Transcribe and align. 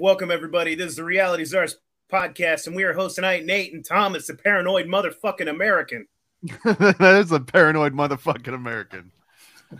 And 0.00 0.06
we're 0.06 0.12
live. 0.12 0.30
Welcome, 0.30 0.30
everybody. 0.30 0.74
This 0.74 0.90
is 0.90 0.96
the 0.96 1.04
Reality 1.04 1.44
Czars 1.44 1.76
podcast, 2.10 2.66
and 2.66 2.74
we 2.74 2.84
are 2.84 2.92
hosts 2.92 3.16
tonight, 3.16 3.44
Nate 3.44 3.72
and 3.74 3.84
Thomas, 3.84 4.26
the 4.26 4.34
paranoid 4.34 4.86
motherfucking 4.86 5.48
American. 5.48 6.06
that 6.64 7.16
is 7.20 7.32
a 7.32 7.40
paranoid 7.40 7.92
motherfucking 7.92 8.54
American. 8.54 9.12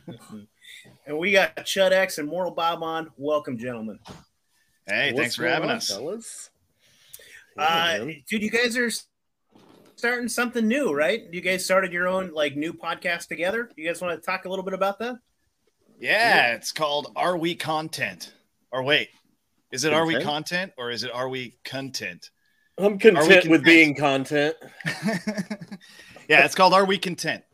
and 1.07 1.19
we 1.19 1.33
got 1.33 1.57
Chud 1.57 1.93
X 1.93 2.19
and 2.19 2.29
Moral 2.29 2.51
Bob 2.53 2.83
on. 2.83 3.11
Welcome, 3.17 3.59
gentlemen. 3.59 3.99
Hey, 4.87 5.13
What's 5.13 5.21
thanks 5.21 5.35
for 5.37 5.47
having 5.47 5.71
on, 5.71 5.77
us. 5.77 5.89
fellas. 5.89 6.51
Uh, 7.59 7.99
Yeah, 8.07 8.15
dude, 8.29 8.43
you 8.43 8.51
guys 8.51 8.77
are 8.77 8.91
starting 9.97 10.29
something 10.29 10.67
new, 10.67 10.93
right? 10.93 11.23
You 11.33 11.41
guys 11.41 11.65
started 11.65 11.93
your 11.93 12.09
own 12.09 12.33
like 12.33 12.57
new 12.57 12.73
podcast 12.73 13.29
together. 13.29 13.71
You 13.77 13.87
guys 13.87 14.01
want 14.01 14.21
to 14.21 14.25
talk 14.25 14.45
a 14.45 14.49
little 14.49 14.65
bit 14.65 14.75
about 14.75 14.99
that? 15.01 15.17
Yeah, 15.99 16.55
it's 16.55 16.73
called 16.73 17.13
Are 17.17 17.37
We 17.37 17.55
Content? 17.55 18.35
Or 18.73 18.83
wait, 18.83 19.09
is 19.71 19.85
it 19.85 19.93
Are 19.93 20.07
We 20.07 20.15
Content? 20.15 20.31
Content 20.31 20.73
or 20.79 20.91
is 20.91 21.05
it 21.05 21.13
Are 21.13 21.29
We 21.29 21.59
Content? 21.65 22.31
I'm 22.79 22.99
content 22.99 23.49
with 23.49 23.63
being 23.63 23.95
content. 23.95 24.57
yeah, 26.29 26.45
it's 26.45 26.55
called 26.55 26.73
Are 26.73 26.85
We 26.85 26.99
Content? 26.99 27.45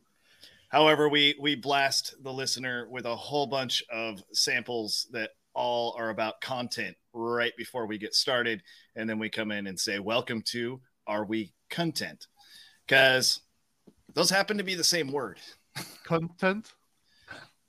However, 0.69 1.09
we 1.09 1.35
we 1.41 1.55
blast 1.55 2.15
the 2.23 2.33
listener 2.33 2.89
with 2.91 3.07
a 3.07 3.17
whole 3.17 3.47
bunch 3.47 3.83
of 3.91 4.23
samples 4.33 5.07
that 5.13 5.31
all 5.55 5.95
are 5.99 6.11
about 6.11 6.41
content 6.41 6.97
right 7.13 7.53
before 7.57 7.87
we 7.87 7.99
get 7.99 8.15
started, 8.15 8.63
and 8.95 9.09
then 9.09 9.19
we 9.19 9.29
come 9.29 9.51
in 9.51 9.67
and 9.67 9.79
say, 9.79 9.99
"Welcome 9.99 10.43
to 10.49 10.81
Are 11.07 11.25
We 11.25 11.53
Content?" 11.71 12.27
Because 12.87 13.41
those 14.15 14.31
happen 14.31 14.59
to 14.59 14.65
be 14.65 14.75
the 14.75 14.85
same 14.85 15.13
word. 15.13 15.39
Content. 16.05 16.73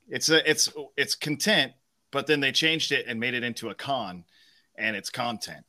It's 0.09 0.30
a 0.30 0.50
it's 0.50 0.72
it's 0.95 1.16
content, 1.16 1.73
but 2.12 2.28
then 2.28 2.40
they 2.40 2.52
changed 2.52 2.92
it 2.92 3.06
and 3.08 3.20
made 3.20 3.34
it 3.34 3.44
into 3.44 3.70
a 3.70 3.75
con, 3.75 4.25
and 4.78 4.95
it's 4.95 5.09
content. 5.09 5.66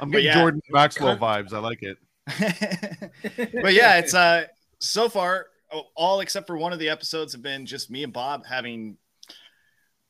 I'm 0.00 0.10
getting 0.10 0.26
yeah. 0.26 0.34
Jordan 0.34 0.60
Maxwell 0.70 1.16
vibes. 1.16 1.52
I 1.52 1.58
like 1.58 1.82
it. 1.82 1.98
but 3.62 3.72
yeah, 3.72 3.98
it's 3.98 4.14
uh 4.14 4.44
so 4.78 5.08
far 5.08 5.46
oh, 5.72 5.84
all 5.94 6.20
except 6.20 6.46
for 6.46 6.56
one 6.56 6.72
of 6.72 6.78
the 6.78 6.88
episodes 6.88 7.32
have 7.32 7.42
been 7.42 7.66
just 7.66 7.90
me 7.90 8.02
and 8.04 8.12
Bob 8.12 8.44
having 8.46 8.96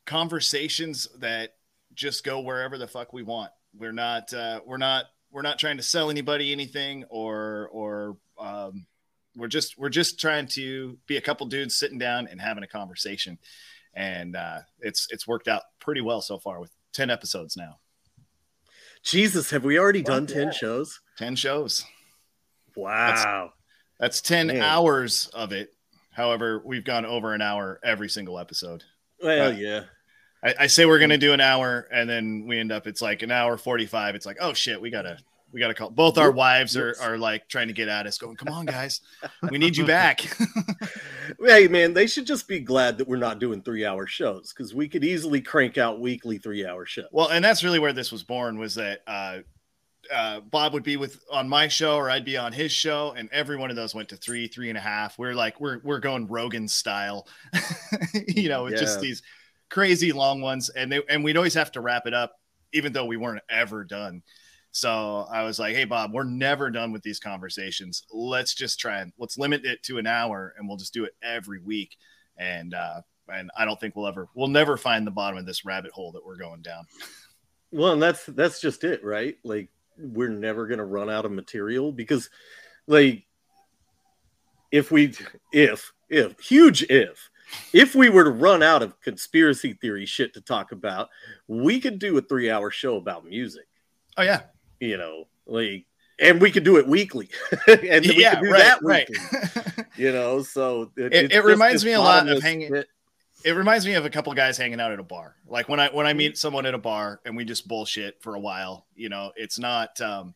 conversations 0.07 1.09
that 1.19 1.55
just 1.95 2.25
go 2.25 2.41
wherever 2.41 2.79
the 2.79 2.87
fuck 2.87 3.13
we 3.13 3.23
want. 3.23 3.53
We're 3.77 3.93
not 3.93 4.33
uh 4.33 4.61
we're 4.65 4.79
not 4.79 5.07
we're 5.31 5.43
not 5.43 5.59
trying 5.59 5.77
to 5.77 5.83
sell 5.83 6.11
anybody 6.11 6.53
anything 6.53 7.05
or 7.09 7.69
or 7.73 8.17
um 8.39 8.87
we're 9.37 9.49
just 9.49 9.79
we're 9.79 9.89
just 9.91 10.19
trying 10.19 10.47
to 10.49 10.99
be 11.07 11.17
a 11.17 11.21
couple 11.21 11.47
dudes 11.47 11.77
sitting 11.77 11.99
down 11.99 12.27
and 12.27 12.41
having 12.41 12.65
a 12.65 12.69
conversation. 12.69 13.39
And 13.95 14.37
uh 14.37 14.61
it's 14.81 15.07
it's 15.11 15.27
worked 15.27 15.49
out 15.49 15.63
pretty 15.81 16.01
well 16.01 16.21
so 16.21 16.39
far 16.39 16.61
with 16.61 16.71
10 16.93 17.11
episodes 17.11 17.57
now. 17.57 17.79
Jesus, 19.03 19.51
have 19.51 19.65
we 19.65 19.79
already 19.79 20.03
done 20.03 20.27
Fuck 20.27 20.37
10 20.37 20.53
shows? 20.53 21.01
10 21.19 21.37
shows. 21.37 21.85
Wow. 22.77 23.53
That's 23.99 24.21
10 24.21 24.49
Man. 24.49 24.63
hours 24.63 25.29
of 25.35 25.53
it. 25.53 25.71
However, 26.13 26.63
we've 26.65 26.85
gone 26.85 27.07
over 27.07 27.35
an 27.35 27.41
hour 27.43 27.81
every 27.83 28.09
single 28.09 28.39
episode. 28.39 28.83
Well, 29.23 29.49
Uh, 29.49 29.53
yeah. 29.53 29.81
I, 30.43 30.55
I 30.61 30.67
say 30.69 30.87
we're 30.87 30.99
going 30.99 31.11
to 31.11 31.19
do 31.19 31.33
an 31.33 31.41
hour 31.41 31.87
and 31.93 32.09
then 32.09 32.47
we 32.47 32.59
end 32.59 32.73
up, 32.73 32.87
it's 32.87 33.03
like 33.03 33.23
an 33.23 33.31
hour 33.31 33.57
45. 33.59 34.15
It's 34.15 34.27
like, 34.27 34.39
oh 34.41 34.53
shit, 34.55 34.81
we 34.81 34.91
got 34.91 35.03
to, 35.03 35.19
we 35.53 35.61
got 35.61 35.69
to 35.69 35.75
call. 35.75 35.91
Both 35.91 36.19
our 36.19 36.31
wives 36.31 36.77
are, 36.77 36.95
are 37.01 37.19
like 37.19 37.49
trying 37.49 37.69
to 37.69 37.75
get 37.75 37.89
at 37.89 38.07
us, 38.07 38.19
going, 38.19 38.37
come 38.37 38.53
on, 38.53 38.67
guys, 38.67 39.01
we 39.51 39.59
need 39.59 39.77
you 39.77 39.87
back. 39.87 40.27
Hey, 41.39 41.69
man, 41.69 41.95
they 41.95 42.09
should 42.09 42.27
just 42.27 42.49
be 42.49 42.59
glad 42.59 42.99
that 42.99 43.07
we're 43.07 43.17
not 43.17 43.39
doing 43.39 43.63
three 43.63 43.87
hour 43.87 44.07
shows 44.07 44.53
because 44.53 44.75
we 44.75 44.89
could 44.89 45.05
easily 45.05 45.41
crank 45.41 45.79
out 45.79 46.01
weekly 46.01 46.39
three 46.39 46.67
hour 46.67 46.85
shows. 46.85 47.07
well, 47.13 47.29
and 47.29 47.45
that's 47.45 47.63
really 47.63 47.79
where 47.79 47.93
this 47.93 48.11
was 48.11 48.25
born 48.25 48.59
was 48.59 48.75
that, 48.75 49.03
uh, 49.07 49.39
uh, 50.13 50.41
Bob 50.41 50.73
would 50.73 50.83
be 50.83 50.97
with 50.97 51.23
on 51.31 51.49
my 51.49 51.69
show 51.69 51.97
or 51.97 52.11
I'd 52.11 52.25
be 52.25 52.37
on 52.37 52.53
his 52.53 52.73
show, 52.73 53.13
and 53.17 53.29
every 53.33 53.57
one 53.57 53.71
of 53.71 53.77
those 53.77 53.95
went 53.95 54.09
to 54.09 54.17
three, 54.17 54.49
three 54.49 54.69
and 54.69 54.77
a 54.79 54.81
half. 54.81 55.19
We're 55.19 55.35
like, 55.35 55.61
we're 55.61 55.81
we're 55.85 56.01
going 56.01 56.27
Rogan 56.27 56.67
style, 56.67 57.29
you 58.29 58.49
know, 58.49 58.65
with 58.65 58.77
just 58.77 59.01
these 59.01 59.23
crazy 59.69 60.13
long 60.13 60.41
ones, 60.41 60.69
and 60.71 60.91
they 60.91 61.01
and 61.09 61.23
we'd 61.23 61.37
always 61.37 61.55
have 61.55 61.71
to 61.73 61.81
wrap 61.81 62.07
it 62.07 62.15
up, 62.15 62.35
even 62.73 62.93
though 62.93 63.05
we 63.05 63.17
weren't 63.17 63.43
ever 63.49 63.85
done. 63.85 64.23
So 64.73 65.27
I 65.31 65.43
was 65.43 65.59
like, 65.59 65.75
hey 65.75 65.85
Bob, 65.85 66.13
we're 66.13 66.25
never 66.25 66.71
done 66.71 66.93
with 66.93 67.03
these 67.03 67.19
conversations. 67.19 68.05
Let's 68.13 68.55
just 68.55 68.79
try 68.79 69.01
and 69.01 69.13
let's 69.19 69.39
limit 69.39 69.65
it 69.65 69.83
to 69.85 69.99
an 69.99 70.07
hour, 70.07 70.55
and 70.57 70.69
we'll 70.69 70.77
just 70.77 70.95
do 70.95 71.05
it 71.05 71.15
every 71.23 71.61
week. 71.61 71.97
And 72.37 72.75
uh, 72.75 73.03
and 73.33 73.51
I 73.57 73.65
don't 73.65 73.79
think 73.81 73.97
we'll 73.97 74.07
ever 74.07 74.29
we'll 74.35 74.49
never 74.49 74.77
find 74.77 75.07
the 75.07 75.11
bottom 75.11 75.39
of 75.39 75.47
this 75.47 75.65
rabbit 75.65 75.93
hole 75.93 76.13
that 76.13 76.25
we're 76.25 76.37
going 76.37 76.63
down. 76.63 76.85
Well, 77.73 77.93
and 77.93 78.03
that's 78.03 78.25
that's 78.27 78.61
just 78.61 78.85
it, 78.85 79.05
right? 79.05 79.37
Like 79.45 79.71
we're 79.99 80.29
never 80.29 80.67
gonna 80.67 80.85
run 80.85 81.11
out 81.11 81.25
of 81.25 81.33
material 81.33 81.93
because, 81.93 82.31
like, 82.87 83.25
if 84.73 84.91
we 84.91 85.15
if 85.53 85.93
if 86.09 86.39
huge 86.41 86.83
if 86.85 87.31
if 87.73 87.95
we 87.95 88.09
were 88.09 88.25
to 88.25 88.31
run 88.31 88.63
out 88.63 88.83
of 88.83 89.01
conspiracy 89.01 89.73
theory 89.75 90.07
shit 90.07 90.35
to 90.35 90.41
talk 90.41 90.73
about, 90.73 91.09
we 91.49 91.81
could 91.81 91.99
do 91.99 92.17
a 92.19 92.23
three 92.23 92.51
hour 92.51 92.71
show 92.71 92.97
about 92.97 93.25
music. 93.25 93.67
Oh 94.17 94.23
yeah, 94.23 94.43
You 94.81 94.97
know, 94.97 95.29
like, 95.47 95.85
and 96.19 96.41
we 96.41 96.51
could 96.51 96.65
do 96.65 96.79
it 96.79 96.87
weekly, 96.89 97.29
and 97.69 98.05
we 98.05 98.17
yeah, 98.21 98.35
could 98.37 98.45
do 98.47 98.51
right, 98.51 98.63
that 98.63 98.79
right. 98.83 99.09
You 99.97 100.11
know, 100.13 100.43
so 100.43 100.91
It- 100.97 101.13
it's 101.15 101.35
it 101.35 101.45
reminds 101.45 101.85
me 101.85 101.93
a 101.93 102.01
lot 102.01 102.29
of 102.29 102.43
hanging- 102.43 102.73
pit. 102.73 102.89
it 103.45 103.53
reminds 103.53 103.85
me 103.87 103.95
of 103.95 104.05
a 104.07 104.11
couple 104.11 104.33
guys 104.35 104.57
hanging 104.57 104.81
out 104.81 104.93
at 104.93 104.99
a 104.99 105.03
bar. 105.03 105.37
Like 105.47 105.69
when 105.69 105.79
I 105.81 105.89
when 105.89 106.07
I 106.07 106.15
meet 106.15 106.39
someone 106.39 106.65
at 106.67 106.75
a 106.75 106.79
bar 106.79 107.21
and 107.25 107.37
we 107.37 107.45
just 107.45 107.69
bullshit 107.69 108.23
for 108.23 108.35
a 108.35 108.41
while. 108.41 108.87
You 108.95 109.09
know, 109.11 109.33
it's 109.37 109.59
not 109.59 110.01
um, 110.01 110.35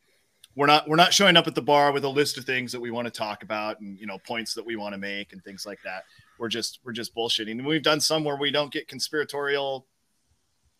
we're 0.56 0.66
not 0.66 0.86
we're 0.88 0.96
not 0.96 1.12
showing 1.14 1.36
up 1.36 1.46
at 1.46 1.54
the 1.54 1.62
bar 1.62 1.90
with 1.92 2.04
a 2.04 2.08
list 2.08 2.36
of 2.38 2.44
things 2.44 2.70
that 2.72 2.80
we 2.80 2.90
want 2.90 3.06
to 3.06 3.10
talk 3.10 3.42
about 3.42 3.80
and 3.80 3.98
you 3.98 4.06
know 4.06 4.18
points 4.18 4.52
that 4.54 4.64
we 4.66 4.76
want 4.76 4.92
to 4.94 4.98
make 4.98 5.32
and 5.32 5.42
things 5.42 5.64
like 5.66 5.78
that. 5.84 6.04
We're 6.38 6.48
just 6.48 6.80
we're 6.84 6.92
just 6.92 7.14
bullshitting. 7.14 7.52
And 7.52 7.64
we've 7.66 7.82
done 7.82 8.00
some 8.00 8.24
where 8.24 8.36
we 8.36 8.50
don't 8.50 8.72
get 8.72 8.88
conspiratorial 8.88 9.86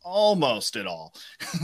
almost 0.02 0.76
at 0.76 0.86
all. 0.86 1.14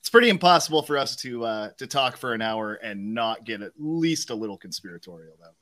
it's 0.00 0.10
pretty 0.10 0.30
impossible 0.30 0.82
for 0.82 0.98
us 0.98 1.14
to 1.16 1.44
uh, 1.44 1.70
to 1.78 1.86
talk 1.86 2.16
for 2.16 2.32
an 2.32 2.42
hour 2.42 2.74
and 2.74 3.14
not 3.14 3.44
get 3.44 3.62
at 3.62 3.72
least 3.78 4.30
a 4.30 4.34
little 4.34 4.56
conspiratorial 4.56 5.36
though. 5.38 5.54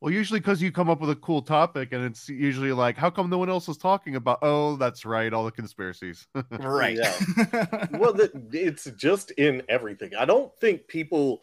Well, 0.00 0.12
usually 0.12 0.40
because 0.40 0.60
you 0.60 0.70
come 0.70 0.90
up 0.90 1.00
with 1.00 1.08
a 1.08 1.16
cool 1.16 1.40
topic, 1.40 1.92
and 1.92 2.04
it's 2.04 2.28
usually 2.28 2.70
like, 2.72 2.98
how 2.98 3.08
come 3.08 3.30
no 3.30 3.38
one 3.38 3.48
else 3.48 3.66
is 3.66 3.78
talking 3.78 4.14
about? 4.14 4.40
Oh, 4.42 4.76
that's 4.76 5.06
right, 5.06 5.32
all 5.32 5.44
the 5.44 5.50
conspiracies. 5.50 6.26
Right. 6.60 6.98
well 7.92 8.12
the, 8.12 8.30
it's 8.52 8.84
just 8.96 9.30
in 9.32 9.62
everything 9.68 10.14
i 10.18 10.24
don't 10.24 10.54
think 10.58 10.86
people 10.86 11.42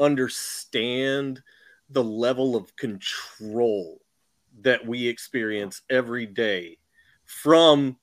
understand 0.00 1.42
the 1.90 2.02
level 2.02 2.56
of 2.56 2.74
control 2.76 4.00
that 4.60 4.86
we 4.86 5.06
experience 5.06 5.82
every 5.90 6.26
day 6.26 6.78
from 7.24 7.96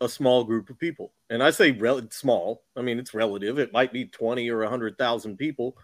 a 0.00 0.08
small 0.08 0.44
group 0.44 0.70
of 0.70 0.78
people 0.78 1.12
and 1.30 1.42
i 1.42 1.50
say 1.50 1.70
rel- 1.72 2.02
small 2.10 2.62
i 2.76 2.82
mean 2.82 2.98
it's 2.98 3.14
relative 3.14 3.58
it 3.58 3.72
might 3.72 3.92
be 3.92 4.06
20 4.06 4.48
or 4.50 4.62
100000 4.62 5.36
people 5.36 5.76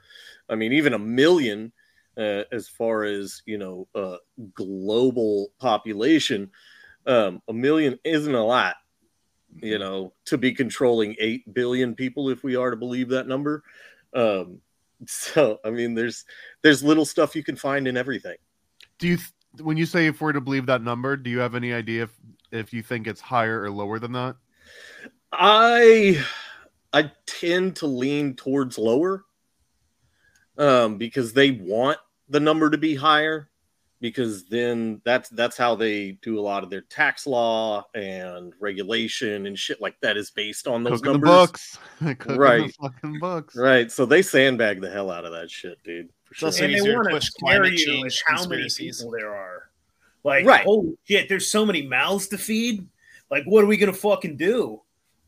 i 0.48 0.54
mean 0.54 0.72
even 0.72 0.94
a 0.94 0.98
million 0.98 1.72
uh, 2.16 2.42
as 2.52 2.68
far 2.68 3.04
as 3.04 3.42
you 3.46 3.56
know 3.56 3.86
uh, 3.94 4.16
global 4.54 5.52
population 5.58 6.50
um, 7.06 7.40
a 7.48 7.52
million 7.52 7.98
isn't 8.04 8.34
a 8.34 8.44
lot 8.44 8.76
you 9.62 9.78
know, 9.78 10.12
to 10.26 10.38
be 10.38 10.52
controlling 10.52 11.16
8 11.18 11.52
billion 11.54 11.94
people 11.94 12.30
if 12.30 12.42
we 12.42 12.56
are 12.56 12.70
to 12.70 12.76
believe 12.76 13.08
that 13.10 13.26
number. 13.26 13.62
Um, 14.14 14.60
so, 15.06 15.58
I 15.64 15.70
mean, 15.70 15.94
there's 15.94 16.24
there's 16.62 16.82
little 16.82 17.04
stuff 17.04 17.34
you 17.34 17.42
can 17.42 17.56
find 17.56 17.88
in 17.88 17.96
everything. 17.96 18.36
do 18.98 19.08
you, 19.08 19.16
th- 19.16 19.62
when 19.62 19.76
you 19.76 19.86
say 19.86 20.06
if 20.06 20.20
we're 20.20 20.32
to 20.32 20.40
believe 20.40 20.66
that 20.66 20.82
number, 20.82 21.16
do 21.16 21.30
you 21.30 21.38
have 21.38 21.54
any 21.54 21.72
idea 21.72 22.04
if 22.04 22.10
if 22.52 22.72
you 22.72 22.82
think 22.82 23.06
it's 23.06 23.20
higher 23.20 23.62
or 23.62 23.70
lower 23.70 23.98
than 23.98 24.12
that? 24.12 24.36
I 25.32 26.24
I 26.92 27.10
tend 27.26 27.76
to 27.76 27.86
lean 27.86 28.34
towards 28.34 28.78
lower 28.78 29.24
um, 30.58 30.98
because 30.98 31.32
they 31.32 31.52
want 31.52 31.98
the 32.28 32.40
number 32.40 32.70
to 32.70 32.78
be 32.78 32.94
higher 32.94 33.48
because 34.00 34.46
then 34.46 35.00
that's 35.04 35.28
that's 35.30 35.56
how 35.56 35.74
they 35.74 36.12
do 36.22 36.38
a 36.38 36.40
lot 36.40 36.64
of 36.64 36.70
their 36.70 36.80
tax 36.82 37.26
law 37.26 37.84
and 37.94 38.52
regulation 38.58 39.46
and 39.46 39.58
shit 39.58 39.80
like 39.80 39.94
that 40.00 40.16
is 40.16 40.30
based 40.30 40.66
on 40.66 40.82
those 40.82 41.00
Cooking 41.00 41.20
the 41.20 41.26
numbers. 41.26 41.30
books, 41.48 41.78
Cooking 42.18 42.36
Right. 42.36 42.66
the 42.66 42.88
fucking 42.88 43.18
books. 43.20 43.54
Right. 43.56 43.90
So 43.92 44.06
they 44.06 44.22
sandbag 44.22 44.80
the 44.80 44.90
hell 44.90 45.10
out 45.10 45.24
of 45.24 45.32
that 45.32 45.50
shit, 45.50 45.82
dude. 45.84 46.08
For 46.24 46.34
sure. 46.34 46.46
also 46.48 46.64
and 46.64 46.74
they 46.74 46.80
want 46.94 47.08
to 47.08 47.14
push 47.14 47.26
scare 47.30 47.64
you 47.66 47.76
change 47.76 48.04
with 48.04 48.22
how 48.26 48.46
many 48.46 48.66
people 48.76 49.10
there 49.10 49.34
are. 49.34 49.70
Like, 50.22 50.44
Right. 50.44 50.64
holy 50.64 50.96
shit, 51.04 51.28
there's 51.28 51.46
so 51.50 51.64
many 51.64 51.82
mouths 51.82 52.28
to 52.28 52.38
feed. 52.38 52.86
Like, 53.30 53.44
what 53.44 53.62
are 53.64 53.66
we 53.66 53.76
gonna 53.76 53.92
fucking 53.92 54.36
do? 54.36 54.80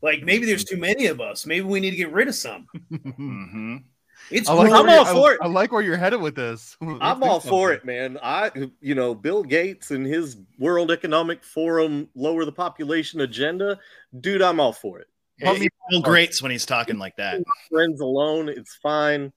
Like, 0.03 0.21
maybe 0.21 0.45
there's 0.45 0.65
too 0.65 0.77
many 0.77 1.07
of 1.07 1.19
us. 1.21 1.45
Maybe 1.47 1.61
we 1.65 1.79
need 1.79 1.91
to 1.91 1.95
get 1.97 2.11
rid 2.11 2.27
of 2.27 2.35
some. 2.35 2.67
hmm 3.15 3.77
It's 4.31 4.47
I 4.47 4.53
like 4.53 4.71
I'm 4.71 4.85
where 4.85 4.99
all 4.99 5.05
you- 5.05 5.13
for 5.21 5.29
I, 5.31 5.33
it. 5.33 5.39
I 5.41 5.47
like 5.47 5.71
where 5.73 5.81
you're 5.81 5.97
headed 5.97 6.21
with 6.21 6.35
this. 6.35 6.77
I'm 6.81 7.21
all 7.23 7.39
for 7.41 7.73
it, 7.73 7.83
man. 7.83 8.17
I, 8.23 8.51
you 8.79 8.95
know, 8.95 9.13
Bill 9.13 9.43
Gates 9.43 9.91
and 9.91 10.05
his 10.05 10.37
World 10.57 10.91
Economic 10.91 11.43
Forum 11.43 12.07
lower 12.15 12.45
the 12.45 12.51
population 12.51 13.19
agenda, 13.21 13.79
dude. 14.21 14.41
I'm 14.41 14.59
all 14.61 14.71
for 14.71 14.99
it. 14.99 15.07
Help 15.41 15.57
me- 15.57 15.63
He 15.63 15.69
feel 15.89 16.01
great 16.01 16.41
when 16.41 16.51
he's 16.51 16.65
talking 16.65 16.97
like 16.97 17.17
that. 17.17 17.41
Friends 17.69 17.99
alone, 17.99 18.47
it's 18.47 18.75
fine. 18.75 19.33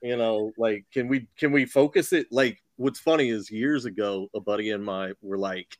You 0.00 0.16
know, 0.16 0.52
like, 0.56 0.84
can 0.92 1.08
we 1.08 1.26
can 1.36 1.50
we 1.50 1.64
focus 1.64 2.12
it? 2.12 2.28
Like, 2.30 2.62
what's 2.76 3.00
funny 3.00 3.30
is 3.30 3.50
years 3.50 3.84
ago, 3.84 4.28
a 4.34 4.40
buddy 4.40 4.70
and 4.70 4.84
my 4.84 5.12
were 5.22 5.38
like, 5.38 5.76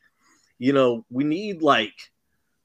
you 0.59 0.73
know, 0.73 1.05
we 1.09 1.23
need 1.25 1.62
like 1.62 2.11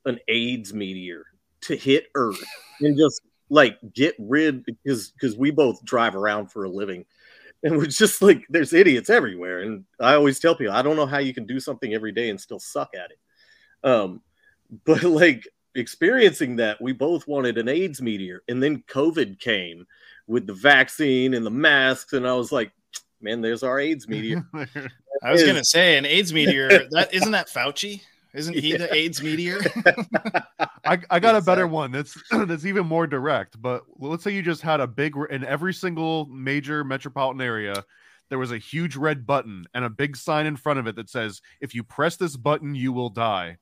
an 0.05 0.19
AIDS 0.27 0.73
meteor 0.73 1.25
to 1.65 1.75
hit 1.75 2.07
Earth 2.15 2.43
and 2.81 2.97
just 2.97 3.21
like 3.49 3.77
get 3.93 4.15
rid 4.19 4.65
because 4.65 5.11
because 5.11 5.35
we 5.37 5.51
both 5.51 5.83
drive 5.85 6.15
around 6.15 6.51
for 6.51 6.63
a 6.65 6.69
living. 6.69 7.05
And 7.63 7.77
we're 7.77 7.85
just 7.87 8.21
like 8.21 8.45
there's 8.49 8.73
idiots 8.73 9.09
everywhere. 9.09 9.61
And 9.61 9.85
i 9.99 10.13
always 10.13 10.39
tell 10.39 10.55
people 10.55 10.73
i 10.73 10.81
don't 10.81 10.95
know 10.95 11.05
how 11.05 11.19
you 11.19 11.33
can 11.33 11.45
do 11.45 11.59
something 11.59 11.93
every 11.93 12.11
day 12.11 12.29
and 12.29 12.39
still 12.39 12.59
suck 12.59 12.91
at 12.95 13.11
it. 13.11 13.19
Um 13.87 14.21
but 14.85 15.03
like 15.03 15.47
experiencing 15.75 16.55
that 16.57 16.81
we 16.81 16.93
both 16.93 17.27
wanted 17.27 17.57
an 17.57 17.67
aids 17.67 18.01
meteor. 18.01 18.41
And 18.47 18.61
then 18.61 18.83
covid 18.87 19.39
came 19.39 19.85
with 20.27 20.47
the 20.47 20.53
vaccine 20.53 21.33
and 21.33 21.45
the 21.45 21.51
masks. 21.51 22.13
And 22.13 22.27
i 22.27 22.33
was 22.33 22.51
like 22.51 22.71
man 23.21 23.41
there's 23.41 23.63
our 23.63 23.79
aids 23.79 24.07
meteor. 24.07 24.45
I 25.23 25.31
was 25.31 25.41
Is- 25.41 25.47
gonna 25.47 25.63
say 25.63 25.97
an 25.97 26.05
AIDS 26.05 26.33
meteor. 26.33 26.69
That 26.91 27.13
isn't 27.13 27.31
that 27.31 27.47
Fauci? 27.47 28.01
Isn't 28.35 28.53
he 28.57 28.71
Yeah. 28.71 28.77
the 28.77 28.93
AIDS 28.93 29.21
meteor? 29.23 29.59
I, 30.85 30.99
I 31.09 31.19
got 31.19 31.35
a 31.35 31.41
better 31.41 31.67
one 31.67 31.91
that's 31.91 32.17
that's 32.31 32.65
even 32.65 32.85
more 32.85 33.07
direct. 33.07 33.61
But 33.61 33.83
let's 33.99 34.23
say 34.23 34.31
you 34.31 34.41
just 34.41 34.61
had 34.61 34.79
a 34.79 34.87
big 34.87 35.15
in 35.29 35.43
every 35.43 35.73
single 35.73 36.25
major 36.27 36.83
metropolitan 36.83 37.41
area, 37.41 37.83
there 38.29 38.39
was 38.39 38.51
a 38.51 38.57
huge 38.57 38.95
red 38.95 39.25
button 39.25 39.65
and 39.73 39.83
a 39.85 39.89
big 39.89 40.15
sign 40.17 40.45
in 40.45 40.55
front 40.57 40.79
of 40.79 40.87
it 40.87 40.95
that 40.95 41.09
says, 41.09 41.41
"If 41.61 41.73
you 41.75 41.83
press 41.83 42.17
this 42.17 42.35
button, 42.37 42.75
you 42.75 42.91
will 42.93 43.09
die." 43.09 43.57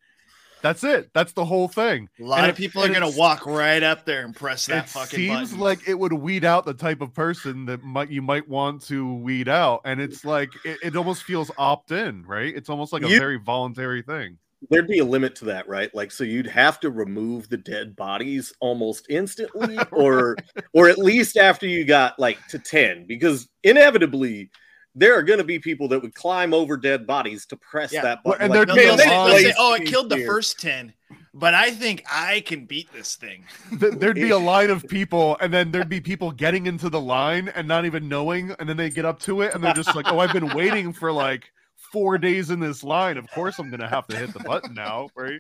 That's 0.62 0.86
it. 0.86 1.10
That's 1.14 1.34
the 1.34 1.44
whole 1.44 1.68
thing. 1.68 2.08
A 2.22 2.24
lot 2.24 2.40
And 2.40 2.50
of 2.50 2.56
it- 2.58 2.62
people 2.62 2.82
are 2.84 2.88
gonna 2.90 3.10
walk 3.18 3.46
right 3.46 3.84
up 3.84 4.06
there 4.06 4.24
and 4.24 4.34
press 4.34 4.68
that 4.68 4.86
it 4.86 4.90
fucking 4.90 5.18
seems 5.20 5.50
button. 5.52 5.60
like 5.60 5.88
it 5.90 6.00
would 6.00 6.14
weed 6.14 6.46
out 6.46 6.66
the 6.66 6.74
type 6.74 7.02
of 7.02 7.14
person 7.14 7.66
that 7.66 7.84
might 7.84 8.10
you 8.10 8.22
might 8.22 8.48
want 8.48 8.82
to 8.84 9.14
weed 9.16 9.50
out, 9.50 9.82
and 9.84 10.00
it's 10.00 10.24
like 10.24 10.52
it, 10.64 10.78
it 10.82 10.96
almost 10.96 11.24
feels 11.24 11.52
opt 11.58 11.92
in, 11.92 12.24
right? 12.26 12.56
It's 12.56 12.70
almost 12.70 12.94
like 12.94 13.04
a 13.04 13.10
You- 13.10 13.20
very 13.20 13.38
voluntary 13.38 14.02
thing. 14.04 14.38
There'd 14.70 14.88
be 14.88 15.00
a 15.00 15.06
limit 15.06 15.36
to 15.36 15.46
that 15.46 15.68
right 15.68 15.94
like 15.96 16.12
so 16.12 16.24
you'd 16.24 16.48
have 16.48 16.80
to 16.80 16.90
remove 16.90 17.50
the 17.50 17.58
dead 17.58 17.96
bodies 17.96 18.54
almost 18.60 19.06
instantly 19.10 19.78
or 19.92 20.36
or 20.74 20.90
at 20.90 20.98
least 20.98 21.38
after 21.38 21.68
you 21.68 21.86
got 21.86 22.18
like 22.20 22.38
to 22.48 22.58
10 22.60 23.06
because 23.08 23.50
inevitably 23.64 24.50
there 24.96 25.18
are 25.18 25.24
going 25.24 25.40
to 25.40 25.44
be 25.44 25.58
people 25.58 25.88
that 25.88 26.00
would 26.02 26.14
climb 26.14 26.54
over 26.54 26.78
dead 26.78 27.08
bodies 27.08 27.46
to 27.48 27.58
press 27.58 27.92
Yeah. 27.92 28.04
that 28.04 28.24
button 28.24 28.42
and 28.44 28.52
like, 28.52 28.58
there'd 28.58 28.70
They'll- 28.70 28.76
be 28.76 28.82
they'll 28.84 28.94
a 28.94 28.98
say- 29.00 29.10
long 29.10 29.28
they'll 29.30 29.40
say, 29.40 29.54
"Oh, 29.58 29.74
it 29.74 29.86
killed 29.86 30.10
the 30.12 30.24
first 30.24 30.60
ten, 30.60 30.94
but 31.34 31.56
I 31.56 31.72
think 31.72 32.04
I 32.12 32.42
can 32.42 32.66
beat 32.66 32.94
this 32.94 33.16
thing." 33.16 33.44
There'd 33.72 34.16
be 34.16 34.30
a 34.30 34.38
line 34.54 34.70
of 34.70 34.88
people, 34.88 35.36
and 35.42 35.52
then 35.52 35.72
there'd 35.72 35.90
be 35.90 36.00
people 36.00 36.32
getting 36.32 36.68
into 36.68 36.90
the 36.92 37.02
line 37.02 37.50
and 37.56 37.68
not 37.68 37.86
even 37.86 38.08
knowing, 38.08 38.52
and 38.60 38.70
then 38.70 38.78
they 38.78 38.92
get 38.92 39.04
up 39.04 39.20
to 39.22 39.42
it, 39.42 39.56
and 39.56 39.64
they're 39.64 39.74
just 39.74 39.96
like, 39.96 40.06
"Oh, 40.12 40.20
I've 40.20 40.32
been 40.34 40.54
waiting 40.54 40.94
for 40.94 41.12
like 41.12 41.46
four 41.94 42.18
days 42.18 42.50
in 42.50 42.60
this 42.60 42.84
line. 42.84 43.18
Of 43.18 43.30
course, 43.32 43.58
I'm 43.60 43.70
gonna 43.72 43.88
have 43.88 44.06
to 44.08 44.18
hit 44.18 44.34
the 44.34 44.42
button 44.42 44.74
now, 44.74 45.08
right?" 45.16 45.40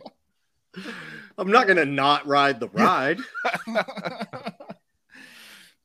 i'm 1.38 1.52
not 1.52 1.68
going 1.68 1.78
to 1.78 1.86
not 1.86 2.26
ride 2.26 2.60
the 2.60 2.68
ride 2.70 3.20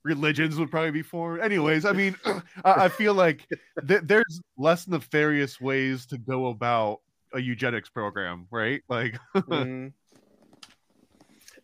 Religions 0.02 0.56
would 0.58 0.70
probably 0.70 0.92
be 0.92 1.02
formed. 1.02 1.42
Anyways, 1.42 1.84
I 1.84 1.92
mean, 1.92 2.16
I, 2.64 2.84
I 2.84 2.88
feel 2.88 3.12
like 3.12 3.46
th- 3.86 4.00
there's 4.04 4.40
less 4.56 4.88
nefarious 4.88 5.60
ways 5.60 6.06
to 6.06 6.16
go 6.16 6.46
about 6.46 7.00
a 7.34 7.40
eugenics 7.40 7.90
program, 7.90 8.46
right? 8.50 8.80
Like, 8.88 9.18
Mhm. 9.34 9.92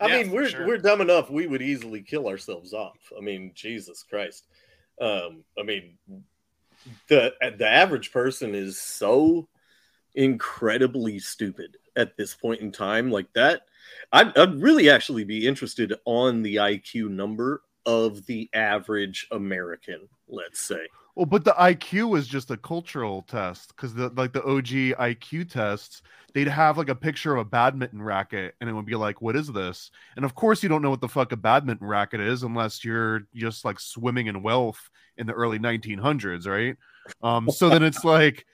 I 0.01 0.07
Yeah, 0.09 0.23
mean, 0.23 0.33
we're 0.33 0.49
sure. 0.49 0.67
we're 0.67 0.77
dumb 0.79 1.01
enough 1.01 1.31
we 1.31 1.47
would 1.47 1.63
easily 1.63 2.03
kill 2.03 2.29
ourselves 2.29 2.75
off. 2.75 2.99
I 3.17 3.23
mean, 3.23 3.53
Jesus 3.55 4.03
Christ. 4.03 4.49
Um, 5.01 5.45
I 5.59 5.63
mean, 5.63 5.97
the 7.09 7.35
the 7.59 7.69
average 7.69 8.13
person 8.13 8.55
is 8.55 8.81
so 8.81 9.49
incredibly 10.15 11.19
stupid 11.19 11.77
at 11.97 12.17
this 12.17 12.35
point 12.35 12.61
in 12.61 12.73
time. 12.73 13.11
Like 13.11 13.33
that, 13.35 13.63
I'd, 14.13 14.37
I'd 14.37 14.61
really 14.61 14.91
actually 14.91 15.25
be 15.25 15.47
interested 15.47 15.95
on 16.05 16.43
the 16.43 16.57
IQ 16.57 17.11
number 17.11 17.63
of 17.87 18.27
the 18.27 18.49
average 18.55 19.27
American. 19.31 20.09
Let's 20.29 20.61
say. 20.61 20.87
Well, 21.17 21.27
but 21.27 21.45
the 21.45 21.53
IQ 21.57 22.09
was 22.09 22.27
just 22.27 22.51
a 22.51 22.57
cultural 22.57 23.23
test 23.23 23.69
because 23.69 23.95
the 23.95 24.09
like 24.11 24.33
the 24.33 24.43
OG 24.43 24.95
IQ 24.99 25.49
tests, 25.49 26.03
they'd 26.33 26.49
have 26.49 26.77
like 26.77 26.89
a 26.89 26.95
picture 26.95 27.35
of 27.37 27.41
a 27.41 27.45
badminton 27.49 28.03
racket, 28.03 28.57
and 28.61 28.69
it 28.69 28.73
would 28.73 28.85
be 28.85 28.97
like, 28.97 29.23
"What 29.23 29.37
is 29.37 29.47
this?" 29.53 29.93
And 30.17 30.25
of 30.25 30.35
course, 30.35 30.63
you 30.63 30.69
don't 30.69 30.83
know 30.83 30.91
what 30.91 31.01
the 31.01 31.09
fuck 31.09 31.31
a 31.31 31.37
badminton 31.37 31.87
racket 31.87 32.21
is 32.21 32.43
unless 32.43 32.85
you're 32.85 33.29
just 33.35 33.65
like 33.65 33.79
swimming 33.79 34.27
in 34.27 34.43
wealth 34.43 34.91
in 35.17 35.27
the 35.29 35.33
early 35.35 35.59
1900s, 35.61 36.49
right? 36.49 36.77
Um, 37.23 37.49
so 37.49 37.71
then 37.71 37.85
it's 37.85 38.03
like, 38.05 38.45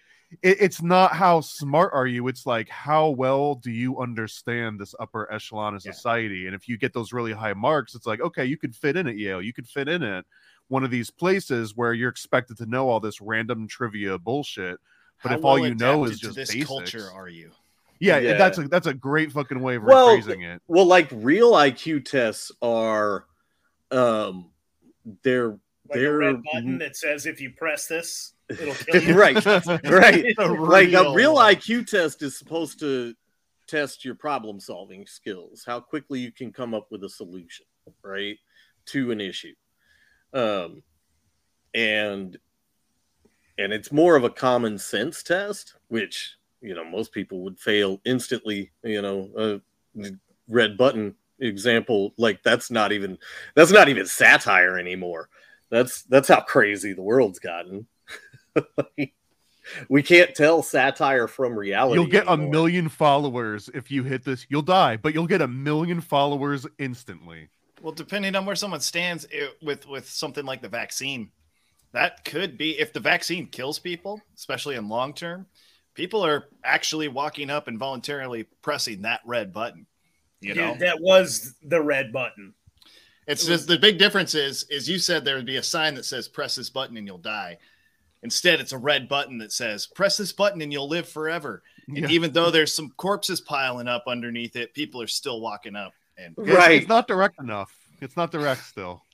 it, 0.43 0.59
it's 0.61 0.83
not 0.83 1.13
how 1.15 1.41
smart 1.41 1.93
are 1.95 2.07
you; 2.07 2.29
it's 2.29 2.45
like 2.45 2.69
how 2.69 3.09
well 3.09 3.55
do 3.55 3.71
you 3.71 3.99
understand 4.01 4.79
this 4.79 4.95
upper 5.01 5.33
echelon 5.33 5.75
of 5.75 5.83
Yeah. 5.85 5.93
society. 5.93 6.45
And 6.47 6.55
if 6.55 6.69
you 6.69 6.77
get 6.77 6.93
those 6.93 7.13
really 7.15 7.33
high 7.33 7.55
marks, 7.55 7.95
it's 7.95 8.07
like, 8.07 8.21
okay, 8.21 8.45
you 8.45 8.59
could 8.59 8.77
fit 8.77 8.97
in 8.99 9.07
at 9.07 9.17
Yale, 9.17 9.41
you 9.41 9.55
could 9.55 9.67
fit 9.67 9.89
in 9.89 10.03
at 10.03 10.27
one 10.71 10.85
of 10.85 10.91
these 10.91 11.11
places 11.11 11.77
where 11.77 11.93
you're 11.93 12.09
expected 12.09 12.57
to 12.59 12.67
know 12.67 12.89
all 12.89 13.01
this 13.01 13.21
random 13.21 13.67
trivia 13.69 14.17
bullshit. 14.19 14.79
But 15.23 15.31
How 15.33 15.39
if 15.39 15.45
all 15.45 15.59
you 15.59 15.75
know 15.75 16.05
adapted 16.05 16.13
is 16.15 16.21
to 16.21 16.27
just 16.27 16.37
this 16.37 16.49
basics- 16.51 16.69
culture, 16.69 17.11
are 17.13 17.29
you? 17.29 17.51
Yeah, 17.99 18.17
Yeah. 18.19 18.39
that's 18.39 18.57
a 18.57 18.63
that's 18.69 18.87
a 18.87 18.95
great 18.95 19.31
fucking 19.33 19.61
way 19.61 19.75
of 19.77 19.83
Well, 19.83 20.17
rephrasing 20.17 20.43
it. 20.55 20.63
Well, 20.69 20.87
like 20.87 21.09
real 21.13 21.53
IQ 21.53 22.07
tests 22.07 22.51
are, 22.63 23.27
um, 23.91 24.51
they're 25.23 25.51
Like 25.51 25.61
they're 25.95 26.17
red 26.17 26.43
button 26.51 26.79
that 26.79 26.97
says 26.97 27.27
if 27.27 27.41
you 27.43 27.51
press 27.51 27.87
this, 27.89 28.33
it'll 28.49 28.75
kill 28.75 29.03
you. 29.03 29.15
right, 29.19 29.45
right. 29.45 30.25
A 30.39 30.47
like 30.49 30.93
a 30.93 31.13
real. 31.13 31.35
IQ 31.37 31.89
test 31.89 32.23
is 32.23 32.39
supposed 32.39 32.79
to 32.81 33.15
test 33.67 34.05
your 34.05 34.15
problem 34.15 34.61
solving 34.61 35.07
skills, 35.07 35.63
how 35.67 35.81
quickly 35.81 36.21
you 36.21 36.33
can 36.33 36.53
come 36.53 36.73
up 36.75 36.87
with 36.91 37.05
a 37.05 37.09
solution, 37.09 37.67
right, 38.03 38.37
to 38.87 39.11
an 39.11 39.21
issue. 39.21 39.53
Um, 40.33 40.83
and 41.75 42.39
and 43.59 43.73
it's 43.73 43.93
more 43.93 44.17
of 44.17 44.25
a 44.25 44.31
common 44.31 44.79
sense 44.79 45.23
test, 45.23 45.75
which 45.89 46.37
you 46.61 46.75
know 46.75 46.85
most 46.85 47.13
people 47.13 47.43
would 47.43 47.59
fail 47.59 48.01
instantly. 48.05 48.71
You 48.83 49.03
know, 49.03 49.61
uh, 49.97 50.09
red 50.49 50.77
button 50.77 51.15
example, 51.41 52.15
like 52.17 52.43
that's 52.43 52.71
not 52.71 52.93
even 52.93 53.19
that's 53.55 53.73
not 53.73 53.89
even 53.89 54.07
satire 54.07 54.79
anymore. 54.79 55.29
That's 55.71 56.03
that's 56.03 56.29
how 56.29 56.41
crazy 56.41 56.93
the 56.93 57.03
world's 57.03 57.39
gotten. 57.39 57.87
we 59.89 60.03
can't 60.03 60.35
tell 60.35 60.63
satire 60.63 61.29
from 61.29 61.59
reality. 61.59 62.01
You'll 62.01 62.11
get 62.11 62.25
a 62.27 62.37
million 62.37 62.89
followers 62.89 63.71
if 63.73 63.91
you 63.91 64.05
hit 64.05 64.25
this. 64.25 64.47
You'll 64.49 64.63
die, 64.63 64.97
but 64.97 65.15
you'll 65.15 65.27
get 65.27 65.43
a 65.43 65.49
million 65.49 66.01
followers 66.01 66.67
instantly. 66.79 67.49
Well, 67.81 67.93
depending 67.93 68.37
on 68.37 68.45
where 68.47 68.57
someone 68.57 68.81
stands 68.81 69.27
it, 69.31 69.57
with 69.63 69.87
with 69.87 70.09
something 70.09 70.45
like 70.45 70.63
the 70.63 70.69
vaccine, 70.69 71.31
that 71.93 72.25
could 72.25 72.59
be 72.59 72.79
if 72.79 72.93
the 72.93 73.01
vaccine 73.01 73.47
kills 73.47 73.79
people, 73.79 74.21
especially 74.37 74.77
in 74.77 74.89
long 74.89 75.15
term. 75.15 75.47
People 75.95 76.25
are 76.25 76.45
actually 76.65 77.09
walking 77.09 77.51
up 77.51 77.69
and 77.69 77.79
voluntarily 77.79 78.45
pressing 78.63 79.03
that 79.03 79.21
red 79.27 79.53
button. 79.53 79.87
You 80.41 80.55
Dude, 80.55 80.57
know, 80.57 80.77
that 80.79 81.01
was 81.01 81.55
the 81.63 81.83
red 81.83 82.13
button. 82.13 82.55
it's 83.27 83.45
just 83.45 83.67
the 83.69 83.79
big 83.79 83.99
difference 83.99 84.35
is 84.35 84.65
is 84.71 84.89
you 84.89 84.99
said 84.99 85.25
there 85.25 85.37
would 85.37 85.47
be 85.47 85.57
a 85.57 85.63
sign 85.63 85.95
that 85.95 86.05
says 86.05 86.29
press 86.29 86.55
this 86.55 86.71
button 86.71 86.97
and 86.97 87.07
you'll 87.07 87.19
die. 87.19 87.59
Instead, 88.23 88.61
it's 88.61 88.73
a 88.73 88.79
red 88.79 89.09
button 89.09 89.39
that 89.39 89.53
says 89.53 89.87
press 89.87 90.17
this 90.17 90.33
button 90.33 90.61
and 90.63 90.73
you'll 90.73 90.89
live 90.89 91.09
forever. 91.09 91.63
And 91.95 91.99
Yeah. 91.99 92.09
even 92.09 92.33
though 92.33 92.51
there's 92.51 92.75
some 92.75 92.91
corpses 92.97 93.41
piling 93.41 93.89
up 93.89 94.05
underneath 94.07 94.57
it, 94.57 94.75
people 94.75 95.03
are 95.03 95.07
still 95.07 95.41
walking 95.41 95.77
up 95.77 95.93
and 96.21 96.35
Right. 96.37 96.81
It's 96.81 96.89
not 96.89 97.09
direct 97.09 97.41
enough. 97.41 97.75
It's 98.01 98.17
not 98.17 98.31
direct 98.31 98.65
still. 98.65 99.05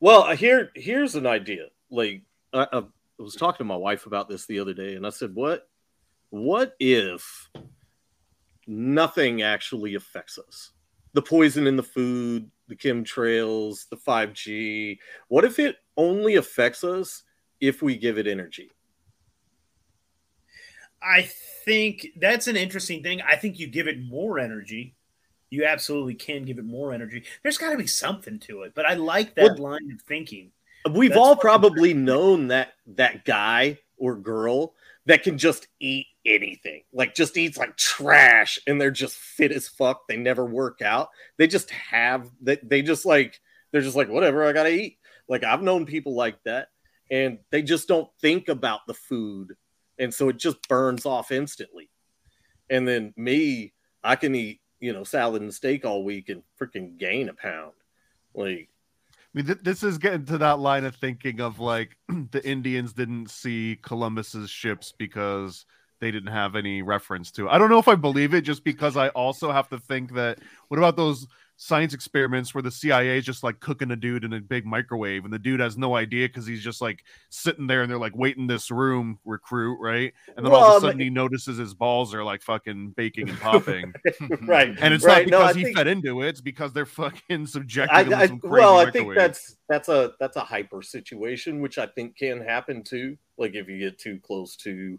Well, 0.00 0.24
uh, 0.24 0.36
here 0.36 0.70
here's 0.74 1.14
an 1.14 1.26
idea. 1.26 1.66
Like 1.90 2.22
I, 2.52 2.66
I 2.72 2.82
was 3.18 3.34
talking 3.34 3.58
to 3.58 3.64
my 3.64 3.76
wife 3.76 4.06
about 4.06 4.28
this 4.28 4.46
the 4.46 4.58
other 4.58 4.74
day, 4.74 4.94
and 4.94 5.06
I 5.06 5.10
said, 5.10 5.34
"What? 5.34 5.68
What 6.30 6.74
if 6.80 7.48
nothing 8.66 9.42
actually 9.42 9.94
affects 9.94 10.38
us? 10.38 10.72
The 11.12 11.22
poison 11.22 11.66
in 11.66 11.76
the 11.76 11.82
food, 11.82 12.50
the 12.68 12.76
chemtrails, 12.76 13.88
the 13.88 13.96
five 13.96 14.34
G. 14.34 14.98
What 15.28 15.44
if 15.44 15.58
it 15.58 15.76
only 15.96 16.36
affects 16.36 16.84
us 16.84 17.22
if 17.60 17.82
we 17.82 17.96
give 17.96 18.18
it 18.18 18.26
energy?" 18.26 18.70
I 21.02 21.30
think 21.64 22.08
that's 22.16 22.48
an 22.48 22.56
interesting 22.56 23.02
thing. 23.02 23.22
I 23.22 23.36
think 23.36 23.58
you 23.58 23.68
give 23.68 23.86
it 23.86 24.00
more 24.00 24.38
energy. 24.38 24.95
You 25.50 25.64
absolutely 25.64 26.14
can 26.14 26.44
give 26.44 26.58
it 26.58 26.64
more 26.64 26.92
energy. 26.92 27.24
There's 27.42 27.58
got 27.58 27.70
to 27.70 27.76
be 27.76 27.86
something 27.86 28.38
to 28.40 28.62
it, 28.62 28.72
but 28.74 28.86
I 28.86 28.94
like 28.94 29.34
that 29.36 29.58
line 29.58 29.90
of 29.92 30.02
thinking. 30.02 30.50
we've 30.90 31.10
That's 31.10 31.20
all 31.20 31.36
probably 31.36 31.94
known 31.94 32.48
that 32.48 32.72
that 32.86 33.24
guy 33.24 33.78
or 33.96 34.16
girl 34.16 34.74
that 35.06 35.22
can 35.22 35.38
just 35.38 35.68
eat 35.80 36.06
anything 36.26 36.82
like 36.92 37.14
just 37.14 37.36
eats 37.36 37.56
like 37.56 37.76
trash 37.76 38.58
and 38.66 38.80
they're 38.80 38.90
just 38.90 39.16
fit 39.16 39.52
as 39.52 39.68
fuck. 39.68 40.06
They 40.08 40.16
never 40.16 40.44
work 40.44 40.82
out. 40.82 41.08
They 41.38 41.46
just 41.46 41.70
have 41.70 42.28
they, 42.40 42.56
they 42.62 42.82
just 42.82 43.06
like 43.06 43.40
they're 43.70 43.80
just 43.80 43.96
like 43.96 44.08
whatever 44.08 44.44
i 44.44 44.52
gotta 44.52 44.72
eat. 44.72 44.98
Like 45.28 45.44
i've 45.44 45.62
known 45.62 45.86
people 45.86 46.14
like 46.14 46.42
that 46.44 46.68
and 47.10 47.38
they 47.50 47.62
just 47.62 47.86
don't 47.86 48.08
think 48.20 48.48
about 48.48 48.80
the 48.86 48.94
food 48.94 49.56
and 49.98 50.12
so 50.12 50.28
it 50.28 50.38
just 50.38 50.68
burns 50.68 51.06
off 51.06 51.30
instantly. 51.30 51.88
And 52.68 52.86
then 52.86 53.14
me 53.16 53.72
i 54.02 54.16
can 54.16 54.34
eat 54.34 54.60
you 54.80 54.92
know 54.92 55.04
salad 55.04 55.42
and 55.42 55.54
steak 55.54 55.84
all 55.84 56.04
week 56.04 56.28
and 56.28 56.42
freaking 56.60 56.98
gain 56.98 57.28
a 57.28 57.34
pound 57.34 57.72
like 58.34 58.68
I 59.34 59.38
mean, 59.38 59.46
th- 59.46 59.58
this 59.62 59.82
is 59.82 59.98
getting 59.98 60.24
to 60.26 60.38
that 60.38 60.60
line 60.60 60.84
of 60.84 60.96
thinking 60.96 61.40
of 61.40 61.58
like 61.60 61.96
the 62.30 62.46
Indians 62.48 62.94
didn't 62.94 63.30
see 63.30 63.78
Columbus's 63.82 64.48
ships 64.48 64.94
because 64.96 65.66
they 66.00 66.10
didn't 66.10 66.32
have 66.32 66.56
any 66.56 66.82
reference 66.82 67.30
to. 67.32 67.48
I 67.48 67.58
don't 67.58 67.70
know 67.70 67.78
if 67.78 67.88
I 67.88 67.94
believe 67.94 68.34
it, 68.34 68.42
just 68.42 68.64
because 68.64 68.96
I 68.96 69.08
also 69.08 69.50
have 69.52 69.68
to 69.70 69.78
think 69.78 70.14
that 70.14 70.38
what 70.68 70.78
about 70.78 70.96
those 70.96 71.26
science 71.58 71.94
experiments 71.94 72.54
where 72.54 72.60
the 72.60 72.70
CIA 72.70 73.16
is 73.16 73.24
just 73.24 73.42
like 73.42 73.60
cooking 73.60 73.90
a 73.90 73.96
dude 73.96 74.24
in 74.24 74.34
a 74.34 74.40
big 74.40 74.66
microwave 74.66 75.24
and 75.24 75.32
the 75.32 75.38
dude 75.38 75.58
has 75.60 75.78
no 75.78 75.96
idea 75.96 76.28
because 76.28 76.46
he's 76.46 76.62
just 76.62 76.82
like 76.82 77.02
sitting 77.30 77.66
there 77.66 77.80
and 77.80 77.90
they're 77.90 77.98
like 77.98 78.14
wait 78.14 78.36
in 78.36 78.46
this 78.46 78.70
room 78.70 79.18
recruit 79.24 79.78
right 79.80 80.12
and 80.36 80.44
then 80.44 80.52
all 80.52 80.72
of 80.72 80.76
a 80.76 80.80
sudden 80.80 80.96
um, 80.96 81.00
he 81.00 81.08
notices 81.08 81.56
his 81.56 81.72
balls 81.72 82.12
are 82.12 82.22
like 82.22 82.42
fucking 82.42 82.90
baking 82.90 83.30
and 83.30 83.40
popping 83.40 83.90
right 84.42 84.76
and 84.80 84.92
it's 84.92 85.02
Right, 85.02 85.26
not 85.26 85.30
no, 85.30 85.38
because 85.44 85.56
he 85.56 85.64
think- 85.64 85.76
fed 85.78 85.86
into 85.86 86.20
it 86.22 86.28
it's 86.28 86.40
because 86.42 86.74
they're 86.74 86.84
fucking 86.84 87.46
subjecting 87.46 87.96
I, 87.96 88.02
him 88.02 88.10
to 88.10 88.28
some 88.28 88.40
crazy 88.40 88.52
well, 88.52 88.76
I 88.78 88.90
think 88.90 89.14
that's 89.14 89.56
that's 89.68 89.88
a 89.88 90.12
that's 90.20 90.36
a 90.36 90.40
hyper 90.40 90.82
situation, 90.82 91.60
which 91.62 91.78
I 91.78 91.86
think 91.86 92.16
can 92.18 92.40
happen 92.40 92.84
too. 92.84 93.16
Like 93.38 93.54
if 93.54 93.66
you 93.68 93.78
get 93.78 93.98
too 93.98 94.20
close 94.22 94.56
to, 94.56 94.98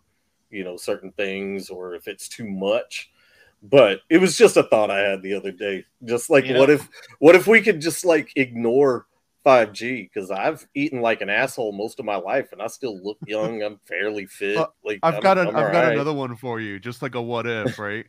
you 0.49 0.63
know, 0.63 0.75
certain 0.75 1.11
things, 1.13 1.69
or 1.69 1.93
if 1.95 2.07
it's 2.07 2.27
too 2.27 2.49
much. 2.49 3.11
But 3.69 4.01
it 4.09 4.19
was 4.19 4.37
just 4.37 4.57
a 4.57 4.63
thought 4.63 4.91
I 4.91 4.99
had 4.99 5.21
the 5.21 5.33
other 5.33 5.51
day. 5.51 5.85
Just 6.05 6.29
like, 6.29 6.45
what 6.47 6.69
if 6.69 6.87
what 7.19 7.35
if 7.35 7.47
we 7.47 7.61
could 7.61 7.81
just 7.81 8.05
like 8.05 8.31
ignore 8.35 9.05
5G? 9.45 10.09
Because 10.11 10.31
I've 10.31 10.65
eaten 10.75 11.01
like 11.01 11.21
an 11.21 11.29
asshole 11.29 11.71
most 11.71 11.99
of 11.99 12.05
my 12.05 12.15
life, 12.15 12.51
and 12.51 12.61
I 12.61 12.67
still 12.67 13.01
look 13.03 13.17
young. 13.27 13.63
I'm 13.63 13.79
fairly 13.85 14.25
fit. 14.25 14.57
Like 14.83 14.99
I've 15.03 15.15
I'm- 15.15 15.23
got 15.23 15.37
I've 15.37 15.53
got 15.53 15.55
alright. 15.55 15.93
another 15.93 16.13
one 16.13 16.35
for 16.35 16.59
you, 16.59 16.79
just 16.79 17.01
like 17.01 17.15
a 17.15 17.21
what 17.21 17.45
if, 17.47 17.77
right? 17.79 18.05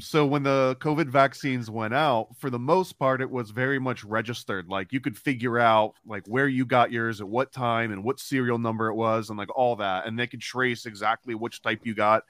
so 0.00 0.26
when 0.26 0.42
the 0.42 0.76
COVID 0.80 1.06
vaccines 1.08 1.70
went 1.70 1.94
out, 1.94 2.26
for 2.38 2.50
the 2.50 2.58
most 2.58 2.98
part, 2.98 3.20
it 3.20 3.30
was 3.30 3.50
very 3.52 3.78
much 3.78 4.02
registered. 4.02 4.68
Like 4.68 4.92
you 4.92 4.98
could 5.00 5.16
figure 5.16 5.56
out 5.58 5.94
like 6.04 6.26
where 6.26 6.48
you 6.48 6.66
got 6.66 6.90
yours 6.90 7.20
at 7.20 7.28
what 7.28 7.52
time 7.52 7.92
and 7.92 8.02
what 8.02 8.18
serial 8.18 8.58
number 8.58 8.88
it 8.88 8.94
was, 8.94 9.28
and 9.28 9.38
like 9.38 9.56
all 9.56 9.76
that, 9.76 10.06
and 10.06 10.18
they 10.18 10.26
could 10.26 10.40
trace 10.40 10.86
exactly 10.86 11.34
which 11.36 11.62
type 11.62 11.80
you 11.84 11.94
got. 11.94 12.24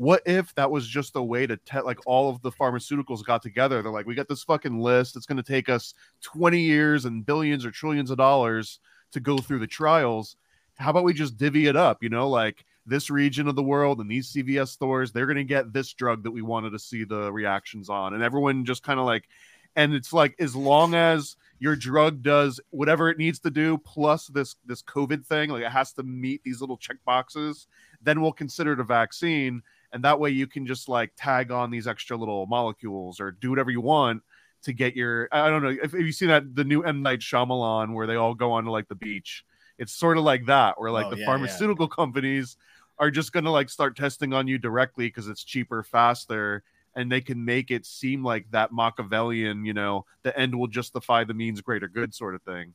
What 0.00 0.22
if 0.24 0.54
that 0.54 0.70
was 0.70 0.88
just 0.88 1.14
a 1.14 1.22
way 1.22 1.46
to 1.46 1.58
te- 1.58 1.82
like 1.82 1.98
all 2.06 2.30
of 2.30 2.40
the 2.40 2.50
pharmaceuticals 2.50 3.22
got 3.22 3.42
together? 3.42 3.82
They're 3.82 3.92
like, 3.92 4.06
we 4.06 4.14
got 4.14 4.28
this 4.28 4.42
fucking 4.42 4.80
list. 4.80 5.14
It's 5.14 5.26
going 5.26 5.36
to 5.36 5.42
take 5.42 5.68
us 5.68 5.92
20 6.22 6.58
years 6.58 7.04
and 7.04 7.26
billions 7.26 7.66
or 7.66 7.70
trillions 7.70 8.10
of 8.10 8.16
dollars 8.16 8.80
to 9.12 9.20
go 9.20 9.36
through 9.36 9.58
the 9.58 9.66
trials. 9.66 10.36
How 10.78 10.88
about 10.88 11.04
we 11.04 11.12
just 11.12 11.36
divvy 11.36 11.66
it 11.66 11.76
up? 11.76 12.02
You 12.02 12.08
know, 12.08 12.30
like 12.30 12.64
this 12.86 13.10
region 13.10 13.46
of 13.46 13.56
the 13.56 13.62
world 13.62 14.00
and 14.00 14.10
these 14.10 14.32
CVS 14.32 14.68
stores, 14.68 15.12
they're 15.12 15.26
going 15.26 15.36
to 15.36 15.44
get 15.44 15.70
this 15.70 15.92
drug 15.92 16.22
that 16.22 16.30
we 16.30 16.40
wanted 16.40 16.70
to 16.70 16.78
see 16.78 17.04
the 17.04 17.30
reactions 17.30 17.90
on. 17.90 18.14
And 18.14 18.22
everyone 18.22 18.64
just 18.64 18.82
kind 18.82 18.98
of 18.98 19.04
like, 19.04 19.28
and 19.76 19.92
it's 19.92 20.14
like, 20.14 20.34
as 20.40 20.56
long 20.56 20.94
as 20.94 21.36
your 21.58 21.76
drug 21.76 22.22
does 22.22 22.58
whatever 22.70 23.10
it 23.10 23.18
needs 23.18 23.38
to 23.40 23.50
do, 23.50 23.76
plus 23.76 24.28
this, 24.28 24.56
this 24.64 24.82
COVID 24.82 25.26
thing, 25.26 25.50
like 25.50 25.62
it 25.62 25.70
has 25.70 25.92
to 25.92 26.02
meet 26.02 26.42
these 26.42 26.62
little 26.62 26.78
check 26.78 26.96
boxes, 27.04 27.66
then 28.00 28.22
we'll 28.22 28.32
consider 28.32 28.72
it 28.72 28.80
a 28.80 28.84
vaccine. 28.84 29.60
And 29.92 30.04
that 30.04 30.20
way 30.20 30.30
you 30.30 30.46
can 30.46 30.66
just 30.66 30.88
like 30.88 31.12
tag 31.16 31.50
on 31.50 31.70
these 31.70 31.86
extra 31.86 32.16
little 32.16 32.46
molecules 32.46 33.20
or 33.20 33.32
do 33.32 33.50
whatever 33.50 33.70
you 33.70 33.80
want 33.80 34.22
to 34.62 34.72
get 34.72 34.94
your, 34.94 35.28
I 35.32 35.48
don't 35.48 35.62
know 35.62 35.70
if, 35.82 35.94
if 35.94 36.00
you 36.00 36.12
see 36.12 36.26
that 36.26 36.54
the 36.54 36.64
new 36.64 36.82
M 36.82 37.02
Night 37.02 37.20
Shyamalan 37.20 37.94
where 37.94 38.06
they 38.06 38.16
all 38.16 38.34
go 38.34 38.52
on 38.52 38.64
to 38.64 38.70
like 38.70 38.88
the 38.88 38.94
beach. 38.94 39.44
It's 39.78 39.92
sort 39.92 40.18
of 40.18 40.24
like 40.24 40.46
that, 40.46 40.78
where 40.78 40.90
like 40.90 41.06
Oh, 41.06 41.10
the 41.10 41.16
yeah, 41.16 41.20
yeah. 41.20 41.26
pharmaceutical 41.26 41.88
companies 41.88 42.56
are 42.98 43.10
just 43.10 43.32
going 43.32 43.44
to 43.44 43.50
like 43.50 43.70
start 43.70 43.96
testing 43.96 44.34
on 44.34 44.46
you 44.46 44.58
directly 44.58 45.06
because 45.06 45.26
it's 45.26 45.42
cheaper, 45.42 45.82
faster, 45.82 46.62
and 46.94 47.10
they 47.10 47.22
can 47.22 47.42
make 47.42 47.70
it 47.70 47.86
seem 47.86 48.22
like 48.22 48.44
that 48.50 48.72
Machiavellian, 48.72 49.64
you 49.64 49.72
know, 49.72 50.04
the 50.22 50.38
end 50.38 50.58
will 50.58 50.66
justify 50.66 51.24
the 51.24 51.32
means 51.32 51.62
greater 51.62 51.88
good 51.88 52.14
sort 52.14 52.34
of 52.34 52.42
thing. 52.42 52.74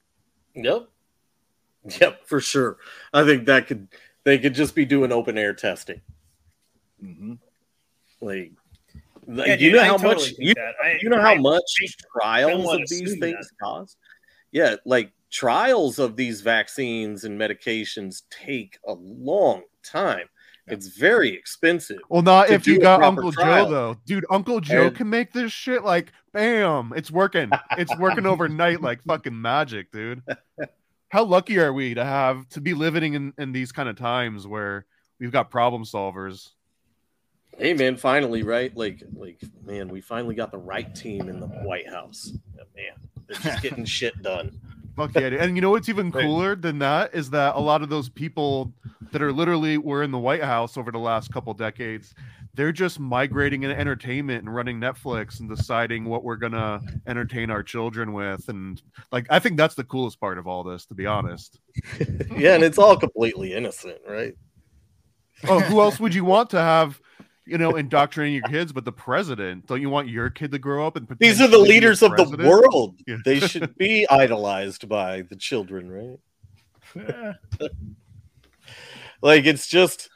Yep. 0.56 0.90
Yep, 2.02 2.26
for 2.26 2.40
sure. 2.42 2.78
I 3.14 3.24
think 3.24 3.46
that 3.46 3.68
could 3.68 3.88
they 4.24 4.40
could 4.40 4.56
just 4.56 4.74
be 4.74 4.86
doing 4.86 5.12
open 5.12 5.38
air 5.38 5.54
testing. 5.54 6.02
Mhm. 7.04 7.40
Like, 8.22 8.52
Yeah, 9.28 9.34
like, 9.36 9.48
you 9.50 9.58
dude, 9.58 9.74
know 9.74 9.82
I 9.82 9.86
how 9.86 9.98
totally 9.98 10.16
much 10.30 10.34
you. 10.38 10.54
I- 10.84 11.00
you 11.02 11.10
know 11.10 11.22
how 11.22 11.34
I- 11.34 11.38
much 11.40 11.62
I 11.82 12.42
don't 12.42 12.62
trials 12.62 12.74
of 12.74 12.80
these 12.90 13.02
assume 13.02 13.20
things 13.20 13.52
cost? 13.62 13.98
Yeah, 14.52 14.76
like 14.86 15.12
trials 15.32 16.00
of 16.00 16.16
these 16.16 16.42
vaccines 16.42 17.24
and 17.26 17.40
medications 17.40 18.24
take 18.30 18.78
a 18.88 18.94
long 18.94 19.64
time. 19.84 20.28
It's 20.68 20.88
very 20.88 21.30
expensive. 21.30 22.00
Well, 22.10 22.24
not 22.24 22.50
if 22.50 22.66
you 22.66 22.80
got 22.80 23.04
Uncle 23.04 23.32
trial. 23.32 23.66
Joe 23.66 23.72
though, 23.72 23.96
dude. 24.06 24.26
Uncle 24.32 24.60
Joe 24.62 24.88
And- 24.88 24.96
can 24.96 25.10
make 25.10 25.32
this 25.34 25.52
shit 25.52 25.84
like 25.84 26.12
bam, 26.34 26.92
it's 26.96 27.12
working. 27.12 27.52
It's 27.78 27.96
working 27.98 28.26
overnight 28.26 28.82
like 28.82 29.04
fucking 29.08 29.40
magic, 29.40 29.92
dude. 29.92 30.24
How 31.10 31.24
lucky 31.24 31.60
are 31.60 31.72
we 31.72 31.94
to 31.94 32.04
have 32.04 32.48
to 32.50 32.62
be 32.62 32.74
living 32.74 33.14
in 33.14 33.34
in 33.38 33.52
these 33.52 33.72
kind 33.72 33.88
of 33.90 33.96
times 33.96 34.48
where 34.48 34.86
we've 35.20 35.32
got 35.32 35.52
problem 35.52 35.84
solvers? 35.84 36.52
Hey 37.58 37.74
man, 37.74 37.96
finally, 37.96 38.44
right? 38.44 38.76
Like, 38.76 39.04
like 39.14 39.42
man, 39.64 39.88
we 39.90 40.02
finally 40.02 40.36
got 40.36 40.52
the 40.52 40.58
right 40.58 40.94
team 40.94 41.30
in 41.30 41.40
the 41.40 41.48
White 41.48 41.90
House. 41.90 42.34
Yeah, 42.56 42.64
man, 42.76 43.10
they're 43.28 43.40
just 43.40 43.64
getting 43.64 43.86
shit 43.86 44.22
done. 44.22 44.60
Fuck 44.96 45.16
yeah. 45.16 45.28
And 45.28 45.56
you 45.56 45.62
know 45.62 45.72
what's 45.72 45.90
even 45.90 46.12
cooler 46.12 46.56
than 46.56 46.80
that 46.80 47.14
is 47.14 47.30
that 47.32 47.56
a 47.56 47.60
lot 47.60 47.82
of 47.82 47.90
those 47.90 48.10
people 48.10 48.74
that 49.12 49.22
are 49.22 49.32
literally 49.32 49.78
were 49.78 50.04
in 50.04 50.12
the 50.12 50.18
White 50.18 50.44
House 50.44 50.78
over 50.78 50.92
the 50.92 51.00
last 51.00 51.32
couple 51.32 51.54
decades, 51.54 52.14
they're 52.54 52.72
just 52.72 53.00
migrating 53.00 53.64
in 53.64 53.72
entertainment 53.72 54.46
and 54.46 54.54
running 54.54 54.80
Netflix 54.80 55.40
and 55.40 55.50
deciding 55.50 56.06
what 56.06 56.24
we're 56.24 56.38
gonna 56.38 56.82
entertain 57.08 57.50
our 57.50 57.64
children 57.64 58.14
with. 58.14 58.48
And 58.48 58.82
like 59.12 59.28
I 59.30 59.40
think 59.40 59.58
that's 59.58 59.76
the 59.76 59.84
coolest 59.84 60.20
part 60.20 60.38
of 60.38 60.48
all 60.48 60.64
this, 60.64 60.86
to 60.88 60.94
be 60.94 61.06
honest. 61.06 61.60
Yeah, 62.38 62.56
and 62.56 62.64
it's 62.64 62.78
all 62.78 62.98
completely 62.98 63.54
innocent, 63.54 63.98
right? 64.06 64.34
Oh, 65.48 65.60
who 65.60 65.80
else 65.82 66.00
would 66.00 66.14
you 66.14 66.26
want 66.26 66.50
to 66.52 66.60
have, 66.60 67.00
you 67.46 67.58
know, 67.58 67.76
indoctrinating 67.76 68.34
your 68.36 68.44
kids 68.44 68.72
but 68.74 68.86
the 68.86 68.92
president? 68.92 69.68
Don't 69.68 69.82
you 69.82 69.90
want 69.90 70.08
your 70.10 70.30
kid 70.30 70.52
to 70.52 70.60
grow 70.60 70.86
up 70.88 70.96
and 70.96 71.08
These 71.20 71.40
are 71.42 71.48
the 71.48 71.58
potentially 71.58 71.68
be 71.68 71.70
a 71.70 71.74
leaders 71.74 72.02
of 72.04 72.16
the 72.16 72.48
world. 72.48 72.96
Yeah. 73.08 73.18
They 73.24 73.40
should 73.40 73.76
be 73.78 74.08
idolized 74.10 74.88
by 74.90 75.22
the 75.24 75.36
children, 75.36 76.20
right? 76.96 77.36
Like 79.22 79.46
it's 79.46 79.68
just 79.68 80.10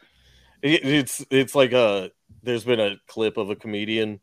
it- 0.62 0.86
it's 0.86 1.26
it's 1.32 1.56
like 1.56 1.72
a 1.72 2.12
there's 2.44 2.64
been 2.64 2.80
a 2.80 2.98
clip 3.08 3.38
of 3.38 3.50
a 3.50 3.56
comedian 3.56 4.20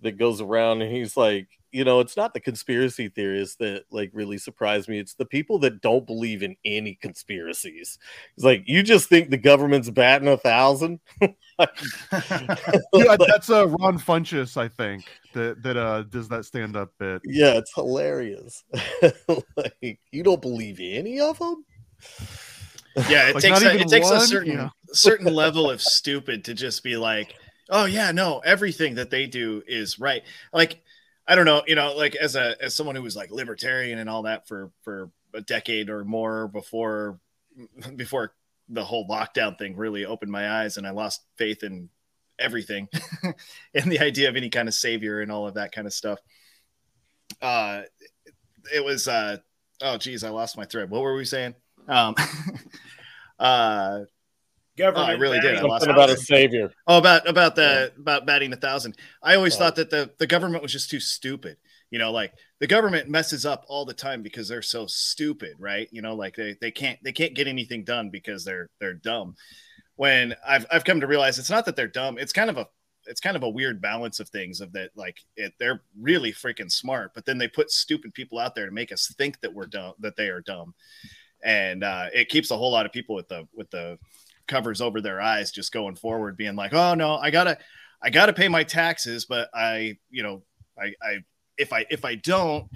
that 0.00 0.12
goes 0.12 0.40
around 0.40 0.80
and 0.82 0.90
he's 0.94 1.16
like, 1.16 1.48
you 1.72 1.84
know, 1.84 2.00
it's 2.00 2.16
not 2.16 2.34
the 2.34 2.40
conspiracy 2.40 3.08
theorists 3.08 3.56
that 3.56 3.84
like 3.90 4.10
really 4.12 4.38
surprise 4.38 4.88
me. 4.88 4.98
It's 4.98 5.14
the 5.14 5.24
people 5.24 5.58
that 5.60 5.80
don't 5.80 6.06
believe 6.06 6.42
in 6.42 6.56
any 6.64 6.94
conspiracies. 6.94 7.98
It's 8.36 8.44
like 8.44 8.62
you 8.66 8.82
just 8.82 9.08
think 9.08 9.30
the 9.30 9.38
government's 9.38 9.90
batting 9.90 10.28
a 10.28 10.36
thousand. 10.36 11.00
Yeah, 12.94 13.16
that's 13.18 13.50
uh, 13.50 13.68
Ron 13.68 13.98
Funches, 13.98 14.56
I 14.56 14.68
think, 14.68 15.04
that 15.32 15.62
that 15.62 15.76
uh 15.76 16.02
does 16.04 16.28
that 16.28 16.44
stand 16.44 16.76
up 16.76 16.90
bit. 16.98 17.22
Yeah, 17.24 17.52
it's 17.54 17.72
hilarious. 17.74 18.64
like 19.56 19.98
you 20.10 20.22
don't 20.22 20.42
believe 20.42 20.78
any 20.80 21.20
of 21.20 21.38
them? 21.38 21.64
Yeah, 23.08 23.28
it 23.28 23.34
Like, 23.34 23.42
takes 23.42 23.62
a, 23.62 23.74
even 23.74 23.80
it 23.80 23.88
takes 23.88 24.10
a 24.10 24.20
certain 24.20 24.52
Yeah. 24.52 24.68
certain 24.92 25.32
level 25.32 25.70
of 25.70 25.80
stupid 25.80 26.44
to 26.46 26.54
just 26.54 26.82
be 26.82 26.96
like, 26.96 27.34
oh 27.70 27.84
yeah, 27.86 28.12
no, 28.12 28.40
everything 28.40 28.94
that 28.96 29.10
they 29.10 29.26
do 29.26 29.62
is 29.66 29.98
right. 29.98 30.22
Like, 30.52 30.82
I 31.32 31.34
don't 31.34 31.46
know, 31.46 31.62
you 31.66 31.76
know, 31.76 31.94
like 31.96 32.14
as 32.14 32.36
a 32.36 32.62
as 32.62 32.74
someone 32.74 32.94
who 32.94 33.00
was 33.00 33.16
like 33.16 33.30
libertarian 33.30 33.98
and 33.98 34.10
all 34.10 34.24
that 34.24 34.46
for 34.46 34.70
for 34.82 35.10
a 35.32 35.40
decade 35.40 35.88
or 35.88 36.04
more 36.04 36.46
before 36.46 37.20
before 37.96 38.34
the 38.68 38.84
whole 38.84 39.08
lockdown 39.08 39.56
thing 39.56 39.74
really 39.74 40.04
opened 40.04 40.30
my 40.30 40.60
eyes 40.60 40.76
and 40.76 40.86
I 40.86 40.90
lost 40.90 41.22
faith 41.38 41.62
in 41.62 41.88
everything 42.38 42.86
and 43.74 43.90
the 43.90 44.00
idea 44.00 44.28
of 44.28 44.36
any 44.36 44.50
kind 44.50 44.68
of 44.68 44.74
savior 44.74 45.22
and 45.22 45.32
all 45.32 45.48
of 45.48 45.54
that 45.54 45.72
kind 45.72 45.86
of 45.86 45.94
stuff. 45.94 46.18
Uh 47.40 47.80
it 48.74 48.84
was 48.84 49.08
uh 49.08 49.38
oh 49.80 49.96
geez, 49.96 50.24
I 50.24 50.28
lost 50.28 50.58
my 50.58 50.66
thread. 50.66 50.90
What 50.90 51.00
were 51.00 51.16
we 51.16 51.24
saying? 51.24 51.54
Um 51.88 52.14
uh 53.38 54.00
Government 54.78 55.08
Oh, 55.08 55.12
I 55.12 55.16
really 55.16 55.40
did. 55.40 55.56
I 55.56 55.60
lost 55.62 55.84
Something 55.84 55.94
about 56.02 56.10
a 56.10 56.16
savior. 56.16 56.72
Oh, 56.86 56.98
about 56.98 57.28
about 57.28 57.56
the 57.56 57.92
about 57.98 58.24
batting 58.26 58.52
a 58.52 58.56
thousand. 58.56 58.96
I 59.22 59.34
always 59.34 59.54
Oh. 59.56 59.58
thought 59.58 59.76
that 59.76 59.90
the 59.90 60.10
the 60.18 60.26
government 60.26 60.62
was 60.62 60.72
just 60.72 60.90
too 60.90 61.00
stupid. 61.00 61.58
You 61.90 61.98
know, 61.98 62.10
like 62.10 62.32
the 62.58 62.66
government 62.66 63.10
messes 63.10 63.44
up 63.44 63.64
all 63.68 63.84
the 63.84 63.92
time 63.92 64.22
because 64.22 64.48
they're 64.48 64.62
so 64.62 64.86
stupid, 64.86 65.56
right? 65.58 65.88
You 65.92 66.00
know, 66.00 66.14
like 66.14 66.36
they, 66.36 66.56
they 66.58 66.70
can't 66.70 66.98
they 67.04 67.12
can't 67.12 67.34
get 67.34 67.48
anything 67.48 67.84
done 67.84 68.08
because 68.08 68.44
they're 68.44 68.70
they're 68.80 68.94
dumb. 68.94 69.34
When 69.96 70.34
I've 70.46 70.64
I've 70.70 70.84
come 70.84 71.00
to 71.00 71.06
realize 71.06 71.38
it's 71.38 71.50
not 71.50 71.66
that 71.66 71.76
they're 71.76 71.86
dumb, 71.86 72.16
it's 72.16 72.32
kind 72.32 72.48
of 72.48 72.56
a 72.56 72.66
it's 73.06 73.20
kind 73.20 73.36
of 73.36 73.42
a 73.42 73.48
weird 73.50 73.82
balance 73.82 74.20
of 74.20 74.28
things 74.30 74.60
of 74.60 74.72
that 74.72 74.90
like 74.94 75.18
it, 75.36 75.52
they're 75.58 75.82
really 76.00 76.32
freaking 76.32 76.70
smart 76.70 77.10
but 77.14 77.26
then 77.26 77.36
they 77.36 77.48
put 77.48 77.68
stupid 77.68 78.14
people 78.14 78.38
out 78.38 78.54
there 78.54 78.66
to 78.66 78.70
make 78.70 78.92
us 78.92 79.12
think 79.18 79.40
that 79.40 79.52
we're 79.52 79.66
dumb 79.66 79.92
that 79.98 80.14
they 80.16 80.28
are 80.28 80.40
dumb 80.40 80.72
and 81.42 81.82
uh, 81.82 82.06
it 82.14 82.28
keeps 82.28 82.52
a 82.52 82.56
whole 82.56 82.70
lot 82.70 82.86
of 82.86 82.92
people 82.92 83.16
with 83.16 83.26
the 83.26 83.44
with 83.52 83.68
the 83.70 83.98
covers 84.46 84.80
over 84.80 85.00
their 85.00 85.20
eyes 85.20 85.50
just 85.50 85.72
going 85.72 85.94
forward 85.94 86.36
being 86.36 86.56
like 86.56 86.72
oh 86.72 86.94
no 86.94 87.16
i 87.16 87.30
gotta 87.30 87.56
i 88.02 88.10
gotta 88.10 88.32
pay 88.32 88.48
my 88.48 88.64
taxes 88.64 89.24
but 89.24 89.48
i 89.54 89.96
you 90.10 90.22
know 90.22 90.42
i 90.78 90.92
i 91.02 91.18
if 91.58 91.72
I 91.72 91.86
if 91.90 92.04
I 92.04 92.16
don't, 92.16 92.68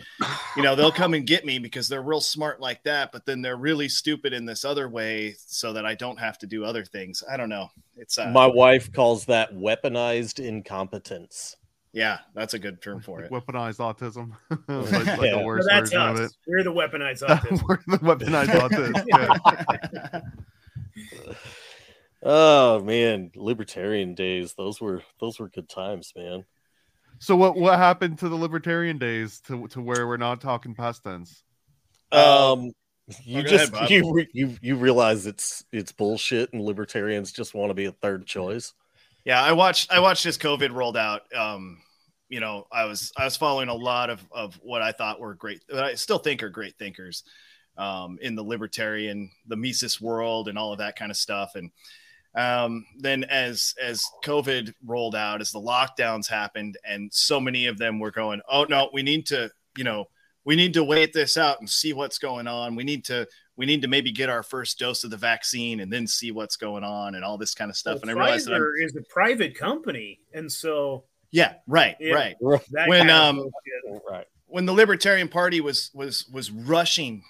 you 0.57 0.63
know, 0.63 0.75
they'll 0.75 0.93
come 0.93 1.15
and 1.15 1.27
get 1.27 1.45
me 1.45 1.59
because 1.59 1.89
they're 1.89 2.03
real 2.03 2.21
smart 2.21 2.61
like 2.61 2.83
that, 2.85 3.11
but 3.13 3.25
then 3.27 3.43
they're 3.43 3.57
really 3.57 3.89
stupid 3.89 4.33
in 4.33 4.45
this 4.45 4.65
other 4.65 4.89
way 4.89 5.35
so 5.39 5.73
that 5.73 5.87
I 5.87 5.95
don't 5.95 6.19
have 6.19 6.39
to 6.39 6.47
do 6.47 6.65
other 6.65 6.85
things. 6.85 7.23
I 7.29 7.37
don't 7.37 7.49
know. 7.49 7.71
It's 7.97 8.19
uh, 8.19 8.29
my 8.29 8.47
wife 8.47 8.93
calls 8.93 9.25
that 9.27 9.55
weaponized 9.55 10.45
incompetence. 10.45 11.57
Yeah, 11.93 12.19
that's 12.35 12.53
a 12.55 12.59
good 12.59 12.83
term 12.83 13.01
for 13.01 13.23
it. 13.23 13.31
Weaponized 13.31 13.79
autism. 13.79 14.33
like, 14.69 14.93
like 14.93 15.21
yeah. 15.31 15.39
the 15.39 15.43
worst 15.45 15.69
that's 15.71 15.95
us. 15.95 16.19
of 16.19 16.25
it. 16.27 16.33
We're 16.47 16.63
the 16.63 16.73
weaponized 16.73 17.23
autism. 17.29 17.63
We're 17.67 17.79
the 17.87 18.05
weaponized 18.05 18.49
autism. 19.89 20.33
Yeah. 20.97 21.35
Oh 22.23 22.81
man, 22.81 23.31
libertarian 23.37 24.15
days. 24.15 24.55
Those 24.55 24.81
were 24.81 25.03
those 25.21 25.38
were 25.38 25.49
good 25.49 25.69
times, 25.69 26.12
man. 26.17 26.45
So 27.19 27.37
what 27.37 27.57
what 27.57 27.79
happened 27.79 28.19
to 28.19 28.29
the 28.29 28.35
libertarian 28.35 28.99
days 28.99 29.41
to 29.43 29.69
to 29.69 29.81
where 29.81 30.09
we're 30.09 30.17
not 30.17 30.41
talking 30.41 30.75
past 30.75 31.05
tense? 31.05 31.45
Um, 32.11 32.73
you 33.23 33.41
oh, 33.41 33.43
just 33.43 33.73
ahead, 33.73 33.91
you 33.91 34.12
re- 34.12 34.29
you 34.33 34.57
you 34.61 34.76
realize 34.76 35.26
it's 35.26 35.65
it's 35.73 35.93
bullshit, 35.93 36.53
and 36.53 36.62
libertarians 36.62 37.33
just 37.33 37.55
want 37.55 37.71
to 37.71 37.75
be 37.75 37.85
a 37.85 37.93
third 37.93 38.26
choice. 38.26 38.73
Yeah, 39.25 39.41
I 39.41 39.53
watched 39.53 39.93
I 39.93 40.00
watched 40.00 40.26
as 40.26 40.38
COVID 40.38 40.73
rolled 40.73 40.97
out. 40.97 41.23
Um, 41.33 41.79
you 42.29 42.41
know, 42.41 42.67
I 42.73 42.87
was 42.87 43.12
I 43.17 43.25
was 43.25 43.37
following 43.37 43.69
a 43.69 43.75
lot 43.75 44.11
of 44.11 44.26
of 44.33 44.59
what 44.62 44.83
I 44.83 44.91
thought 44.91 45.21
were 45.21 45.35
great, 45.35 45.62
that 45.69 45.85
I 45.85 45.95
still 45.95 46.19
think 46.19 46.43
are 46.43 46.50
great 46.50 46.76
thinkers 46.76 47.23
um, 47.78 48.18
in 48.23 48.35
the 48.35 48.42
libertarian, 48.42 49.30
the 49.47 49.56
Mises 49.56 50.00
world, 50.00 50.49
and 50.49 50.59
all 50.59 50.73
of 50.73 50.78
that 50.78 50.97
kind 50.97 51.11
of 51.11 51.16
stuff. 51.16 51.54
And 51.54 51.71
um, 52.35 52.87
then 52.99 53.25
as 53.25 53.75
as 53.83 54.02
COVID 54.25 54.75
rolled 54.85 55.14
out, 55.14 55.40
as 55.40 55.52
the 55.52 55.61
lockdowns 55.61 56.28
happened, 56.28 56.76
and 56.87 57.12
so 57.12 57.40
many 57.40 57.66
of 57.66 57.78
them 57.78 57.99
were 57.99 58.11
going, 58.11 58.40
"Oh 58.49 58.64
no, 58.64 58.90
we 58.92 59.02
need 59.02 59.26
to, 59.26 59.50
you 59.76 59.85
know, 59.85 60.06
we 60.45 60.56
need 60.56 60.75
to 60.75 60.85
wait 60.85 61.12
this 61.12 61.37
out 61.37 61.61
and 61.61 61.68
see 61.68 61.92
what's 61.92 62.18
going 62.18 62.47
on. 62.47 62.76
We 62.76 62.85
need 62.85 63.04
to." 63.06 63.26
We 63.59 63.64
need 63.64 63.80
to 63.80 63.88
maybe 63.88 64.12
get 64.12 64.28
our 64.28 64.42
first 64.42 64.78
dose 64.78 65.02
of 65.02 65.11
the 65.11 65.16
vaccine 65.16 65.80
and 65.80 65.90
then 65.90 66.06
see 66.06 66.30
what's 66.30 66.56
going 66.56 66.85
on 66.85 67.14
and 67.14 67.25
all 67.25 67.38
this 67.38 67.54
kind 67.54 67.71
of 67.71 67.76
stuff. 67.78 68.02
Well, 68.02 68.11
and 68.11 68.11
I 68.11 68.12
realized 68.12 68.49
that 68.49 68.52
I'm, 68.52 68.61
Pfizer 68.61 68.85
is 68.85 68.97
a 68.97 69.02
private 69.09 69.54
company, 69.54 70.21
and 70.35 70.52
so 70.52 71.04
yeah, 71.30 71.54
right, 71.66 71.97
Yeah. 71.99 72.12
right. 72.12 72.37
When, 72.38 73.09
um, 73.09 73.49
Right. 74.09 74.26
when 74.47 74.66
the 74.66 74.75
Libertarian 74.75 75.28
Party 75.28 75.62
was 75.62 75.90
was 75.95 76.28
was 76.28 76.50
rushing, 76.50 77.25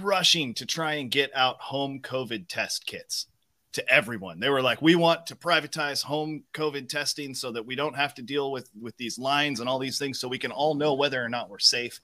rushing 0.00 0.54
to 0.54 0.66
try 0.66 0.94
and 0.94 1.10
get 1.10 1.30
out 1.34 1.60
home 1.60 2.00
COVID 2.00 2.46
test 2.48 2.86
kits 2.86 3.26
to 3.72 3.92
everyone. 3.92 4.40
They 4.40 4.48
were 4.48 4.62
like, 4.62 4.80
"We 4.82 4.94
want 4.94 5.26
to 5.26 5.36
privatize 5.36 6.02
home 6.02 6.44
COVID 6.54 6.88
testing 6.88 7.34
so 7.34 7.52
that 7.52 7.66
we 7.66 7.74
don't 7.74 7.96
have 7.96 8.14
to 8.14 8.22
deal 8.22 8.50
with 8.50 8.70
with 8.80 8.96
these 8.96 9.18
lines 9.18 9.60
and 9.60 9.68
all 9.68 9.78
these 9.78 9.98
things, 9.98 10.18
so 10.18 10.28
we 10.28 10.38
can 10.38 10.52
all 10.52 10.74
know 10.74 10.94
whether 10.94 11.22
or 11.22 11.28
not 11.28 11.50
we're 11.50 11.58
safe." 11.58 12.00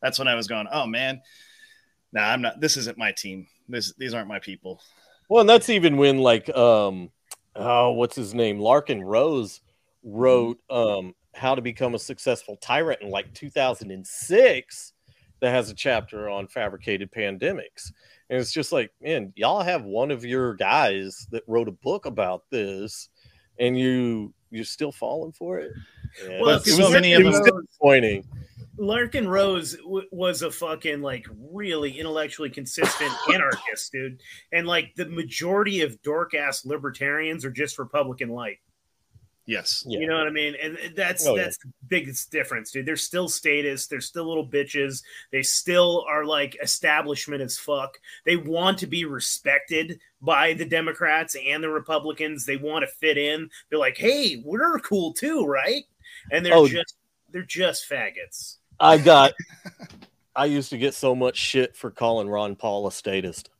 That's 0.00 0.18
when 0.18 0.28
I 0.28 0.34
was 0.34 0.46
going, 0.46 0.68
"Oh 0.72 0.86
man, 0.86 1.20
nah, 2.12 2.28
I'm 2.28 2.42
not. 2.42 2.60
This 2.60 2.76
isn't 2.76 2.98
my 2.98 3.12
team. 3.12 3.46
This 3.68 3.92
these 3.94 4.14
aren't 4.14 4.28
my 4.28 4.38
people." 4.38 4.80
Well, 5.28 5.40
and 5.40 5.50
that's 5.50 5.70
even 5.70 5.96
when 5.96 6.18
like 6.18 6.48
um 6.56 7.10
oh 7.56 7.92
what's 7.92 8.16
his 8.16 8.34
name? 8.34 8.58
Larken 8.58 9.02
Rose 9.02 9.60
wrote 10.04 10.60
um 10.70 11.14
how 11.34 11.54
to 11.54 11.62
become 11.62 11.94
a 11.94 11.98
successful 11.98 12.56
tyrant 12.56 13.00
in 13.00 13.10
like 13.10 13.32
2006 13.34 14.92
that 15.42 15.50
has 15.50 15.68
a 15.70 15.74
chapter 15.74 16.30
on 16.30 16.46
fabricated 16.46 17.10
pandemics. 17.12 17.92
And 18.30 18.40
it's 18.40 18.52
just 18.52 18.72
like, 18.72 18.90
man, 19.02 19.32
y'all 19.36 19.60
have 19.62 19.84
one 19.84 20.10
of 20.10 20.24
your 20.24 20.54
guys 20.54 21.26
that 21.32 21.42
wrote 21.46 21.68
a 21.68 21.72
book 21.72 22.06
about 22.06 22.44
this 22.50 23.10
and 23.58 23.78
you 23.78 24.32
you're 24.50 24.64
still 24.64 24.92
falling 24.92 25.32
for 25.32 25.58
it. 25.58 25.72
Yeah, 26.26 26.40
Well, 26.40 26.56
it 26.56 26.64
so 26.64 26.84
was- 26.84 26.92
many 26.92 27.12
of 27.12 27.22
them- 27.24 27.32
disappointing. 27.66 28.24
Larken 28.78 29.26
Rose 29.28 29.76
w- 29.76 30.08
was 30.10 30.40
a 30.40 30.50
fucking 30.50 31.02
like 31.02 31.26
really 31.52 31.98
intellectually 31.98 32.48
consistent 32.48 33.12
anarchist, 33.34 33.92
dude. 33.92 34.20
And 34.52 34.66
like 34.66 34.94
the 34.96 35.06
majority 35.06 35.82
of 35.82 36.00
dork 36.02 36.32
ass 36.34 36.64
libertarians 36.64 37.44
are 37.44 37.50
just 37.50 37.78
Republican 37.78 38.30
light. 38.30 38.58
Yes. 39.44 39.82
Yeah. 39.86 39.98
You 39.98 40.06
know 40.06 40.18
what 40.18 40.28
I 40.28 40.30
mean? 40.30 40.54
And 40.62 40.78
that's 40.94 41.26
Oh, 41.26 41.34
yeah. 41.34 41.42
that's 41.42 41.58
the 41.58 41.72
biggest 41.88 42.30
difference, 42.30 42.70
dude. 42.70 42.86
They're 42.86 42.96
still 42.96 43.28
statists. 43.28 43.88
They're 43.88 44.00
still 44.00 44.24
little 44.28 44.46
bitches. 44.46 45.02
They 45.32 45.42
still 45.42 46.04
are 46.08 46.24
like 46.24 46.56
establishment 46.62 47.42
as 47.42 47.58
fuck. 47.58 47.98
They 48.24 48.36
want 48.36 48.78
to 48.78 48.86
be 48.86 49.04
respected 49.04 49.98
by 50.20 50.52
the 50.52 50.64
Democrats 50.64 51.34
and 51.44 51.62
the 51.62 51.68
Republicans. 51.70 52.46
They 52.46 52.56
want 52.56 52.84
to 52.84 52.86
fit 52.86 53.18
in. 53.18 53.50
They're 53.68 53.80
like, 53.80 53.96
hey, 53.98 54.40
we're 54.44 54.78
cool 54.78 55.12
too, 55.12 55.44
right? 55.44 55.82
And 56.30 56.46
they're 56.46 56.54
Oh. 56.54 56.68
just 56.68 56.94
they're 57.32 57.42
just 57.42 57.90
faggots. 57.90 58.58
I 58.78 58.96
got 58.98 59.32
I 60.36 60.44
used 60.44 60.70
to 60.70 60.78
get 60.78 60.94
so 60.94 61.16
much 61.16 61.36
shit 61.36 61.76
for 61.76 61.90
calling 61.90 62.28
Ron 62.28 62.54
Paul 62.54 62.86
a 62.86 62.92
statist. 62.92 63.50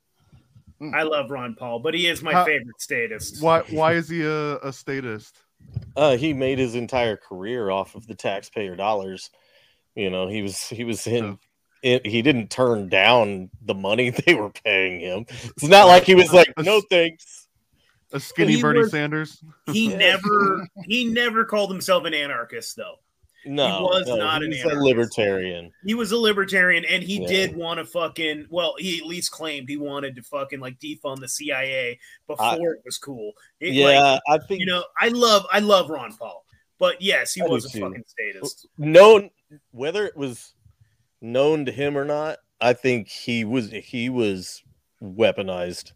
I 0.94 1.02
love 1.02 1.30
Ron 1.30 1.54
Paul, 1.54 1.78
but 1.80 1.94
he 1.94 2.06
is 2.06 2.22
my 2.22 2.32
How- 2.32 2.44
favorite 2.44 2.80
statist. 2.80 3.42
Why 3.42 3.60
why 3.70 3.94
is 3.94 4.08
he 4.08 4.22
a, 4.22 4.58
a 4.58 4.72
statist? 4.72 5.38
Uh, 5.96 6.16
he 6.16 6.32
made 6.32 6.58
his 6.58 6.74
entire 6.74 7.16
career 7.16 7.70
off 7.70 7.94
of 7.94 8.06
the 8.06 8.14
taxpayer 8.14 8.76
dollars. 8.76 9.30
You 9.94 10.10
know, 10.10 10.26
he 10.28 10.42
was 10.42 10.68
he 10.68 10.84
was 10.84 11.06
in. 11.06 11.38
It, 11.82 12.06
he 12.06 12.22
didn't 12.22 12.48
turn 12.48 12.88
down 12.88 13.50
the 13.60 13.74
money 13.74 14.10
they 14.26 14.34
were 14.34 14.50
paying 14.50 15.00
him. 15.00 15.26
It's 15.28 15.64
not 15.64 15.86
like 15.86 16.04
he 16.04 16.14
was 16.14 16.32
like, 16.32 16.52
"No 16.58 16.80
thanks." 16.80 17.48
A 18.12 18.20
skinny 18.20 18.60
Bernie 18.60 18.80
was- 18.80 18.90
Sanders? 18.90 19.42
He 19.72 19.88
never 19.96 20.66
he 20.84 21.06
never 21.06 21.44
called 21.44 21.70
himself 21.70 22.04
an 22.04 22.14
anarchist 22.14 22.76
though. 22.76 22.96
No, 23.44 23.66
he 23.76 23.82
was 23.82 24.06
no, 24.06 24.16
not 24.16 24.42
an 24.42 24.52
a 24.52 24.74
libertarian. 24.74 25.72
He 25.84 25.94
was 25.94 26.12
a 26.12 26.16
libertarian 26.16 26.84
and 26.84 27.02
he 27.02 27.20
Yeah. 27.20 27.26
did 27.28 27.56
want 27.56 27.78
to 27.78 27.84
fucking 27.84 28.46
well, 28.50 28.74
he 28.78 28.98
at 28.98 29.06
least 29.06 29.30
claimed 29.32 29.68
he 29.68 29.76
wanted 29.76 30.14
to 30.16 30.22
fucking 30.22 30.60
like 30.60 30.78
defund 30.78 31.20
the 31.20 31.28
CIA 31.28 31.98
before 32.26 32.74
it 32.74 32.82
was 32.84 32.98
cool. 32.98 33.32
It, 33.60 33.68
like, 33.68 33.94
yeah, 33.94 34.18
I 34.28 34.38
think 34.38 34.60
you 34.60 34.66
know, 34.66 34.84
I 35.00 35.08
love 35.08 35.44
I 35.50 35.58
love 35.58 35.90
Ron 35.90 36.12
Paul. 36.16 36.44
But 36.78 37.00
yes, 37.02 37.32
he 37.34 37.42
I 37.42 37.46
was 37.46 37.64
a 37.66 37.70
too. 37.70 37.80
fucking 37.80 38.04
statist. 38.06 38.66
known 38.78 39.30
whether 39.70 40.06
it 40.06 40.16
was 40.16 40.54
known 41.20 41.64
to 41.66 41.72
him 41.72 41.96
or 41.96 42.04
not. 42.04 42.38
I 42.60 42.72
think 42.74 43.08
he 43.08 43.44
was 43.44 43.70
he 43.70 44.08
was 44.08 44.62
weaponized 45.02 45.92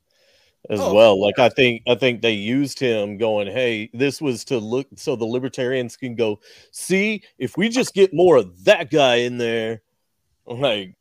as 0.70 0.80
Oh, 0.80 0.94
well. 0.94 1.20
Like 1.20 1.38
I 1.38 1.48
think 1.48 1.82
I 1.86 1.94
think 1.94 2.22
they 2.22 2.32
used 2.32 2.78
him 2.78 3.18
going, 3.18 3.46
"Hey, 3.46 3.90
this 3.94 4.20
was 4.20 4.44
to 4.46 4.58
look 4.58 4.86
so 4.96 5.16
the 5.16 5.24
libertarians 5.24 5.96
can 5.96 6.14
go 6.14 6.40
see 6.72 7.22
if 7.38 7.56
we 7.56 7.68
just 7.68 7.94
get 7.94 8.12
more 8.14 8.36
of 8.36 8.64
that 8.64 8.90
guy 8.90 9.16
in 9.16 9.38
there." 9.38 9.82
Like, 10.46 10.94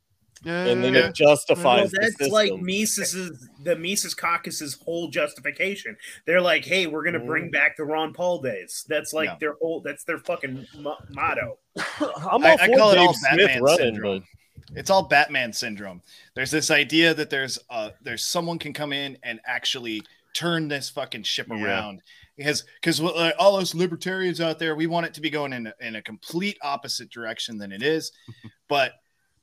Yeah, 0.43 0.65
and 0.65 0.83
then 0.83 0.93
yeah. 0.93 1.07
it 1.09 1.15
justifies 1.15 1.91
Well, 1.91 2.01
the 2.01 2.13
that's 2.19 2.31
like 2.31 2.49
system. 2.49 2.65
Mises's 2.65 3.49
the 3.63 3.75
Mises 3.75 4.13
caucus's 4.13 4.75
whole 4.83 5.07
justification. 5.07 5.95
They're 6.25 6.41
like, 6.41 6.65
"Hey, 6.65 6.87
we're 6.87 7.03
gonna 7.03 7.19
bring 7.23 7.45
mm-hmm. 7.45 7.51
back 7.51 7.77
the 7.77 7.83
Ron 7.85 8.13
Paul 8.13 8.41
days." 8.41 8.85
That's 8.87 9.13
like 9.13 9.29
Yeah. 9.29 9.37
their 9.39 9.53
whole. 9.61 9.81
That's 9.81 10.03
their 10.03 10.19
fucking 10.19 10.65
mo- 10.79 10.97
motto. 11.11 11.57
I'm 11.99 12.43
I- 12.43 12.51
all 12.51 12.57
I 12.59 12.67
for 12.67 12.77
call 12.77 12.91
it 12.91 12.95
Dave 12.95 13.07
all 13.07 13.13
Smith 13.13 13.37
Batman 13.47 13.63
running, 13.63 13.77
syndrome. 13.77 14.19
but 14.19 14.27
it's 14.73 14.89
all 14.89 15.03
Batman 15.03 15.53
syndrome. 15.53 16.01
There's 16.35 16.51
this 16.51 16.71
idea 16.71 17.13
that 17.13 17.29
there's 17.29 17.59
uh 17.69 17.91
there's 18.01 18.23
someone 18.23 18.59
can 18.59 18.73
come 18.73 18.93
in 18.93 19.17
and 19.23 19.39
actually 19.45 20.01
turn 20.33 20.67
this 20.67 20.89
fucking 20.89 21.23
ship 21.23 21.47
Yeah. 21.49 21.63
around 21.63 22.01
because 22.37 22.63
because 22.81 22.99
uh, 23.01 23.31
all 23.39 23.55
us 23.57 23.73
libertarians 23.75 24.41
out 24.41 24.59
there 24.59 24.75
we 24.75 24.87
want 24.87 25.05
it 25.05 25.13
to 25.13 25.21
be 25.21 25.29
going 25.29 25.53
in 25.53 25.67
a, 25.67 25.73
in 25.79 25.95
a 25.95 26.01
complete 26.01 26.57
opposite 26.61 27.09
direction 27.09 27.57
than 27.57 27.71
it 27.71 27.83
is, 27.83 28.11
but 28.69 28.93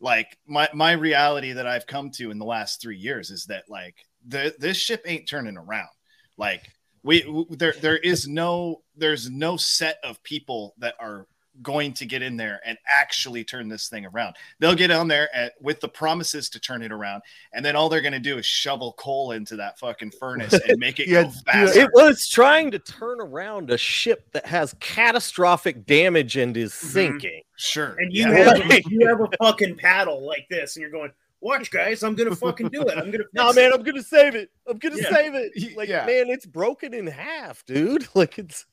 like 0.00 0.36
my 0.46 0.68
my 0.74 0.92
reality 0.92 1.52
that 1.52 1.66
I've 1.66 1.86
come 1.86 2.10
to 2.12 2.30
in 2.30 2.38
the 2.38 2.44
last 2.44 2.80
three 2.82 2.96
years 2.98 3.30
is 3.30 3.46
that 3.46 3.64
like 3.68 3.94
the 4.26 4.54
this 4.58 4.76
ship 4.76 5.02
ain't 5.06 5.28
turning 5.28 5.56
around. 5.56 5.88
Like 6.36 6.64
we 7.04 7.22
w- 7.22 7.46
there 7.50 7.74
there 7.80 7.96
is 7.98 8.26
no 8.28 8.82
there's 8.96 9.30
no 9.30 9.56
set 9.56 9.98
of 10.04 10.22
people 10.24 10.74
that 10.78 10.94
are 11.00 11.26
going 11.62 11.92
to 11.94 12.06
get 12.06 12.22
in 12.22 12.36
there 12.36 12.60
and 12.64 12.76
actually 12.86 13.44
turn 13.44 13.68
this 13.68 13.88
thing 13.88 14.06
around. 14.06 14.36
They'll 14.58 14.74
get 14.74 14.90
on 14.90 15.08
there 15.08 15.34
at, 15.34 15.52
with 15.60 15.80
the 15.80 15.88
promises 15.88 16.48
to 16.50 16.60
turn 16.60 16.82
it 16.82 16.92
around, 16.92 17.22
and 17.52 17.64
then 17.64 17.76
all 17.76 17.88
they're 17.88 18.00
going 18.00 18.12
to 18.12 18.18
do 18.18 18.38
is 18.38 18.46
shovel 18.46 18.94
coal 18.98 19.32
into 19.32 19.56
that 19.56 19.78
fucking 19.78 20.12
furnace 20.18 20.52
and 20.54 20.78
make 20.78 20.98
it 21.00 21.08
Yeah, 21.12 21.24
go 21.24 21.30
faster. 21.46 21.80
It 21.80 21.90
was 21.94 22.28
trying 22.28 22.70
to 22.72 22.78
turn 22.78 23.20
around 23.20 23.70
a 23.70 23.78
ship 23.78 24.30
that 24.32 24.46
has 24.46 24.74
catastrophic 24.80 25.86
damage 25.86 26.36
and 26.36 26.56
is 26.56 26.72
Mhm. 26.72 26.92
sinking. 26.92 27.42
sure. 27.56 27.96
And 27.98 28.12
you 28.12 28.28
yeah. 28.28 28.54
have 28.56 28.82
you 28.90 29.06
have 29.06 29.20
a 29.20 29.28
fucking 29.38 29.76
paddle 29.76 30.26
like 30.26 30.46
this, 30.50 30.76
and 30.76 30.80
you're 30.82 30.90
going, 30.90 31.10
"Watch, 31.40 31.70
guys, 31.70 32.02
I'm 32.02 32.14
gonna 32.14 32.34
fucking 32.36 32.68
do 32.68 32.82
it. 32.82 32.96
I'm 32.98 33.10
gonna." 33.10 33.24
No, 33.34 33.46
fix 33.52 33.56
man. 33.56 33.72
I'm 33.72 33.82
gonna 33.82 34.02
save 34.02 34.34
it. 34.34 34.50
I'm 34.66 34.78
gonna 34.78 34.96
Yeah. 34.96 35.10
save 35.10 35.34
it. 35.34 35.76
Like, 35.76 35.88
Yeah. 35.88 36.06
man, 36.06 36.28
it's 36.28 36.46
broken 36.46 36.94
in 36.94 37.06
half, 37.06 37.64
dude. 37.66 38.08
Like 38.14 38.38
it's 38.38 38.66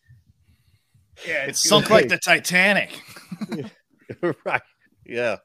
Yeah, 1.28 1.46
It's 1.46 1.62
good. 1.64 1.70
sunk 1.70 1.90
like 1.90 2.08
the 2.10 2.18
Titanic. 2.18 3.02
right. 4.46 4.62
Yeah. 5.06 5.38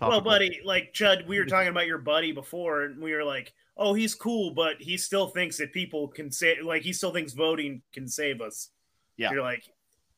Well, 0.00 0.20
buddy, 0.20 0.60
like 0.64 0.92
Chud, 0.94 1.26
we 1.26 1.38
were 1.38 1.44
talking 1.44 1.68
about 1.68 1.86
your 1.86 1.98
buddy 1.98 2.32
before, 2.32 2.84
and 2.84 3.02
we 3.02 3.12
were 3.12 3.24
like, 3.24 3.52
"Oh, 3.76 3.94
he's 3.94 4.14
cool, 4.14 4.52
but 4.52 4.76
he 4.80 4.96
still 4.96 5.26
thinks 5.28 5.56
that 5.58 5.72
people 5.72 6.06
can 6.08 6.30
say, 6.30 6.60
like, 6.62 6.82
he 6.82 6.92
still 6.92 7.12
thinks 7.12 7.32
voting 7.32 7.82
can 7.92 8.06
save 8.06 8.40
us." 8.40 8.70
Yeah. 9.16 9.32
you're 9.32 9.42
like, 9.42 9.64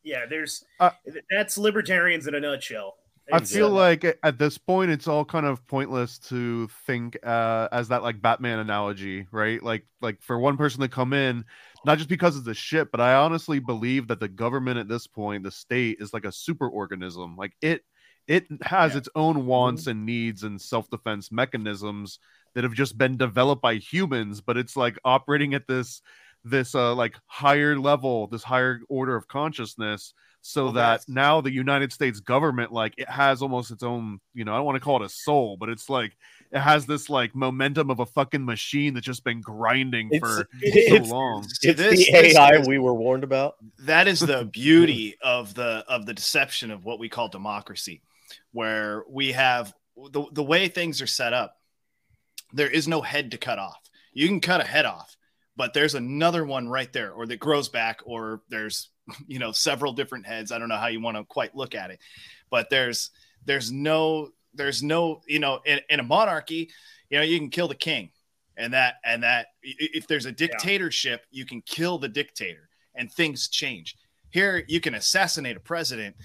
yeah, 0.03 0.27
there's 0.27 0.63
Uh, 0.79 0.91
that's 1.31 1.57
libertarians 1.57 2.27
in 2.27 2.35
a 2.35 2.41
nutshell. 2.41 2.97
I 3.33 3.41
feel 3.45 3.71
like 3.71 4.05
at- 4.05 4.19
at 4.23 4.39
this 4.39 4.59
point 4.59 4.91
it's 4.91 5.07
all 5.09 5.25
kind 5.25 5.47
of 5.47 5.65
pointless 5.67 6.19
to 6.29 6.69
think 6.87 7.17
uh, 7.25 7.69
as 7.73 7.89
that 7.89 8.03
like 8.03 8.21
Batman 8.21 8.59
analogy, 8.59 9.27
right? 9.31 9.63
Like 9.63 9.87
like 10.03 10.21
for 10.21 10.39
one 10.39 10.59
person 10.59 10.81
to 10.83 10.89
come 10.89 11.15
in, 11.15 11.45
not 11.85 11.99
just 11.99 12.11
because 12.11 12.37
of 12.37 12.45
the 12.45 12.55
ship, 12.55 12.88
but 12.93 13.01
I 13.01 13.14
honestly 13.14 13.59
believe 13.59 14.09
that 14.09 14.21
the 14.21 14.29
government 14.29 14.79
at 14.79 14.88
this 14.88 15.07
point, 15.07 15.45
the 15.45 15.51
state, 15.51 15.99
is 16.01 16.12
like 16.12 16.25
a 16.25 16.33
super 16.33 16.69
organism. 16.69 17.37
Like 17.37 17.53
it 17.62 17.83
it 18.29 18.47
has 18.62 18.95
Yeah. 18.95 18.97
its 18.97 19.09
own 19.14 19.47
wants 19.47 19.87
and 19.87 20.07
needs 20.07 20.45
and 20.45 20.61
self-defense 20.61 21.33
mechanisms 21.33 22.19
that 22.55 22.64
have 22.64 22.75
just 22.75 22.99
been 22.99 23.16
developed 23.16 23.62
by 23.62 23.75
humans, 23.77 24.40
but 24.40 24.57
it's 24.57 24.77
like 24.77 24.99
operating 25.05 25.55
at 25.55 25.66
this 25.66 26.03
this 26.45 26.75
uh 26.75 26.95
like 26.95 27.14
higher 27.27 27.79
level, 27.79 28.27
this 28.29 28.43
higher 28.45 28.81
order 28.88 29.16
of 29.16 29.29
consciousness 29.29 30.14
so 30.43 30.71
Well, 30.73 30.73
that 30.73 31.03
now 31.07 31.40
the 31.43 31.53
United 31.53 31.93
States 31.93 32.21
government, 32.21 32.73
like 32.73 32.95
it 32.97 33.09
has 33.11 33.43
almost 33.43 33.71
its 33.71 33.83
own, 33.83 34.21
you 34.33 34.45
know, 34.45 34.55
I 34.55 34.57
don't 34.57 34.64
want 34.64 34.77
to 34.77 34.81
call 34.81 35.03
it 35.03 35.05
a 35.07 35.09
soul, 35.11 35.59
but 35.59 35.69
it's 35.69 35.90
like 35.90 36.16
it 36.53 36.59
has 36.61 36.85
this 36.87 37.09
like 37.09 37.35
momentum 37.35 37.91
of 37.91 38.01
a 38.01 38.07
fucking 38.07 38.45
machine 38.45 38.95
that's 38.95 39.07
just 39.07 39.23
been 39.25 39.41
grinding 39.41 40.09
It's, 40.11 40.19
for 40.21 40.49
so 40.89 41.15
long. 41.15 41.45
it's 41.45 41.59
This- 41.61 41.77
the 41.77 42.11
this 42.13 42.37
AI 42.37 42.57
is- 42.57 42.69
we 42.69 42.79
were 42.79 42.95
warned 42.95 43.25
about. 43.25 43.57
that 43.81 44.09
is 44.09 44.21
the 44.21 44.45
beauty 44.53 45.17
of 45.23 45.55
the 45.55 45.85
of 45.89 46.07
the 46.07 46.15
deception 46.15 46.71
of 46.71 46.85
what 46.85 46.99
we 46.99 47.09
call 47.09 47.29
democracy 47.29 48.03
where 48.53 49.05
we 49.09 49.33
have 49.33 49.73
the, 50.13 50.25
the 50.33 50.43
way 50.43 50.69
things 50.69 51.01
are 51.03 51.07
set 51.07 51.33
up 51.33 51.57
there 52.53 52.71
is 52.71 52.89
no 52.89 53.01
head 53.01 53.31
to 53.33 53.39
cut 53.39 53.59
off 53.59 53.81
you 54.13 54.27
can 54.29 54.41
cut 54.41 54.61
a 54.61 54.65
head 54.65 54.87
off 54.87 55.17
but 55.57 55.73
there's 55.75 55.95
another 55.95 56.45
one 56.45 56.69
right 56.69 56.93
there 56.93 57.13
or 57.13 57.27
that 57.27 57.39
grows 57.39 57.69
back 57.69 58.01
or 58.05 58.41
there's 58.49 58.89
you 59.27 59.39
know 59.39 59.53
several 59.53 59.93
different 59.93 60.27
heads 60.27 60.51
i 60.53 60.59
don't 60.59 60.69
know 60.69 60.77
how 60.77 60.87
you 60.89 61.01
want 61.01 61.17
to 61.17 61.25
quite 61.25 61.55
look 61.55 61.75
at 61.75 61.91
it 61.91 61.99
but 62.51 62.71
there's 62.71 63.11
there's 63.45 63.71
no 63.73 64.29
there's 64.55 64.83
no 64.83 65.21
you 65.27 65.39
know 65.39 65.61
in, 65.65 65.81
in 65.89 66.01
a 66.01 66.03
monarchy 66.03 66.71
you 67.09 67.19
know 67.19 67.23
you 67.25 67.39
can 67.39 67.51
kill 67.51 67.69
the 67.69 67.75
king 67.75 68.11
and 68.57 68.73
that 68.73 68.95
and 69.05 69.23
that 69.23 69.49
if 69.63 70.07
there's 70.07 70.27
a 70.27 70.33
dictatorship 70.33 71.25
you 71.31 71.45
can 71.47 71.61
kill 71.63 71.99
the 71.99 72.09
dictator 72.09 72.69
and 72.95 73.11
things 73.13 73.49
change 73.49 73.97
here 74.31 74.65
you 74.69 74.81
can 74.81 74.95
assassinate 74.95 75.57
a 75.57 75.61
president 75.61 76.17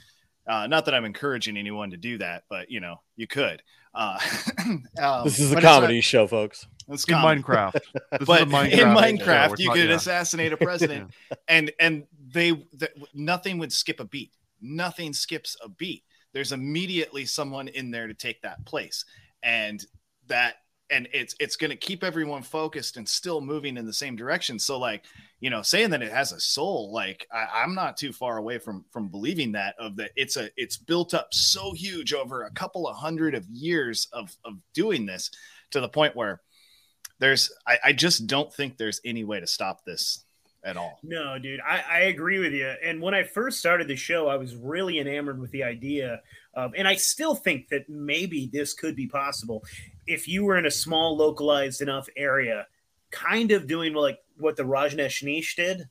uh, 0.48 0.68
not 0.68 0.86
that 0.86 0.94
i'm 0.96 1.06
encouraging 1.06 1.58
anyone 1.58 1.92
to 1.92 1.98
do 1.98 2.18
that 2.18 2.44
but 2.50 2.70
you 2.70 2.80
know 2.80 2.96
you 3.16 3.28
could 3.28 3.62
uh, 3.98 4.20
um, 5.02 5.24
This 5.24 5.40
is 5.40 5.52
a 5.52 5.56
but 5.56 5.60
it's 5.60 5.64
not- 5.64 5.80
comedy 5.80 6.02
show, 6.02 6.28
folks. 6.28 6.68
it's 6.90 7.06
In 7.06 7.14
comedy. 7.16 7.42
Minecraft. 7.42 7.74
This 8.12 8.22
is 8.22 8.28
but 8.28 8.40
a 8.42 8.44
in 8.44 8.50
Minecraft 8.50 8.72
show. 8.72 8.86
Minecraft, 9.26 9.60
you 9.60 9.72
could 9.72 9.88
yeah. 9.88 9.96
assassinate 9.96 10.52
a 10.52 10.58
president, 10.58 11.12
and 11.48 11.72
and 11.80 12.04
they 12.34 12.52
th- 12.52 12.92
nothing 13.14 13.58
would 13.60 13.72
skip 13.72 14.02
a 14.02 14.04
beat. 14.04 14.34
Nothing 14.62 15.14
skips 15.14 15.56
a 15.64 15.70
beat. 15.70 16.04
There's 16.36 16.52
immediately 16.52 17.24
someone 17.24 17.70
in 17.70 17.92
there 17.92 18.08
to 18.08 18.14
take 18.14 18.42
that 18.42 18.66
place, 18.66 19.06
and 19.42 19.84
that 20.28 20.56
and 20.90 21.08
it's 21.14 21.34
it's 21.40 21.56
going 21.56 21.72
to 21.72 21.78
keep 21.78 22.04
everyone 22.04 22.44
focused 22.44 22.98
and 22.98 23.08
still 23.08 23.40
moving 23.40 23.78
in 23.78 23.86
the 23.86 23.94
same 23.94 24.18
direction. 24.18 24.60
So 24.60 24.78
like 24.78 25.06
you 25.40 25.50
know, 25.50 25.62
saying 25.62 25.92
that 25.92 26.02
it 26.02 26.12
has 26.12 26.34
a 26.34 26.40
soul, 26.42 26.92
like 26.92 27.26
I, 27.32 27.62
I'm 27.64 27.74
not 27.74 27.96
too 27.96 28.12
far 28.12 28.36
away 28.36 28.60
from 28.60 28.84
from 28.92 29.08
believing 29.08 29.54
that 29.54 29.76
of 29.80 29.96
that 29.96 30.12
it's 30.18 30.36
a 30.36 30.50
it's 30.58 30.76
built 30.76 31.14
up 31.14 31.34
so 31.34 31.72
huge 31.72 32.14
over 32.14 32.44
a 32.44 32.52
couple 32.52 32.86
of 32.86 32.98
hundred 32.98 33.34
of 33.34 33.46
years 33.48 34.10
of 34.12 34.36
of 34.44 34.56
doing 34.74 35.06
this 35.06 35.32
to 35.72 35.80
the 35.80 35.88
point 35.88 36.18
where 36.18 36.42
there's 37.20 37.50
I, 37.66 37.78
I 37.86 37.94
just 37.94 38.28
don't 38.28 38.54
think 38.54 38.78
there's 38.78 39.00
any 39.06 39.24
way 39.24 39.40
to 39.40 39.48
stop 39.48 39.86
this 39.86 40.25
at 40.66 40.76
all. 40.76 41.00
No, 41.04 41.38
dude, 41.38 41.62
I, 41.62 41.84
I 41.90 42.00
agree 42.02 42.40
with 42.40 42.52
you. 42.52 42.74
And 42.84 43.02
when 43.02 43.14
I 43.14 43.24
first 43.24 43.60
started 43.60 43.88
the 43.88 43.96
show, 43.96 44.28
I 44.28 44.36
was 44.36 44.56
really 44.56 45.00
enamored 45.00 45.40
with 45.40 45.52
the 45.52 45.64
idea 45.64 46.22
of, 46.56 46.74
and 46.76 46.88
I 46.88 46.96
still 46.96 47.36
think 47.36 47.70
that 47.70 47.88
maybe 47.88 48.50
this 48.52 48.74
could 48.74 48.96
be 48.96 49.08
possible 49.08 49.64
if 50.08 50.28
you 50.28 50.44
were 50.44 50.58
in 50.58 50.66
a 50.66 50.72
small, 50.72 51.16
localized 51.16 51.82
enough 51.82 52.10
area, 52.18 52.68
kind 53.12 53.52
of 53.52 53.68
doing 53.68 53.94
like 53.94 54.20
what 54.38 54.58
the 54.58 54.64
Rajneeshneesh 54.64 55.56
did. 55.56 55.88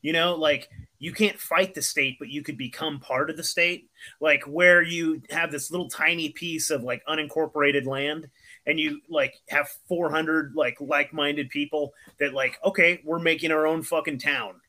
You 0.00 0.12
know, 0.12 0.34
like 0.34 0.68
you 0.98 1.12
can't 1.12 1.38
fight 1.38 1.74
the 1.74 1.82
state, 1.82 2.16
but 2.18 2.28
you 2.28 2.42
could 2.42 2.58
become 2.58 3.00
part 3.00 3.30
of 3.30 3.36
the 3.36 3.42
state. 3.42 3.88
Like 4.20 4.42
where 4.44 4.82
you 4.82 5.22
have 5.30 5.50
this 5.50 5.70
little 5.70 5.88
tiny 5.88 6.30
piece 6.30 6.70
of 6.70 6.82
like 6.82 7.02
unincorporated 7.06 7.86
land, 7.86 8.28
and 8.66 8.78
you 8.80 9.00
like 9.08 9.34
have 9.48 9.68
400 9.88 10.54
like 10.54 10.76
like-minded 10.80 11.50
people 11.50 11.92
that 12.18 12.34
like, 12.34 12.58
okay, 12.64 13.00
we're 13.04 13.18
making 13.18 13.52
our 13.52 13.66
own 13.66 13.82
fucking 13.82 14.18
town. 14.18 14.60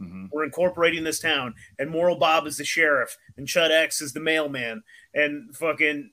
Mhm. 0.00 0.30
We're 0.32 0.44
incorporating 0.44 1.04
this 1.04 1.20
town, 1.20 1.54
and 1.78 1.90
Moral 1.90 2.16
Bob 2.16 2.46
is 2.46 2.56
the 2.56 2.64
sheriff, 2.64 3.16
and 3.36 3.46
Chud 3.46 3.70
X 3.70 4.00
is 4.00 4.12
the 4.12 4.20
mailman, 4.20 4.82
and 5.14 5.54
fucking 5.56 6.10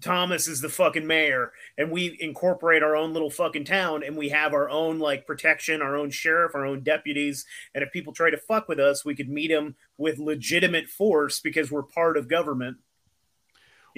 Thomas 0.00 0.46
is 0.46 0.60
the 0.60 0.68
fucking 0.68 1.06
mayor, 1.06 1.52
and 1.76 1.90
we 1.90 2.16
incorporate 2.20 2.84
our 2.84 2.94
own 2.94 3.12
little 3.12 3.30
fucking 3.30 3.64
town, 3.64 4.04
and 4.04 4.16
we 4.16 4.28
have 4.28 4.54
our 4.54 4.70
own 4.70 4.98
like 5.00 5.26
protection, 5.26 5.82
our 5.82 5.96
own 5.96 6.10
sheriff, 6.10 6.54
our 6.54 6.64
own 6.64 6.82
deputies, 6.82 7.44
and 7.74 7.82
if 7.82 7.92
people 7.92 8.12
try 8.12 8.30
to 8.30 8.36
fuck 8.36 8.68
with 8.68 8.78
us, 8.78 9.04
we 9.04 9.14
could 9.14 9.28
meet 9.28 9.48
them 9.48 9.76
with 9.96 10.18
legitimate 10.18 10.88
force 10.88 11.40
because 11.40 11.70
we're 11.70 11.82
part 11.82 12.16
of 12.16 12.28
government. 12.28 12.76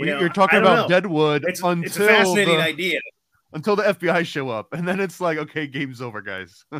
You 0.00 0.06
We- 0.06 0.12
know, 0.12 0.20
You're 0.20 0.28
talking 0.30 0.58
about 0.60 0.88
know. 0.88 0.88
Deadwood 0.88 1.44
It's, 1.46 1.60
until 1.62 1.84
it's 1.84 1.96
a 1.98 2.06
fascinating 2.06 2.56
the, 2.56 2.62
idea. 2.62 3.00
until 3.52 3.76
the 3.76 3.82
FBI 3.82 4.24
show 4.24 4.48
up, 4.48 4.72
and 4.72 4.88
then 4.88 4.98
it's 4.98 5.20
like, 5.20 5.36
okay, 5.36 5.66
game's 5.66 6.00
over, 6.00 6.22
guys. 6.22 6.64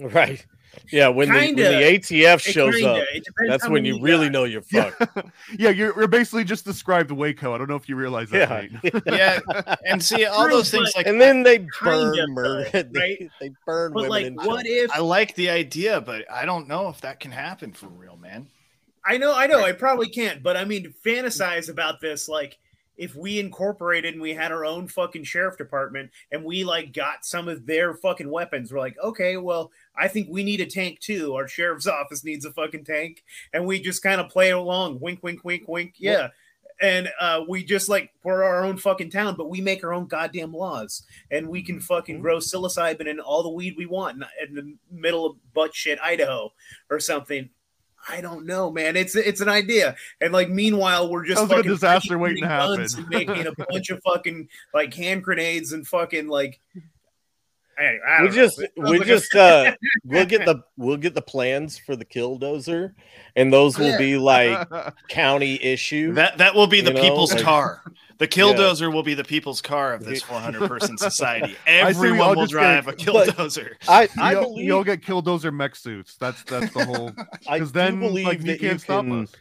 Right. 0.00 0.46
Yeah. 0.92 1.08
When, 1.08 1.28
the, 1.32 1.40
Kinda. 1.40 1.62
the 1.70 1.98
ATF 1.98 2.40
shows 2.40 2.76
kinda- 2.76 3.00
up, 3.02 3.06
that's 3.48 3.68
when 3.68 3.84
you 3.84 4.00
really 4.00 4.26
got. 4.26 4.32
know 4.32 4.44
you're 4.44 4.62
fucked. 4.62 5.02
yeah, 5.58 5.70
you're, 5.70 5.92
you're 5.98 6.06
basically 6.06 6.44
just 6.44 6.64
described 6.64 7.10
the 7.10 7.16
Waco. 7.16 7.52
I 7.52 7.58
don't 7.58 7.68
know 7.68 7.74
if 7.74 7.88
you 7.88 7.96
realize 7.96 8.30
that. 8.30 8.48
Yeah. 8.48 8.78
Nate. 8.84 9.02
Yeah, 9.06 9.74
and 9.84 10.00
see 10.00 10.24
all 10.24 10.44
True, 10.44 10.52
those 10.52 10.70
things 10.70 10.92
but- 10.94 11.00
like 11.00 11.06
and 11.08 11.20
then 11.20 11.42
they 11.42 11.58
Kind 11.58 11.68
burn 11.82 12.18
of, 12.20 12.30
murder. 12.30 12.70
though, 12.72 12.82
They, 12.92 13.00
right? 13.00 13.30
they 13.40 13.50
burn 13.66 13.92
But 13.92 14.02
women 14.02 14.10
like, 14.10 14.26
and 14.26 14.36
what 14.36 14.64
children. 14.66 14.84
if 14.84 14.92
I 14.92 15.00
like 15.00 15.34
the 15.34 15.50
idea, 15.50 16.00
but 16.00 16.30
I 16.30 16.44
don't 16.44 16.68
know 16.68 16.88
if 16.90 17.00
that 17.00 17.18
can 17.18 17.32
happen 17.32 17.72
for 17.72 17.88
real, 17.88 18.16
man. 18.16 18.46
I 19.08 19.16
know, 19.16 19.34
I 19.34 19.46
know, 19.46 19.64
I 19.64 19.72
probably 19.72 20.10
can't, 20.10 20.42
but 20.42 20.56
I 20.56 20.66
mean, 20.66 20.92
fantasize 21.02 21.70
about 21.70 21.98
this. 21.98 22.28
Like, 22.28 22.58
if 22.98 23.14
we 23.14 23.38
incorporated 23.38 24.12
and 24.12 24.22
we 24.22 24.34
had 24.34 24.52
our 24.52 24.66
own 24.66 24.86
fucking 24.86 25.22
sheriff 25.24 25.56
department 25.56 26.10
and 26.32 26.44
we 26.44 26.64
like 26.64 26.92
got 26.92 27.24
some 27.24 27.48
of 27.48 27.64
their 27.64 27.94
fucking 27.94 28.28
weapons, 28.30 28.70
we're 28.70 28.80
like, 28.80 28.96
okay, 29.02 29.38
well, 29.38 29.70
I 29.96 30.08
think 30.08 30.28
we 30.28 30.42
need 30.42 30.60
a 30.60 30.66
tank 30.66 30.98
too. 31.00 31.34
Our 31.34 31.48
sheriff's 31.48 31.86
office 31.86 32.22
needs 32.22 32.44
a 32.44 32.52
fucking 32.52 32.84
tank, 32.84 33.24
and 33.54 33.64
we 33.64 33.80
just 33.80 34.02
kind 34.02 34.20
of 34.20 34.28
play 34.28 34.50
along, 34.50 35.00
wink, 35.00 35.22
wink, 35.22 35.42
wink, 35.42 35.66
wink, 35.68 35.94
yeah. 35.96 36.28
And 36.80 37.08
uh, 37.20 37.44
we 37.48 37.64
just 37.64 37.88
like 37.88 38.12
we're 38.22 38.44
our 38.44 38.62
own 38.62 38.76
fucking 38.76 39.10
town, 39.10 39.36
but 39.36 39.48
we 39.48 39.60
make 39.60 39.82
our 39.82 39.92
own 39.92 40.06
goddamn 40.06 40.52
laws, 40.52 41.04
and 41.30 41.48
we 41.48 41.62
can 41.62 41.80
fucking 41.80 42.20
grow 42.20 42.36
psilocybin 42.36 43.08
and 43.08 43.20
all 43.20 43.42
the 43.42 43.48
weed 43.48 43.74
we 43.76 43.86
want 43.86 44.22
in, 44.22 44.48
in 44.48 44.54
the 44.54 44.76
middle 44.92 45.24
of 45.26 45.36
butt 45.54 45.74
shit 45.74 45.98
Idaho 46.02 46.52
or 46.90 47.00
something. 47.00 47.48
I 48.10 48.20
don't 48.22 48.46
know, 48.46 48.70
man. 48.72 48.96
It's 48.96 49.14
it's 49.14 49.40
an 49.40 49.48
idea, 49.48 49.94
and 50.20 50.32
like 50.32 50.48
meanwhile, 50.48 51.10
we're 51.10 51.26
just 51.26 51.38
Sounds 51.38 51.50
like 51.50 51.58
a 51.58 51.62
fucking 51.62 51.72
disaster 51.72 52.18
waiting 52.18 52.42
to 52.44 52.48
happen. 52.48 52.80
and 52.80 53.08
making 53.10 53.46
a 53.46 53.52
bunch 53.70 53.90
of 53.90 54.00
fucking 54.02 54.48
like 54.72 54.94
hand 54.94 55.22
grenades 55.22 55.72
and 55.72 55.86
fucking 55.86 56.28
like. 56.28 56.58
Hey, 57.76 57.98
we 58.22 58.26
know. 58.26 58.32
just 58.32 58.58
we 58.76 58.82
like 58.98 59.02
a- 59.02 59.04
just 59.04 59.32
uh 59.36 59.72
we'll 60.04 60.26
get 60.26 60.44
the 60.44 60.64
we'll 60.76 60.96
get 60.96 61.14
the 61.14 61.22
plans 61.22 61.78
for 61.78 61.94
the 61.94 62.04
killdozer 62.04 62.92
and 63.36 63.52
those 63.52 63.78
will 63.78 63.96
be 63.96 64.16
like 64.18 64.68
county 65.08 65.62
issue 65.62 66.12
That 66.14 66.38
that 66.38 66.56
will 66.56 66.66
be 66.66 66.80
the 66.80 66.90
You 66.90 66.96
know, 66.96 67.02
people's 67.02 67.32
like- 67.34 67.42
tar. 67.44 67.82
The 68.18 68.26
killdozer 68.28 68.92
will 68.92 69.02
be 69.04 69.14
the 69.14 69.24
people's 69.24 69.62
car 69.62 69.92
of 69.94 70.04
this 70.04 70.22
400 70.22 70.68
person 70.68 70.98
society. 70.98 71.56
I 71.66 71.92
see 71.92 72.00
we 72.00 72.08
Everyone 72.08 72.28
will 72.36 72.42
just 72.42 72.50
drive 72.52 72.88
a 72.88 72.94
get- 72.96 73.06
killdozer. 73.06 73.74
I, 73.88 74.08
I 74.20 74.32
you, 74.32 74.40
believe 74.40 74.64
you 74.66 74.76
all 74.76 74.84
get 74.84 75.02
killdozer 75.02 75.54
mech 75.54 75.76
suits. 75.76 76.16
That's 76.16 76.42
that's 76.44 76.72
the 76.74 76.84
whole. 76.84 77.12
I 77.48 77.58
Because 77.58 77.72
do 77.72 77.78
then 77.78 78.00
believe 78.00 78.26
like 78.26 78.40
that 78.40 78.48
you 78.54 78.58
can't 78.58 78.80
stop 78.80 79.04
can 79.04 79.22
us. 79.22 79.32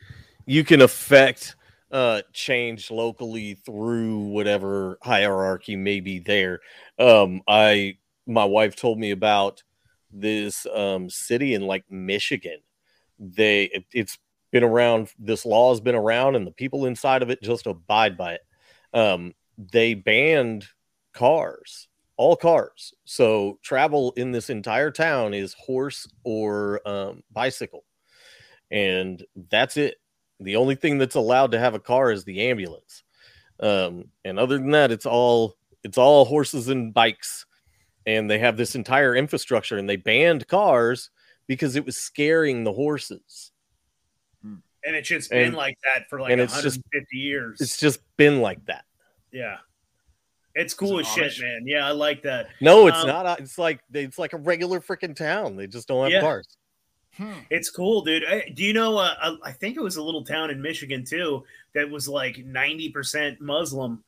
you 0.46 0.64
can 0.64 0.82
affect 0.82 1.56
uh 1.92 2.22
change 2.34 2.92
locally 2.92 3.56
through 3.56 4.20
whatever 4.20 5.00
hierarchy 5.02 5.76
may 5.76 6.00
be 6.00 6.20
there. 6.20 6.60
Um 7.00 7.42
I 7.48 7.98
my 8.28 8.46
wife 8.46 8.76
told 8.76 9.00
me 9.00 9.10
about 9.12 9.64
this 10.12 10.68
um 10.76 11.10
city 11.10 11.54
in 11.56 11.64
like 11.64 11.86
Michigan. 11.90 12.60
They 13.20 13.64
it, 13.74 13.86
it's 13.92 14.20
been 14.52 14.64
around 14.64 15.10
this 15.18 15.46
law 15.46 15.72
has 15.72 15.80
been 15.82 15.96
around 15.96 16.36
and 16.36 16.46
the 16.46 16.52
people 16.52 16.86
inside 16.86 17.22
of 17.24 17.30
it 17.30 17.42
just 17.42 17.66
abide 17.66 18.16
by 18.18 18.34
it. 18.34 18.42
Um 18.94 19.34
they 19.58 19.94
banned 19.94 20.68
cars 21.14 21.88
all 22.18 22.36
cars. 22.36 22.94
So 23.06 23.60
travel 23.62 24.12
in 24.18 24.32
this 24.32 24.50
entire 24.50 24.92
town 24.92 25.34
is 25.34 25.54
horse 25.54 26.08
or 26.24 26.82
um, 26.86 27.24
bicycle. 27.32 27.86
And 28.72 29.24
that's 29.50 29.78
it. 29.78 29.96
The 30.40 30.58
only 30.58 30.76
thing 30.76 30.98
that's 30.98 31.16
allowed 31.16 31.52
to 31.52 31.60
have 31.60 31.76
a 31.76 31.80
car 31.80 32.12
is 32.12 32.26
the 32.26 32.50
ambulance. 32.50 33.04
Um, 33.60 34.06
and 34.26 34.38
other 34.38 34.58
than 34.58 34.72
that 34.72 34.92
it's 34.92 35.06
all 35.06 35.56
it's 35.84 35.98
all 35.98 36.26
horses 36.26 36.68
and 36.68 36.94
bikes. 36.94 37.46
And 38.06 38.30
they 38.30 38.40
have 38.40 38.58
this 38.58 38.76
entire 38.76 39.16
infrastructure 39.16 39.78
and 39.78 39.88
they 39.88 39.96
banned 39.96 40.48
cars 40.48 41.10
because 41.48 41.76
it 41.76 41.86
was 41.86 41.98
scaring 41.98 42.64
the 42.64 42.74
horses 42.74 43.52
and 44.88 44.96
it's 44.96 45.08
just 45.08 45.30
been 45.30 45.48
And- 45.50 45.56
like 45.56 45.78
that 45.84 46.10
for 46.10 46.20
like 46.22 46.32
and 46.32 46.42
it's 46.42 46.54
150 46.54 47.00
just- 47.00 47.14
years. 47.14 47.62
it's 47.62 47.78
just 47.78 48.00
been 48.18 48.42
like 48.42 48.66
that 48.66 48.86
yeah, 49.32 49.58
it's 50.56 50.74
cool 50.74 51.00
Is 51.00 51.08
as 51.10 51.18
it 51.18 51.32
shit, 51.34 51.44
man. 51.46 51.64
Yeah, 51.68 51.86
I 51.86 51.92
like 51.92 52.24
that. 52.24 52.48
no 52.62 52.88
it's 52.88 52.98
Um, 52.98 53.08
not 53.08 53.40
it's 53.40 53.58
like 53.58 53.82
it's 53.94 54.18
like 54.18 54.34
a 54.34 54.38
regular 54.38 54.80
freaking 54.80 55.16
town 55.16 55.56
they 55.58 55.68
just 55.68 55.88
don't 55.88 56.04
have 56.04 56.12
Yeah. 56.12 56.22
cars 56.22 56.48
Hmm. 57.16 57.34
It's 57.50 57.72
cool, 57.72 58.04
dude. 58.04 58.24
I, 58.26 58.48
do 58.54 58.64
you 58.64 58.74
know? 58.74 58.96
Uh, 59.00 59.16
I- 59.20 59.50
I 59.50 59.52
think 59.52 59.76
it 59.76 59.82
was 59.82 59.96
a 59.96 60.04
little 60.04 60.24
town 60.24 60.52
in 60.52 60.62
Michigan 60.62 61.04
too 61.04 61.44
that 61.74 61.90
was 61.90 62.08
like 62.08 62.38
90 62.46 62.90
percent 62.90 63.42
Muslim. 63.42 64.04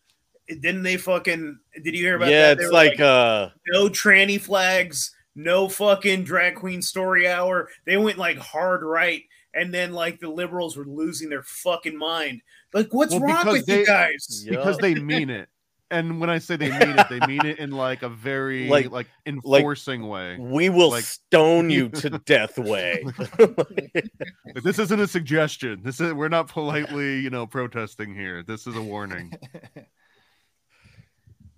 Didn't 0.48 0.84
they 0.84 0.96
fucking? 0.98 1.58
Did 1.84 1.96
you 1.96 2.04
hear 2.04 2.18
about 2.18 2.30
yeah 2.30 2.50
that? 2.54 2.60
It's 2.60 2.68
were 2.68 2.72
like 2.74 3.00
uh 3.00 3.50
no 3.68 3.89
tranny 3.89 4.39
flags, 4.39 5.15
no 5.34 5.68
fucking 5.68 6.24
drag 6.24 6.54
queen 6.56 6.84
story 6.84 7.28
hour. 7.28 7.70
They 7.86 7.98
went 7.98 8.20
like 8.20 8.38
hard 8.38 8.84
right, 8.84 9.24
and 9.60 9.74
then 9.74 9.91
like 9.93 10.19
the 10.19 10.30
liberals 10.30 10.78
were 10.78 10.86
losing 10.86 11.30
their 11.30 11.43
fucking 11.43 11.98
mind. 11.98 12.41
Like, 12.74 12.93
what's 12.93 13.12
Well, 13.13 13.22
wrong 13.22 13.48
with 13.48 13.65
they- 13.65 13.80
you 13.82 13.86
guys? 13.86 14.45
Because 14.50 14.78
they 14.78 14.95
mean 14.95 15.30
it. 15.30 15.50
And 15.91 16.19
when 16.22 16.30
I 16.30 16.38
say 16.38 16.56
they 16.56 16.69
mean 16.69 17.00
it, 17.00 17.10
they 17.10 17.19
mean 17.26 17.43
it 17.48 17.58
in 17.58 17.72
like 17.72 18.04
a 18.04 18.10
very 18.10 18.67
Like- 18.67 18.91
like, 18.91 19.08
enforcing 19.26 20.08
way. 20.08 20.38
we 20.39 20.69
will 20.69 20.91
Like- 20.91 21.04
stone 21.04 21.69
you 21.76 21.89
to 21.89 22.10
death 22.19 22.60
way 22.60 23.04
Like, 23.39 24.63
this 24.63 24.78
isn't 24.78 25.00
a 25.00 25.08
suggestion. 25.08 25.82
This 25.84 26.00
is 26.00 26.13
we're 26.13 26.30
not 26.30 26.48
politely, 26.48 27.19
you 27.22 27.30
know, 27.32 27.48
protesting 27.48 28.13
here. 28.13 28.43
This 28.43 28.67
is 28.67 28.76
a 28.76 28.82
warning. 28.82 29.34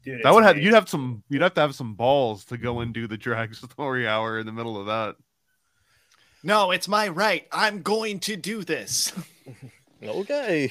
Dude, 0.04 0.22
that 0.24 0.30
it's 0.30 0.34
would 0.36 0.44
have 0.44 0.58
you'd 0.58 0.74
have 0.74 0.90
some 0.90 1.24
you'd 1.30 1.42
have 1.44 1.54
to 1.56 1.62
have 1.62 1.76
some 1.76 1.94
balls 1.94 2.46
to 2.46 2.58
go 2.58 2.80
and 2.80 2.94
do 2.94 3.08
the 3.08 3.18
drag 3.18 3.54
story 3.54 4.08
hour 4.08 4.40
in 4.40 4.46
the 4.46 4.52
middle 4.52 4.80
of 4.80 4.88
that. 4.88 5.16
No, 6.44 6.72
it's 6.72 6.88
my 6.88 7.08
right. 7.10 7.48
I'm 7.52 7.82
going 7.82 8.20
to 8.22 8.36
do 8.36 8.64
this. 8.64 9.14
okay 10.04 10.70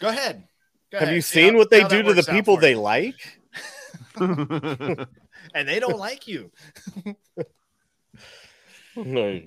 Go 0.00 0.08
ahead. 0.08 0.46
Go 0.92 0.98
have 0.98 1.02
ahead. 1.08 1.14
you 1.16 1.20
seen 1.22 1.52
how- 1.54 1.58
what 1.58 1.70
they 1.70 1.82
do 1.84 2.02
to 2.02 2.14
the 2.14 2.22
people 2.22 2.56
they 2.56 2.72
you. 2.72 2.80
like 2.80 3.38
And 5.54 5.68
they 5.68 5.78
don't 5.80 5.98
like 5.98 6.26
you. 6.28 6.50
No. 8.96 9.40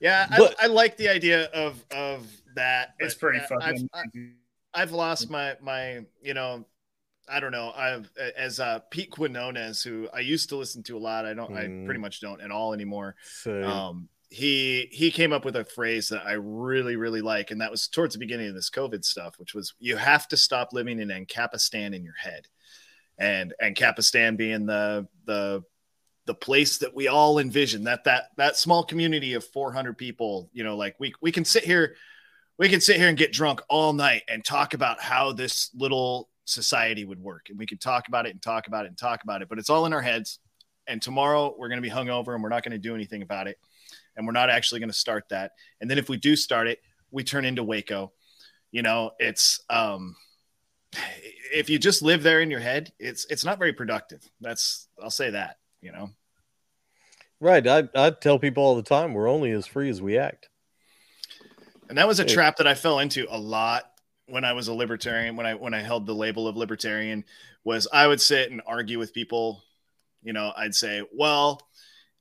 Yeah, 0.00 0.26
I, 0.30 0.38
But- 0.38 0.56
I 0.62 0.66
like 0.66 0.96
the 0.96 1.08
idea 1.08 1.44
of 1.46 1.82
of 1.90 2.26
that. 2.54 2.94
It's 2.98 3.14
pretty 3.14 3.38
uh, 3.40 3.46
fucking. 3.48 3.88
I've, 3.94 4.04
I- 4.14 4.82
I've 4.82 4.92
lost 4.92 5.30
my 5.30 5.56
my 5.62 6.04
you 6.22 6.34
know 6.34 6.66
I 7.26 7.40
don't 7.40 7.50
know 7.52 7.72
I've 7.74 8.10
as 8.36 8.60
uh 8.60 8.80
Pete 8.90 9.10
Quinones 9.10 9.82
who 9.82 10.06
I 10.12 10.20
used 10.20 10.50
to 10.50 10.56
listen 10.56 10.82
to 10.84 10.98
a 10.98 11.00
lot 11.00 11.24
I 11.24 11.32
don't 11.32 11.56
I 11.56 11.64
Mm. 11.64 11.86
pretty 11.86 11.98
much 12.00 12.20
don't 12.20 12.42
at 12.42 12.50
all 12.50 12.74
anymore 12.74 13.16
So 13.24 13.62
um 13.64 14.08
he 14.36 14.86
he 14.92 15.10
came 15.10 15.32
up 15.32 15.46
with 15.46 15.56
a 15.56 15.64
phrase 15.64 16.10
that 16.10 16.26
I 16.26 16.32
really 16.32 16.96
really 16.96 17.22
like 17.22 17.50
and 17.50 17.62
that 17.62 17.70
was 17.70 17.88
towards 17.88 18.12
the 18.12 18.18
beginning 18.18 18.48
of 18.48 18.54
this 18.54 18.68
COVID 18.68 19.02
stuff 19.02 19.38
which 19.38 19.54
was 19.54 19.72
you 19.78 19.96
have 19.96 20.28
to 20.28 20.36
stop 20.36 20.74
living 20.74 21.00
in 21.00 21.08
Ancapistan 21.08 21.94
in 21.94 22.04
your 22.04 22.14
head. 22.14 22.46
And 23.16 23.54
Ancapistan 23.62 24.36
being 24.36 24.66
the 24.66 25.08
the 25.24 25.64
the 26.26 26.34
place 26.34 26.76
that 26.78 26.94
we 26.94 27.08
all 27.08 27.38
envision 27.38 27.84
that 27.84 28.04
that 28.04 28.24
that 28.36 28.58
small 28.58 28.84
community 28.84 29.32
of 29.32 29.42
400 29.42 29.96
people 29.96 30.50
you 30.52 30.64
know 30.64 30.76
like 30.76 30.96
we 31.00 31.14
we 31.22 31.32
can 31.32 31.46
sit 31.46 31.64
here 31.64 31.96
we 32.58 32.68
can 32.68 32.82
sit 32.82 32.96
here 32.96 33.08
and 33.08 33.16
get 33.16 33.32
drunk 33.32 33.62
all 33.70 33.94
night 33.94 34.22
and 34.28 34.44
talk 34.44 34.74
about 34.74 35.00
how 35.00 35.32
this 35.32 35.70
little 35.74 36.28
society 36.44 37.06
would 37.06 37.22
work. 37.22 37.46
And 37.48 37.58
we 37.58 37.64
can 37.64 37.78
talk 37.78 38.08
about 38.08 38.26
it 38.26 38.32
and 38.32 38.42
talk 38.42 38.66
about 38.66 38.84
it 38.84 38.88
and 38.88 38.98
talk 38.98 39.22
about 39.22 39.40
it 39.40 39.48
but 39.48 39.58
it's 39.58 39.70
all 39.70 39.86
in 39.86 39.94
our 39.94 40.02
heads. 40.02 40.40
And 40.86 41.00
tomorrow 41.00 41.54
we're 41.56 41.68
going 41.68 41.82
to 41.82 41.88
be 41.88 41.94
hungover 41.94 42.34
and 42.34 42.42
we're 42.42 42.50
not 42.50 42.64
going 42.64 42.72
to 42.72 42.78
do 42.78 42.94
anything 42.94 43.22
about 43.22 43.48
it 43.48 43.58
and 44.16 44.26
we're 44.26 44.32
not 44.32 44.50
actually 44.50 44.80
going 44.80 44.90
to 44.90 44.96
start 44.96 45.28
that. 45.30 45.52
And 45.80 45.90
then 45.90 45.98
if 45.98 46.08
we 46.08 46.16
do 46.16 46.36
start 46.36 46.66
it 46.66 46.80
we 47.10 47.22
turn 47.24 47.44
into 47.44 47.62
waco. 47.62 48.12
You 48.72 48.82
know 48.82 49.12
it's 49.18 49.60
um 49.70 50.16
if 51.52 51.68
you 51.70 51.78
just 51.78 52.02
live 52.02 52.22
there 52.22 52.40
in 52.40 52.50
your 52.50 52.60
head 52.60 52.92
it's 52.98 53.26
it's 53.30 53.44
not 53.44 53.58
very 53.58 53.72
productive. 53.72 54.22
That's 54.40 54.88
i'll 55.02 55.10
say 55.10 55.30
that 55.30 55.56
you 55.82 55.92
know? 55.92 56.10
Right. 57.38 57.66
I, 57.66 57.84
I 57.94 58.10
tell 58.10 58.38
people 58.38 58.64
all 58.64 58.76
the 58.76 58.82
time 58.82 59.12
we're 59.12 59.28
only 59.28 59.50
as 59.52 59.66
free 59.66 59.90
as 59.90 60.00
we 60.00 60.16
act. 60.18 60.48
And 61.88 61.98
that 61.98 62.08
was 62.08 62.18
a 62.18 62.22
It- 62.24 62.28
trap 62.30 62.56
that 62.56 62.66
i 62.66 62.74
fell 62.74 62.98
into 62.98 63.26
a 63.30 63.38
lot 63.38 63.84
when 64.26 64.44
i 64.44 64.52
was 64.52 64.66
a 64.68 64.74
libertarian 64.74 65.36
when 65.36 65.46
i 65.46 65.54
when 65.54 65.74
i 65.74 65.80
held 65.80 66.06
the 66.06 66.14
label 66.14 66.48
of 66.48 66.56
libertarian 66.56 67.24
was 67.62 67.86
i 67.92 68.06
would 68.06 68.20
sit 68.20 68.50
and 68.50 68.60
argue 68.66 68.98
with 68.98 69.14
people. 69.14 69.62
You 70.22 70.32
know 70.32 70.52
i'd 70.56 70.74
say 70.74 71.02
well 71.14 71.60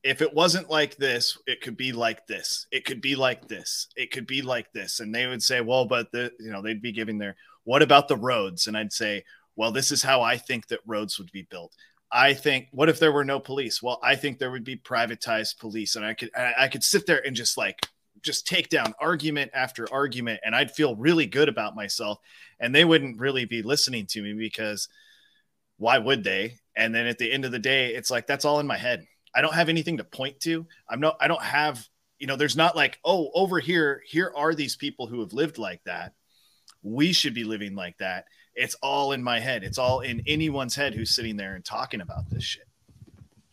if 0.05 0.21
it 0.21 0.33
wasn't 0.33 0.69
like 0.69 0.95
this 0.97 1.37
it 1.47 1.61
could 1.61 1.75
be 1.75 1.91
like 1.91 2.27
this. 2.27 2.67
It 2.71 2.85
could 2.85 3.01
be 3.01 3.15
like 3.15 3.47
this. 3.47 3.87
It 3.97 4.11
could 4.11 4.27
be 4.27 4.41
like 4.41 4.71
this. 4.71 4.99
And 4.99 5.13
they 5.13 5.25
would 5.27 5.43
say 5.43 5.59
well 5.61 5.85
but 5.85 6.11
the 6.11 6.31
you 6.39 6.51
know 6.51 6.61
they'd 6.61 6.81
be 6.81 6.91
giving 6.93 7.17
their 7.17 7.35
what 7.63 7.81
about 7.81 8.07
the 8.07 8.15
roads? 8.15 8.67
And 8.67 8.77
i'd 8.77 8.93
say 8.93 9.23
well 9.55 9.71
this 9.71 9.91
is 9.91 10.03
how 10.03 10.21
i 10.21 10.37
think 10.37 10.67
that 10.67 10.79
roads 10.85 11.17
would 11.17 11.31
be 11.31 11.47
built. 11.49 11.73
I 12.11 12.33
think 12.33 12.67
what 12.71 12.87
if 12.87 12.99
there 12.99 13.11
were 13.11 13.25
no 13.25 13.39
police? 13.39 13.81
Well, 13.81 13.99
I 14.01 14.15
think 14.15 14.37
there 14.37 14.51
would 14.51 14.63
be 14.63 14.77
privatized 14.77 15.59
police, 15.59 15.95
and 15.95 16.05
I 16.05 16.13
could 16.13 16.29
I, 16.35 16.67
could 16.69 16.83
sit 16.83 17.05
there 17.05 17.25
and 17.25 17.35
just 17.35 17.57
like 17.57 17.89
just 18.21 18.47
take 18.47 18.69
down 18.69 18.93
argument 18.99 19.51
after 19.53 19.91
argument, 19.91 20.39
and 20.45 20.55
I'd 20.55 20.71
feel 20.71 20.95
really 20.95 21.25
good 21.25 21.49
about 21.49 21.75
myself, 21.75 22.19
and 22.59 22.73
they 22.73 22.85
wouldn't 22.85 23.19
really 23.19 23.45
be 23.45 23.63
listening 23.63 24.05
to 24.07 24.21
me 24.21 24.33
because 24.33 24.87
why 25.77 25.97
would 25.97 26.23
they? 26.23 26.57
And 26.77 26.93
then 26.93 27.07
at 27.07 27.17
the 27.17 27.31
end 27.31 27.43
of 27.43 27.51
the 27.51 27.59
day, 27.59 27.93
it's 27.93 28.11
like 28.11 28.27
that's 28.27 28.45
all 28.45 28.59
in 28.59 28.67
my 28.67 28.77
head. 28.77 29.05
I 29.35 29.41
don't 29.41 29.53
have 29.53 29.69
anything 29.69 29.97
to 29.97 30.03
point 30.03 30.39
to. 30.41 30.65
I'm 30.89 30.99
not. 30.99 31.17
I 31.19 31.27
don't 31.27 31.43
have. 31.43 31.85
You 32.17 32.27
know, 32.27 32.37
there's 32.37 32.55
not 32.55 32.75
like 32.75 32.99
oh 33.03 33.29
over 33.33 33.59
here. 33.59 34.01
Here 34.07 34.31
are 34.35 34.55
these 34.55 34.75
people 34.75 35.07
who 35.07 35.19
have 35.19 35.33
lived 35.33 35.57
like 35.57 35.83
that. 35.83 36.13
We 36.81 37.13
should 37.13 37.33
be 37.33 37.43
living 37.43 37.75
like 37.75 37.97
that 37.97 38.25
it's 38.55 38.75
all 38.75 39.11
in 39.11 39.21
my 39.21 39.39
head. 39.39 39.63
It's 39.63 39.77
all 39.77 39.99
in 39.99 40.23
anyone's 40.25 40.75
head 40.75 40.93
who's 40.93 41.11
sitting 41.13 41.35
there 41.35 41.55
and 41.55 41.63
talking 41.63 42.01
about 42.01 42.29
this 42.29 42.43
shit. 42.43 42.67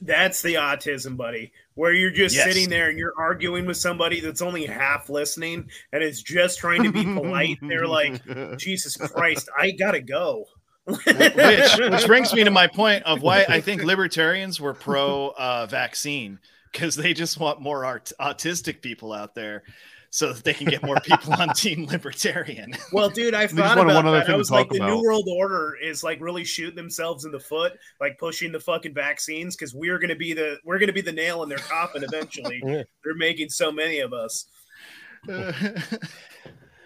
That's 0.01 0.42
the 0.42 0.55
autism, 0.55 1.16
buddy, 1.16 1.53
where 1.75 1.92
you're 1.92 2.11
just 2.11 2.35
Yes. 2.35 2.45
sitting 2.47 2.68
there 2.68 2.88
and 2.88 2.99
you're 2.99 3.14
arguing 3.16 3.66
with 3.66 3.77
somebody 3.77 4.21
that's 4.21 4.42
only 4.42 4.66
half 4.66 5.09
listening 5.09 5.68
and 5.92 6.03
is 6.03 6.23
just 6.23 6.59
trying 6.59 6.83
to 6.85 6.92
be 6.92 7.05
polite. 7.05 7.59
They're 7.62 7.87
like, 7.87 8.21
Jesus 8.59 8.97
Christ, 8.97 9.49
I 9.57 9.73
gotta 9.73 10.01
go. 10.01 10.47
Which 10.85 11.79
which 11.79 12.07
brings 12.07 12.33
me 12.35 12.45
to 12.45 12.51
my 12.51 12.66
point 12.66 13.05
of 13.05 13.23
why 13.23 13.45
I 13.49 13.61
think 13.61 13.83
libertarians 13.85 14.61
were 14.61 14.75
pro 14.75 15.33
uh, 15.38 15.66
vaccine 15.66 16.38
because 16.73 16.97
they 16.97 17.14
just 17.14 17.38
want 17.38 17.61
more 17.61 17.85
art- 17.85 18.12
autistic 18.21 18.81
people 18.83 19.12
out 19.12 19.35
there 19.35 19.62
so 20.11 20.33
that 20.33 20.45
they 20.45 20.53
can 20.53 20.66
get 20.66 20.83
more 20.83 20.97
people 21.01 21.33
on 21.33 21.49
team 21.55 21.87
libertarian. 21.87 22.75
Well, 22.92 23.09
dude, 23.09 23.33
I 23.33 23.47
thought 23.47 23.79
about 23.79 23.95
one 23.95 24.07
other 24.07 24.18
that. 24.18 24.27
thing 24.27 24.35
I 24.35 24.38
was 24.38 24.51
like, 24.51 24.66
talk 24.68 24.77
the 24.77 24.85
about. 24.85 24.90
New 24.90 25.03
World 25.03 25.27
Order 25.38 25.77
is 25.83 26.03
like 26.03 26.21
really 26.21 26.45
shooting 26.45 26.77
themselves 26.77 27.25
in 27.25 27.33
the 27.33 27.40
foot, 27.40 27.73
like 28.01 28.18
pushing 28.18 28.53
the 28.53 28.61
fucking 28.61 28.92
vaccines 28.92 29.57
because 29.57 29.75
we're 29.75 29.99
gonna 29.99 30.16
be 30.16 30.35
the 30.35 30.59
we're 30.64 30.79
gonna 30.79 30.92
be 30.92 31.01
the 31.01 31.12
nail 31.12 31.42
in 31.45 31.49
their 31.49 31.59
coffin 31.59 32.05
eventually. 32.05 32.61
They're 32.64 33.14
making 33.16 33.49
so 33.49 33.73
many 33.73 34.01
of 34.01 34.12
us. 34.12 34.47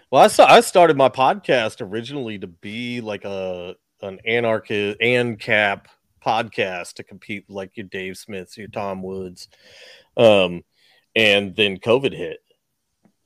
Well, 0.09 0.23
I, 0.23 0.27
sta- 0.27 0.45
I 0.45 0.61
started 0.61 0.95
my 0.95 1.09
podcast 1.09 1.81
originally 1.81 2.39
to 2.39 2.47
be 2.47 3.01
like 3.01 3.25
a 3.25 3.75
an 4.01 4.19
anarchist 4.25 4.97
and 5.01 5.39
cap 5.39 5.87
podcast 6.25 6.93
to 6.93 7.03
compete 7.03 7.49
like 7.49 7.77
your 7.77 7.85
Dave 7.85 8.17
Smiths, 8.17 8.57
your 8.57 8.67
Tom 8.67 9.01
Woods, 9.01 9.47
um, 10.15 10.63
and 11.15 11.55
then 11.55 11.77
COVID 11.77 12.13
hit, 12.13 12.39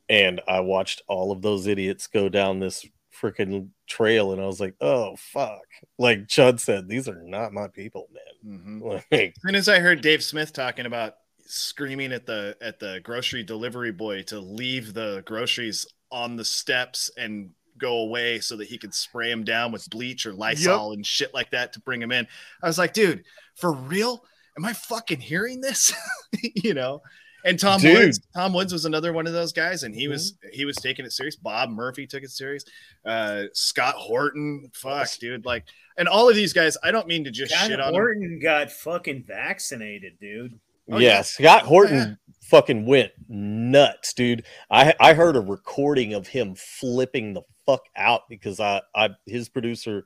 and 0.10 0.42
I 0.48 0.62
watched 0.62 1.02
all 1.08 1.32
of 1.32 1.42
those 1.42 1.68
idiots 1.68 2.08
go 2.08 2.30
down 2.30 2.60
this 2.60 2.86
freaking 3.22 3.70
trail, 3.88 4.32
and 4.32 4.42
I 4.42 4.46
was 4.46 4.60
like, 4.60 4.76
"Oh 4.82 5.16
fuck!" 5.18 5.66
Like 5.98 6.28
Chud 6.28 6.60
said, 6.60 6.88
these 6.88 7.08
are 7.08 7.22
not 7.22 7.54
my 7.54 7.68
people, 7.68 8.10
man. 8.14 8.60
Mm-hmm. 8.60 8.82
Like, 9.12 9.34
As 9.36 9.42
soon 9.42 9.56
as 9.56 9.70
I 9.70 9.80
heard 9.80 10.02
Dave 10.02 10.24
Smith 10.24 10.54
talking 10.54 10.86
about 10.86 11.16
screaming 11.46 12.12
at 12.12 12.26
the 12.26 12.56
at 12.62 12.80
the 12.80 13.00
grocery 13.04 13.44
delivery 13.44 13.92
boy 13.92 14.24
to 14.24 14.40
leave 14.40 14.94
the 14.94 15.22
groceries 15.26 15.86
on 16.12 16.36
the 16.36 16.46
steps 16.46 17.10
and 17.18 17.52
go 17.82 17.98
away 17.98 18.39
so 18.39 18.56
that 18.58 18.67
he 18.67 18.78
could 18.78 18.94
spray 18.94 19.32
him 19.32 19.44
down 19.44 19.72
with 19.72 19.89
bleach 19.89 20.26
or 20.26 20.34
Lysol 20.34 20.94
and 20.94 21.06
shit 21.06 21.34
like 21.34 21.52
that 21.52 21.74
to 21.74 21.80
bring 21.80 22.02
him 22.02 22.12
in, 22.12 22.28
I 22.62 22.67
was 22.67 22.78
like, 22.78 22.94
dude, 22.94 23.24
for 23.56 23.74
real? 23.74 24.24
Am 24.58 24.65
I 24.65 24.74
fucking 24.74 25.20
hearing 25.20 25.62
this? 25.62 25.94
you 26.56 26.74
know. 26.74 27.02
And 27.44 27.60
Tom 27.60 27.82
Dude. 27.82 27.98
Woods, 27.98 28.20
Tom 28.36 28.54
Woods 28.54 28.72
was 28.72 28.86
another 28.86 29.13
one 29.13 29.26
of 29.26 29.34
those 29.34 29.52
guys, 29.52 29.84
and 29.84 29.96
he 29.96 30.08
was 30.08 30.38
he 30.52 30.65
was 30.65 30.76
taking 30.76 31.06
it 31.06 31.12
serious. 31.12 31.36
Bob 31.36 31.70
Murphy 31.70 32.06
took 32.06 32.24
it 32.24 32.30
serious. 32.30 32.63
Uh, 33.06 33.46
Scott 33.54 33.96
Horton, 33.96 34.70
fuck, 34.74 35.10
dude, 35.20 35.46
like, 35.46 35.65
and 35.98 36.08
all 36.08 36.30
of 36.30 36.36
these 36.36 36.54
guys. 36.54 36.78
I 36.84 36.91
don't 36.91 37.08
mean 37.08 37.24
to 37.24 37.32
just 37.32 37.52
John 37.52 37.70
shit 37.70 37.80
on 37.80 37.88
them. 37.88 37.96
Horton 37.96 38.39
got 38.41 38.72
fucking 38.72 39.24
vaccinated, 39.28 40.20
dude. 40.20 40.60
Oh, 40.91 40.98
yeah, 41.00 41.10
yeah. 41.10 41.22
Scott 41.22 41.63
Horton 41.63 41.98
yeah. 41.98 42.34
fucking 42.44 42.86
went 42.86 43.12
nuts, 43.28 44.13
dude. 44.13 44.46
I 44.70 44.94
I 45.00 45.13
heard 45.13 45.36
a 45.36 45.41
recording 45.41 46.13
of 46.13 46.28
him 46.28 46.56
flipping 46.56 47.34
the 47.34 47.41
fuck 47.72 47.86
out 47.96 48.22
because 48.30 48.60
I 48.60 48.82
I 48.96 49.10
his 49.26 49.50
producer 49.50 50.06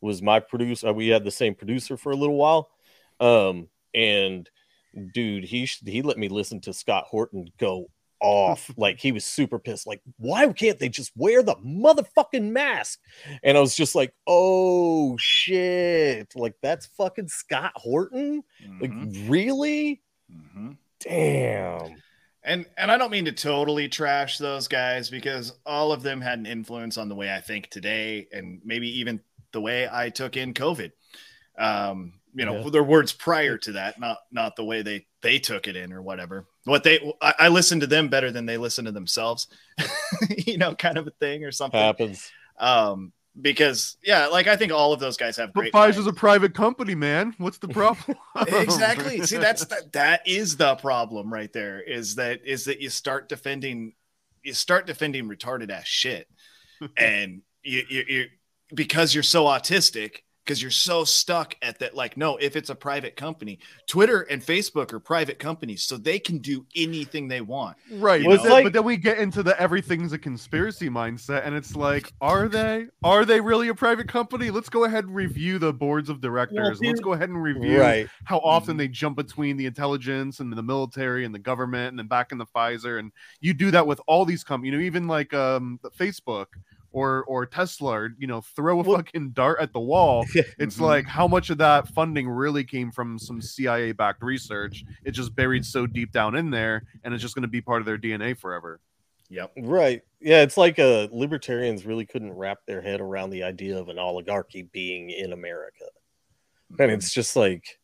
was 0.00 0.22
my 0.22 0.40
producer. 0.40 0.92
We 0.92 1.08
had 1.08 1.24
the 1.24 1.30
same 1.30 1.54
producer 1.54 1.96
for 1.96 2.12
a 2.12 2.16
little 2.16 2.36
while, 2.36 2.70
um, 3.20 3.68
and 3.94 4.48
dude, 5.12 5.44
he 5.44 5.68
he 5.84 6.02
let 6.02 6.18
me 6.18 6.28
listen 6.28 6.60
to 6.62 6.72
Scott 6.72 7.04
Horton 7.04 7.48
go 7.58 7.86
off. 8.20 8.70
Like 8.78 8.98
he 8.98 9.12
was 9.12 9.24
super 9.24 9.58
pissed. 9.58 9.86
Like 9.86 10.00
why 10.18 10.50
can't 10.52 10.78
they 10.78 10.88
just 10.88 11.12
wear 11.16 11.42
the 11.42 11.56
motherfucking 11.56 12.50
mask? 12.50 12.98
And 13.42 13.56
i 13.56 13.60
was 13.60 13.74
just 13.74 13.94
like 13.94 14.14
oh 14.26 15.16
shit. 15.18 16.32
Like 16.34 16.54
that's 16.62 16.86
fucking 16.86 17.28
scott 17.28 17.72
horton? 17.76 18.42
Like 18.80 18.90
Mhm, 18.90 19.30
really? 19.30 20.02
Mhm. 20.30 20.76
damn 21.00 21.96
And 22.46 22.64
and 22.78 22.90
I 22.90 22.96
don't 22.96 23.10
mean 23.10 23.24
to 23.26 23.32
totally 23.32 23.88
trash 23.88 24.38
those 24.38 24.68
guys 24.68 25.10
because 25.10 25.52
all 25.66 25.92
of 25.92 26.02
them 26.02 26.20
had 26.20 26.38
an 26.38 26.46
influence 26.46 26.96
on 26.96 27.08
the 27.08 27.14
way 27.14 27.34
I 27.34 27.40
think 27.40 27.68
today, 27.70 28.28
and 28.32 28.60
maybe 28.64 29.00
even 29.00 29.20
the 29.52 29.60
way 29.60 29.88
I 29.90 30.10
took 30.10 30.36
in 30.36 30.54
COVID. 30.54 30.92
Um, 31.58 32.14
you 32.34 32.44
know, 32.44 32.62
Yeah. 32.62 32.70
their 32.70 32.84
words 32.84 33.12
prior 33.12 33.58
to 33.58 33.72
that, 33.72 33.98
not 33.98 34.18
not 34.30 34.54
the 34.56 34.64
way 34.64 34.82
they 34.82 35.06
they 35.22 35.38
took 35.40 35.66
it 35.66 35.74
in 35.74 35.92
or 35.92 36.02
whatever. 36.02 36.46
What 36.64 36.84
they 36.84 37.12
I, 37.20 37.34
I 37.40 37.48
listen 37.48 37.80
to 37.80 37.86
them 37.86 38.08
better 38.08 38.30
than 38.30 38.46
they 38.46 38.58
listen 38.58 38.84
to 38.84 38.92
themselves, 38.92 39.48
you 40.28 40.56
know, 40.56 40.74
kind 40.74 40.98
of 40.98 41.06
a 41.06 41.12
thing 41.12 41.44
or 41.44 41.50
something. 41.50 41.80
happens 41.80 42.30
Um, 42.58 43.12
because 43.40 43.96
yeah, 44.02 44.26
like 44.28 44.46
I 44.46 44.56
think 44.56 44.72
all 44.72 44.92
of 44.92 45.00
those 45.00 45.16
guys 45.16 45.36
have 45.36 45.52
But 45.52 45.60
great. 45.60 45.72
Pfizer's 45.72 46.06
a 46.06 46.12
private 46.12 46.54
company, 46.54 46.94
man. 46.94 47.34
What's 47.38 47.58
the 47.58 47.68
problem? 47.68 48.16
exactly 48.46 49.22
see 49.26 49.36
that's 49.36 49.64
the, 49.66 49.82
that 49.92 50.26
is 50.26 50.56
the 50.56 50.76
problem 50.76 51.32
right 51.32 51.52
there 51.52 51.80
is 51.80 52.14
that 52.16 52.40
is 52.44 52.64
that 52.64 52.80
you 52.80 52.88
start 52.88 53.28
defending 53.28 53.92
you 54.42 54.52
start 54.52 54.86
defending 54.86 55.28
retarded 55.28 55.70
ass 55.70 55.86
shit 55.86 56.28
and 56.96 57.42
you, 57.62 57.82
you, 57.88 58.04
you 58.08 58.24
because 58.74 59.14
you're 59.14 59.22
so 59.22 59.44
autistic 59.44 60.18
because 60.46 60.62
you're 60.62 60.70
so 60.70 61.02
stuck 61.04 61.56
at 61.60 61.78
that 61.80 61.94
like 61.94 62.16
no 62.16 62.36
if 62.36 62.54
it's 62.54 62.70
a 62.70 62.74
private 62.74 63.16
company 63.16 63.58
twitter 63.86 64.22
and 64.22 64.40
facebook 64.40 64.92
are 64.92 65.00
private 65.00 65.38
companies 65.40 65.82
so 65.82 65.96
they 65.96 66.18
can 66.20 66.38
do 66.38 66.64
anything 66.76 67.26
they 67.26 67.40
want 67.40 67.76
Right. 67.90 68.20
You 68.22 68.28
But 68.28 68.42
then, 68.42 68.52
like- 68.52 68.64
but 68.64 68.72
then 68.72 68.84
we 68.84 68.96
get 68.96 69.18
into 69.18 69.42
the 69.42 69.60
everything's 69.60 70.12
a 70.12 70.18
conspiracy 70.18 70.88
mindset, 70.88 71.46
and 71.46 71.54
it's 71.54 71.74
like, 71.76 72.12
are 72.20 72.48
they? 72.48 72.86
Are 73.02 73.24
they 73.24 73.40
really 73.40 73.68
a 73.68 73.74
private 73.74 74.08
company? 74.08 74.50
Let's 74.50 74.68
go 74.68 74.84
ahead 74.84 75.04
and 75.04 75.14
review 75.14 75.58
the 75.58 75.72
boards 75.72 76.08
of 76.08 76.20
directors. 76.20 76.80
Let's 76.80 77.00
go 77.00 77.12
ahead 77.14 77.28
and 77.28 77.42
review 77.42 77.80
right 77.80 78.08
how 78.24 78.38
often 78.38 78.74
Mhm. 78.74 78.78
they 78.78 78.88
jump 78.88 79.16
between 79.16 79.56
the 79.56 79.66
intelligence 79.66 80.40
and 80.40 80.52
the 80.52 80.62
military 80.62 81.24
and 81.24 81.34
the 81.34 81.38
government 81.38 81.90
and 81.90 81.98
then 81.98 82.06
back 82.06 82.32
in 82.32 82.38
the 82.38 82.46
Pfizer. 82.46 82.98
And 82.98 83.12
you 83.40 83.54
do 83.54 83.70
that 83.72 83.86
with 83.86 84.00
all 84.06 84.24
these 84.24 84.44
companies, 84.44 84.72
you 84.72 84.78
know, 84.78 84.84
even 84.84 85.06
like 85.06 85.32
um 85.34 85.78
Facebook 85.98 86.46
or 86.96 87.24
or 87.24 87.44
Tesla, 87.44 87.92
or, 87.92 88.10
you 88.18 88.26
know, 88.26 88.40
throw 88.40 88.80
a 88.80 88.82
Well- 88.82 88.96
fucking 88.96 89.30
dart 89.32 89.58
at 89.60 89.72
the 89.74 89.80
wall. 89.80 90.24
It's 90.58 90.78
Mhm. 90.78 90.80
like 90.80 91.06
how 91.06 91.28
much 91.28 91.50
of 91.50 91.58
that 91.58 91.88
funding 91.88 92.26
really 92.26 92.64
came 92.64 92.90
from 92.90 93.18
some 93.18 93.42
CIA 93.42 93.92
backed 93.92 94.22
research. 94.22 94.82
It's 95.04 95.16
just 95.16 95.36
buried 95.36 95.64
so 95.66 95.86
deep 95.86 96.10
down 96.10 96.34
in 96.36 96.50
there, 96.50 96.84
and 97.04 97.12
it's 97.12 97.22
just 97.22 97.34
going 97.34 97.42
to 97.42 97.48
be 97.48 97.60
part 97.60 97.82
of 97.82 97.86
their 97.86 97.98
DNA 97.98 98.32
forever. 98.34 98.80
yep 99.28 99.50
right 99.56 100.02
yeah 100.20 100.42
it's 100.42 100.56
like 100.56 100.78
uh 100.78 101.08
libertarians 101.10 101.84
really 101.84 102.06
couldn't 102.06 102.32
wrap 102.32 102.58
their 102.64 102.80
head 102.80 103.00
around 103.00 103.30
the 103.30 103.42
idea 103.42 103.76
of 103.76 103.88
an 103.88 103.98
oligarchy 103.98 104.62
being 104.62 105.10
in 105.10 105.32
america 105.32 105.86
and 106.78 106.92
it's 106.92 107.12
just 107.12 107.34
like 107.34 107.80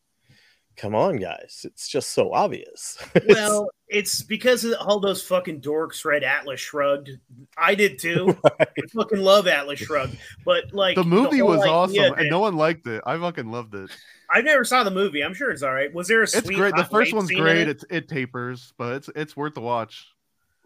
come 0.77 0.95
on 0.95 1.17
guys 1.17 1.63
it's 1.65 1.89
just 1.89 2.11
so 2.11 2.33
obvious 2.33 2.97
Well, 3.29 3.69
it's 3.93 4.23
because 4.23 4.65
of 4.65 4.75
all 4.81 4.99
those 5.01 5.23
fucking 5.23 5.61
dorks 5.61 6.05
read 6.05 6.25
Atlas 6.25 6.61
Shrugged. 6.61 7.11
I 7.57 7.75
did 7.75 7.99
too. 7.99 8.37
I 8.61 8.67
fucking 8.95 9.21
love 9.21 9.47
Atlas 9.47 9.79
Shrugged. 9.79 10.17
But 10.45 10.73
like 10.73 10.97
the 10.97 11.05
movie 11.05 11.39
whole 11.39 11.49
was 11.51 11.61
awesome, 11.67 11.97
that- 11.97 12.19
and 12.19 12.31
no 12.31 12.41
one 12.41 12.57
liked 12.57 12.87
it. 12.87 13.03
I 13.07 13.19
fucking 13.19 13.51
loved 13.51 13.75
it. 13.75 13.91
I 14.31 14.41
never 14.41 14.65
saw 14.65 14.83
the 14.83 14.91
movie. 14.91 15.23
I'm 15.23 15.35
sure 15.35 15.51
it's 15.51 15.63
all 15.63 15.75
right. 15.75 15.93
Was 15.93 16.09
there 16.09 16.21
a 16.21 16.23
It's 16.25 16.39
sweet 16.39 16.57
great. 16.57 16.75
The 16.75 16.85
first 16.85 17.13
rape 17.13 17.15
one's 17.15 17.29
scene 17.29 17.39
in 17.39 17.45
great. 17.45 17.59
it? 17.59 17.69
It's 17.69 17.85
it 17.91 18.09
tapers, 18.09 18.73
but 18.79 18.95
it's 18.95 19.11
it's 19.15 19.37
worth 19.37 19.55
the 19.55 19.61
watch. 19.61 20.09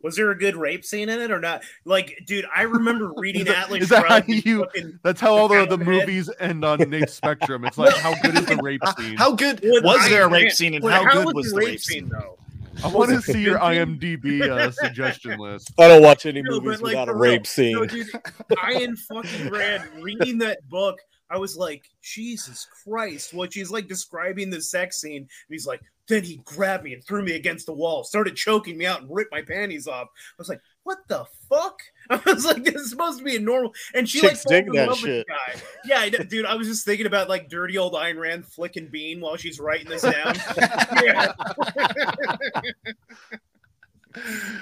Was 0.02 0.14
there 0.14 0.30
a 0.30 0.38
good 0.38 0.54
rape 0.54 0.84
scene 0.84 1.08
in 1.08 1.20
it 1.20 1.32
or 1.32 1.40
not? 1.40 1.64
Like, 1.84 2.22
dude, 2.26 2.44
I 2.54 2.62
remember 2.62 3.12
reading 3.16 3.40
Is 3.46 3.48
that- 3.48 3.64
Atlas 3.64 3.82
is 3.84 3.88
that 3.88 4.02
how 4.06 4.16
Shrugged. 4.18 4.28
and 4.28 4.44
you- 4.46 4.58
fucking- 4.60 5.00
That's 5.02 5.20
how 5.20 5.34
all 5.34 5.48
the, 5.48 5.54
the 5.56 5.62
of 5.62 5.68
the 5.80 5.84
Head. 5.84 6.06
movies 6.06 6.30
end 6.38 6.64
on 6.64 6.78
Nate's 6.90 7.14
Spectrum. 7.14 7.64
It's 7.64 7.76
like 7.78 7.96
how 7.96 8.14
good 8.22 8.38
is 8.38 8.46
the 8.46 8.56
rape 8.62 8.82
scene? 8.98 9.16
how 9.16 9.32
good 9.32 9.60
With 9.64 9.82
was 9.82 10.08
there 10.08 10.26
a 10.26 10.28
rape 10.28 10.52
scene 10.52 10.74
and 10.74 10.82
But 10.82 10.92
how, 10.92 11.12
good 11.12 11.24
was 11.24 11.34
was 11.34 11.46
the 11.50 11.58
the 11.58 11.66
rape 11.66 11.80
scene 11.80 12.08
though? 12.08 12.38
I 12.84 12.88
want 12.88 13.10
to 13.10 13.20
see 13.22 13.42
your? 13.42 13.58
IMDb 13.58 14.42
uh, 14.42 14.70
suggestion 14.70 15.38
list. 15.38 15.72
i 15.78 15.88
don't 15.88 16.02
watch 16.02 16.26
any 16.26 16.42
No, 16.42 16.60
movies 16.60 16.78
but, 16.80 16.84
like, 16.84 16.90
without 16.92 17.08
a 17.08 17.12
for 17.12 17.18
real. 17.18 17.32
rape 17.32 17.46
scene 17.46 17.72
No, 17.74 17.86
dude, 17.86 18.06
Ayn 18.52 18.96
fucking 18.98 19.50
Rand 19.50 19.84
reading 20.02 20.38
that 20.38 20.66
book, 20.68 20.98
I 21.30 21.38
was 21.38 21.56
like, 21.56 21.84
Jesus 22.02 22.66
Christ. 22.84 23.34
What 23.34 23.52
she's 23.52 23.70
like 23.70 23.88
describing 23.88 24.50
the 24.50 24.60
sex 24.60 25.00
scene, 25.00 25.22
and 25.22 25.28
he's 25.48 25.66
like, 25.66 25.80
then 26.08 26.22
he 26.22 26.36
grabbed 26.44 26.84
me 26.84 26.94
and 26.94 27.04
threw 27.04 27.22
me 27.22 27.32
against 27.32 27.66
the 27.66 27.72
wall, 27.72 28.04
started 28.04 28.36
choking 28.36 28.78
me 28.78 28.86
out 28.86 29.02
and 29.02 29.14
ripped 29.14 29.32
my 29.32 29.42
panties 29.42 29.86
off. 29.86 30.08
I 30.08 30.34
was 30.38 30.48
like, 30.48 30.60
what 30.84 30.98
the 31.08 31.26
fuck? 31.48 31.80
I 32.10 32.20
was 32.24 32.44
like, 32.44 32.62
this 32.62 32.76
is 32.76 32.90
supposed 32.90 33.18
to 33.18 33.24
be 33.24 33.36
a 33.36 33.40
normal 33.40 33.74
and 33.94 34.08
she 34.08 34.20
Chicks 34.20 34.46
like 34.46 34.66
dig 34.66 34.72
that 34.74 34.94
shit. 34.96 35.26
guy. 35.26 35.60
Yeah, 35.84 35.98
I 35.98 36.10
dude. 36.10 36.46
I 36.46 36.54
was 36.54 36.68
just 36.68 36.84
thinking 36.84 37.06
about 37.06 37.28
like 37.28 37.48
dirty 37.48 37.76
old 37.76 37.94
Ayn 37.94 38.18
Rand 38.18 38.46
flicking 38.46 38.86
bean 38.86 39.20
while 39.20 39.36
she's 39.36 39.58
writing 39.58 39.88
this 39.88 40.02
down. 40.02 40.36
yeah. 41.02 41.32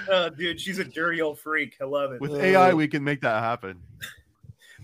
oh, 0.09 0.29
dude, 0.29 0.59
she's 0.59 0.79
a 0.79 0.85
dirty 0.85 1.21
old 1.21 1.37
freak. 1.37 1.75
I 1.79 1.85
love 1.85 2.11
it. 2.11 2.21
With 2.21 2.31
uh, 2.31 2.37
AI, 2.37 2.73
we 2.73 2.87
can 2.87 3.03
make 3.03 3.21
that 3.21 3.43
happen. 3.43 3.79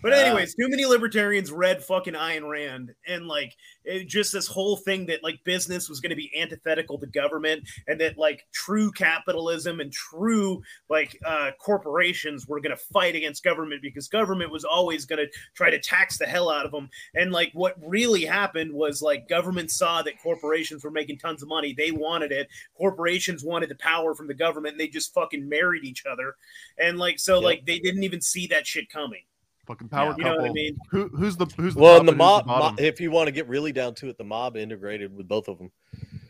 But 0.01 0.13
anyways, 0.13 0.55
too 0.55 0.67
many 0.69 0.85
libertarians 0.85 1.51
read 1.51 1.83
fucking 1.83 2.13
Ayn 2.13 2.49
Rand, 2.49 2.93
and 3.07 3.27
like 3.27 3.55
it, 3.83 4.07
just 4.07 4.33
this 4.33 4.47
whole 4.47 4.77
thing 4.77 5.05
that 5.07 5.23
like 5.23 5.43
business 5.43 5.89
was 5.89 5.99
going 5.99 6.09
to 6.11 6.15
be 6.15 6.31
antithetical 6.39 6.97
to 6.99 7.07
government, 7.07 7.67
and 7.87 7.99
that 8.01 8.17
like 8.17 8.47
true 8.51 8.91
capitalism 8.91 9.79
and 9.79 9.91
true 9.91 10.61
like 10.89 11.19
uh, 11.25 11.51
corporations 11.59 12.47
were 12.47 12.59
going 12.59 12.75
to 12.75 12.83
fight 12.93 13.15
against 13.15 13.43
government 13.43 13.81
because 13.81 14.07
government 14.07 14.51
was 14.51 14.63
always 14.63 15.05
going 15.05 15.19
to 15.25 15.31
try 15.53 15.69
to 15.69 15.79
tax 15.79 16.17
the 16.17 16.25
hell 16.25 16.49
out 16.49 16.65
of 16.65 16.71
them. 16.71 16.89
And 17.15 17.31
like 17.31 17.51
what 17.53 17.75
really 17.81 18.25
happened 18.25 18.73
was 18.73 19.01
like 19.01 19.29
government 19.29 19.71
saw 19.71 20.01
that 20.01 20.21
corporations 20.21 20.83
were 20.83 20.91
making 20.91 21.19
tons 21.19 21.43
of 21.43 21.49
money, 21.49 21.73
they 21.73 21.91
wanted 21.91 22.31
it. 22.31 22.47
Corporations 22.77 23.43
wanted 23.43 23.69
the 23.69 23.75
power 23.75 24.15
from 24.15 24.27
the 24.27 24.33
government, 24.33 24.73
and 24.73 24.79
they 24.79 24.87
just 24.87 25.13
fucking 25.13 25.47
married 25.47 25.83
each 25.83 26.05
other, 26.05 26.35
and 26.77 26.97
like 26.97 27.19
so 27.19 27.35
Yep. 27.35 27.43
like 27.43 27.65
they 27.65 27.79
didn't 27.79 28.03
even 28.03 28.21
see 28.21 28.47
that 28.47 28.67
shit 28.67 28.89
coming. 28.89 29.23
Fucking 29.67 29.89
power 29.89 30.09
Yeah. 30.11 30.15
You 30.17 30.23
know 30.23 30.29
couple. 30.31 30.41
what 30.43 30.49
I 30.49 30.53
mean? 30.53 30.77
Who 30.89 31.07
who's 31.09 31.37
the 31.37 31.45
who's 31.57 31.75
the 31.75 31.81
well 31.81 31.93
top 31.93 31.99
and 32.01 32.09
the 32.09 32.15
mob, 32.15 32.45
bottom? 32.47 32.75
mob 32.75 32.79
if 32.79 32.99
you 32.99 33.11
want 33.11 33.27
to 33.27 33.31
get 33.31 33.47
really 33.47 33.71
down 33.71 33.93
to 33.95 34.07
it 34.09 34.17
the 34.17 34.23
mob 34.23 34.57
integrated 34.57 35.15
with 35.15 35.27
both 35.27 35.47
of 35.47 35.57
them 35.57 35.71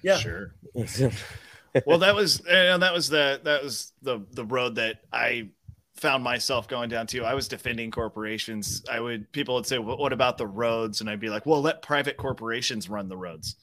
Yeah. 0.03 0.17
sure 0.17 0.53
well 1.85 1.99
that 1.99 2.13
was 2.15 2.41
uh, 2.45 2.77
that 2.77 2.93
was 2.93 3.07
the 3.09 3.39
that 3.43 3.63
was 3.63 3.93
the 4.01 4.19
the 4.31 4.43
road 4.45 4.75
that 4.75 4.97
i 5.13 5.49
found 5.95 6.23
myself 6.23 6.67
going 6.67 6.89
down 6.89 7.07
to 7.07 7.23
i 7.23 7.33
was 7.33 7.47
defending 7.47 7.91
corporations 7.91 8.83
i 8.91 8.99
would 8.99 9.31
people 9.31 9.55
would 9.55 9.65
say 9.65 9.77
well, 9.79 9.97
what 9.97 10.11
about 10.11 10.37
the 10.37 10.47
roads 10.47 10.99
and 11.01 11.09
i'd 11.09 11.19
be 11.19 11.29
like 11.29 11.45
well 11.45 11.61
let 11.61 11.81
private 11.81 12.17
corporations 12.17 12.89
run 12.89 13.07
the 13.07 13.15
roads 13.17 13.55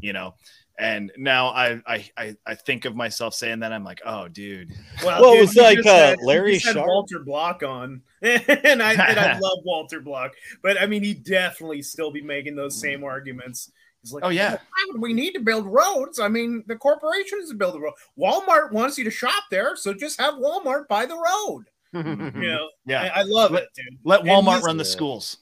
you 0.00 0.12
know 0.12 0.34
and 0.82 1.12
now 1.16 1.48
I, 1.48 1.80
I 1.86 2.10
I 2.16 2.36
I 2.46 2.54
think 2.54 2.84
of 2.84 2.94
myself 2.96 3.34
saying 3.34 3.60
that 3.60 3.72
I'm 3.72 3.84
like, 3.84 4.00
oh, 4.04 4.28
dude, 4.28 4.72
Well, 5.04 5.32
it 5.34 5.40
was 5.40 5.54
you 5.54 5.62
like, 5.62 5.78
uh, 5.86 6.08
had- 6.10 6.18
Larry 6.22 6.54
just 6.54 6.66
had 6.66 6.74
Sharpe. 6.74 6.88
Walter 6.88 7.20
Block 7.20 7.62
on, 7.62 8.02
and 8.22 8.82
I 8.82 8.92
and 8.92 9.18
I 9.18 9.38
love 9.40 9.58
Walter 9.64 10.00
Block, 10.00 10.32
but 10.62 10.80
I 10.80 10.86
mean, 10.86 11.02
he 11.02 11.14
definitely 11.14 11.82
still 11.82 12.10
be 12.10 12.20
making 12.22 12.56
those 12.56 12.80
same 12.80 13.04
arguments. 13.04 13.70
He's 14.02 14.12
like, 14.12 14.24
Oh, 14.24 14.30
yeah. 14.30 14.52
why 14.54 14.86
would 14.88 15.00
we 15.00 15.12
need 15.12 15.32
to 15.34 15.40
build 15.40 15.64
roads? 15.64 16.18
I 16.18 16.26
mean, 16.26 16.64
the 16.66 16.74
corporations 16.74 17.52
build 17.52 17.74
the 17.74 17.80
road. 17.80 17.94
Walmart 18.18 18.72
wants 18.72 18.98
you 18.98 19.04
to 19.04 19.10
shop 19.12 19.44
there, 19.50 19.76
so 19.76 19.94
just 19.94 20.20
have 20.20 20.34
Walmart 20.34 20.88
buy 20.88 21.06
the 21.06 21.14
road. 21.16 21.64
You 21.94 22.32
know, 22.48 22.68
Yeah. 22.86 23.02
I, 23.14 23.20
I 23.20 23.22
love 23.22 23.52
Let- 23.52 23.62
it, 23.64 23.68
dude. 23.76 23.98
Let 24.02 24.22
Walmart 24.22 24.62
run 24.62 24.76
the 24.76 24.82
Yeah. 24.84 24.90
schools. 24.90 25.36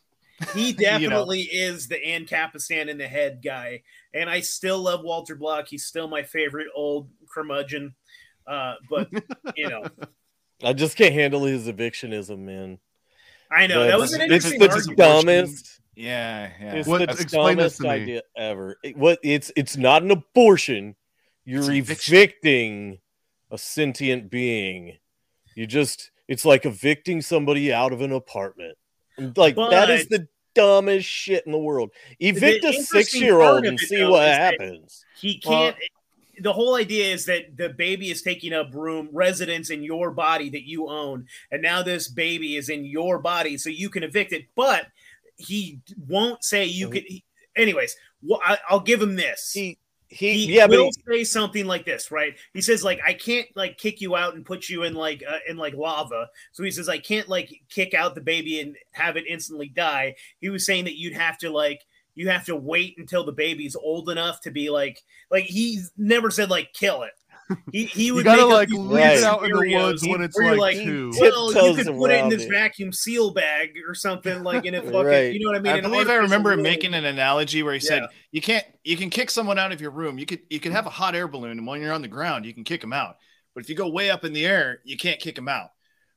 He 0.54 0.72
know. 0.72 0.78
definitely 0.78 1.42
is 1.42 1.86
the 1.88 1.96
Ancapistan 2.04 2.88
in 2.88 2.98
the 2.98 3.06
head 3.06 3.40
guy, 3.44 3.82
and 4.14 4.28
I 4.30 4.40
still 4.40 4.78
love 4.80 5.02
Walter 5.02 5.34
Block. 5.36 5.68
He's 5.68 5.84
still 5.84 6.08
my 6.08 6.22
favorite 6.22 6.68
old 6.74 7.08
curmudgeon. 7.32 7.94
Uh, 8.46 8.74
but 8.88 9.08
you 9.56 9.68
know, 9.68 9.84
I 10.64 10.72
just 10.72 10.96
can't 10.96 11.14
handle 11.14 11.44
his 11.44 11.66
evictionism, 11.68 12.38
man. 12.40 12.78
I 13.50 13.66
know 13.66 13.84
that 13.86 13.98
was 13.98 14.12
an 14.12 14.20
interesting. 14.22 14.62
it's 14.62 14.86
the 14.86 14.94
dumbest. 14.94 15.80
Yeah, 15.96 16.50
yeah. 16.60 16.72
It's 16.74 16.88
What- 16.88 17.00
the 17.16 17.24
dumbest 17.24 17.78
to 17.78 17.82
me. 17.84 17.88
idea 17.88 18.22
ever. 18.36 18.76
It- 18.82 18.96
what 18.96 19.18
it's 19.22 19.52
it's 19.56 19.76
not 19.76 20.02
an 20.02 20.10
abortion. 20.10 20.96
You're 21.44 21.60
It's 21.60 21.68
an 21.68 21.74
eviction. 21.76 22.14
evicting 22.14 22.98
a 23.50 23.58
sentient 23.58 24.30
being. 24.30 24.98
You 25.56 25.66
just 25.66 26.10
it's 26.28 26.44
like 26.44 26.64
evicting 26.64 27.22
somebody 27.22 27.72
out 27.72 27.92
of 27.92 28.00
an 28.02 28.12
apartment. 28.12 28.76
Like 29.36 29.56
that 29.56 29.90
is 29.90 30.06
But- 30.08 30.22
the 30.60 30.66
dumbest 30.80 31.08
shit 31.08 31.44
in 31.46 31.52
the 31.52 31.58
world. 31.58 31.90
Evict 32.20 32.64
a 32.64 32.72
six 32.72 33.14
year 33.14 33.40
old 33.40 33.64
and 33.64 33.78
see 33.78 33.96
though, 33.96 34.10
what 34.12 34.22
is 34.28 34.36
that- 34.36 34.40
happens. 34.60 35.04
He 35.20 35.38
can't. 35.38 35.76
the 36.38 36.52
whole 36.52 36.76
idea 36.76 37.12
is 37.12 37.26
that 37.26 37.56
the 37.58 37.68
baby 37.68 38.10
is 38.10 38.22
taking 38.22 38.52
up 38.54 38.72
room, 38.74 39.10
residence 39.12 39.68
in 39.70 39.82
your 39.82 40.10
body 40.10 40.48
that 40.50 40.62
you 40.66 40.88
own, 40.88 41.26
and 41.50 41.60
now 41.60 41.82
this 41.82 42.08
baby 42.08 42.56
is 42.56 42.70
in 42.70 42.84
your 42.84 43.18
body, 43.18 43.58
so 43.58 43.68
you 43.68 43.90
can 43.90 44.02
evict 44.02 44.32
it. 44.32 44.46
But 44.54 44.86
he 45.36 45.80
won't 46.08 46.42
say 46.42 46.64
you 46.64 46.88
Mhm. 46.88 46.92
could. 46.92 47.04
He, 47.08 47.24
anyways, 47.56 47.94
well, 48.22 48.40
I, 48.44 48.58
I'll 48.68 48.80
give 48.80 49.02
him 49.02 49.16
this. 49.16 49.52
He 49.52 49.76
he, 50.10 50.46
he 50.46 50.56
yeah, 50.56 50.66
will 50.66 50.86
he- 50.86 50.92
say 51.08 51.24
something 51.24 51.66
like 51.66 51.84
this, 51.84 52.10
right? 52.10 52.36
He 52.52 52.60
says 52.60 52.82
like 52.82 53.00
I 53.06 53.14
can't 53.14 53.46
like 53.54 53.78
kick 53.78 54.00
you 54.00 54.16
out 54.16 54.34
and 54.34 54.44
put 54.44 54.68
you 54.68 54.82
in 54.82 54.94
like 54.94 55.22
uh, 55.26 55.38
in 55.48 55.56
like 55.56 55.74
lava. 55.74 56.28
So 56.50 56.64
he 56.64 56.72
says 56.72 56.88
I 56.88 56.98
can't 56.98 57.28
like 57.28 57.62
kick 57.68 57.94
out 57.94 58.16
the 58.16 58.20
baby 58.20 58.60
and 58.60 58.76
have 58.90 59.16
it 59.16 59.24
instantly 59.28 59.68
die. 59.68 60.16
He 60.40 60.50
was 60.50 60.66
saying 60.66 60.84
that 60.84 60.98
you'd 60.98 61.14
have 61.14 61.38
to 61.38 61.50
like 61.50 61.86
you 62.16 62.28
have 62.28 62.44
to 62.46 62.56
wait 62.56 62.96
until 62.98 63.24
the 63.24 63.32
baby's 63.32 63.76
old 63.76 64.10
enough 64.10 64.40
to 64.42 64.50
be 64.50 64.68
like 64.68 65.00
like 65.30 65.44
he 65.44 65.80
never 65.96 66.30
said 66.30 66.50
like 66.50 66.72
kill 66.72 67.02
it. 67.02 67.12
He 67.72 67.84
he 67.86 68.06
You 68.06 68.14
would 68.14 68.24
gotta 68.24 68.42
make 68.42 68.46
up 68.46 68.52
like 68.52 68.68
these 68.68 68.78
leave 68.78 69.04
it 69.18 69.24
out 69.24 69.44
in 69.44 69.50
the 69.52 69.74
woods 69.76 70.06
when 70.06 70.22
it's 70.22 70.36
like, 70.36 70.58
like, 70.58 70.76
two. 70.76 71.12
Well, 71.18 71.52
you 71.52 71.74
could 71.74 71.86
put 71.96 72.10
it 72.10 72.22
in 72.22 72.28
this 72.28 72.44
it. 72.44 72.50
vacuum 72.50 72.92
seal 72.92 73.32
bag 73.32 73.70
or 73.86 73.94
something 73.94 74.42
like 74.42 74.64
in 74.66 74.74
a 74.74 74.82
fucking, 74.82 75.04
Right. 75.04 75.32
you 75.34 75.40
know 75.44 75.50
what 75.50 75.56
I 75.58 75.60
mean? 75.62 75.72
I 75.72 75.76
An 75.78 75.82
believe 75.82 76.08
I 76.08 76.16
remember 76.16 76.52
him 76.52 76.62
making 76.62 76.94
an 76.94 77.04
analogy 77.04 77.62
where 77.62 77.74
he 77.74 77.80
said 77.80 78.02
Yeah. 78.02 78.08
you 78.32 78.40
can't 78.40 78.64
you 78.84 78.96
can 78.96 79.10
kick 79.10 79.30
someone 79.30 79.58
out 79.58 79.72
of 79.72 79.80
your 79.80 79.90
room. 79.90 80.18
You 80.18 80.26
could 80.26 80.40
you 80.48 80.60
could 80.60 80.72
have 80.72 80.86
a 80.86 80.90
hot 80.90 81.14
air 81.14 81.28
balloon, 81.28 81.58
and 81.58 81.66
when 81.66 81.80
you're 81.80 81.92
on 81.92 82.02
the 82.02 82.08
ground, 82.08 82.44
you 82.44 82.54
can 82.54 82.64
kick 82.64 82.80
them 82.80 82.92
out. 82.92 83.16
But 83.54 83.64
if 83.64 83.68
you 83.68 83.74
go 83.74 83.88
way 83.88 84.10
up 84.10 84.24
in 84.24 84.32
the 84.32 84.46
air, 84.46 84.78
you 84.84 84.96
can't 84.96 85.20
kick 85.20 85.34
them 85.34 85.48
out. 85.48 85.70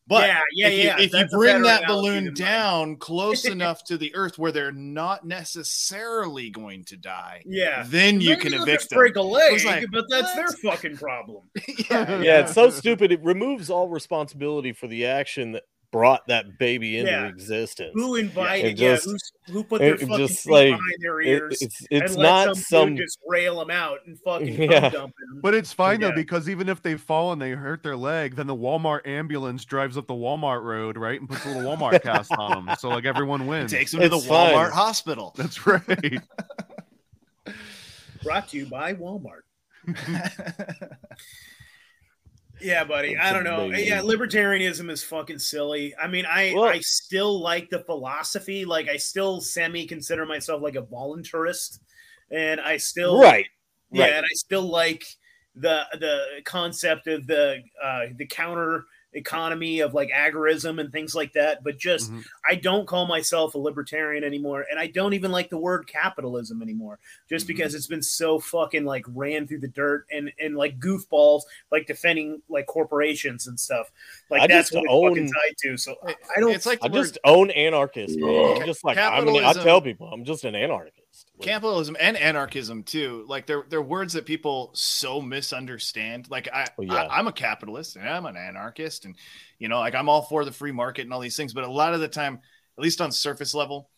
But 0.05 0.27
yeah, 0.27 0.39
yeah, 0.53 0.67
if 0.67 0.73
you, 0.73 0.83
yeah. 0.83 0.99
if 0.99 1.13
you 1.13 1.37
bring 1.37 1.61
that 1.61 1.87
balloon 1.87 2.33
down 2.33 2.97
close 2.97 3.45
enough 3.49 3.85
to 3.85 3.97
the 3.97 4.13
earth 4.15 4.37
where 4.37 4.51
they're 4.51 4.71
not 4.71 5.25
necessarily 5.25 6.49
going 6.49 6.83
to 6.85 6.97
die, 6.97 7.41
yeah. 7.45 7.85
then 7.87 8.19
you 8.19 8.31
Maybe 8.31 8.41
can 8.41 8.51
they'll 8.51 8.63
evict 8.63 8.89
them. 8.89 8.97
break 8.97 9.15
a 9.15 9.21
leg, 9.21 9.63
like, 9.63 9.85
but 9.91 10.05
that's 10.09 10.35
their 10.35 10.49
fucking 10.49 10.97
problem. 10.97 11.43
yeah, 11.89 12.21
yeah, 12.21 12.39
it's 12.39 12.53
so 12.53 12.69
stupid. 12.69 13.13
It 13.13 13.23
removes 13.23 13.69
all 13.69 13.87
responsibility 13.87 14.73
for 14.73 14.87
the 14.87 15.05
action 15.05 15.53
that 15.53 15.63
brought 15.93 16.27
that 16.27 16.57
baby 16.57 16.97
into 16.97 17.11
Yeah. 17.11 17.27
existence. 17.27 17.91
Who 17.93 18.15
invited? 18.15 18.71
It 18.71 18.77
Yeah, 18.79 18.95
just- 18.95 19.05
who's, 19.05 19.31
who 19.51 19.63
put 19.63 19.79
their 19.79 19.93
it 19.93 20.01
fucking 20.01 20.17
just, 20.17 20.43
feet 20.43 20.51
like, 20.51 20.65
behind 20.71 20.97
their 20.99 21.21
It- 21.21 21.27
ears? 21.27 21.61
it's 21.61 21.85
it's 21.89 22.13
and 22.15 22.21
let 22.21 22.47
not 22.47 22.55
some, 22.57 22.63
some 22.87 22.97
just 22.97 23.19
rail 23.27 23.59
them 23.59 23.69
out 23.69 23.99
and 24.05 24.19
fucking 24.19 24.61
Yeah. 24.71 24.89
dump 24.89 25.13
them. 25.17 25.39
But 25.41 25.53
it's 25.53 25.71
fine 25.71 26.01
Yeah. 26.01 26.09
though 26.09 26.15
because 26.15 26.49
even 26.49 26.67
if 26.67 26.81
they 26.81 26.95
fall 26.97 27.31
and 27.31 27.41
they 27.41 27.51
hurt 27.51 27.83
their 27.83 27.95
leg, 27.95 28.35
then 28.35 28.47
the 28.47 28.55
Walmart 28.55 29.07
ambulance 29.07 29.63
drives 29.63 29.95
up 29.97 30.07
the 30.07 30.13
Walmart 30.15 30.63
road, 30.63 30.97
right, 30.97 31.19
and 31.19 31.29
puts 31.29 31.45
a 31.45 31.49
little 31.49 31.77
Walmart 31.77 32.01
cast 32.03 32.31
on 32.37 32.65
them. 32.65 32.75
So 32.79 32.89
like 32.89 33.05
everyone 33.05 33.45
wins. 33.47 33.71
takes 33.71 33.91
them 33.91 34.01
to 34.01 34.09
the 34.09 34.17
fine. 34.19 34.53
Walmart 34.55 34.71
hospital. 34.71 35.33
That's 35.37 35.65
right. 35.67 36.21
Brought 38.23 38.49
to 38.49 38.57
you 38.57 38.65
by 38.65 38.95
Walmart. 38.95 39.41
Yeah, 42.63 42.83
buddy. 42.83 43.17
I 43.17 43.33
don't 43.33 43.43
know. 43.43 43.65
amazing. 43.65 43.87
Yeah, 43.87 44.01
libertarianism 44.01 44.89
is 44.89 45.03
fucking 45.03 45.39
silly. 45.39 45.93
I 46.01 46.07
mean, 46.07 46.25
I 46.25 46.53
Well- 46.55 46.65
I 46.65 46.79
still 46.79 47.39
like 47.41 47.69
the 47.69 47.79
philosophy. 47.83 48.65
Like, 48.65 48.87
I 48.89 48.97
still 48.97 49.41
semi 49.41 49.85
consider 49.85 50.25
myself 50.25 50.61
like 50.61 50.75
a 50.75 50.81
voluntarist, 50.83 51.79
and 52.31 52.59
I 52.61 52.77
still 52.77 53.21
right. 53.21 53.45
Yeah, 53.91 54.03
Right. 54.05 54.13
and 54.13 54.25
I 54.25 54.33
still 54.33 54.63
like 54.63 55.03
the 55.55 55.83
the 55.99 56.41
concept 56.45 57.07
of 57.07 57.27
the 57.27 57.61
uh, 57.83 58.05
the 58.15 58.25
counter 58.25 58.85
economy 59.13 59.79
of 59.79 59.93
like 59.93 60.09
agorism 60.09 60.79
and 60.79 60.91
things 60.91 61.13
like 61.15 61.33
that. 61.33 61.63
But 61.63 61.77
just 61.77 62.11
Mhm. 62.11 62.23
I 62.49 62.55
don't 62.55 62.87
call 62.87 63.05
myself 63.05 63.55
a 63.55 63.57
libertarian 63.57 64.23
anymore, 64.23 64.65
and 64.69 64.79
I 64.79 64.87
don't 64.87 65.13
even 65.13 65.31
like 65.31 65.49
the 65.49 65.57
word 65.57 65.87
capitalism 65.87 66.61
anymore, 66.61 66.99
just 67.29 67.45
Mhm. 67.45 67.49
because 67.49 67.75
it's 67.75 67.87
been 67.87 68.01
so 68.01 68.39
fucking 68.39 68.85
like 68.85 69.05
ran 69.07 69.47
through 69.47 69.59
the 69.59 69.67
dirt 69.67 70.05
and 70.11 70.31
and 70.39 70.55
like 70.55 70.79
goofballs 70.79 71.41
like 71.71 71.87
defending 71.87 72.41
like 72.49 72.65
corporations 72.65 73.47
and 73.47 73.59
stuff. 73.59 73.91
Like 74.29 74.41
I 74.41 74.47
that's 74.47 74.69
just 74.69 74.75
what 74.75 74.85
it's 74.85 74.93
own- 74.93 75.09
fucking 75.09 75.27
tied 75.31 75.55
to. 75.59 75.77
So 75.77 75.95
I- 76.07 76.15
I 76.35 76.39
don't. 76.39 76.53
It's 76.53 76.65
like 76.65 76.79
I 76.81 76.87
word 76.87 76.93
just 76.93 77.17
own 77.23 77.51
anarchist, 77.51 78.17
man. 78.19 78.61
I'm 78.61 78.65
just 78.65 78.83
like 78.83 78.97
I'm 78.97 79.27
an, 79.27 79.35
I 79.43 79.53
tell 79.53 79.81
people 79.81 80.07
I'm 80.11 80.23
just 80.25 80.43
an 80.43 80.55
anarchist. 80.55 80.99
Capitalism 81.41 81.97
and 81.99 82.15
anarchism 82.15 82.83
too 82.83 83.25
like 83.27 83.45
they're 83.47 83.65
they're 83.67 83.81
words 83.81 84.13
that 84.13 84.25
people 84.25 84.69
so 84.73 85.19
misunderstand 85.19 86.29
like 86.29 86.47
i, 86.53 86.67
Oh, 86.77 86.83
yeah. 86.83 86.93
I 86.93 87.17
i'm 87.17 87.27
a 87.27 87.33
capitalist 87.33 87.95
and 87.95 88.07
i'm 88.07 88.25
an 88.25 88.37
anarchist 88.37 89.05
and 89.05 89.15
you 89.59 89.67
know 89.67 89.79
like 89.79 89.95
i'm 89.95 90.07
all 90.07 90.21
for 90.21 90.45
the 90.45 90.51
free 90.51 90.71
market 90.71 91.01
and 91.01 91.11
all 91.13 91.19
these 91.19 91.35
things 91.35 91.53
but 91.53 91.63
a 91.63 91.71
lot 91.71 91.93
of 91.93 91.99
the 91.99 92.07
time 92.07 92.39
at 92.77 92.83
least 92.83 93.01
on 93.01 93.11
surface 93.11 93.53
level 93.53 93.89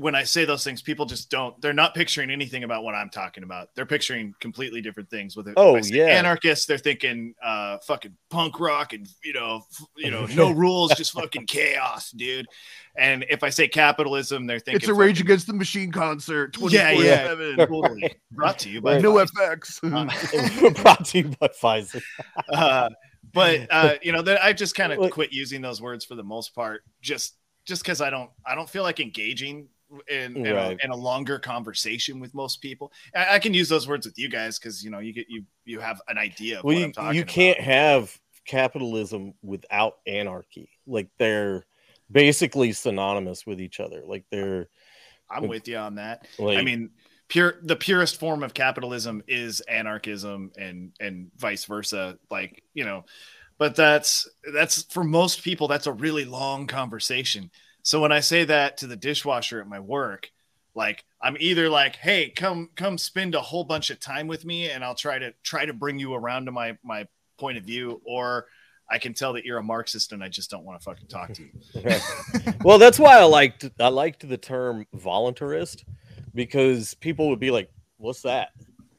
when 0.00 0.14
i 0.14 0.22
say 0.24 0.44
those 0.44 0.64
things 0.64 0.82
people 0.82 1.04
just 1.06 1.30
don't 1.30 1.60
they're 1.60 1.72
not 1.72 1.94
picturing 1.94 2.30
anything 2.30 2.64
about 2.64 2.82
what 2.84 2.94
i'm 2.94 3.10
talking 3.10 3.42
about 3.42 3.68
they're 3.74 3.86
picturing 3.86 4.34
completely 4.40 4.80
different 4.80 5.08
things 5.10 5.36
with 5.36 5.46
it 5.48 5.54
Oh, 5.56 5.76
If 5.76 5.84
I 5.84 5.88
say 5.88 5.96
yeah. 5.96 6.04
anarchists 6.06 6.66
they're 6.66 6.78
thinking 6.78 7.34
uh 7.42 7.78
fucking 7.86 8.16
punk 8.30 8.58
rock 8.60 8.92
and 8.92 9.06
you 9.22 9.32
know 9.32 9.62
f- 9.70 9.86
you 9.96 10.10
know 10.10 10.26
no 10.26 10.50
rules 10.64 10.94
just 10.94 11.12
fucking 11.12 11.46
chaos 11.46 12.10
dude 12.12 12.46
and 12.96 13.24
if 13.30 13.42
i 13.42 13.50
say 13.50 13.68
capitalism 13.68 14.46
they're 14.46 14.58
thinking 14.58 14.76
it's 14.76 14.88
a 14.88 14.94
Rage 14.94 15.16
fucking- 15.18 15.26
Against 15.26 15.46
the 15.46 15.52
Machine 15.54 15.92
concert. 15.92 16.56
yeah, 16.70 16.90
yeah, 16.90 17.34
totally. 17.66 18.14
Brought 18.32 18.58
to 18.60 18.68
you 18.70 18.80
by 18.80 18.94
Right. 18.94 19.02
No 19.02 19.14
Pfizer. 19.14 19.80
FX. 19.80 20.82
brought 20.82 21.04
to 21.06 21.18
you 21.18 21.24
by 21.38 21.48
Pfizer. 21.48 22.02
Uh, 22.48 22.88
but 23.32 23.66
uh, 23.70 23.94
you 24.02 24.10
know, 24.12 24.22
that 24.22 24.42
I 24.44 24.52
just 24.52 24.74
kind 24.74 24.92
of 24.92 25.10
quit 25.12 25.32
using 25.32 25.60
those 25.62 25.80
words 25.80 26.04
for 26.04 26.14
the 26.16 26.22
most 26.24 26.54
part, 26.54 26.82
just 27.00 27.36
just 27.64 27.82
because 27.82 28.00
I 28.00 28.10
don't 28.10 28.30
I 28.44 28.54
don't 28.56 28.68
feel 28.68 28.82
like 28.82 28.98
engaging 28.98 29.68
in 30.08 30.36
in, 30.44 30.54
Right. 30.54 30.78
a, 30.80 30.84
in 30.84 30.90
a 30.90 30.96
longer 30.96 31.38
conversation 31.38 32.20
with 32.20 32.34
most 32.34 32.60
people. 32.60 32.92
I, 33.14 33.36
I 33.36 33.38
can 33.38 33.54
use 33.54 33.68
those 33.68 33.88
words 33.88 34.06
with 34.06 34.18
you 34.18 34.28
guys 34.28 34.58
because 34.58 34.82
you 34.84 34.90
know 34.90 34.98
you 34.98 35.12
get 35.12 35.26
you 35.28 35.44
you 35.64 35.80
have 35.80 36.00
an 36.08 36.18
idea. 36.18 36.58
Of 36.58 36.64
Well, 36.64 36.74
what 36.74 36.80
you, 36.80 36.84
I'm 36.86 36.92
talking 36.92 37.14
you 37.16 37.24
can't 37.24 37.60
have 37.60 38.16
capitalism 38.46 39.34
without 39.42 39.98
anarchy. 40.06 40.70
Like 40.86 41.08
they're 41.18 41.66
basically 42.10 42.72
synonymous 42.72 43.46
with 43.46 43.60
each 43.60 43.80
other. 43.80 44.02
Like 44.04 44.24
they're 44.30 44.68
I'm 45.30 45.48
with 45.48 45.68
you 45.68 45.76
on 45.76 45.96
that. 45.96 46.26
like 46.38 46.58
I 46.58 46.62
mean, 46.62 46.90
pure 47.28 47.54
the 47.62 47.76
purest 47.76 48.18
form 48.18 48.42
of 48.42 48.54
capitalism 48.54 49.22
is 49.28 49.60
anarchism 49.62 50.50
and 50.58 50.92
and 51.00 51.30
vice 51.36 51.64
versa. 51.64 52.18
Like 52.30 52.62
you 52.74 52.84
know, 52.84 53.04
but 53.58 53.76
that's 53.76 54.28
that's 54.52 54.82
for 54.84 55.04
most 55.04 55.42
people 55.42 55.68
that's 55.68 55.86
a 55.86 55.92
really 55.92 56.24
long 56.24 56.66
conversation. 56.66 57.50
So 57.82 58.00
when 58.00 58.12
I 58.12 58.20
say 58.20 58.44
that 58.44 58.78
to 58.78 58.86
the 58.86 58.96
dishwasher 58.96 59.60
at 59.60 59.68
my 59.68 59.80
work, 59.80 60.30
like 60.74 61.04
I'm 61.20 61.36
either 61.40 61.68
like, 61.68 61.96
hey, 61.96 62.30
come 62.30 62.70
come 62.76 62.98
spend 62.98 63.34
a 63.34 63.40
whole 63.40 63.64
bunch 63.64 63.90
of 63.90 64.00
time 64.00 64.26
with 64.26 64.44
me, 64.44 64.70
and 64.70 64.84
I'll 64.84 64.94
try 64.94 65.18
to 65.18 65.32
try 65.42 65.64
to 65.64 65.72
bring 65.72 65.98
you 65.98 66.14
around 66.14 66.46
to 66.46 66.52
my 66.52 66.76
my 66.82 67.06
point 67.38 67.58
of 67.58 67.64
view, 67.64 68.00
or 68.04 68.46
I 68.90 68.98
can 68.98 69.14
tell 69.14 69.32
that 69.34 69.44
you're 69.44 69.58
a 69.58 69.62
Marxist 69.62 70.12
and 70.12 70.22
I 70.22 70.28
just 70.28 70.50
don't 70.50 70.64
want 70.64 70.80
to 70.80 70.84
fucking 70.84 71.06
talk 71.06 71.32
to 71.34 71.42
you. 71.42 72.50
well, 72.64 72.78
that's 72.78 72.98
why 72.98 73.18
I 73.18 73.24
liked 73.24 73.68
I 73.78 73.88
liked 73.88 74.28
the 74.28 74.36
term 74.36 74.86
voluntarist 74.96 75.84
because 76.34 76.94
people 76.94 77.28
would 77.30 77.40
be 77.40 77.50
like, 77.50 77.70
"What's 77.98 78.22
that?" 78.22 78.50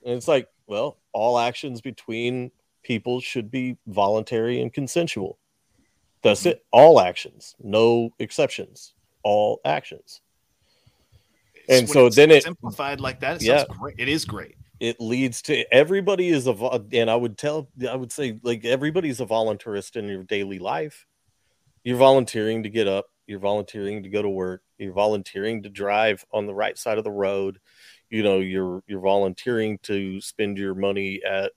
And 0.05 0.15
it's 0.15 0.27
like, 0.27 0.47
well, 0.67 0.97
all 1.13 1.37
actions 1.37 1.81
between 1.81 2.51
people 2.83 3.19
should 3.19 3.51
be 3.51 3.77
voluntary 3.87 4.61
and 4.61 4.73
consensual. 4.73 5.37
That's 6.23 6.45
it. 6.45 6.63
All 6.71 6.99
actions, 7.01 7.55
no 7.61 8.11
exceptions. 8.19 8.93
All 9.23 9.59
actions. 9.65 10.21
And 11.69 11.87
so 11.89 12.09
then 12.09 12.31
it- 12.31 12.43
simplified 12.43 12.99
like 12.99 13.19
that. 13.21 13.37
It 13.37 13.43
Yeah. 13.47 13.65
great. 13.69 13.95
It 13.97 14.09
is 14.09 14.25
great. 14.25 14.55
it 14.79 14.99
leads 14.99 15.43
to 15.43 15.63
everybody 15.71 16.29
is 16.29 16.47
a 16.47 16.83
and 16.91 17.07
i 17.07 17.15
would 17.15 17.37
tell 17.37 17.69
i 17.87 17.95
would 17.95 18.11
say 18.11 18.39
like 18.41 18.65
everybody's 18.65 19.21
a 19.21 19.25
voluntarist 19.27 19.95
in 19.95 20.07
your 20.09 20.23
daily 20.23 20.57
life 20.57 21.05
you're 21.83 21.97
volunteering 21.99 22.63
to 22.63 22.69
get 22.69 22.87
up 22.87 23.05
you're 23.27 23.37
volunteering 23.37 24.01
to 24.01 24.09
go 24.09 24.23
to 24.23 24.29
work 24.29 24.63
you're 24.79 24.91
volunteering 24.91 25.61
to 25.61 25.69
drive 25.69 26.25
on 26.33 26.47
the 26.47 26.53
right 26.55 26.79
side 26.79 26.97
of 26.97 27.03
the 27.03 27.11
road 27.11 27.59
you 28.09 28.23
know 28.23 28.39
you're 28.39 28.81
you're 28.87 29.01
volunteering 29.01 29.77
to 29.83 30.19
spend 30.19 30.57
your 30.57 30.73
money 30.73 31.21
at 31.23 31.51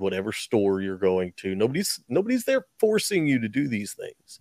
whatever 0.00 0.32
store 0.32 0.80
you're 0.80 0.98
going 0.98 1.32
to. 1.36 1.54
Nobody's 1.54 2.00
nobody's 2.08 2.44
there 2.44 2.66
forcing 2.78 3.26
you 3.26 3.38
to 3.40 3.48
do 3.48 3.68
these 3.68 3.94
things. 3.94 4.40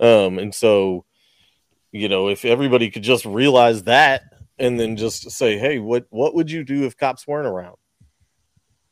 Um, 0.00 0.38
and 0.38 0.54
so, 0.54 1.04
you 1.92 2.08
know, 2.08 2.28
if 2.28 2.44
everybody 2.44 2.90
could 2.90 3.02
just 3.02 3.24
realize 3.24 3.84
that 3.84 4.22
and 4.58 4.78
then 4.78 4.96
just 4.96 5.30
say, 5.30 5.58
hey, 5.58 5.78
what 5.78 6.06
what 6.10 6.34
would 6.34 6.50
you 6.50 6.64
do 6.64 6.84
if 6.84 6.96
cops 6.96 7.26
weren't 7.26 7.46
around? 7.46 7.76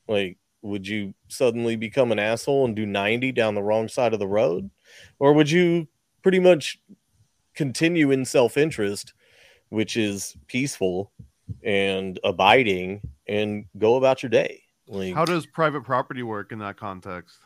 Like, 0.08 0.38
would 0.62 0.86
you 0.86 1.14
suddenly 1.28 1.76
become 1.76 2.12
an 2.12 2.18
asshole 2.18 2.64
and 2.64 2.76
do 2.76 2.86
90 2.86 3.32
down 3.32 3.54
the 3.54 3.62
wrong 3.62 3.88
side 3.88 4.12
of 4.12 4.18
the 4.18 4.28
road? 4.28 4.70
Or 5.18 5.32
would 5.32 5.50
you 5.50 5.88
pretty 6.22 6.38
much 6.38 6.78
continue 7.54 8.10
in 8.10 8.24
self-interest, 8.24 9.14
which 9.68 9.96
is 9.96 10.36
peaceful 10.46 11.12
and 11.62 12.18
abiding 12.24 13.00
and 13.26 13.66
go 13.78 13.96
about 13.96 14.22
your 14.22 14.30
day? 14.30 14.62
Like 14.88 15.14
How 15.14 15.24
does 15.24 15.46
private 15.46 15.82
property 15.82 16.22
work 16.22 16.52
in 16.52 16.58
that 16.60 16.76
context? 16.76 17.38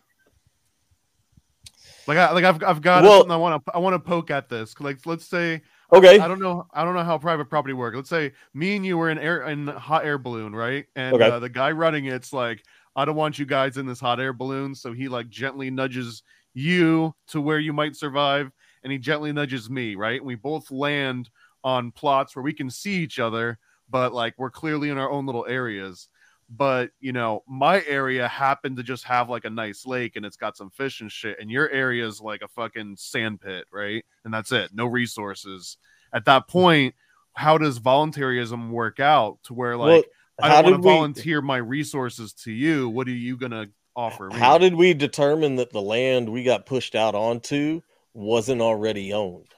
Like, 2.06 2.18
I, 2.18 2.32
like 2.32 2.44
I've, 2.44 2.62
I've 2.62 2.82
got 2.82 3.02
Well- 3.02 3.18
something 3.20 3.32
I 3.32 3.36
want 3.36 3.64
to 3.64 3.72
I 3.74 3.78
want 3.78 3.94
to 3.94 3.98
poke 3.98 4.30
at 4.30 4.48
this. 4.48 4.74
Like, 4.80 5.04
let's 5.06 5.24
say 5.26 5.62
okay. 5.92 6.18
I 6.18 6.28
don't 6.28 6.40
know. 6.40 6.66
I 6.72 6.84
don't 6.84 6.94
know 6.94 7.04
how 7.04 7.18
private 7.18 7.46
property 7.48 7.74
work. 7.74 7.94
Let's 7.94 8.10
say 8.10 8.32
me 8.54 8.76
and 8.76 8.84
you 8.84 8.98
were 8.98 9.10
in 9.10 9.18
air 9.18 9.42
in 9.48 9.68
a 9.68 9.78
hot 9.78 10.04
air 10.04 10.18
balloon, 10.18 10.54
right? 10.54 10.86
And 10.96 11.14
Okay. 11.14 11.28
uh, 11.28 11.38
the 11.38 11.48
guy 11.48 11.70
running 11.72 12.06
it's 12.06 12.32
like, 12.32 12.64
I 12.96 13.04
don't 13.04 13.16
want 13.16 13.38
you 13.38 13.46
guys 13.46 13.76
in 13.76 13.86
this 13.86 14.00
hot 14.00 14.20
air 14.20 14.32
balloon. 14.32 14.74
So 14.74 14.92
he 14.92 15.08
like 15.08 15.28
gently 15.28 15.70
nudges 15.70 16.22
you 16.52 17.14
to 17.28 17.40
where 17.40 17.58
you 17.60 17.72
might 17.72 17.96
survive, 17.96 18.50
and 18.82 18.92
he 18.92 18.98
gently 18.98 19.32
nudges 19.32 19.70
me, 19.70 19.94
right? 19.94 20.20
And 20.20 20.26
we 20.26 20.34
both 20.34 20.70
land 20.70 21.30
on 21.62 21.92
plots 21.92 22.34
where 22.34 22.42
we 22.42 22.52
can 22.52 22.70
see 22.70 22.94
each 23.02 23.18
other, 23.18 23.58
but 23.88 24.12
like 24.12 24.34
we're 24.36 24.50
clearly 24.50 24.90
in 24.90 24.98
our 24.98 25.10
own 25.10 25.26
little 25.26 25.46
areas. 25.46 26.08
But 26.50 26.90
you 26.98 27.12
know, 27.12 27.44
my 27.46 27.84
area 27.86 28.26
happened 28.26 28.76
to 28.78 28.82
just 28.82 29.04
have 29.04 29.30
like 29.30 29.44
a 29.44 29.50
nice 29.50 29.86
lake 29.86 30.16
and 30.16 30.26
it's 30.26 30.36
got 30.36 30.56
some 30.56 30.70
fish 30.70 31.00
and 31.00 31.10
shit, 31.10 31.38
and 31.40 31.50
your 31.50 31.70
area 31.70 32.06
is 32.06 32.20
like 32.20 32.42
a 32.42 32.48
fucking 32.48 32.96
sand 32.98 33.40
pit, 33.40 33.66
right? 33.72 34.04
And 34.24 34.34
that's 34.34 34.50
it, 34.52 34.70
no 34.74 34.86
resources 34.86 35.76
at 36.12 36.24
that 36.26 36.44
hmm. 36.48 36.52
point, 36.52 36.94
how 37.34 37.58
does 37.58 37.78
voluntarism 37.78 38.72
work 38.72 39.00
out 39.00 39.38
to 39.44 39.54
where 39.54 39.78
Well, 39.78 39.96
like 39.96 40.10
I 40.42 40.48
how 40.48 40.62
don't 40.62 40.72
want 40.72 40.82
to 40.82 40.88
we 40.88 40.94
volunteer 40.94 41.42
my 41.42 41.58
resources 41.58 42.32
to 42.44 42.52
you? 42.52 42.88
What 42.88 43.06
are 43.08 43.12
you 43.12 43.36
gonna 43.36 43.68
offer 43.94 44.28
me? 44.28 44.36
how 44.36 44.58
did 44.58 44.74
we 44.74 44.94
determine 44.94 45.56
that 45.56 45.70
the 45.70 45.82
land 45.82 46.28
we 46.28 46.42
got 46.42 46.66
pushed 46.66 46.94
out 46.94 47.14
onto 47.14 47.82
wasn't 48.14 48.60
already 48.60 49.12
owned? 49.12 49.48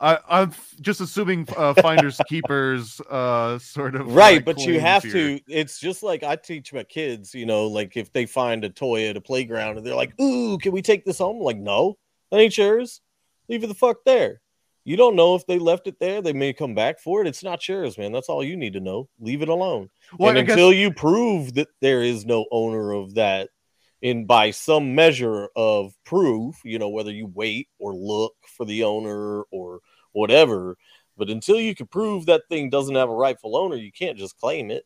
I, 0.00 0.18
I'm 0.28 0.48
f- 0.50 0.74
just 0.80 1.00
assuming 1.00 1.46
uh, 1.56 1.74
finders 1.74 2.20
keepers 2.28 3.00
uh 3.02 3.58
sort 3.58 3.94
of 3.94 4.14
right 4.14 4.38
uh, 4.42 4.44
but 4.44 4.58
you 4.66 4.80
have 4.80 5.02
here. 5.02 5.12
to 5.12 5.40
it's 5.48 5.78
just 5.78 6.02
like 6.02 6.22
i 6.22 6.34
teach 6.36 6.72
my 6.72 6.82
kids 6.82 7.34
you 7.34 7.46
know 7.46 7.68
like 7.68 7.96
if 7.96 8.12
they 8.12 8.26
find 8.26 8.64
a 8.64 8.70
toy 8.70 9.08
at 9.08 9.16
a 9.16 9.20
playground 9.20 9.76
and 9.78 9.86
they're 9.86 9.94
like 9.94 10.18
ooh 10.20 10.58
can 10.58 10.72
we 10.72 10.82
take 10.82 11.04
this 11.04 11.18
home? 11.18 11.36
I'm 11.36 11.42
like 11.42 11.58
no 11.58 11.96
that 12.30 12.38
ain't 12.38 12.58
yours. 12.58 13.00
Leave 13.48 13.62
it 13.62 13.68
the 13.68 13.74
fuck 13.74 13.98
there. 14.04 14.40
You 14.86 14.96
don't 14.96 15.16
know 15.16 15.34
if 15.34 15.46
they 15.46 15.58
left 15.58 15.86
it 15.86 15.98
there 16.00 16.20
they 16.20 16.32
may 16.32 16.52
come 16.52 16.74
back 16.74 16.98
for 16.98 17.20
it. 17.20 17.26
It's 17.28 17.44
not 17.44 17.66
yours 17.68 17.96
man. 17.96 18.12
That's 18.12 18.28
all 18.28 18.42
you 18.42 18.56
need 18.56 18.72
to 18.74 18.80
know. 18.80 19.08
Leave 19.20 19.42
it 19.42 19.48
alone. 19.48 19.90
Well, 20.18 20.30
and 20.30 20.38
I 20.38 20.42
guess- 20.42 20.52
until 20.54 20.72
you 20.72 20.92
prove 20.92 21.54
that 21.54 21.68
there 21.80 22.02
is 22.02 22.26
no 22.26 22.46
owner 22.50 22.92
of 22.92 23.14
that 23.14 23.50
in 24.04 24.26
by 24.26 24.50
some 24.50 24.94
measure 24.94 25.48
of 25.56 25.94
proof 26.04 26.56
you 26.62 26.78
know 26.78 26.90
whether 26.90 27.10
you 27.10 27.26
wait 27.34 27.68
or 27.78 27.94
look 27.94 28.34
for 28.46 28.66
the 28.66 28.84
owner 28.84 29.42
or 29.44 29.80
whatever 30.12 30.76
but 31.16 31.30
until 31.30 31.58
you 31.58 31.74
can 31.74 31.86
prove 31.86 32.26
that 32.26 32.42
thing 32.50 32.68
doesn't 32.68 32.96
have 32.96 33.08
a 33.08 33.14
rightful 33.14 33.56
owner 33.56 33.76
you 33.76 33.90
can't 33.90 34.18
just 34.18 34.38
claim 34.38 34.70
it 34.70 34.84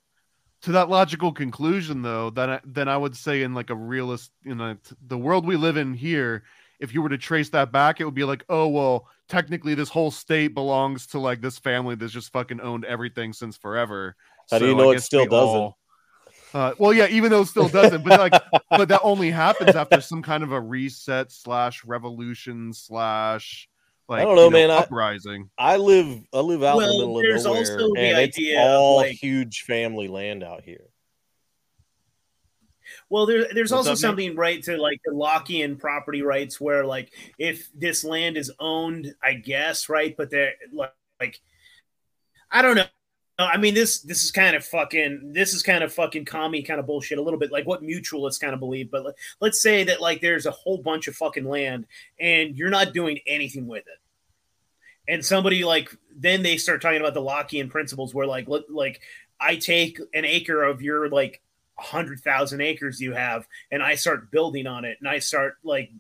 to 0.63 0.71
that 0.71 0.89
logical 0.89 1.33
conclusion 1.33 2.01
though 2.01 2.31
then 2.31 2.49
I, 2.49 2.61
then 2.65 2.89
i 2.89 2.97
would 2.97 3.17
say 3.17 3.43
in 3.43 3.55
like 3.55 3.71
a 3.71 3.75
realist 3.75 4.31
you 4.45 4.55
know 4.55 4.77
the 5.09 5.19
world 5.19 5.45
we 5.45 5.57
live 5.57 5.77
in 5.77 5.95
here 5.95 6.45
if 6.79 6.95
you 6.95 7.03
were 7.03 7.09
to 7.09 7.19
trace 7.19 7.49
that 7.51 7.73
back 7.73 8.01
it 8.01 8.05
would 8.05 8.15
be 8.15 8.25
like 8.25 8.45
oh 8.49 8.69
well 8.69 9.09
technically 9.29 9.75
this 9.75 9.89
whole 9.89 10.13
state 10.13 10.55
belongs 10.55 11.09
to 11.09 11.19
like 11.19 11.41
this 11.41 11.59
family 11.59 11.97
that's 11.97 12.13
just 12.13 12.33
fucking 12.33 12.61
owned 12.61 12.85
everything 12.85 13.33
since 13.33 13.57
forever 13.57 14.15
How 14.49 14.61
do 14.61 14.69
you 14.69 14.77
know 14.77 14.93
it 14.93 15.03
still 15.03 15.27
doesn't? 15.27 15.61
all- 15.61 15.78
uh, 16.55 16.75
well 16.79 16.93
yeah 16.93 17.07
even 17.09 17.31
though 17.31 17.43
it 17.43 17.47
still 17.47 17.69
doesn't 17.69 18.05
but 18.05 18.19
like 18.19 18.43
but 18.71 18.89
that 18.89 19.01
only 19.03 19.31
happens 19.31 19.77
after 19.77 20.01
some 20.01 20.23
kind 20.23 20.43
of 20.43 20.53
a 20.53 20.61
reset 20.61 21.31
slash 21.31 21.85
revolution 21.85 22.73
slash 22.73 23.69
like 24.09 24.23
I 24.23 24.25
don't 24.25 24.37
know, 24.37 24.45
you 24.47 24.51
man, 24.51 24.71
uprising 24.71 25.51
I 25.59 25.77
live 25.77 26.25
I 26.33 26.41
live 26.41 26.63
out 26.63 26.79
in 26.83 26.89
the 26.89 26.95
middle 26.95 27.19
of 27.19 27.25
nowhere, 27.25 27.59
also 27.59 27.77
the 27.77 27.95
and 27.99 28.19
it's 28.19 28.39
idea 28.39 28.61
of, 28.61 28.67
all 28.67 28.97
like- 28.99 29.17
huge 29.17 29.63
family 29.63 30.09
land 30.09 30.43
out 30.43 30.63
here. 30.63 30.85
Well, 33.11 33.27
there, 33.27 33.47
there's 33.53 33.71
What's 33.71 33.87
also 33.87 33.91
up, 33.91 33.95
Nick? 33.95 33.99
something 34.01 34.37
right 34.37 34.63
to 34.65 34.77
like 34.77 35.01
the 35.05 35.13
Lockean 35.13 35.79
property 35.79 36.23
rights, 36.23 36.61
where 36.61 36.85
like 36.85 37.13
if 37.39 37.69
this 37.75 38.05
land 38.05 38.37
is 38.37 38.51
owned, 38.59 39.15
I 39.23 39.35
guess, 39.35 39.89
right, 39.89 40.15
but 40.17 40.31
they're 40.31 40.55
like, 40.73 40.93
like 41.21 41.41
I 42.51 42.63
don't 42.63 42.77
know. 42.77 42.85
I 43.41 43.57
mean, 43.57 43.75
this 43.75 44.01
this 44.01 44.25
is 44.25 44.33
kind 44.33 44.57
of 44.57 44.65
fucking 44.65 45.33
this 45.33 45.55
is 45.55 45.63
kind 45.63 45.85
of 45.85 45.93
fucking 45.93 46.25
commie 46.25 46.63
kind 46.63 46.81
of 46.81 46.87
bullshit 46.87 47.19
a 47.19 47.23
little 47.23 47.39
bit, 47.39 47.53
like 47.53 47.67
what 47.67 47.83
mutualists 47.83 48.41
kind 48.41 48.53
of 48.53 48.59
believe. 48.59 48.91
But 48.91 49.05
let, 49.05 49.15
let's 49.41 49.63
say 49.63 49.85
that 49.85 50.01
like 50.01 50.21
there's 50.21 50.47
a 50.47 50.51
whole 50.51 50.79
bunch 50.79 51.07
of 51.07 51.15
fucking 51.15 51.49
land 51.49 51.87
and 52.19 52.57
you're 52.57 52.69
not 52.69 52.93
doing 52.93 53.21
anything 53.29 53.69
with 53.69 53.85
it, 53.87 55.13
and 55.13 55.25
somebody 55.25 55.63
like 55.65 55.97
then 56.17 56.43
they 56.43 56.57
start 56.57 56.83
talking 56.83 57.01
about 57.01 57.15
the 57.15 57.23
Lockean 57.23 57.71
principles, 57.71 58.13
where 58.13 58.27
like 58.27 58.49
like 58.69 59.01
I 59.41 59.55
take 59.55 60.01
an 60.15 60.25
acre 60.25 60.65
of 60.65 60.83
your 60.83 61.09
like 61.09 61.41
hundred 61.79 62.19
thousand 62.19 62.61
acres 62.61 63.01
you 63.01 63.13
have, 63.13 63.47
and 63.71 63.85
I 63.85 63.95
start 63.95 64.33
building 64.33 64.67
on 64.67 64.85
it, 64.85 64.99
and 64.99 65.09
I 65.09 65.21
start 65.21 65.59
like. 65.63 65.91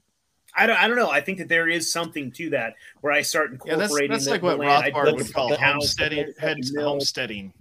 I 0.56 0.66
don't, 0.66 0.76
I 0.76 0.88
don't 0.88 0.96
know. 0.96 1.10
I 1.10 1.20
think 1.20 1.38
that 1.38 1.48
there 1.48 1.68
is 1.68 1.92
something 1.92 2.32
to 2.32 2.50
that 2.50 2.74
where 3.00 3.12
I 3.12 3.22
start 3.22 3.52
incorporating. 3.52 3.78
Yeah, 3.78 3.86
that's, 3.86 3.90
incorporating. 3.92 4.12
that's 4.12 4.24
the- 4.24 4.30
like 4.32 4.42
what 4.42 4.58
land. 4.58 4.94
Rothbard 4.94 5.04
build 5.04 5.16
would 5.18 5.32
call 5.34 5.48
fucking 5.50 5.62
house, 5.64 5.70
I 5.70 5.72
homesteading. 5.74 6.16
build 6.24 6.28
a 6.28 6.32
fucking 6.40 6.48
Head 6.74 6.82
homesteading. 6.84 7.52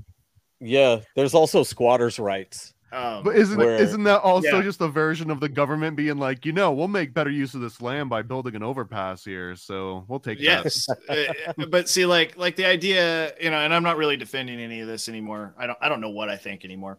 Yeah, 0.60 1.00
there's 1.16 1.34
also 1.36 1.64
squatters' 1.64 2.18
rights. 2.18 2.74
Um, 2.92 3.22
But 3.24 3.36
isn't 3.36 3.58
Where- 3.58 3.76
isn't 3.76 4.04
that 4.06 4.22
also 4.22 4.58
Yeah. 4.58 4.62
just 4.64 4.80
a 4.80 4.88
version 4.88 5.30
of 5.30 5.42
the 5.42 5.50
government 5.50 5.98
being 5.98 6.18
like, 6.18 6.46
you 6.46 6.54
know, 6.54 6.72
we'll 6.72 6.88
make 6.88 7.14
better 7.14 7.30
use 7.30 7.54
of 7.54 7.60
this 7.60 7.82
land 7.82 8.10
by 8.10 8.22
building 8.22 8.56
an 8.56 8.64
overpass 8.64 9.26
here, 9.26 9.58
so 9.58 10.06
we'll 10.08 10.22
take 10.22 10.38
that. 10.40 10.44
yes 10.46 10.88
Uh, 11.10 11.26
but 11.68 11.90
see 11.90 12.06
like 12.06 12.38
like 12.38 12.56
the 12.56 12.66
idea 12.66 13.34
you 13.42 13.50
know 13.52 13.58
and 13.58 13.74
i'm 13.74 13.84
not 13.84 13.98
really 13.98 14.16
defending 14.16 14.60
any 14.60 14.80
of 14.80 14.88
this 14.88 15.10
anymore 15.10 15.54
i 15.58 15.68
don't 15.68 15.78
i 15.82 15.90
don't 15.90 16.00
know 16.02 16.10
what 16.12 16.30
i 16.30 16.38
think 16.38 16.64
anymore 16.64 16.98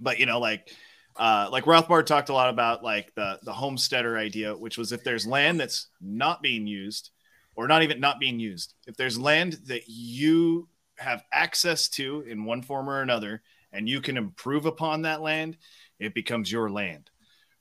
but 0.00 0.18
you 0.18 0.24
know 0.26 0.38
like 0.40 0.68
uh 1.16 1.48
like 1.50 1.64
rothbard 1.64 2.06
talked 2.06 2.28
a 2.28 2.34
lot 2.34 2.50
about 2.50 2.82
like 2.82 3.14
the 3.14 3.38
the 3.44 3.52
homesteader 3.52 4.18
idea 4.18 4.56
which 4.56 4.76
was 4.78 4.92
if 4.92 5.04
there's 5.04 5.26
land 5.26 5.60
that's 5.60 5.88
not 6.00 6.42
being 6.42 6.66
used 6.66 7.10
or 7.56 7.68
not 7.68 7.82
even 7.82 8.00
not 8.00 8.18
being 8.18 8.40
used 8.40 8.74
if 8.86 8.96
there's 8.96 9.18
land 9.18 9.58
that 9.66 9.82
you 9.86 10.68
have 10.98 11.24
access 11.32 11.88
to 11.88 12.22
in 12.22 12.44
one 12.44 12.62
form 12.62 12.88
or 12.88 13.00
another 13.00 13.42
and 13.72 13.88
you 13.88 14.00
can 14.00 14.16
improve 14.16 14.66
upon 14.66 15.02
that 15.02 15.22
land 15.22 15.56
it 15.98 16.14
becomes 16.14 16.50
your 16.50 16.68
land 16.68 17.10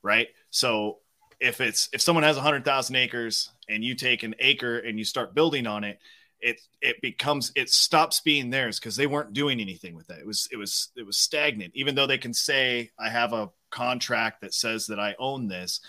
right? 0.03 0.27
So 0.51 0.99
if 1.39 1.59
it's 1.61 1.89
if 1.93 2.01
someone 2.01 2.23
has 2.23 2.35
100,000 2.35 2.95
acres 2.95 3.49
and 3.67 3.83
you 3.83 3.95
take 3.95 4.21
an 4.21 4.35
acre 4.39 4.79
and 4.79 4.99
you 4.99 5.05
start 5.05 5.33
building 5.33 5.65
on 5.65 5.83
it 5.83 5.99
it 6.43 6.61
it 6.81 7.01
becomes 7.01 7.51
it 7.55 7.69
stops 7.69 8.19
being 8.19 8.49
theirs 8.49 8.79
because 8.79 8.95
they 8.95 9.07
weren't 9.07 9.33
doing 9.33 9.59
anything 9.59 9.95
with 9.95 10.09
it 10.09 10.19
it 10.19 10.27
was 10.27 10.47
it 10.51 10.57
was 10.57 10.89
it 10.95 11.05
was 11.05 11.17
stagnant. 11.17 11.71
Even 11.73 11.95
though 11.95 12.05
they 12.05 12.17
can 12.17 12.33
say 12.33 12.91
i 12.99 13.09
have 13.09 13.33
a 13.33 13.49
contract 13.71 14.41
that 14.41 14.53
says 14.53 14.85
that 14.87 14.99
i 14.99 15.15
own 15.17 15.47
this 15.47 15.79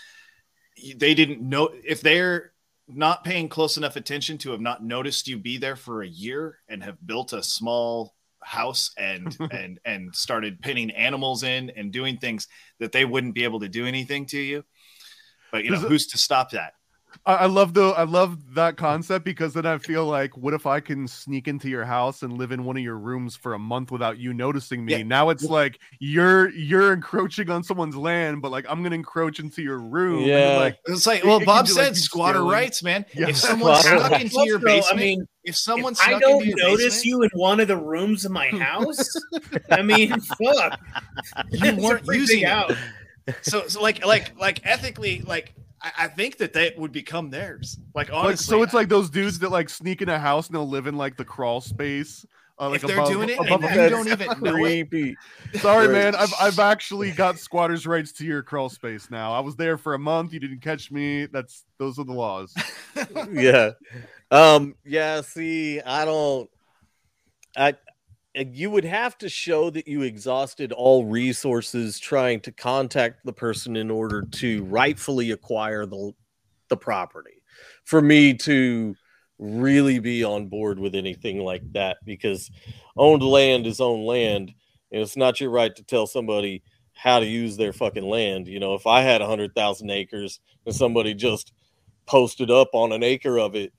they 0.95 1.13
didn't 1.13 1.41
know 1.41 1.69
if 1.83 2.01
they're 2.01 2.53
not 2.87 3.23
paying 3.23 3.49
close 3.49 3.77
enough 3.77 3.95
attention 3.95 4.37
to 4.37 4.51
have 4.51 4.61
not 4.61 4.83
noticed 4.83 5.27
you 5.27 5.37
be 5.37 5.57
there 5.57 5.75
for 5.75 6.01
a 6.01 6.07
year 6.07 6.59
and 6.69 6.83
have 6.83 6.97
built 7.05 7.33
a 7.33 7.43
small 7.43 8.15
house 8.41 8.91
and 8.97 9.35
and 9.51 9.79
and 9.85 10.15
started 10.15 10.61
pinning 10.61 10.91
animals 10.91 11.43
in 11.43 11.71
and 11.71 11.91
doing 11.91 12.17
things 12.17 12.47
that 12.79 12.91
they 12.91 13.05
wouldn't 13.05 13.35
be 13.35 13.43
able 13.43 13.59
to 13.59 13.69
do 13.69 13.85
anything 13.85 14.25
to 14.27 14.39
you. 14.39 14.63
But 15.51 15.65
you 15.65 15.71
know 15.71 15.79
who's 15.79 16.07
to 16.07 16.17
stop 16.17 16.51
that 16.51 16.73
I, 17.25 17.33
I 17.35 17.45
love 17.45 17.73
the 17.73 17.93
I 17.97 18.03
love 18.03 18.37
that 18.55 18.77
concept 18.77 19.25
because 19.25 19.53
then 19.53 19.65
I 19.65 19.77
feel 19.77 20.05
like, 20.05 20.35
what 20.37 20.53
if 20.53 20.65
I 20.65 20.79
can 20.79 21.07
sneak 21.07 21.47
into 21.47 21.69
your 21.69 21.85
house 21.85 22.23
and 22.23 22.37
live 22.37 22.51
in 22.51 22.63
one 22.63 22.77
of 22.77 22.83
your 22.83 22.97
rooms 22.97 23.35
for 23.35 23.53
a 23.53 23.59
month 23.59 23.91
without 23.91 24.17
you 24.17 24.33
noticing 24.33 24.83
me? 24.85 24.93
Yeah. 24.97 25.03
Now 25.03 25.29
it's 25.29 25.43
like 25.43 25.79
you're 25.99 26.49
you're 26.49 26.93
encroaching 26.93 27.49
on 27.49 27.63
someone's 27.63 27.95
land, 27.95 28.41
but 28.41 28.51
like 28.51 28.65
I'm 28.69 28.83
gonna 28.83 28.95
encroach 28.95 29.39
into 29.39 29.61
your 29.61 29.79
room. 29.79 30.19
and 30.19 30.27
Yeah. 30.27 30.57
like 30.57 30.77
It's 30.85 31.05
like, 31.07 31.23
well, 31.23 31.37
it 31.37 31.39
can 31.41 31.45
Bob 31.45 31.65
do, 31.67 31.73
like, 31.75 31.85
said 31.85 31.97
squatter 31.97 32.39
stealing. 32.39 32.51
rights, 32.51 32.83
man. 32.83 33.05
Yeah. 33.13 33.29
If 33.29 33.37
someone 33.37 33.75
Squatter 33.81 33.99
snuck 34.07 34.21
into 34.21 34.45
your 34.45 34.59
basement, 34.59 34.99
I 34.99 35.03
mean, 35.03 35.27
if 35.43 35.55
someone 35.55 35.93
if 35.93 36.01
I 36.01 36.19
don't 36.19 36.41
into 36.43 36.47
your 36.47 36.57
notice 36.69 36.95
basement, 36.95 37.05
you 37.05 37.21
in 37.23 37.29
one 37.33 37.59
of 37.59 37.67
the 37.67 37.77
rooms 37.77 38.25
of 38.25 38.31
my 38.31 38.47
house, 38.49 39.09
I 39.71 39.81
mean, 39.81 40.19
fuck. 40.19 40.79
You 41.51 41.75
weren't 41.77 42.05
using 42.07 42.45
out. 42.45 42.73
so, 43.41 43.67
so 43.67 43.81
like, 43.81 44.05
like, 44.05 44.39
like 44.39 44.61
ethically, 44.65 45.21
like, 45.21 45.53
I, 45.85 46.05
I 46.05 46.07
think 46.07 46.37
that 46.37 46.53
that 46.53 46.77
would 46.77 46.91
become 46.91 47.29
theirs. 47.29 47.77
Like, 47.93 48.11
honestly, 48.11 48.29
like 48.29 48.39
so 48.39 48.63
it's 48.63 48.73
like 48.73 48.89
those 48.89 49.09
dudes 49.09 49.39
that 49.39 49.51
like 49.51 49.69
sneak 49.69 50.01
in 50.01 50.09
a 50.09 50.19
house 50.19 50.47
and 50.47 50.55
they'll 50.55 50.67
live 50.67 50.87
in 50.87 50.97
like 50.97 51.15
the 51.15 51.25
crawl 51.25 51.61
space 51.61 52.25
uh, 52.57 52.69
like 52.69 52.81
if 52.81 52.87
they're 52.87 52.97
above, 52.97 53.11
doing 53.11 53.29
it 53.29 53.39
above 53.39 53.63
and 53.63 53.75
you 53.75 53.89
don't 53.89 54.07
even 54.07 54.27
know 54.41 54.55
it, 54.55 54.89
Creepy. 54.89 55.17
Sorry, 55.55 55.89
man. 55.89 56.15
I've 56.15 56.33
I've 56.39 56.59
actually 56.59 57.11
got 57.11 57.37
squatters' 57.37 57.85
rights 57.85 58.13
to 58.13 58.25
your 58.25 58.43
crawl 58.43 58.69
space 58.69 59.11
now. 59.11 59.33
I 59.33 59.41
was 59.41 59.57
there 59.57 59.77
for 59.77 59.93
a 59.93 59.99
month. 59.99 60.31
You 60.31 60.39
didn't 60.39 60.61
catch 60.61 60.89
me. 60.89 61.25
That's 61.25 61.65
those 61.79 61.99
are 61.99 62.05
the 62.05 62.13
laws. 62.13 62.53
yeah. 63.31 63.71
Um, 64.31 64.75
yeah, 64.85 65.19
see, 65.21 65.81
I 65.81 66.05
don't 66.05 66.49
I 67.57 67.73
you 68.35 68.69
would 68.69 68.85
have 68.85 69.17
to 69.19 69.29
show 69.29 69.69
that 69.69 69.87
you 69.87 70.01
exhausted 70.01 70.71
all 70.71 71.05
resources 71.05 71.99
trying 71.99 72.41
to 72.41 72.51
contact 72.51 73.25
the 73.25 73.33
person 73.33 73.75
in 73.75 73.89
order 73.89 74.23
to 74.23 74.63
rightfully 74.65 75.31
acquire 75.31 75.85
the 75.85 76.11
the 76.69 76.77
property. 76.77 77.41
For 77.85 78.01
me 78.01 78.33
to 78.33 78.95
really 79.37 79.99
be 79.99 80.23
on 80.23 80.47
board 80.47 80.79
with 80.79 80.95
anything 80.95 81.39
like 81.39 81.61
that 81.73 81.97
because 82.05 82.49
owned 82.97 83.21
land 83.21 83.67
is 83.67 83.81
owned 83.81 84.05
land 84.05 84.53
and 84.91 85.01
it's 85.01 85.17
not 85.17 85.39
your 85.39 85.49
right 85.49 85.75
to 85.75 85.83
tell 85.83 86.07
somebody 86.07 86.63
how 86.93 87.19
to 87.19 87.25
use 87.25 87.57
their 87.57 87.73
fucking 87.73 88.05
land. 88.05 88.47
You 88.47 88.59
know 88.59 88.73
if 88.73 88.87
i 88.87 89.01
had 89.01 89.21
a 89.21 89.27
hundred 89.27 89.53
thousand 89.55 89.89
acres 89.91 90.39
and 90.65 90.75
somebody 90.75 91.13
just 91.13 91.53
posted 92.05 92.51
up 92.51 92.69
on 92.73 92.91
an 92.91 93.03
acre 93.03 93.39
of 93.39 93.55
it 93.55 93.73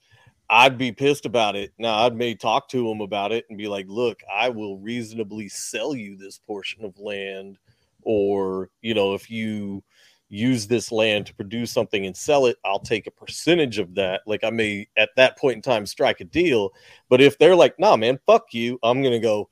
i'd 0.50 0.78
be 0.78 0.92
pissed 0.92 1.26
about 1.26 1.56
it. 1.56 1.72
Now 1.78 2.04
i'd 2.04 2.14
may 2.14 2.34
talk 2.34 2.68
to 2.70 2.88
them 2.88 3.00
about 3.00 3.32
it 3.32 3.44
and 3.48 3.58
be 3.58 3.68
like 3.68 3.86
look 3.88 4.20
i 4.32 4.48
will 4.48 4.78
reasonably 4.78 5.48
sell 5.48 5.94
you 5.94 6.16
this 6.16 6.38
portion 6.38 6.84
of 6.84 6.98
land 6.98 7.58
or 8.02 8.70
you 8.82 8.94
know 8.94 9.14
if 9.14 9.30
you 9.30 9.82
use 10.28 10.66
this 10.66 10.90
land 10.90 11.26
to 11.26 11.34
produce 11.34 11.70
something 11.70 12.06
and 12.06 12.16
sell 12.16 12.46
it 12.46 12.56
i'll 12.64 12.80
take 12.80 13.06
a 13.06 13.12
percentage 13.12 13.78
of 13.78 13.94
that. 13.94 14.22
Like 14.26 14.44
i 14.44 14.50
may 14.50 14.88
at 14.96 15.10
that 15.16 15.38
point 15.38 15.56
in 15.56 15.62
time 15.62 15.86
strike 15.86 16.20
a 16.20 16.24
deal 16.24 16.70
but 17.08 17.20
if 17.20 17.38
they're 17.38 17.56
like 17.56 17.78
nah 17.78 17.96
man 17.96 18.18
fuck 18.26 18.52
you 18.52 18.78
i'm 18.82 19.02
gonna 19.02 19.20
go 19.20 19.48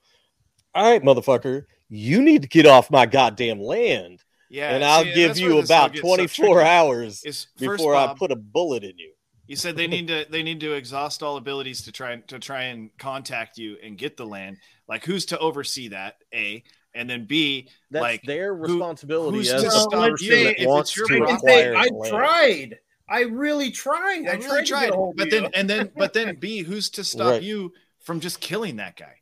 all 0.73 0.91
right 0.91 1.01
motherfucker 1.01 1.63
you 1.89 2.21
need 2.21 2.41
to 2.41 2.47
get 2.47 2.65
off 2.65 2.89
my 2.89 3.05
goddamn 3.05 3.59
land. 3.59 4.23
Yeah, 4.49 4.71
and 4.71 4.83
i'll 4.83 5.03
see, 5.03 5.13
give 5.13 5.37
you 5.37 5.53
where 5.53 5.61
this 5.61 5.71
all 5.71 5.87
about 5.87 5.95
24 5.95 6.61
hours 6.61 7.23
Is 7.23 7.47
before 7.57 7.95
i 7.95 8.13
put 8.13 8.31
a 8.31 8.35
bullet 8.35 8.83
in 8.83 8.97
you 8.97 9.11
You 9.47 9.55
said 9.55 9.75
they 9.77 9.87
need 9.87 10.07
to 10.07 10.25
they 10.29 10.41
need 10.43 10.59
to 10.61 10.73
exhaust 10.73 11.21
all 11.21 11.37
abilities 11.37 11.83
to 11.83 11.91
try 11.91 12.15
to 12.15 12.39
try 12.39 12.63
and 12.63 12.89
contact 12.97 13.57
you 13.57 13.77
and 13.83 13.97
get 13.97 14.17
the 14.17 14.25
land. 14.25 14.57
Like 14.87 15.05
who's 15.05 15.25
to 15.27 15.39
oversee 15.39 15.89
that? 15.89 16.17
A 16.33 16.63
and 16.93 17.09
then 17.09 17.25
B. 17.25 17.67
that's 17.91 18.01
like 18.01 18.23
their 18.23 18.55
who- 18.55 18.63
responsibility 18.73 19.37
who's 19.37 19.51
as 19.51 19.61
to 19.63 19.67
a 19.67 19.71
stop 19.71 19.91
person 19.91 20.27
you 20.27 20.31
that 20.43 20.51
if 20.51 20.57
it's 20.59 20.65
wants 20.67 20.97
your 20.97 21.07
to 21.07 21.15
I 21.15 21.19
property? 21.19 21.47
say 21.47 21.73
I 21.75 21.87
land. 21.87 22.09
tried. 22.09 22.79
I 23.07 23.21
really 23.21 23.69
tried. 23.69 24.27
I, 24.27 24.33
I 24.33 24.35
tried, 24.37 24.43
really 24.45 24.61
to 24.63 24.67
tried, 24.67 24.85
get 24.85 24.93
a 24.93 24.95
hold 24.95 25.15
but 25.17 25.29
then 25.29 25.49
and 25.53 25.69
then 25.69 25.91
but 25.95 26.13
then 26.13 26.35
B. 26.37 26.59
Who's 26.63 26.89
to 26.91 27.03
stop 27.03 27.33
Right. 27.33 27.41
you 27.43 27.71
from 28.01 28.19
just 28.19 28.39
killing 28.39 28.77
that 28.77 28.95
guy? 28.97 29.17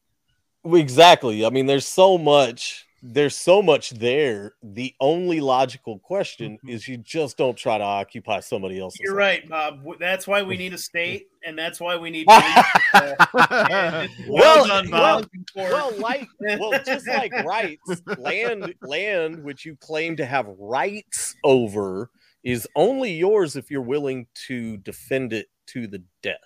Exactly. 0.65 1.45
I 1.45 1.49
mean, 1.49 1.65
there's 1.65 1.85
so 1.87 2.17
much. 2.17 2.82
There's 3.05 3.35
so 3.35 3.61
much 3.61 3.89
there. 3.89 4.53
The 4.63 4.93
only 5.01 5.41
logical 5.41 5.99
question 5.99 6.53
Mm-hmm. 6.53 6.69
is 6.69 6.87
you 6.87 6.95
just 6.97 7.37
don't 7.37 7.57
try 7.57 7.77
to 7.77 7.83
occupy 7.83 8.39
somebody 8.39 8.79
else's. 8.79 9.01
You're 9.01 9.15
land. 9.15 9.49
right, 9.49 9.49
Bob. 9.49 9.99
That's 9.99 10.25
why 10.25 10.41
we 10.41 10.55
need 10.55 10.73
a 10.73 10.77
state, 10.77 11.27
and 11.45 11.59
that's 11.59 11.81
why 11.81 11.97
we 11.97 12.09
need. 12.09 12.25
police, 12.27 12.65
and 12.93 14.09
this 14.09 14.19
is 14.19 14.27
why 14.27 14.39
Well 14.39 14.67
done, 14.67 14.89
Bob. 14.89 15.21
looking 15.23 15.45
for- 15.53 15.69
Well, 15.69 15.91
like, 15.99 16.27
well, 16.39 16.71
just 16.85 17.05
like 17.07 17.33
rights, 17.43 18.01
land, 18.17 18.73
land 18.81 19.43
which 19.43 19.65
you 19.65 19.75
claim 19.75 20.15
to 20.17 20.25
have 20.25 20.47
rights 20.57 21.35
over 21.43 22.09
is 22.45 22.65
only 22.75 23.11
yours 23.13 23.55
if 23.57 23.69
you're 23.69 23.81
willing 23.81 24.27
to 24.47 24.77
defend 24.77 25.33
it 25.33 25.47
to 25.67 25.87
the 25.87 26.01
death. 26.21 26.37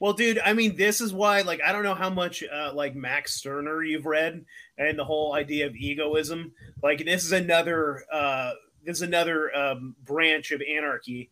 Well, 0.00 0.12
dude, 0.12 0.38
I 0.44 0.52
mean, 0.52 0.76
this 0.76 1.00
is 1.00 1.12
why, 1.12 1.42
like, 1.42 1.60
I 1.64 1.72
don't 1.72 1.82
know 1.82 1.94
how 1.94 2.10
much, 2.10 2.42
uh, 2.44 2.72
like, 2.74 2.94
Max 2.94 3.34
Stirner 3.34 3.82
you've 3.82 4.06
read 4.06 4.44
and 4.76 4.98
the 4.98 5.04
whole 5.04 5.34
idea 5.34 5.66
of 5.66 5.76
egoism. 5.76 6.52
Like, 6.82 7.04
this 7.04 7.24
is 7.24 7.32
another, 7.32 8.04
uh, 8.12 8.52
this 8.84 8.98
is 8.98 9.02
another 9.02 9.54
um, 9.56 9.96
branch 10.04 10.52
of 10.52 10.62
anarchy, 10.62 11.30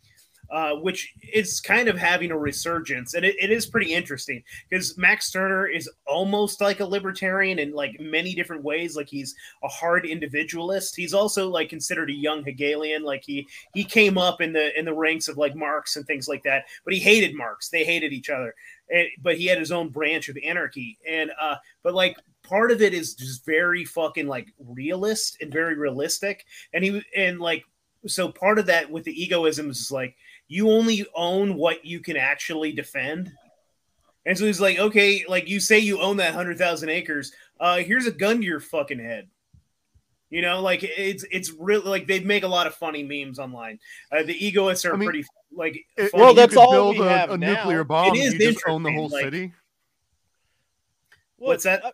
uh, 0.50 0.72
which 0.76 1.12
is 1.32 1.60
kind 1.60 1.88
of 1.88 1.96
having 1.96 2.30
a 2.30 2.38
resurgence, 2.38 3.14
and 3.14 3.24
it, 3.24 3.36
it 3.40 3.50
is 3.50 3.66
pretty 3.66 3.92
interesting 3.92 4.42
because 4.68 4.96
Max 4.96 5.26
Stirner 5.26 5.66
is 5.66 5.90
almost 6.06 6.60
like 6.60 6.80
a 6.80 6.86
libertarian 6.86 7.58
in 7.58 7.72
like 7.72 7.96
many 8.00 8.34
different 8.34 8.62
ways. 8.62 8.96
Like, 8.96 9.08
he's 9.08 9.34
a 9.62 9.68
hard 9.68 10.06
individualist. 10.06 10.96
He's 10.96 11.14
also 11.14 11.48
like 11.48 11.68
considered 11.68 12.10
a 12.10 12.14
young 12.14 12.44
Hegelian. 12.44 13.02
Like, 13.02 13.24
he 13.24 13.46
he 13.74 13.84
came 13.84 14.18
up 14.18 14.40
in 14.40 14.52
the 14.52 14.76
in 14.78 14.84
the 14.84 14.94
ranks 14.94 15.28
of 15.28 15.38
like 15.38 15.54
Marx 15.54 15.96
and 15.96 16.06
things 16.06 16.28
like 16.28 16.42
that, 16.44 16.64
but 16.84 16.94
he 16.94 17.00
hated 17.00 17.34
Marx. 17.34 17.68
They 17.68 17.84
hated 17.84 18.12
each 18.12 18.30
other 18.30 18.54
and, 18.90 19.08
but 19.22 19.36
he 19.36 19.46
had 19.46 19.58
his 19.58 19.72
own 19.72 19.88
branch 19.88 20.28
of 20.28 20.36
anarchy 20.44 20.98
and 21.06 21.30
uh 21.40 21.56
but 21.82 21.94
like 21.94 22.16
part 22.42 22.70
of 22.70 22.82
it 22.82 22.94
is 22.94 23.14
just 23.14 23.44
very 23.44 23.84
fucking 23.84 24.26
like 24.26 24.48
realist 24.58 25.38
and 25.40 25.52
very 25.52 25.74
realistic 25.74 26.44
and 26.72 26.84
he 26.84 27.02
and 27.16 27.40
like 27.40 27.64
so 28.06 28.28
part 28.28 28.58
of 28.58 28.66
that 28.66 28.90
with 28.90 29.04
the 29.04 29.22
egoism 29.22 29.70
is 29.70 29.90
like 29.90 30.16
you 30.48 30.70
only 30.70 31.06
own 31.14 31.54
what 31.54 31.84
you 31.84 32.00
can 32.00 32.16
actually 32.16 32.72
defend 32.72 33.32
and 34.24 34.36
so 34.38 34.44
he's 34.44 34.60
like 34.60 34.78
okay 34.78 35.24
like 35.28 35.48
you 35.48 35.58
say 35.60 35.78
you 35.78 36.00
own 36.00 36.16
that 36.18 36.28
100,000 36.34 36.88
acres 36.88 37.32
uh 37.60 37.76
here's 37.78 38.06
a 38.06 38.10
gun 38.12 38.38
to 38.38 38.44
your 38.44 38.60
fucking 38.60 38.98
head 38.98 39.28
you 40.30 40.42
know 40.42 40.60
like 40.60 40.82
it's 40.82 41.24
it's 41.30 41.50
really 41.52 41.88
like 41.88 42.06
they 42.06 42.20
make 42.20 42.42
a 42.44 42.48
lot 42.48 42.66
of 42.66 42.74
funny 42.74 43.02
memes 43.02 43.38
online 43.38 43.78
uh, 44.12 44.22
the 44.22 44.44
egoists 44.46 44.84
are 44.84 44.94
I 44.94 44.96
mean, 44.96 45.08
pretty 45.08 45.24
like 45.54 45.76
It- 45.96 46.10
funny. 46.10 46.22
Well, 46.22 46.34
that's 46.34 46.54
could 46.54 46.60
all 46.60 46.70
build 46.72 46.98
we 46.98 47.06
a, 47.06 47.08
have 47.08 47.30
a 47.30 47.38
now. 47.38 47.54
nuclear 47.54 47.82
bomb. 47.84 48.14
It 48.14 48.18
is 48.18 48.34
you 48.34 48.52
just 48.52 48.64
own 48.68 48.82
the 48.82 48.92
whole 48.92 49.08
like- 49.08 49.24
city. 49.24 49.52
What's 51.38 51.64
that? 51.64 51.84
uh, 51.84 51.92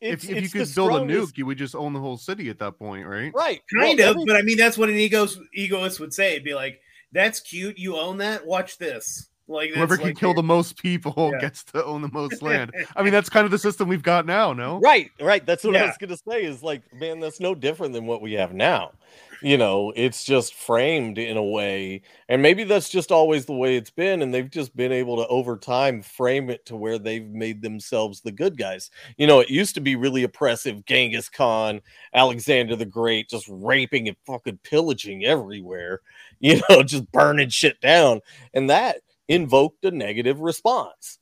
If, 0.00 0.14
It's, 0.14 0.24
if 0.24 0.42
you 0.42 0.48
could 0.48 0.74
build 0.74 0.92
a 0.92 1.00
nuke, 1.12 1.36
you 1.36 1.46
would 1.46 1.58
just 1.58 1.74
own 1.74 1.92
the 1.92 2.00
whole 2.00 2.16
city 2.16 2.48
at 2.50 2.58
that 2.60 2.78
point, 2.78 3.06
right? 3.06 3.32
right? 3.34 3.60
kind 3.74 3.98
Well, 3.98 4.10
of 4.10 4.16
every- 4.16 4.24
but 4.26 4.36
i 4.36 4.42
mean 4.42 4.56
that's 4.56 4.78
what 4.78 4.88
an 4.88 4.96
egoist 4.96 5.38
egoist 5.54 6.00
would 6.00 6.14
say 6.14 6.32
It'd 6.32 6.44
be 6.44 6.54
like 6.54 6.80
that's 7.12 7.40
cute 7.40 7.78
you 7.78 7.96
own 7.96 8.18
that 8.18 8.46
watch 8.46 8.78
this 8.78 9.28
like 9.48 9.70
Whoever 9.70 9.96
can 9.96 10.08
like 10.08 10.18
kill 10.18 10.34
the 10.34 10.42
most 10.42 10.76
people 10.76 11.30
Yeah. 11.32 11.40
gets 11.40 11.64
to 11.64 11.82
own 11.84 12.02
the 12.02 12.10
most 12.12 12.42
land. 12.42 12.72
I 12.94 13.02
mean, 13.02 13.12
that's 13.12 13.30
kind 13.30 13.46
of 13.46 13.50
the 13.50 13.58
system 13.58 13.88
we've 13.88 14.02
got 14.02 14.26
now, 14.26 14.52
no? 14.52 14.78
Right, 14.78 15.10
right. 15.20 15.44
That's 15.44 15.64
what 15.64 15.74
I 15.74 15.86
was 15.86 15.96
gonna 15.98 16.16
say. 16.16 16.44
Is 16.44 16.62
like, 16.62 16.82
man, 16.92 17.18
that's 17.18 17.40
no 17.40 17.54
different 17.54 17.94
than 17.94 18.06
what 18.06 18.20
we 18.20 18.34
have 18.34 18.52
now. 18.52 18.92
You 19.40 19.56
know, 19.56 19.92
it's 19.94 20.24
just 20.24 20.52
framed 20.54 21.16
in 21.16 21.36
a 21.36 21.42
way, 21.44 22.02
and 22.28 22.42
maybe 22.42 22.64
that's 22.64 22.88
just 22.88 23.12
always 23.12 23.46
the 23.46 23.52
way 23.54 23.76
it's 23.76 23.88
been, 23.90 24.20
and 24.20 24.34
they've 24.34 24.50
just 24.50 24.74
been 24.76 24.90
able 24.90 25.16
to 25.16 25.28
over 25.28 25.56
time 25.56 26.02
frame 26.02 26.50
it 26.50 26.66
to 26.66 26.76
where 26.76 26.98
they've 26.98 27.24
made 27.28 27.62
themselves 27.62 28.20
the 28.20 28.32
good 28.32 28.58
guys. 28.58 28.90
You 29.16 29.28
know, 29.28 29.38
it 29.38 29.48
used 29.48 29.76
to 29.76 29.80
be 29.80 29.94
really 29.94 30.24
oppressive, 30.24 30.84
Genghis 30.86 31.28
Khan, 31.28 31.80
Alexander 32.14 32.74
the 32.74 32.84
Great, 32.84 33.28
just 33.28 33.46
raping 33.48 34.08
and 34.08 34.16
fucking 34.26 34.58
pillaging 34.64 35.24
everywhere. 35.24 36.00
You 36.40 36.60
know, 36.68 36.84
just 36.84 37.10
burning 37.10 37.48
shit 37.48 37.80
down, 37.80 38.20
and 38.54 38.70
that 38.70 38.98
invoked 39.26 39.84
a 39.84 39.90
negative 39.90 40.38
response. 40.38 41.18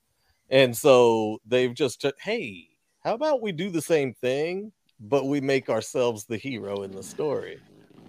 And 0.51 0.77
so 0.77 1.39
they've 1.47 1.73
just 1.73 2.03
took, 2.03 2.21
hey, 2.21 2.69
how 3.03 3.15
about 3.15 3.41
we 3.41 3.53
do 3.53 3.71
the 3.71 3.81
same 3.81 4.13
thing, 4.13 4.73
but 5.01 5.27
we 5.27 5.41
make 5.41 5.71
ourselves 5.71 6.25
the 6.25 6.37
hero 6.37 6.83
in 6.83 6.93
the 6.93 7.03
story? 7.03 7.59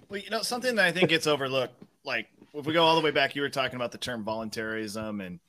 Well, 0.08 0.20
you 0.20 0.30
know, 0.30 0.42
something 0.42 0.74
that 0.76 0.84
I 0.84 0.92
think 0.92 1.08
gets 1.08 1.26
overlooked, 1.26 1.74
like 2.04 2.26
if 2.54 2.66
we 2.66 2.72
go 2.72 2.84
all 2.84 2.96
the 2.96 3.02
way 3.02 3.10
back, 3.10 3.36
you 3.36 3.42
were 3.42 3.48
talking 3.48 3.76
about 3.76 3.92
the 3.92 3.98
term 3.98 4.24
voluntarism 4.24 5.20
and 5.20 5.40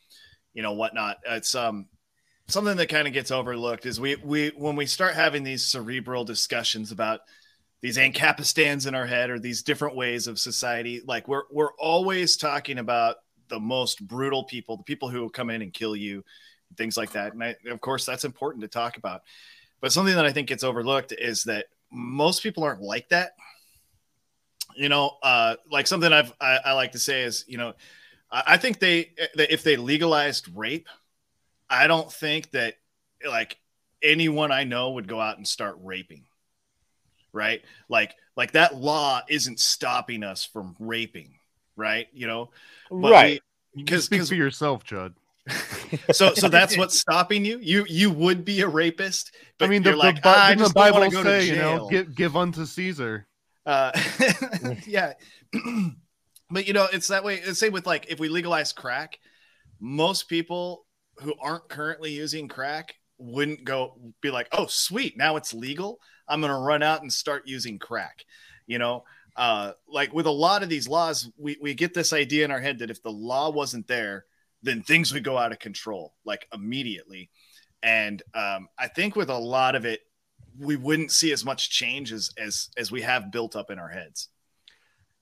you 0.53 0.61
know 0.61 0.73
whatnot. 0.73 1.17
It's 1.25 1.55
um 1.55 1.87
something 2.47 2.77
that 2.77 2.89
kind 2.89 3.07
of 3.07 3.13
gets 3.13 3.31
overlooked 3.31 3.85
is 3.85 3.99
we 3.99 4.15
we 4.17 4.49
when 4.49 4.75
we 4.75 4.85
start 4.85 5.15
having 5.15 5.43
these 5.43 5.65
cerebral 5.65 6.25
discussions 6.25 6.91
about 6.91 7.21
these 7.81 7.97
ancapistans 7.97 8.87
in 8.87 8.95
our 8.95 9.05
head 9.05 9.29
or 9.29 9.39
these 9.39 9.63
different 9.63 9.95
ways 9.95 10.27
of 10.27 10.39
society, 10.39 11.01
like 11.05 11.27
we're 11.27 11.43
we're 11.51 11.73
always 11.79 12.37
talking 12.37 12.79
about 12.79 13.17
the 13.47 13.59
most 13.59 14.05
brutal 14.07 14.43
people, 14.43 14.77
the 14.77 14.83
people 14.83 15.09
who 15.09 15.21
will 15.21 15.29
come 15.29 15.49
in 15.49 15.61
and 15.61 15.73
kill 15.73 15.95
you, 15.95 16.23
things 16.77 16.97
like 16.97 17.11
that. 17.11 17.33
And 17.33 17.43
I, 17.43 17.55
of 17.67 17.81
course, 17.81 18.05
that's 18.05 18.25
important 18.25 18.61
to 18.61 18.67
talk 18.67 18.97
about. 18.97 19.21
But 19.81 19.91
something 19.91 20.15
that 20.15 20.25
I 20.25 20.31
think 20.31 20.49
gets 20.49 20.63
overlooked 20.63 21.13
is 21.17 21.45
that 21.45 21.67
most 21.91 22.43
people 22.43 22.63
aren't 22.63 22.81
like 22.81 23.09
that 23.09 23.31
you 24.75 24.89
know, 24.89 25.17
uh, 25.21 25.55
like 25.69 25.87
something 25.87 26.11
I've 26.11 26.33
I, 26.39 26.59
I 26.65 26.73
like 26.73 26.93
to 26.93 26.99
say 26.99 27.23
is, 27.23 27.43
you 27.47 27.57
know, 27.57 27.73
I, 28.31 28.57
think 28.57 28.79
they 28.79 29.11
that 29.35 29.51
if 29.51 29.63
they 29.63 29.75
legalized 29.75 30.47
rape, 30.55 30.87
I 31.69 31.87
don't 31.87 32.11
think 32.11 32.51
that 32.51 32.75
like 33.27 33.57
anyone 34.01 34.51
I 34.51 34.63
know 34.63 34.91
would 34.91 35.07
go 35.07 35.19
out 35.19 35.37
and 35.37 35.47
start 35.47 35.77
raping. 35.81 36.25
Right? 37.31 37.61
Like 37.87 38.15
like 38.35 38.53
that 38.53 38.75
law 38.75 39.21
isn't 39.27 39.59
stopping 39.59 40.23
us 40.23 40.45
from 40.45 40.75
raping, 40.79 41.35
right? 41.75 42.07
You 42.13 42.27
know, 42.27 42.49
But 42.89 43.11
right. 43.11 43.41
because 43.75 44.05
speak 44.05 44.25
for 44.25 44.35
yourself, 44.35 44.83
Chud. 44.83 45.13
so 46.11 46.33
so 46.33 46.47
that's 46.47 46.77
what's 46.77 46.99
stopping 46.99 47.45
you. 47.45 47.59
You 47.59 47.85
you 47.87 48.11
would 48.11 48.45
be 48.45 48.61
a 48.61 48.67
rapist, 48.67 49.35
but 49.57 49.65
I 49.65 49.69
mean, 49.69 49.83
the, 49.83 49.95
like, 49.95 50.21
the, 50.21 50.29
"Ah, 50.29 50.49
the 50.49 50.55
don't 50.55 50.75
wanna 50.75 51.09
Bible 51.09 51.23
say, 51.23 51.47
you 51.47 51.55
know, 51.55 51.89
give, 51.89 52.15
give 52.15 52.37
unto 52.37 52.65
Caesar. 52.65 53.27
Uh, 53.65 53.91
yeah, 54.87 55.13
but 56.51 56.67
you 56.67 56.73
know, 56.73 56.87
it's 56.91 57.07
that 57.07 57.23
way. 57.23 57.39
The 57.39 57.55
same 57.55 57.73
with 57.73 57.87
like 57.87 58.07
if 58.09 58.19
we 58.19 58.29
legalize 58.29 58.73
crack, 58.73 59.19
most 59.79 60.29
people 60.29 60.85
who 61.19 61.33
aren't 61.41 61.67
currently 61.69 62.11
using 62.11 62.47
crack 62.47 62.95
wouldn't 63.17 63.63
go 63.63 63.99
be 64.21 64.31
like, 64.31 64.47
oh, 64.51 64.65
sweet, 64.67 65.17
now 65.17 65.35
it's 65.35 65.53
legal. 65.53 65.99
I'm 66.29 66.41
going 66.41 66.53
to 66.53 66.59
run 66.59 66.83
out 66.83 67.01
and 67.01 67.11
start 67.11 67.47
using 67.47 67.79
crack. 67.79 68.23
You 68.67 68.77
know, 68.77 69.03
uh, 69.35 69.73
like 69.87 70.13
with 70.13 70.27
a 70.27 70.31
lot 70.31 70.63
of 70.63 70.69
these 70.69 70.87
laws, 70.87 71.29
we, 71.37 71.57
we 71.59 71.73
get 71.73 71.93
this 71.93 72.13
idea 72.13 72.45
in 72.45 72.51
our 72.51 72.59
head 72.59 72.79
that 72.79 72.91
if 72.91 73.01
the 73.01 73.11
law 73.11 73.49
wasn't 73.49 73.87
there, 73.87 74.25
then 74.61 74.83
things 74.83 75.13
would 75.13 75.23
go 75.23 75.37
out 75.37 75.51
of 75.51 75.59
control 75.59 76.13
like 76.25 76.47
immediately. 76.53 77.29
And 77.81 78.21
um, 78.33 78.67
I 78.77 78.87
think 78.87 79.15
with 79.15 79.29
a 79.29 79.37
lot 79.37 79.75
of 79.75 79.85
it, 79.85 80.01
we 80.59 80.75
wouldn't 80.75 81.11
see 81.11 81.31
as 81.31 81.45
much 81.45 81.69
change 81.69 82.11
as 82.11 82.31
as, 82.37 82.69
as 82.75 82.91
we 82.91 83.01
have 83.01 83.31
built 83.31 83.55
up 83.55 83.71
in 83.71 83.79
our 83.79 83.87
heads. 83.87 84.27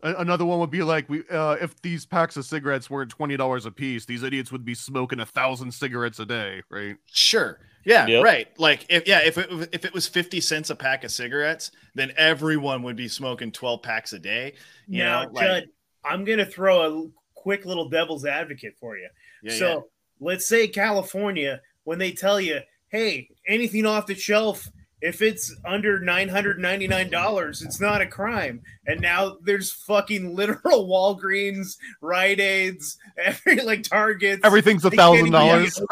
Another 0.01 0.45
one 0.45 0.59
would 0.59 0.69
be 0.69 0.83
like 0.83 1.09
we 1.09 1.23
uh, 1.29 1.53
if 1.53 1.79
these 1.81 2.05
packs 2.05 2.37
of 2.37 2.45
cigarettes 2.45 2.89
weren't 2.89 3.09
twenty 3.09 3.35
dollars 3.35 3.65
a 3.65 3.71
piece, 3.71 4.05
these 4.05 4.21
idiots 4.21 4.51
would 4.51 4.63
be 4.63 4.75
smoking 4.75 5.19
a 5.19 5.25
thousand 5.25 5.71
cigarettes 5.71 6.19
a 6.19 6.25
day, 6.25 6.61
right? 6.69 6.97
Sure. 7.11 7.59
Yeah, 7.87 8.05
Yep. 8.05 8.23
right. 8.23 8.47
Like 8.59 8.85
if 8.89 9.07
yeah, 9.07 9.21
if 9.23 9.37
it 9.37 9.69
if 9.71 9.85
it 9.85 9.93
was 9.93 10.07
50 10.07 10.41
cents 10.41 10.69
a 10.69 10.75
pack 10.75 11.05
of 11.05 11.11
cigarettes, 11.11 11.71
then 11.95 12.11
everyone 12.17 12.83
would 12.83 12.97
be 12.97 13.07
smoking 13.07 13.49
12 13.51 13.81
packs 13.81 14.11
a 14.11 14.19
day. 14.19 14.55
You 14.87 15.03
now, 15.03 15.23
know, 15.23 15.29
like- 15.31 15.47
Chud, 15.47 15.63
I'm 16.03 16.25
going 16.25 16.39
to 16.39 16.45
throw 16.45 16.81
a 16.81 17.07
quick 17.33 17.65
little 17.65 17.87
devil's 17.87 18.25
advocate 18.25 18.75
for 18.79 18.97
you. 18.97 19.07
Yeah, 19.41 19.53
so 19.53 19.67
yeah. 19.69 19.79
let's 20.19 20.47
say 20.47 20.67
California, 20.67 21.61
when 21.85 21.97
they 21.97 22.11
tell 22.11 22.41
you, 22.41 22.59
hey, 22.89 23.29
anything 23.47 23.85
off 23.85 24.05
the 24.05 24.15
shelf, 24.15 24.67
if 25.01 25.21
it's 25.21 25.55
under 25.63 25.99
$999, 25.99 27.63
it's 27.65 27.79
not 27.79 28.01
a 28.01 28.05
crime. 28.05 28.61
And 28.85 28.99
now 28.99 29.37
there's 29.43 29.71
fucking 29.71 30.35
literal 30.35 30.87
Walgreens, 30.89 31.77
Rite 32.01 32.39
Aids, 32.41 32.97
every 33.17 33.61
like 33.61 33.83
Targets. 33.83 34.41
Everything's 34.43 34.83
a 34.85 34.91
thousand 34.91 35.27
even 35.27 35.31
dollars. 35.31 35.79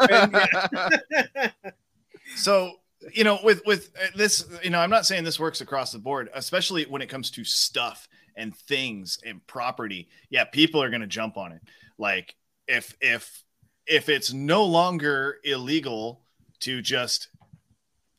So 2.36 2.72
you 3.14 3.24
know, 3.24 3.38
with 3.42 3.62
with 3.66 3.90
uh, 4.00 4.08
this, 4.16 4.46
you 4.62 4.70
know, 4.70 4.78
I'm 4.78 4.90
not 4.90 5.06
saying 5.06 5.24
this 5.24 5.38
works 5.38 5.60
across 5.60 5.92
the 5.92 5.98
board, 5.98 6.30
especially 6.34 6.84
when 6.84 7.02
it 7.02 7.08
comes 7.08 7.30
to 7.32 7.44
stuff 7.44 8.08
and 8.36 8.56
things 8.56 9.18
and 9.24 9.46
property. 9.46 10.08
Yeah, 10.30 10.44
people 10.44 10.82
are 10.82 10.90
going 10.90 11.02
to 11.02 11.06
jump 11.06 11.36
on 11.36 11.52
it. 11.52 11.60
Like 11.98 12.34
if 12.66 12.94
if 13.00 13.42
if 13.86 14.08
it's 14.08 14.32
no 14.32 14.64
longer 14.64 15.36
illegal 15.44 16.22
to 16.60 16.82
just 16.82 17.28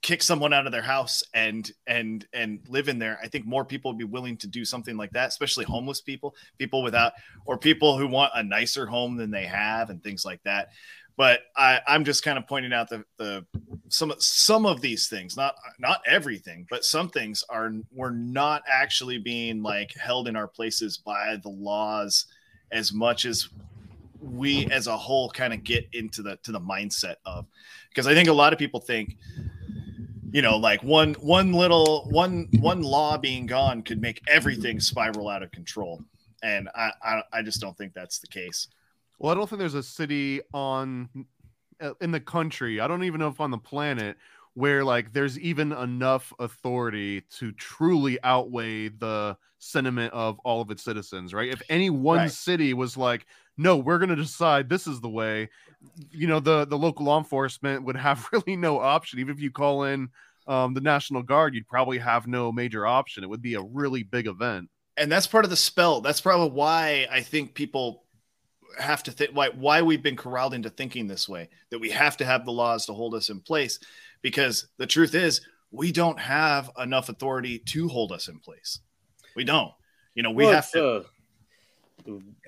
kick 0.04 0.22
someone 0.22 0.54
out 0.54 0.66
of 0.66 0.72
their 0.72 0.82
house 0.82 1.24
and 1.34 1.72
and 1.88 2.26
and 2.32 2.60
live 2.70 2.88
in 2.88 3.00
there 3.00 3.20
i 3.22 3.28
think 3.28 3.46
more 3.46 3.66
people 3.66 3.92
would 3.92 3.98
be 3.98 4.06
willing 4.06 4.38
to 4.38 4.48
do 4.48 4.64
something 4.64 4.96
like 4.96 5.12
that 5.12 5.28
especially 5.28 5.66
homeless 5.66 6.02
people 6.02 6.36
people 6.60 6.84
without 6.84 7.14
or 7.46 7.58
people 7.58 7.98
who 7.98 8.08
want 8.08 8.32
a 8.36 8.44
nicer 8.44 8.86
home 8.86 9.18
than 9.18 9.32
they 9.32 9.46
have 9.46 9.90
and 9.90 10.04
things 10.04 10.24
like 10.24 10.42
that 10.44 10.70
but 11.18 11.42
I, 11.58 11.82
I'm 11.88 12.06
just 12.06 12.24
kind 12.24 12.38
of 12.38 12.48
pointing 12.48 12.72
out 12.72 12.90
the, 12.90 13.04
the 13.18 13.44
some 13.90 14.14
some 14.20 14.66
of 14.66 14.82
these 14.82 15.08
things, 15.08 15.36
not 15.36 15.56
not 15.80 16.02
everything, 16.06 16.68
but 16.70 16.86
some 16.86 17.10
things 17.10 17.44
are 17.50 17.74
we're 17.92 18.12
not 18.12 18.62
actually 18.72 19.18
being 19.18 19.64
like 19.64 19.94
held 19.96 20.28
in 20.28 20.36
our 20.36 20.48
places 20.48 20.98
by 20.98 21.38
the 21.42 21.50
laws 21.50 22.28
as 22.72 22.94
much 22.94 23.26
as 23.26 23.50
we 24.22 24.68
as 24.68 24.88
a 24.88 24.96
whole 24.96 25.30
kind 25.30 25.54
of 25.54 25.64
get 25.64 25.88
into 25.94 26.22
the 26.22 26.38
to 26.44 26.52
the 26.52 26.60
mindset 26.60 27.16
of 27.26 27.46
because 27.90 28.06
I 28.08 28.14
think 28.14 28.30
a 28.30 28.34
lot 28.34 28.54
of 28.54 28.60
people 28.60 28.80
think 28.80 29.18
you 30.32 30.42
know 30.42 30.58
like 30.58 30.84
one 30.84 31.14
one 31.16 31.52
little 31.52 32.08
one 32.10 32.48
one 32.60 32.82
law 32.82 33.18
being 33.18 33.46
gone 33.48 33.82
could 33.82 34.02
make 34.02 34.22
everything 34.28 34.80
spiral 34.80 35.30
out 35.30 35.44
of 35.44 35.52
control 35.52 36.04
and 36.44 36.70
I 36.76 36.92
I, 37.02 37.24
I 37.34 37.42
just 37.42 37.62
don't 37.62 37.78
think 37.78 37.94
that's 37.94 38.20
the 38.20 38.28
case. 38.28 38.68
Well, 39.20 39.32
I 39.32 39.36
don't 39.36 39.48
think 39.50 39.60
there's 39.60 39.74
a 39.74 39.84
city 39.84 40.42
on 40.54 41.10
uh, 41.82 41.94
in 42.02 42.12
the 42.12 42.20
country. 42.20 42.80
I 42.80 42.88
don't 42.88 43.04
even 43.04 43.20
know 43.20 43.30
if 43.30 43.40
on 43.40 43.52
the 43.52 43.58
planet 43.58 44.18
where 44.54 44.84
like 44.84 45.14
there's 45.14 45.40
even 45.40 45.72
enough 45.72 46.34
authority 46.40 47.22
to 47.22 47.52
truly 47.54 48.20
outweigh 48.24 48.90
the 48.90 49.38
sentiment 49.60 50.14
of 50.14 50.40
all 50.40 50.62
of 50.62 50.72
its 50.72 50.84
citizens, 50.84 51.34
right? 51.34 51.50
If 51.50 51.62
any 51.70 51.90
one 51.90 52.28
Right. 52.28 52.30
city 52.30 52.74
was 52.74 52.98
like, 52.98 53.28
"No, 53.58 53.78
we're 53.78 54.00
going 54.00 54.10
to 54.10 54.16
decide 54.16 54.70
this 54.70 54.88
is 54.88 55.02
the 55.02 55.10
way," 55.10 55.50
you 56.12 56.28
know, 56.28 56.40
the 56.40 56.66
the 56.66 56.78
local 56.78 57.06
law 57.06 57.18
enforcement 57.20 57.84
would 57.86 57.98
have 57.98 58.28
really 58.34 58.56
no 58.56 58.80
option. 58.80 59.20
Even 59.20 59.36
if 59.36 59.42
you 59.42 59.52
call 59.52 59.84
in 59.84 60.10
um, 60.48 60.74
the 60.74 60.82
National 60.82 61.24
Guard, 61.24 61.56
you'd 61.56 61.68
probably 61.68 62.00
have 62.00 62.28
no 62.28 62.52
major 62.52 62.86
option. 62.88 63.24
It 63.24 63.30
would 63.30 63.42
be 63.42 63.56
a 63.56 63.62
really 63.62 64.04
big 64.04 64.28
event. 64.28 64.70
and 64.96 65.12
that's 65.12 65.28
part 65.28 65.44
of 65.46 65.52
the 65.52 65.56
spell. 65.58 66.02
That's 66.02 66.22
probably 66.22 66.50
why 66.50 67.08
I 67.10 67.22
think 67.22 67.54
people 67.54 68.06
have 68.80 69.04
to 69.04 69.12
think 69.12 69.32
why 69.32 69.50
why 69.50 69.82
we've 69.82 70.04
been 70.04 70.16
corralled 70.16 70.54
into 70.54 70.70
thinking 70.70 71.08
this 71.08 71.28
way 71.28 71.50
that 71.70 71.80
we 71.80 71.90
have 71.92 72.18
to 72.18 72.26
have 72.26 72.46
the 72.46 72.52
laws 72.52 72.86
to 72.86 72.94
hold 72.94 73.16
us 73.16 73.30
in 73.30 73.40
place 73.40 73.80
because 74.22 74.68
the 74.78 74.88
truth 74.88 75.16
is 75.16 75.42
we 75.72 75.92
don't 75.92 76.20
have 76.20 76.70
enough 76.80 77.10
authority 77.10 77.60
to 77.60 77.88
hold 77.88 78.12
us 78.12 78.28
in 78.28 78.40
place. 78.40 78.80
We 79.36 79.44
don't. 79.44 79.72
You 80.16 80.24
know, 80.24 80.32
we 80.32 80.46
Well, 80.46 80.54
have 80.54 80.72
to. 80.72 80.86
uh, 80.86 81.04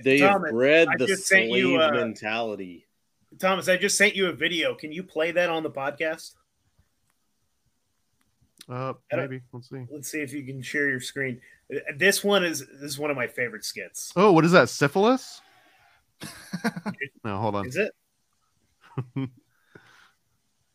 they 0.03 0.19
have 0.19 0.41
bred 0.49 0.87
the 0.97 1.05
just 1.05 1.27
slave 1.27 1.55
you, 1.55 1.81
uh, 1.81 1.91
mentality. 1.91 2.87
Thomas, 3.39 3.67
I 3.67 3.77
just 3.77 3.97
sent 3.97 4.15
you 4.15 4.27
a 4.27 4.33
video. 4.33 4.73
Can 4.73 4.91
you 4.91 5.03
play 5.03 5.31
that 5.31 5.49
on 5.49 5.63
the 5.63 5.69
podcast? 5.69 6.35
Uh, 8.67 8.93
maybe 9.11 9.41
let's 9.51 9.69
see. 9.69 9.85
Let's 9.91 10.09
see 10.11 10.21
if 10.21 10.31
you 10.33 10.43
can 10.43 10.61
share 10.61 10.89
your 10.89 10.99
screen. 10.99 11.41
Uh, 11.73 11.79
This 11.97 12.23
one 12.23 12.43
is 12.43 12.59
this 12.59 12.91
is 12.91 12.99
one 12.99 13.09
of 13.11 13.17
my 13.17 13.27
favorite 13.27 13.65
skits. 13.65 14.13
Oh, 14.15 14.31
what 14.31 14.45
is 14.45 14.51
that? 14.51 14.69
Syphilis? 14.69 15.41
No, 17.23 17.37
hold 17.37 17.55
on. 17.55 17.67
Is 17.67 17.75
it? 17.77 17.93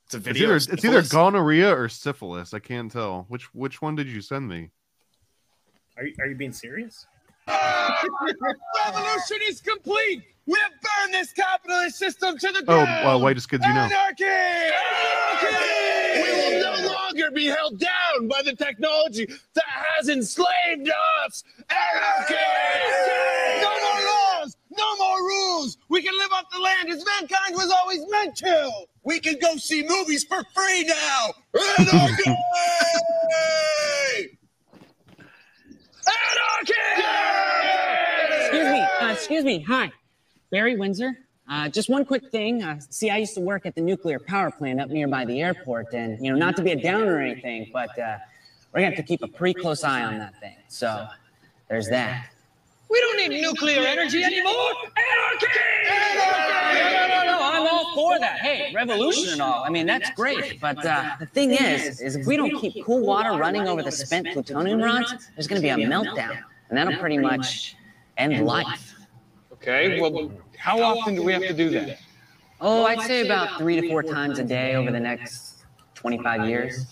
It's 0.06 0.14
a 0.14 0.18
It's 0.18 0.26
video. 0.26 0.44
either 0.48 0.56
it's 0.56 0.84
either 0.84 1.02
gonorrhea 1.02 1.74
or 1.74 1.88
syphilis. 1.88 2.52
I 2.52 2.58
can't 2.58 2.92
tell. 2.92 3.24
Which 3.28 3.44
which 3.54 3.80
one 3.80 3.94
did 3.96 4.06
you 4.06 4.20
send 4.20 4.46
me? 4.46 4.68
Are 5.96 6.04
you, 6.04 6.14
are 6.20 6.26
you 6.26 6.34
being 6.36 6.52
serious? 6.52 7.06
Revolution 7.48 9.38
is 9.48 9.60
complete. 9.62 10.22
We 10.46 10.58
have 10.62 10.72
burned 10.72 11.14
this 11.14 11.32
capitalist 11.32 11.96
system 11.98 12.36
to 12.36 12.46
the 12.52 12.62
ground. 12.62 12.82
Oh, 12.82 12.84
ground. 12.84 13.04
well, 13.06 13.20
Whitest 13.22 13.48
Kids 13.48 13.64
U' 13.66 13.72
Know. 13.72 13.80
Anarchy! 13.80 14.24
Anarchy! 14.24 16.22
We 16.22 16.32
will 16.60 16.82
no 16.82 16.92
longer 16.92 17.30
be 17.30 17.46
held 17.46 17.78
down 17.78 18.28
by 18.28 18.42
the 18.42 18.54
technology 18.54 19.24
that 19.54 19.64
has 19.66 20.08
enslaved 20.10 20.90
us. 21.24 21.44
Anarchy! 21.70 22.34
No 23.62 23.70
more 23.70 24.00
laws, 24.12 24.56
no 24.70 24.96
more 24.96 25.23
rules. 25.34 25.76
We 25.88 26.02
can 26.02 26.16
live 26.18 26.32
off 26.32 26.44
the 26.52 26.58
land 26.60 26.88
as 26.90 27.04
mankind 27.04 27.54
was 27.54 27.70
always 27.70 28.00
meant 28.10 28.36
to. 28.36 28.70
We 29.04 29.20
can 29.20 29.38
go 29.40 29.56
see 29.56 29.86
movies 29.86 30.24
for 30.24 30.42
free 30.54 30.84
now. 30.84 31.34
Anarchy! 31.78 32.36
Anarchy! 36.06 36.74
Excuse 38.40 38.68
me. 38.68 38.80
Uh, 39.00 39.12
excuse 39.12 39.44
me. 39.44 39.60
Hi, 39.62 39.92
Barry 40.50 40.76
Windsor. 40.76 41.18
Uh, 41.48 41.68
just 41.68 41.90
one 41.90 42.04
quick 42.06 42.30
thing. 42.30 42.62
Uh, 42.62 42.80
see, 42.88 43.10
I 43.10 43.18
used 43.18 43.34
to 43.34 43.40
work 43.40 43.66
at 43.66 43.74
the 43.74 43.82
nuclear 43.82 44.18
power 44.18 44.50
plant 44.50 44.80
up 44.80 44.88
nearby 44.88 45.26
the 45.26 45.42
airport, 45.42 45.92
and 45.92 46.18
you 46.24 46.32
know, 46.32 46.38
not 46.38 46.56
to 46.56 46.62
be 46.62 46.72
a 46.72 46.76
downer 46.80 47.16
or 47.16 47.20
anything, 47.20 47.68
but 47.72 47.98
uh, 47.98 48.16
we're 48.72 48.80
gonna 48.80 48.86
have 48.86 48.96
to 48.96 49.02
keep 49.02 49.22
a 49.22 49.28
pretty 49.28 49.60
close 49.60 49.84
eye 49.84 50.04
on 50.04 50.18
that 50.18 50.40
thing. 50.40 50.56
So 50.68 51.06
there's 51.68 51.88
that. 51.90 52.30
We 52.88 53.00
don't 53.00 53.28
need 53.28 53.42
nuclear 53.42 53.80
energy 53.80 54.22
anymore. 54.24 54.52
Anarchy! 55.42 56.94
No, 56.94 57.06
no, 57.06 57.24
no, 57.24 57.38
I'm 57.42 57.66
all 57.66 57.94
for 57.94 58.18
that. 58.18 58.38
Hey, 58.38 58.72
revolution 58.74 59.32
and 59.32 59.42
all. 59.42 59.64
I 59.64 59.70
mean, 59.70 59.86
that's 59.86 60.10
great. 60.10 60.60
But 60.60 60.84
uh, 60.84 61.16
the 61.20 61.26
thing 61.26 61.50
is, 61.52 62.00
is 62.00 62.16
if 62.16 62.26
we 62.26 62.36
don't 62.36 62.56
keep 62.58 62.84
cool 62.84 63.04
water 63.04 63.38
running 63.38 63.68
over 63.68 63.82
the 63.82 63.92
spent 63.92 64.28
plutonium 64.32 64.80
rods, 64.80 65.14
there's 65.34 65.46
gonna 65.46 65.60
be 65.60 65.70
a 65.70 65.76
meltdown, 65.76 66.42
and 66.68 66.78
that'll 66.78 66.98
pretty 66.98 67.18
much 67.18 67.76
end 68.16 68.44
life. 68.44 68.94
Okay, 69.52 70.00
well, 70.00 70.30
how 70.58 70.80
often 70.82 71.14
do 71.14 71.22
we 71.22 71.32
have 71.32 71.42
to 71.42 71.54
do 71.54 71.70
that? 71.70 71.98
Oh, 72.60 72.84
I'd 72.84 73.00
say 73.02 73.24
about 73.24 73.58
three 73.58 73.80
to 73.80 73.88
four 73.88 74.02
times 74.02 74.38
a 74.38 74.44
day 74.44 74.74
over 74.74 74.90
the 74.90 75.00
next 75.00 75.64
25 75.94 76.48
years. 76.48 76.86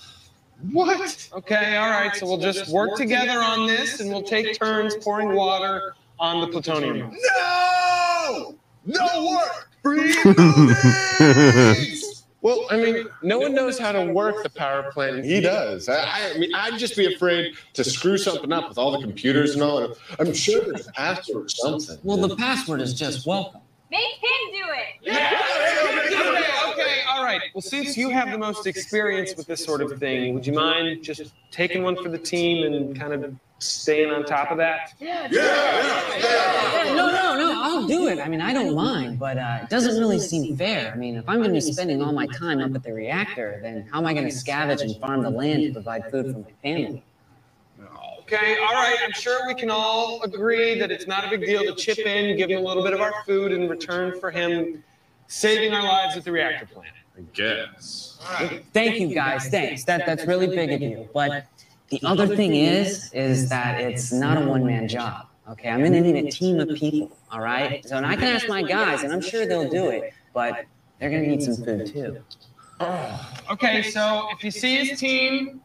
What? 0.70 1.28
Okay, 1.32 1.76
all 1.76 1.90
right, 1.90 2.14
so 2.14 2.26
we'll 2.26 2.38
just 2.38 2.70
work 2.70 2.96
together 2.96 3.40
on 3.42 3.66
this 3.66 4.00
and 4.00 4.10
we'll 4.10 4.22
take 4.22 4.58
turns 4.58 4.94
pouring 4.96 5.34
water 5.34 5.94
on 6.18 6.40
the 6.40 6.46
plutonium. 6.46 7.10
No! 7.10 8.01
No 8.84 9.30
work! 9.30 9.68
Free 9.82 10.12
Well, 12.42 12.66
I 12.72 12.76
mean, 12.76 13.06
no 13.22 13.38
one 13.38 13.54
knows 13.54 13.78
how 13.78 13.92
to 13.92 14.04
work 14.12 14.42
the 14.42 14.50
power 14.50 14.90
plant. 14.90 15.16
and 15.16 15.24
He 15.24 15.40
does. 15.40 15.88
I, 15.88 16.32
I 16.34 16.38
mean, 16.38 16.52
I'd 16.52 16.76
just 16.76 16.96
be 16.96 17.14
afraid 17.14 17.54
to 17.74 17.84
screw 17.84 18.18
something 18.18 18.50
up 18.52 18.68
with 18.68 18.78
all 18.78 18.90
the 18.90 18.98
computers 18.98 19.54
and 19.54 19.62
all. 19.62 19.78
And 19.78 19.94
I'm 20.18 20.34
sure 20.34 20.60
there's 20.64 20.88
a 20.88 20.92
password 20.92 21.44
or 21.44 21.48
something. 21.48 21.98
Well, 22.02 22.16
the 22.16 22.34
password 22.34 22.80
is 22.80 22.94
just 22.94 23.28
welcome. 23.28 23.60
Make 23.92 24.00
him 24.00 24.52
do 24.52 24.64
it. 24.72 25.12
Okay, 26.72 26.72
okay, 26.72 27.00
all 27.08 27.22
right. 27.24 27.42
Well, 27.54 27.62
since 27.62 27.96
you 27.96 28.10
have 28.10 28.32
the 28.32 28.38
most 28.38 28.66
experience 28.66 29.36
with 29.36 29.46
this 29.46 29.64
sort 29.64 29.80
of 29.80 29.96
thing, 30.00 30.34
would 30.34 30.44
you 30.46 30.52
mind 30.54 31.04
just 31.04 31.32
taking 31.52 31.84
one 31.84 31.94
for 32.02 32.08
the 32.08 32.18
team 32.18 32.64
and 32.64 32.98
kind 32.98 33.12
of 33.12 33.34
staying 33.62 34.10
on 34.10 34.24
top 34.24 34.50
of 34.50 34.58
that? 34.58 34.94
Yeah, 34.98 35.28
yeah, 35.30 36.18
yeah, 36.18 36.84
yeah. 36.84 36.94
no, 36.94 37.10
no, 37.10 37.36
no. 37.36 37.62
I'll 37.62 37.86
do 37.86 38.08
it. 38.08 38.18
I 38.18 38.28
mean, 38.28 38.40
I 38.40 38.52
don't 38.52 38.74
mind, 38.74 39.18
but 39.18 39.38
uh, 39.38 39.60
it 39.62 39.70
doesn't 39.70 39.98
really 39.98 40.18
seem 40.18 40.56
fair. 40.56 40.92
I 40.92 40.96
mean, 40.96 41.16
if 41.16 41.28
I'm 41.28 41.38
going 41.38 41.48
to 41.48 41.54
be 41.54 41.60
spending 41.60 42.02
all 42.02 42.12
my 42.12 42.26
time 42.26 42.60
up 42.60 42.74
at 42.74 42.82
the 42.82 42.92
reactor, 42.92 43.58
then 43.62 43.88
how 43.90 43.98
am 43.98 44.06
I 44.06 44.14
going 44.14 44.28
to 44.28 44.34
scavenge 44.34 44.82
and 44.82 44.96
farm 45.00 45.22
the 45.22 45.30
land 45.30 45.62
to 45.62 45.72
provide 45.72 46.10
food 46.10 46.32
for 46.32 46.40
my 46.40 46.52
family? 46.62 47.02
Okay, 48.20 48.56
all 48.58 48.72
right. 48.72 48.96
I'm 49.04 49.12
sure 49.12 49.46
we 49.46 49.54
can 49.54 49.70
all 49.70 50.22
agree 50.22 50.78
that 50.78 50.90
it's 50.90 51.06
not 51.06 51.26
a 51.26 51.30
big 51.30 51.44
deal 51.44 51.64
to 51.64 51.74
chip 51.74 51.98
in, 51.98 52.36
give 52.36 52.50
him 52.50 52.58
a 52.58 52.62
little 52.62 52.82
bit 52.82 52.94
of 52.94 53.00
our 53.00 53.12
food 53.26 53.52
in 53.52 53.68
return 53.68 54.18
for 54.18 54.30
him 54.30 54.82
saving 55.26 55.74
our 55.74 55.82
lives 55.82 56.16
at 56.16 56.24
the 56.24 56.32
reactor 56.32 56.66
plant. 56.66 56.94
I 57.16 57.20
guess. 57.34 58.18
Thank 58.72 59.00
you, 59.00 59.14
guys. 59.14 59.48
Thanks. 59.48 59.84
That 59.84 60.06
that's 60.06 60.24
really 60.26 60.46
big 60.46 60.72
of 60.72 60.80
you. 60.80 61.08
But 61.12 61.46
the 61.92 62.06
other 62.06 62.34
thing 62.36 62.54
is, 62.54 63.12
is 63.12 63.48
that 63.50 63.80
it's 63.80 64.12
not 64.12 64.42
a 64.42 64.46
one-man 64.46 64.88
job. 64.88 65.26
Okay, 65.50 65.68
I'm 65.68 65.80
going 65.80 65.92
to 65.92 66.00
need 66.00 66.26
a 66.26 66.30
team 66.30 66.58
of 66.60 66.68
people. 66.70 67.16
All 67.30 67.40
right. 67.40 67.86
So 67.86 67.96
and 67.96 68.06
I 68.06 68.14
can 68.14 68.24
ask 68.24 68.48
my 68.48 68.62
guys, 68.62 69.02
and 69.02 69.12
I'm 69.12 69.20
sure 69.20 69.46
they'll 69.46 69.68
do 69.68 69.88
it. 69.88 70.14
But 70.32 70.64
they're 70.98 71.10
going 71.10 71.22
to 71.24 71.28
need 71.28 71.42
some 71.42 71.62
food 71.64 71.86
too. 71.86 72.18
Okay, 73.50 73.82
so 73.82 74.28
if 74.32 74.42
you 74.42 74.50
see 74.50 74.84
his 74.84 74.98
team, 74.98 75.60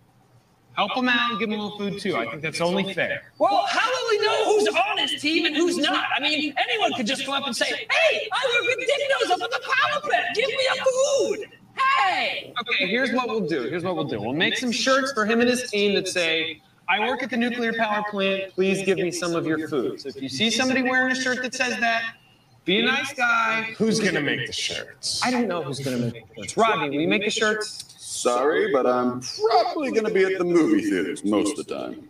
help 0.74 0.96
him 0.96 1.08
out 1.08 1.32
and 1.32 1.40
give 1.40 1.50
him 1.50 1.60
a 1.60 1.64
little 1.64 1.78
food 1.78 2.00
too. 2.00 2.16
I 2.16 2.30
think 2.30 2.42
that's 2.42 2.62
only 2.62 2.94
fair. 2.94 3.32
Well, 3.40 3.66
how 3.68 3.90
will 3.90 4.10
we 4.10 4.26
know 4.26 4.46
who's 4.46 4.68
on 4.68 4.98
his 4.98 5.22
team 5.22 5.46
and 5.46 5.56
who's 5.56 5.78
not? 5.78 6.06
I 6.16 6.20
mean, 6.20 6.54
anyone 6.58 6.94
could 6.94 7.08
just 7.08 7.26
come 7.26 7.34
up 7.36 7.46
and 7.48 7.56
say, 7.56 7.66
"Hey, 7.66 8.30
I 8.32 8.60
work 8.60 8.78
with 8.78 8.86
Dick 8.86 9.00
Nose 9.22 9.32
up 9.32 9.42
at 9.42 9.52
the 9.52 9.62
power 9.64 10.02
plant. 10.02 10.36
Give 10.36 10.48
me 10.48 10.68
a 10.72 10.84
food." 10.84 11.57
Hey. 11.78 12.54
Okay, 12.60 12.88
here's 12.88 13.12
what 13.12 13.28
we'll 13.28 13.48
do. 13.48 13.64
Here's 13.64 13.84
what 13.84 13.96
we'll 13.96 14.06
do. 14.06 14.20
We'll 14.20 14.34
make 14.34 14.58
some 14.58 14.72
shirts 14.72 15.12
for 15.14 15.26
him 15.26 15.42
and 15.42 15.50
his 15.50 15.70
team 15.70 15.96
that 15.96 16.08
say, 16.08 16.62
I 16.90 17.08
work 17.08 17.22
at 17.24 17.30
the 17.30 17.38
nuclear 17.38 17.74
power 17.74 18.04
plant. 18.10 18.54
Please 18.54 18.84
give 18.86 18.98
me 18.98 19.12
some 19.12 19.36
of 19.36 19.46
your 19.46 19.68
food. 19.68 20.00
So 20.02 20.10
if 20.10 20.22
you 20.22 20.30
see 20.30 20.50
somebody 20.50 20.82
wearing 20.82 21.12
a 21.12 21.16
shirt 21.16 21.42
that 21.44 21.54
says 21.54 21.78
that, 21.80 22.16
be 22.66 22.80
a 22.80 22.84
nice 22.84 23.14
guy. 23.14 23.74
Who's 23.78 24.00
gonna 24.00 24.22
make 24.22 24.48
the 24.48 24.54
shirts? 24.54 25.22
I 25.24 25.32
don't 25.32 25.48
know 25.48 25.64
who's 25.64 25.80
going 25.80 25.98
to 25.98 26.04
make 26.12 26.28
the 26.36 26.44
shirts. 26.44 26.58
Rodney, 26.58 26.90
will 26.90 27.02
you 27.02 27.08
make 27.08 27.24
the 27.24 27.30
shirts? 27.30 27.86
Sorry, 27.98 28.72
but 28.74 28.86
I'm 28.86 29.22
probably 29.22 29.92
going 29.92 30.06
to 30.06 30.14
be 30.14 30.24
at 30.26 30.38
the 30.38 30.44
movie 30.44 30.82
theaters 30.82 31.24
most 31.24 31.58
of 31.58 31.66
the 31.66 31.76
time. 31.76 32.10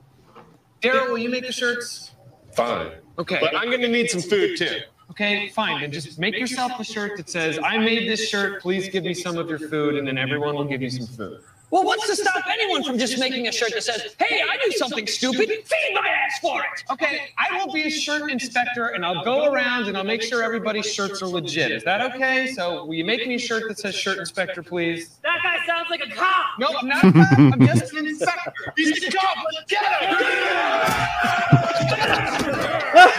Daryl, 0.82 1.10
will 1.10 1.18
you 1.18 1.30
make 1.30 1.46
the 1.46 1.52
shirts? 1.52 2.12
Fine. 2.54 2.92
Okay. 3.20 3.38
But 3.40 3.56
I'm 3.56 3.70
gonna 3.70 3.88
need 3.88 4.10
some 4.10 4.22
food 4.22 4.58
too. 4.58 4.80
Okay, 5.12 5.50
fine. 5.50 5.82
Then 5.82 5.92
just 5.92 6.20
make 6.20 6.38
yourself 6.38 6.80
a 6.80 6.84
shirt 6.84 7.18
that 7.18 7.30
says, 7.30 7.58
I 7.64 7.78
made 7.78 8.10
this 8.10 8.28
shirt. 8.30 8.62
Please 8.62 8.90
give 8.90 9.04
me 9.04 9.14
some 9.14 9.38
of 9.38 9.50
your 9.50 9.60
food. 9.60 9.96
And 9.96 10.08
then 10.08 10.18
everyone 10.18 10.56
will 10.56 10.66
give 10.66 10.82
you 10.82 10.90
some 10.90 11.08
food. 11.08 11.42
Well, 11.70 11.84
what's 11.84 12.08
to 12.08 12.16
stop 12.16 12.44
anyone 12.50 12.82
from 12.84 12.98
just 12.98 13.20
making 13.20 13.48
a 13.48 13.52
shirt 13.52 13.74
that 13.74 13.84
says, 13.84 14.16
"Hey, 14.20 14.42
I 14.42 14.58
do 14.64 14.72
something 14.72 15.06
stupid. 15.06 15.50
Feed 15.50 15.94
my 15.94 16.08
ass 16.08 16.40
for 16.40 16.62
it." 16.62 16.84
Okay, 16.90 17.30
I 17.38 17.58
will 17.58 17.74
be 17.74 17.84
a 17.84 17.90
shirt 17.90 18.32
inspector 18.32 18.88
and 18.88 19.06
I'll 19.06 19.24
go 19.26 19.52
around 19.52 19.88
and 19.90 19.98
I'll 19.98 20.06
make 20.06 20.22
sure 20.22 20.42
everybody's 20.44 20.92
shirts 20.92 21.22
are 21.22 21.28
legit. 21.28 21.72
Is 21.72 21.84
that 21.84 22.02
okay? 22.14 22.48
So 22.54 22.86
will 22.86 22.94
you 22.94 23.04
make 23.04 23.28
me 23.28 23.36
a 23.36 23.40
shirt 23.40 23.68
that 23.68 23.80
says 23.80 23.96
shirt 23.96 24.18
inspector, 24.18 24.64
please? 24.64 25.18
That 25.24 25.40
guy 25.44 25.66
sounds 25.66 25.90
like 25.90 26.02
a 26.06 26.10
cop. 26.10 26.58
No, 26.58 26.68
I'm 26.68 26.88
not 26.88 27.04
a 27.04 27.12
cop. 27.12 27.38
I'm 27.38 27.68
just 27.68 27.94
an 27.94 28.08
inspector. 28.08 28.54
He's 28.78 29.04
a 29.04 29.12
cop. 29.12 29.36
Let's 29.54 29.70
get 29.70 29.84
him. 29.84 30.16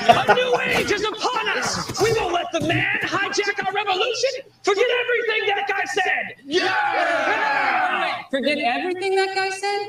a 0.08 0.34
new 0.34 0.60
age 0.60 0.90
is 0.90 1.04
upon 1.04 1.48
us. 1.50 2.00
We 2.00 2.12
won't 2.14 2.32
let 2.32 2.50
the 2.52 2.60
man 2.60 2.98
hijack 3.02 3.66
our 3.66 3.72
revolution. 3.74 4.30
Forget 4.62 4.86
everything 5.02 5.46
that 5.54 5.68
guy 5.68 5.84
said. 5.84 6.36
Yeah. 6.44 7.98
Forget 8.38 8.58
everything 8.58 9.16
that 9.16 9.34
guy 9.34 9.50
said? 9.50 9.88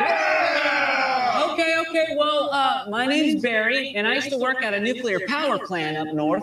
Yeah. 0.00 1.48
Okay, 1.50 1.76
okay. 1.88 2.14
Well, 2.14 2.50
uh, 2.52 2.84
my 2.90 3.06
name's 3.06 3.40
Barry, 3.40 3.94
and 3.96 4.06
I 4.06 4.16
used 4.16 4.28
to 4.28 4.36
work 4.36 4.62
at 4.62 4.74
a 4.74 4.80
nuclear 4.80 5.20
power 5.26 5.58
plant 5.58 5.96
up 5.96 6.14
north. 6.14 6.42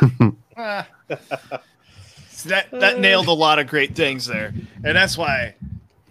Ah. 0.56 0.86
So 2.28 2.48
that 2.48 2.70
that 2.70 3.00
nailed 3.00 3.26
a 3.26 3.32
lot 3.32 3.58
of 3.58 3.66
great 3.66 3.96
things 3.96 4.24
there, 4.24 4.54
and 4.84 4.96
that's 4.96 5.18
why 5.18 5.56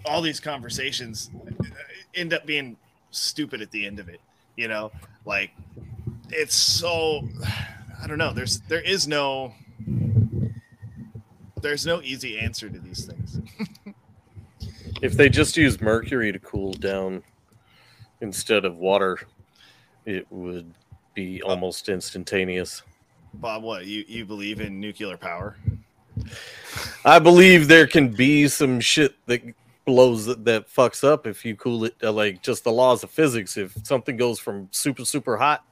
all 0.03 0.21
these 0.21 0.41
conversations 0.41 1.31
end 2.13 2.33
up 2.33 2.45
being 2.45 2.75
stupid 3.11 3.61
at 3.61 3.71
the 3.71 3.85
end 3.85 3.99
of 4.01 4.09
it. 4.09 4.19
You 4.57 4.67
know, 4.67 4.91
like 5.25 5.51
it's 6.29 6.55
so 6.55 7.25
I 8.01 8.07
don't 8.07 8.17
know. 8.17 8.33
There's 8.33 8.59
there 8.67 8.81
is 8.81 9.07
no 9.07 9.53
there's 11.63 11.85
no 11.85 12.01
easy 12.01 12.37
answer 12.37 12.69
to 12.69 12.79
these 12.79 13.05
things. 13.05 13.39
If 15.03 15.17
they 15.17 15.27
just 15.27 15.57
use 15.57 15.81
mercury 15.81 16.31
to 16.31 16.39
cool 16.39 16.71
down 16.71 17.23
instead 18.21 18.63
of 18.63 18.77
water, 18.77 19.19
it 20.05 20.25
would 20.29 20.73
be 21.13 21.41
almost 21.41 21.89
instantaneous. 21.89 22.83
Bob, 23.33 23.63
what 23.63 23.85
you 23.85 24.05
you 24.07 24.23
believe 24.23 24.61
in 24.61 24.79
nuclear 24.79 25.17
power? 25.17 25.57
I 27.03 27.19
believe 27.19 27.67
there 27.67 27.85
can 27.85 28.13
be 28.13 28.47
some 28.47 28.79
shit 28.79 29.15
that 29.25 29.41
blows 29.83 30.25
that, 30.25 30.45
that 30.45 30.69
fucks 30.69 31.03
up 31.03 31.27
if 31.27 31.43
you 31.43 31.57
cool 31.57 31.83
it 31.83 31.95
uh, 32.01 32.13
like 32.13 32.41
just 32.41 32.63
the 32.63 32.71
laws 32.71 33.03
of 33.03 33.11
physics. 33.11 33.57
If 33.57 33.75
something 33.85 34.15
goes 34.15 34.39
from 34.39 34.69
super 34.71 35.03
super 35.03 35.35
hot 35.35 35.65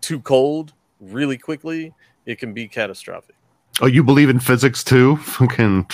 to 0.00 0.18
cold 0.18 0.72
really 0.98 1.38
quickly, 1.38 1.94
it 2.26 2.40
can 2.40 2.52
be 2.52 2.66
catastrophic. 2.66 3.36
Oh, 3.80 3.86
you 3.86 4.04
believe 4.04 4.28
in 4.28 4.38
physics 4.38 4.84
too? 4.84 5.16
Fucking. 5.16 5.86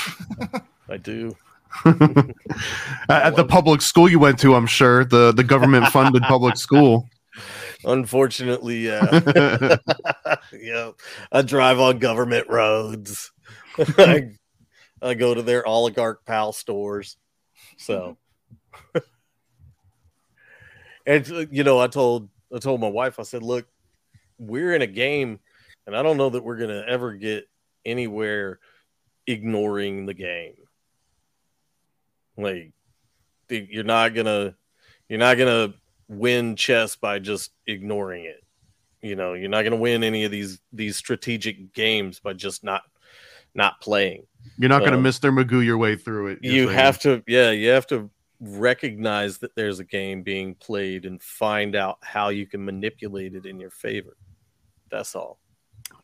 I 0.89 0.97
do. 0.97 1.37
At 3.09 3.37
the 3.37 3.47
public 3.49 3.83
school 3.83 4.09
you 4.09 4.19
went 4.19 4.39
to, 4.41 4.55
I'm 4.55 4.67
sure 4.67 5.05
the 5.05 5.33
the 5.33 5.45
government 5.45 5.87
funded 5.89 6.23
public 6.23 6.57
school. 6.57 7.09
Unfortunately, 7.85 8.87
yeah. 8.87 9.21
yeah. 10.53 10.91
I 11.31 11.43
drive 11.43 11.79
on 11.79 11.99
government 11.99 12.49
roads. 12.49 13.31
I, 13.97 14.31
I 15.01 15.15
go 15.15 15.35
to 15.35 15.43
their 15.43 15.67
oligarch 15.67 16.25
pal 16.25 16.53
stores. 16.53 17.17
So, 17.77 18.17
and 21.07 21.31
uh, 21.31 21.47
you 21.51 21.63
know, 21.63 21.79
I 21.79 21.87
told 21.87 22.29
I 22.53 22.59
told 22.59 22.81
my 22.81 22.89
wife, 22.89 23.21
I 23.21 23.23
said, 23.23 23.43
"Look, 23.43 23.69
we're 24.39 24.75
in 24.75 24.83
a 24.83 24.89
game, 24.89 25.39
and 25.87 25.97
I 25.97 26.03
don't 26.03 26.17
know 26.17 26.31
that 26.31 26.43
we're 26.43 26.59
gonna 26.59 26.85
ever 26.89 27.15
get 27.15 27.49
anywhere 27.85 28.59
ignoring 29.27 30.07
the 30.07 30.15
game. 30.15 30.55
Like, 32.37 32.73
you're 33.49 33.85
not 33.85 34.15
gonna 34.15 34.55
you're 35.09 35.19
not 35.19 35.39
gonna 35.39 35.75
win 36.09 36.57
chess 36.57 36.97
by 36.97 37.19
just 37.19 37.53
ignoring 37.67 38.25
it. 38.25 38.43
You 39.03 39.17
know, 39.17 39.35
you're 39.35 39.49
not 39.49 39.63
gonna 39.63 39.77
win 39.77 40.05
any 40.05 40.25
of 40.25 40.31
these 40.31 40.61
these 40.73 40.97
strategic 40.97 41.73
games 41.73 42.21
by 42.21 42.33
just 42.35 42.63
not 42.63 42.83
not 43.55 43.81
playing. 43.81 44.27
You're 44.59 44.69
not 44.69 44.81
to 44.85 45.11
So- 45.11 45.29
Mr. 45.31 45.33
Magoo 45.45 45.65
your 45.65 45.79
way 45.79 45.97
through 45.97 46.29
it. 46.29 46.39
you 46.43 46.67
saying. 46.67 46.79
have 46.79 46.99
to 47.01 47.23
yeah 47.27 47.51
you 47.51 47.69
have 47.71 47.87
to 47.89 48.11
recognize 48.41 49.39
that 49.39 49.55
there's 49.57 49.81
a 49.81 49.85
game 49.85 50.23
being 50.23 50.55
played 50.55 51.05
and 51.05 51.21
find 51.21 51.75
out 51.75 51.99
how 52.03 52.29
you 52.29 52.47
can 52.47 52.65
manipulate 52.65 53.35
it 53.35 53.47
in 53.47 53.59
your 53.59 53.71
favor 53.71 54.17
that's 54.93 55.17
all 55.17 55.41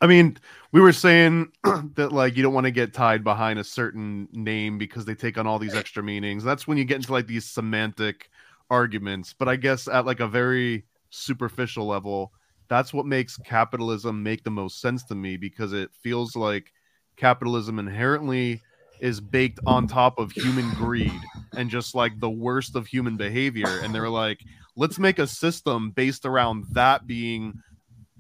I 0.01 0.07
mean, 0.07 0.37
we 0.73 0.81
were 0.81 0.93
saying 0.93 1.53
that 1.95 2.13
like 2.13 2.37
you 2.37 2.43
don't 2.43 2.55
want 2.55 2.65
to 2.65 2.71
get 2.71 2.93
tied 2.93 3.25
behind 3.25 3.59
a 3.59 3.65
certain 3.65 4.29
name 4.33 4.77
because 4.77 5.05
they 5.05 5.15
take 5.15 5.39
on 5.39 5.47
all 5.47 5.59
these 5.59 5.75
extra 5.75 6.03
meanings. 6.03 6.45
That's 6.45 6.67
when 6.67 6.79
you 6.79 6.85
get 6.85 6.97
into 6.97 7.13
like 7.13 7.27
these 7.27 7.45
semantic 7.47 8.29
arguments. 8.71 9.35
But 9.39 9.49
I 9.49 9.57
guess 9.57 9.89
at 9.89 10.07
like 10.07 10.21
a 10.21 10.29
very 10.29 10.85
superficial 11.11 11.87
level, 11.87 12.33
that's 12.69 12.93
what 12.93 13.07
makes 13.07 13.37
capitalism 13.37 14.23
make 14.23 14.45
the 14.45 14.51
most 14.51 14.81
sense 14.81 15.05
to 15.05 15.15
me 15.15 15.37
because 15.37 15.73
it 15.73 15.91
feels 16.03 16.35
like 16.35 16.73
capitalism 17.17 17.79
inherently 17.79 18.61
is 19.01 19.21
baked 19.21 19.61
on 19.67 19.87
top 19.87 20.19
of 20.19 20.33
human 20.33 20.71
greed 20.75 21.13
and 21.57 21.71
just 21.71 21.95
like 21.95 22.19
the 22.21 22.31
worst 22.31 22.75
of 22.75 22.87
human 22.87 23.17
behavior. 23.17 23.81
And 23.83 23.95
they're 23.95 24.09
like, 24.09 24.41
let's 24.77 24.99
make 24.99 25.19
a 25.19 25.27
system 25.27 25.91
based 25.91 26.25
around 26.25 26.65
that 26.73 27.07
being 27.07 27.55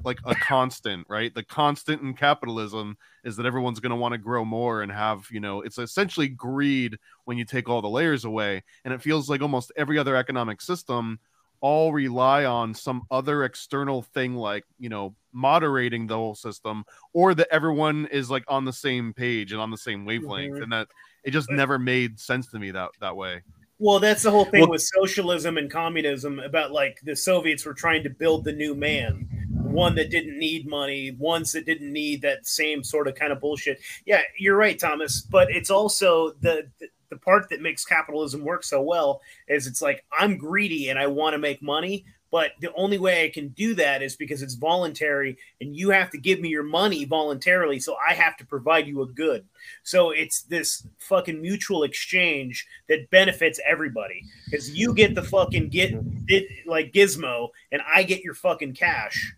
like 0.04 0.18
a 0.24 0.34
constant, 0.34 1.06
right? 1.08 1.34
The 1.34 1.42
constant 1.42 2.02
in 2.02 2.14
capitalism 2.14 2.96
is 3.24 3.36
that 3.36 3.46
everyone's 3.46 3.80
going 3.80 3.90
to 3.90 3.96
want 3.96 4.12
to 4.12 4.18
grow 4.18 4.44
more 4.44 4.82
and 4.82 4.92
have, 4.92 5.26
you 5.30 5.40
know, 5.40 5.62
it's 5.62 5.78
essentially 5.78 6.28
greed 6.28 6.98
when 7.24 7.38
you 7.38 7.44
take 7.44 7.68
all 7.68 7.82
the 7.82 7.88
layers 7.88 8.24
away. 8.24 8.62
And 8.84 8.92
it 8.92 9.02
feels 9.02 9.28
like 9.28 9.42
almost 9.42 9.72
every 9.76 9.98
other 9.98 10.16
economic 10.16 10.60
system 10.60 11.18
all 11.60 11.92
rely 11.92 12.44
on 12.44 12.74
some 12.74 13.02
other 13.10 13.44
external 13.44 14.02
thing 14.02 14.34
like, 14.34 14.64
you 14.78 14.90
know, 14.90 15.14
moderating 15.32 16.06
the 16.06 16.14
whole 16.14 16.34
system 16.34 16.84
or 17.12 17.34
that 17.34 17.48
everyone 17.50 18.06
is 18.12 18.30
like 18.30 18.44
on 18.48 18.64
the 18.64 18.72
same 18.72 19.14
page 19.14 19.50
and 19.50 19.60
on 19.60 19.70
the 19.70 19.76
same 19.76 20.04
wavelength 20.04 20.54
mm-hmm. 20.54 20.62
and 20.62 20.72
that 20.72 20.88
it 21.24 21.30
just 21.30 21.50
never 21.50 21.78
made 21.78 22.20
sense 22.20 22.48
to 22.48 22.58
me 22.58 22.70
that 22.70 22.90
that 23.00 23.16
way. 23.16 23.40
Well, 23.78 23.98
that's 23.98 24.22
the 24.22 24.30
whole 24.30 24.44
thing 24.44 24.60
Well- 24.60 24.70
with 24.70 24.82
socialism 24.82 25.58
and 25.58 25.70
communism 25.70 26.38
about 26.38 26.70
like 26.70 27.00
the 27.02 27.16
Soviets 27.16 27.64
were 27.64 27.74
trying 27.74 28.02
to 28.04 28.10
build 28.10 28.44
the 28.44 28.52
new 28.52 28.74
man, 28.74 29.28
one 29.74 29.94
that 29.96 30.10
didn't 30.10 30.38
need 30.38 30.66
money, 30.66 31.10
ones 31.18 31.52
that 31.52 31.66
didn't 31.66 31.92
need 31.92 32.22
that 32.22 32.46
same 32.46 32.82
sort 32.84 33.08
of 33.08 33.14
kind 33.14 33.32
of 33.32 33.40
bullshit. 33.40 33.80
Yeah, 34.06 34.22
you're 34.38 34.56
right, 34.56 34.78
Thomas. 34.78 35.20
But 35.20 35.50
it's 35.50 35.70
also 35.70 36.32
the 36.40 36.68
the, 36.78 36.88
the 37.10 37.16
part 37.16 37.48
that 37.50 37.60
makes 37.60 37.84
capitalism 37.84 38.44
work 38.44 38.64
so 38.64 38.80
well 38.82 39.20
is 39.48 39.66
it's 39.66 39.82
like 39.82 40.04
I'm 40.18 40.36
greedy 40.36 40.88
and 40.88 40.98
I 40.98 41.06
want 41.06 41.34
to 41.34 41.38
make 41.38 41.62
money, 41.62 42.04
but 42.34 42.50
the 42.60 42.74
only 42.74 42.98
way 42.98 43.24
I 43.24 43.28
can 43.28 43.50
do 43.50 43.74
that 43.74 44.02
is 44.02 44.16
because 44.16 44.42
it's 44.42 44.54
voluntary 44.54 45.38
and 45.60 45.76
you 45.76 45.90
have 45.90 46.10
to 46.10 46.18
give 46.18 46.40
me 46.40 46.48
your 46.48 46.64
money 46.64 47.04
voluntarily, 47.04 47.78
so 47.78 47.94
I 48.08 48.14
have 48.14 48.36
to 48.38 48.44
provide 48.44 48.88
you 48.88 49.02
a 49.02 49.06
good. 49.06 49.44
So 49.84 50.10
it's 50.10 50.42
this 50.42 50.84
fucking 50.98 51.40
mutual 51.40 51.84
exchange 51.84 52.66
that 52.88 53.08
benefits 53.10 53.60
everybody 53.64 54.24
because 54.46 54.76
you 54.76 54.94
get 54.94 55.14
the 55.14 55.22
fucking 55.22 55.68
get 55.68 55.92
mm-hmm. 55.92 56.24
it 56.26 56.66
like 56.66 56.92
gizmo 56.92 57.50
and 57.70 57.82
I 57.86 58.02
get 58.02 58.24
your 58.24 58.34
fucking 58.34 58.74
cash. 58.74 59.32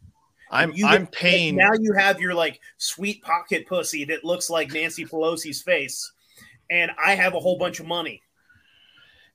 I'm 0.50 0.72
You 0.72 0.86
I'm 0.86 1.06
paying. 1.06 1.56
Now 1.56 1.72
you 1.78 1.92
have 1.92 2.20
your 2.20 2.34
like 2.34 2.60
sweet 2.78 3.22
pocket 3.22 3.66
pussy 3.66 4.04
that 4.06 4.24
looks 4.24 4.48
like 4.50 4.72
Nancy 4.72 5.04
Pelosi's 5.04 5.62
face, 5.62 6.12
and 6.70 6.90
I 7.02 7.14
have 7.14 7.34
a 7.34 7.40
whole 7.40 7.58
bunch 7.58 7.80
of 7.80 7.86
money. 7.86 8.22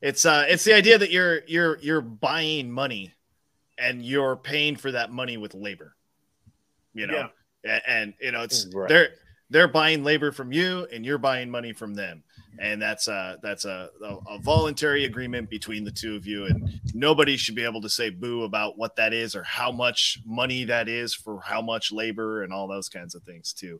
It's 0.01 0.26
uh 0.26 0.45
it's 0.47 0.64
the 0.64 0.74
idea 0.74 0.97
that 0.97 1.12
you're 1.12 1.41
you're 1.47 1.78
you're 1.80 2.01
buying 2.01 2.72
money 2.72 3.14
and 3.78 4.01
you're 4.03 4.36
paying 4.36 4.76
for 4.76 4.91
that 4.91 5.12
money 5.12 5.38
with 5.38 5.53
labor. 5.53 5.95
You 6.93 7.07
know. 7.07 7.30
A- 7.66 7.89
And, 7.89 8.14
you 8.20 8.32
know 8.32 8.41
it's 8.41 8.68
Right. 8.74 8.89
they're 8.89 9.09
they're 9.51 9.68
buying 9.68 10.03
labor 10.03 10.32
from 10.32 10.51
you 10.51 10.88
and 10.91 11.05
you're 11.05 11.18
buying 11.20 11.51
money 11.51 11.74
from 11.74 11.93
them. 11.93 12.24
And 12.60 12.82
that's 12.82 13.08
a 13.08 13.38
that's 13.41 13.66
a, 13.66 13.89
a, 14.04 14.39
voluntary 14.39 15.06
agreement 15.06 15.49
between 15.49 15.84
the 15.84 15.91
two 15.91 16.16
of 16.16 16.28
you 16.28 16.45
and 16.45 16.80
nobody 16.93 17.38
should 17.38 17.56
be 17.56 17.64
able 17.64 17.82
to 17.82 17.89
say 17.89 18.10
boo 18.10 18.43
about 18.43 18.78
what 18.78 18.95
that 18.97 19.14
is 19.14 19.36
or 19.36 19.43
how 19.43 19.72
much 19.72 20.20
money 20.26 20.66
that 20.66 20.88
is 20.88 21.14
for 21.14 21.39
how 21.41 21.62
much 21.62 21.91
labor 21.91 22.43
and 22.43 22.54
all 22.54 22.68
those 22.68 22.89
kinds 22.89 23.16
of 23.16 23.24
things 23.24 23.54
too. 23.54 23.80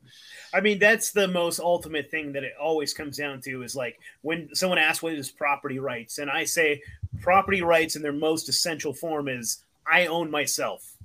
I 0.54 0.62
mean, 0.62 0.80
that's 0.80 1.12
the 1.12 1.28
most 1.28 1.60
ultimate 1.60 2.10
thing 2.10 2.32
that 2.34 2.44
it 2.44 2.54
always 2.60 2.94
comes 2.94 3.18
down 3.18 3.42
to 3.42 3.62
is 3.62 3.76
like 3.76 4.00
when 4.22 4.54
someone 4.56 4.80
asks 4.80 5.04
what 5.04 5.14
is 5.14 5.30
property 5.30 5.80
rights, 5.80 6.18
and 6.18 6.30
I 6.30 6.46
say 6.46 6.82
property 7.22 7.62
rights 7.62 7.96
in 7.96 8.02
their 8.02 8.14
most 8.14 8.50
essential 8.50 8.94
form 8.94 9.28
is 9.28 9.64
I 9.86 10.08
own 10.08 10.32
myself. 10.32 10.98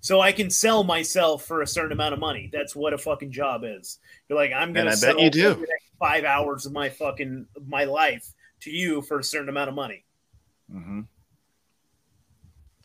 So 0.00 0.20
I 0.20 0.32
can 0.32 0.50
sell 0.50 0.84
myself 0.84 1.44
for 1.44 1.62
a 1.62 1.66
certain 1.66 1.92
amount 1.92 2.14
of 2.14 2.20
money. 2.20 2.50
That's 2.52 2.74
what 2.74 2.92
a 2.92 2.98
fucking 2.98 3.32
job 3.32 3.62
is. 3.64 3.98
You're 4.28 4.38
like, 4.38 4.52
I'm 4.52 4.72
gonna 4.72 4.90
And 4.90 5.04
I 5.04 5.12
bet 5.12 5.20
you 5.20 5.30
do. 5.30 5.66
Five 6.04 6.24
hours 6.24 6.66
of 6.66 6.72
my 6.72 6.90
fucking 6.90 7.46
my 7.66 7.84
life 7.84 8.28
to 8.60 8.70
you 8.70 9.00
for 9.00 9.20
a 9.20 9.24
certain 9.24 9.48
amount 9.48 9.70
of 9.70 9.74
money. 9.74 10.04
Mm-hmm. 10.70 11.00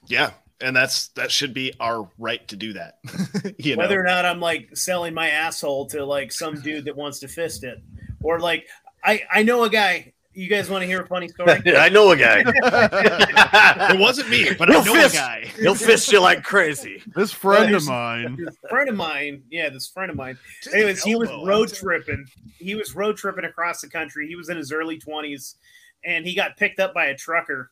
Yeah, 0.07 0.31
and 0.61 0.73
that's 0.73 1.09
that 1.09 1.29
should 1.29 1.53
be 1.53 1.73
our 1.81 2.09
right 2.17 2.47
to 2.47 2.55
do 2.55 2.71
that. 2.73 2.99
you 3.57 3.75
know, 3.75 3.79
whether 3.79 3.99
or 3.99 4.05
not 4.05 4.25
I'm 4.25 4.39
like 4.39 4.69
selling 4.73 5.13
my 5.13 5.31
asshole 5.31 5.87
to 5.87 6.05
like 6.05 6.31
some 6.31 6.61
dude 6.61 6.85
that 6.85 6.95
wants 6.95 7.19
to 7.19 7.27
fist 7.27 7.65
it, 7.65 7.83
or 8.23 8.39
like 8.39 8.67
I 9.03 9.23
I 9.29 9.43
know 9.43 9.63
a 9.63 9.69
guy. 9.69 10.13
You 10.39 10.47
guys 10.47 10.69
want 10.69 10.83
to 10.83 10.87
hear 10.87 11.01
a 11.01 11.05
funny 11.05 11.27
story? 11.27 11.51
I 11.75 11.89
know 11.89 12.11
a 12.11 12.15
guy. 12.15 12.43
it 13.93 13.99
wasn't 13.99 14.29
me, 14.29 14.53
but 14.57 14.69
He'll 14.69 14.79
I 14.79 14.83
know 14.85 14.93
fist, 14.93 15.15
a 15.15 15.17
guy. 15.17 15.51
He'll 15.59 15.75
fist 15.75 16.09
you 16.13 16.21
like 16.21 16.43
crazy. 16.43 17.03
This 17.13 17.33
friend 17.33 17.75
of 17.75 17.85
mine. 17.85 18.37
this 18.45 18.55
friend 18.69 18.87
of 18.87 18.95
mine, 18.95 19.43
yeah, 19.51 19.67
this 19.67 19.89
friend 19.89 20.09
of 20.09 20.15
mine. 20.15 20.37
Just 20.63 20.73
Anyways, 20.73 21.03
he 21.03 21.17
was 21.17 21.29
road 21.45 21.73
tripping. 21.73 22.25
He 22.57 22.73
was 22.73 22.95
road 22.95 23.17
tripping 23.17 23.43
across 23.43 23.81
the 23.81 23.89
country. 23.89 24.29
He 24.29 24.37
was 24.37 24.47
in 24.47 24.55
his 24.55 24.71
early 24.71 24.97
twenties, 24.97 25.55
and 26.05 26.25
he 26.25 26.33
got 26.33 26.55
picked 26.55 26.79
up 26.79 26.93
by 26.93 27.07
a 27.07 27.17
trucker. 27.17 27.71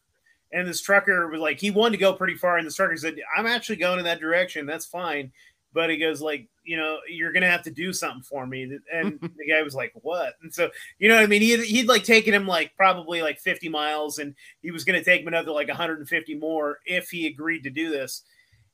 And 0.52 0.68
this 0.68 0.82
trucker 0.82 1.30
was 1.30 1.40
like, 1.40 1.62
he 1.62 1.72
wanted 1.72 1.92
to 1.92 2.02
go 2.02 2.12
pretty 2.12 2.36
far, 2.36 2.58
and 2.58 2.68
this 2.68 2.76
trucker 2.76 2.98
said, 2.98 3.16
"I'm 3.38 3.46
actually 3.46 3.78
going 3.78 4.00
in 4.00 4.06
that 4.06 4.20
direction. 4.20 4.66
That's 4.66 4.86
fine." 4.86 5.32
But 5.78 5.92
he 5.92 5.98
goes 5.98 6.22
like, 6.22 6.48
you 6.64 6.76
know, 6.76 6.98
you're 7.08 7.32
gonna 7.32 7.50
have 7.52 7.62
to 7.64 7.72
do 7.72 7.94
something 7.94 8.24
for 8.24 8.48
me. 8.48 8.64
And 8.92 9.20
the 9.22 9.46
guy 9.48 9.62
was 9.62 9.76
like, 9.76 9.92
"What?" 10.02 10.34
And 10.42 10.52
so, 10.52 10.72
you 10.98 11.08
know 11.08 11.14
what 11.14 11.24
I 11.24 11.28
mean? 11.28 11.44
He'd, 11.44 11.60
he'd 11.66 11.88
like 11.88 12.04
taken 12.04 12.34
him 12.34 12.48
like 12.48 12.76
probably 12.76 13.22
like 13.22 13.40
50 13.40 13.70
miles, 13.70 14.18
and 14.18 14.34
he 14.64 14.72
was 14.72 14.84
gonna 14.84 15.04
take 15.04 15.22
him 15.22 15.28
another 15.28 15.52
like 15.52 15.68
150 15.68 16.36
more 16.40 16.80
if 16.88 17.10
he 17.12 17.28
agreed 17.28 17.64
to 17.64 17.70
do 17.70 17.92
this 17.92 18.24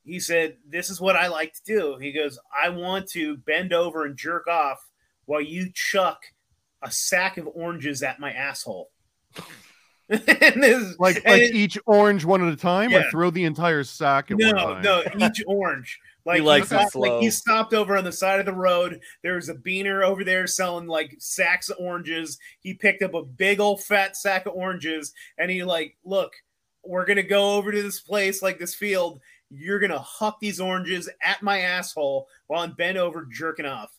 he 0.06 0.20
said, 0.20 0.58
This 0.70 0.90
is 0.90 1.00
what 1.00 1.16
I 1.16 1.28
like 1.28 1.54
to 1.54 1.64
do. 1.66 1.98
He 1.98 2.12
goes, 2.12 2.38
I 2.62 2.70
want 2.70 3.08
to 3.12 3.38
bend 3.38 3.72
over 3.74 4.06
and 4.06 4.18
jerk 4.18 4.48
off 4.48 4.86
while 5.26 5.40
you 5.42 5.72
chuck 5.74 6.22
a 6.82 6.92
sack 6.92 7.38
of 7.38 7.48
oranges 7.54 8.04
at 8.04 8.20
my 8.20 8.34
asshole. 8.34 8.92
and 10.10 10.62
this, 10.62 10.96
Like 11.00 11.24
like 11.26 11.44
it- 11.44 11.56
each 11.56 11.78
orange 11.86 12.26
one 12.26 12.46
at 12.46 12.52
a 12.54 12.58
time, 12.58 12.92
Yeah. 12.92 13.00
or 13.08 13.12
throw 13.12 13.30
the 13.30 13.46
entire 13.46 13.84
sack 13.86 14.30
at 14.32 14.38
no, 14.38 14.48
one 14.48 14.56
time. 14.56 14.82
no, 14.82 15.04
each 15.26 15.42
orange. 15.48 16.00
Like 16.26 16.38
he, 16.38 16.42
likes 16.42 16.72
it 16.72 16.80
stopped, 16.80 16.96
like 16.96 17.22
he 17.22 17.30
stopped 17.30 17.74
over 17.74 17.98
on 17.98 18.06
the 18.06 18.12
side 18.12 18.40
of 18.40 18.46
the 18.46 18.54
road. 18.54 19.02
There 19.24 19.36
was 19.36 19.50
a 19.50 19.56
beaner 19.56 20.06
over 20.06 20.24
there 20.24 20.48
selling 20.48 20.88
like 20.88 21.16
sacks 21.20 21.70
of 21.70 21.78
oranges. 21.80 22.38
He 22.62 22.74
picked 22.74 23.04
up 23.04 23.14
a 23.14 23.24
big 23.24 23.60
old 23.60 23.84
fat 23.84 24.16
sack 24.16 24.46
of 24.46 24.54
oranges 24.54 25.14
and 25.38 25.52
he 25.52 25.64
like, 25.64 25.98
look, 26.06 26.34
we're 26.86 27.06
gonna 27.06 27.24
go 27.24 27.56
over 27.56 27.72
to 27.72 27.82
this 27.82 28.00
place 28.00 28.42
like 28.42 28.58
this 28.58 28.74
field. 28.74 29.20
You're 29.50 29.80
gonna 29.80 30.00
huck 30.00 30.40
these 30.40 30.62
oranges 30.62 31.10
at 31.22 31.42
my 31.42 31.60
asshole 31.60 32.28
while 32.48 32.64
I'm 32.64 32.72
bent 32.72 32.98
over 32.98 33.28
jerking 33.30 33.66
off. 33.66 33.92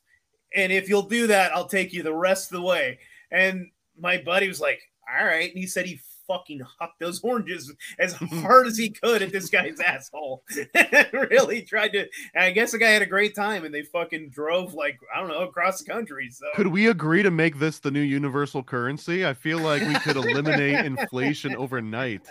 And 0.55 0.73
if 0.73 0.89
you'll 0.89 1.03
do 1.03 1.27
that, 1.27 1.55
I'll 1.55 1.69
take 1.69 1.93
you 1.93 2.03
the 2.03 2.15
rest 2.15 2.51
of 2.51 2.57
the 2.57 2.67
way. 2.67 3.01
And 3.31 3.71
my 3.99 4.19
buddy 4.19 4.49
was 4.49 4.61
like, 4.61 4.81
all 5.09 5.27
right. 5.27 5.51
And 5.51 5.59
he 5.59 5.67
said 5.67 5.87
he 5.87 6.01
fucking 6.27 6.61
hucked 6.61 7.01
those 7.01 7.21
oranges 7.23 7.73
as 7.99 8.15
hmm. 8.19 8.27
hard 8.43 8.67
as 8.67 8.77
he 8.77 8.91
could 8.91 9.23
at 9.23 9.33
this 9.33 9.51
guy's 9.51 9.81
asshole. 9.81 10.43
really 11.13 11.63
tried 11.63 11.93
to. 11.93 12.01
And 12.35 12.45
I 12.45 12.51
guess 12.51 12.73
the 12.73 12.79
guy 12.79 12.91
had 12.91 13.03
a 13.03 13.07
great 13.07 13.35
time 13.35 13.65
and 13.65 13.75
they 13.75 13.83
fucking 13.83 14.31
drove 14.31 14.75
like, 14.75 14.99
I 15.15 15.21
don't 15.21 15.29
know, 15.29 15.43
across 15.43 15.83
the 15.83 15.91
country. 15.91 16.31
So 16.31 16.47
Could 16.55 16.69
we 16.69 16.89
agree 16.89 17.23
to 17.23 17.31
make 17.31 17.59
this 17.59 17.79
the 17.79 17.91
new 17.91 18.01
universal 18.01 18.63
currency? 18.63 19.27
I 19.27 19.35
feel 19.35 19.59
like 19.59 19.83
we 19.83 19.95
could 20.01 20.17
eliminate 20.17 20.85
inflation 20.85 21.57
overnight. 21.57 22.23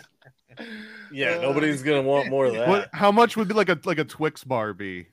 Yeah, 1.11 1.37
uh, 1.37 1.41
nobody's 1.41 1.81
gonna 1.81 2.03
want 2.03 2.29
more 2.29 2.45
of 2.45 2.53
that. 2.53 2.67
What? 2.67 2.89
How 2.93 3.11
much 3.11 3.35
would 3.35 3.47
be 3.47 3.55
like 3.55 3.69
a 3.69 3.79
like 3.85 3.97
a 3.97 4.03
Twix 4.03 4.43
bar 4.43 4.73
be? 4.73 5.07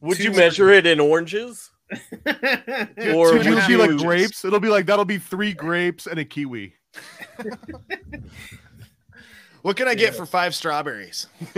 Would 0.00 0.18
you 0.18 0.32
measure 0.32 0.70
it 0.70 0.86
in 0.86 1.00
oranges? 1.00 1.70
Or 1.90 1.96
Two- 1.96 3.38
would 3.38 3.46
would 3.46 3.58
it 3.58 3.68
be 3.68 3.76
like 3.76 3.96
grapes? 3.96 4.44
It'll 4.44 4.60
be 4.60 4.68
like 4.68 4.86
that'll 4.86 5.04
be 5.04 5.18
three 5.18 5.52
grapes 5.52 6.06
and 6.06 6.18
a 6.18 6.24
kiwi. 6.24 6.74
What 9.62 9.76
can 9.76 9.88
I 9.88 9.94
get 9.96 10.14
for 10.14 10.24
five 10.24 10.54
strawberries? 10.54 11.26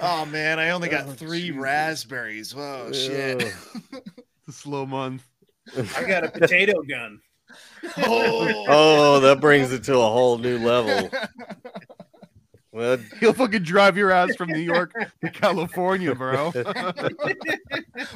oh 0.00 0.26
man, 0.26 0.58
I 0.58 0.70
only 0.70 0.88
got 0.88 1.06
Oh, 1.06 1.12
three 1.12 1.46
Jesus. 1.48 1.56
raspberries. 1.56 2.54
Whoa, 2.54 2.92
shit. 2.92 3.42
Ugh. 3.42 4.02
It's 4.48 4.58
a 4.58 4.60
slow 4.60 4.86
month. 4.86 5.26
I 5.96 6.04
got 6.04 6.22
a 6.22 6.30
potato 6.30 6.80
gun. 6.82 7.18
oh, 7.96 8.64
Oh, 8.68 9.20
that 9.20 9.40
brings 9.40 9.72
it 9.72 9.82
to 9.84 9.94
a 9.98 10.08
whole 10.08 10.38
new 10.38 10.58
level. 10.58 11.10
Well, 12.70 12.98
He'll 13.18 13.32
fucking 13.32 13.62
drive 13.64 13.96
your 13.96 14.12
ass 14.12 14.36
from 14.36 14.50
New 14.50 14.60
York 14.60 14.92
to 15.24 15.30
California, 15.30 16.14
bro. 16.14 16.52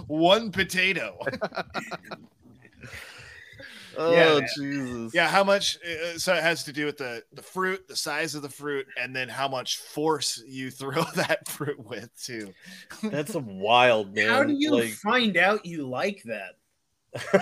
one 0.06 0.52
potato. 0.52 1.18
Oh 4.00 4.12
Yeah. 4.12 4.46
Jesus. 4.56 5.14
Yeah, 5.14 5.28
how 5.28 5.44
much? 5.44 5.78
Uh, 5.84 6.18
so 6.18 6.34
it 6.34 6.42
has 6.42 6.64
to 6.64 6.72
do 6.72 6.86
with 6.86 6.96
the 6.98 7.22
the 7.32 7.42
fruit, 7.42 7.86
the 7.88 7.96
size 7.96 8.34
of 8.34 8.42
the 8.42 8.48
fruit, 8.48 8.86
and 9.00 9.14
then 9.14 9.28
how 9.28 9.48
much 9.48 9.76
force 9.78 10.42
you 10.46 10.70
throw 10.80 11.02
that 11.16 11.48
fruit 11.48 11.78
with 11.78 12.10
too. 12.20 12.52
That's 13.02 13.34
a 13.34 13.38
wild 13.66 14.14
man. 14.14 14.28
How 14.28 14.42
do 14.44 14.54
you 14.56 14.72
Like, 14.72 14.90
find 14.94 15.36
out 15.36 15.64
you 15.66 15.86
like 15.86 16.22
that? 16.24 16.56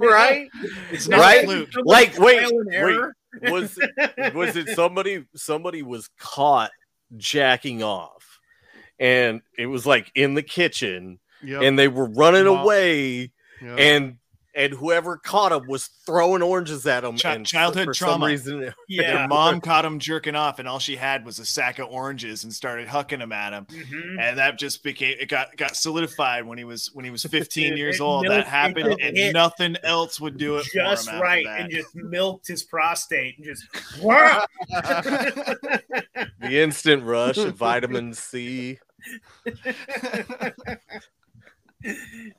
right? 0.00 0.48
It's 0.90 1.08
not 1.08 1.20
Right? 1.20 1.44
flute. 1.44 1.68
Like, 1.84 2.18
wait, 2.18 2.46
wait. 2.50 3.00
Was 3.50 3.78
it, 3.78 4.34
was 4.34 4.56
it 4.56 4.68
somebody? 4.70 5.24
Somebody 5.34 5.82
was 5.82 6.08
caught 6.18 6.70
jacking 7.16 7.82
off, 7.82 8.40
and 8.98 9.40
it 9.58 9.66
was 9.66 9.86
like 9.86 10.10
in 10.14 10.34
the 10.34 10.42
kitchen, 10.42 11.18
Yep. 11.42 11.62
and 11.62 11.78
they 11.78 11.88
were 11.88 12.06
running 12.06 12.44
Mom. 12.44 12.58
away, 12.58 13.32
yep. 13.60 13.78
and 13.78 14.16
and 14.54 14.72
whoever 14.74 15.16
caught 15.16 15.52
him 15.52 15.66
was 15.66 15.86
throwing 16.06 16.42
oranges 16.42 16.86
at 16.86 17.04
him. 17.04 17.16
Chi- 17.16 17.34
and 17.34 17.46
childhood 17.46 17.86
for 17.86 17.94
trauma. 17.94 18.12
some 18.14 18.24
reason, 18.24 18.74
Yeah. 18.88 19.16
Their 19.18 19.28
mom 19.28 19.60
caught 19.62 19.84
him 19.84 19.98
jerking 19.98 20.34
off, 20.34 20.58
and 20.58 20.68
all 20.68 20.78
she 20.78 20.96
had 20.96 21.24
was 21.24 21.38
a 21.38 21.44
sack 21.46 21.78
of 21.78 21.88
oranges, 21.88 22.44
and 22.44 22.52
started 22.52 22.88
hucking 22.88 23.18
them 23.20 23.32
at 23.32 23.52
him. 23.52 23.64
Mhm. 23.66 24.20
And 24.20 24.38
that 24.38 24.58
just 24.58 24.82
became 24.82 25.16
it 25.18 25.28
got 25.28 25.56
got 25.56 25.74
solidified 25.76 26.44
when 26.46 26.58
he 26.58 26.64
was 26.64 26.90
when 26.92 27.04
he 27.04 27.10
was 27.10 27.22
15 27.30 27.76
years 27.76 28.00
old. 28.00 28.22
milked- 28.24 28.36
That 28.44 28.46
happened, 28.46 28.96
and 29.00 29.16
hit 29.16 29.32
nothing 29.32 29.76
else 29.82 30.20
would 30.20 30.36
do 30.38 30.56
it 30.58 30.66
just 30.72 31.08
for 31.08 31.10
him 31.12 31.16
after 31.16 31.22
right 31.24 31.46
and 31.46 31.70
just 31.70 31.94
milked 31.94 32.46
his 32.48 32.62
prostate 32.62 33.36
and 33.38 33.46
just 33.46 33.64
the 36.40 36.60
instant 36.62 37.02
rush 37.04 37.38
of 37.38 37.54
vitamin 37.56 38.12
C. 38.14 38.78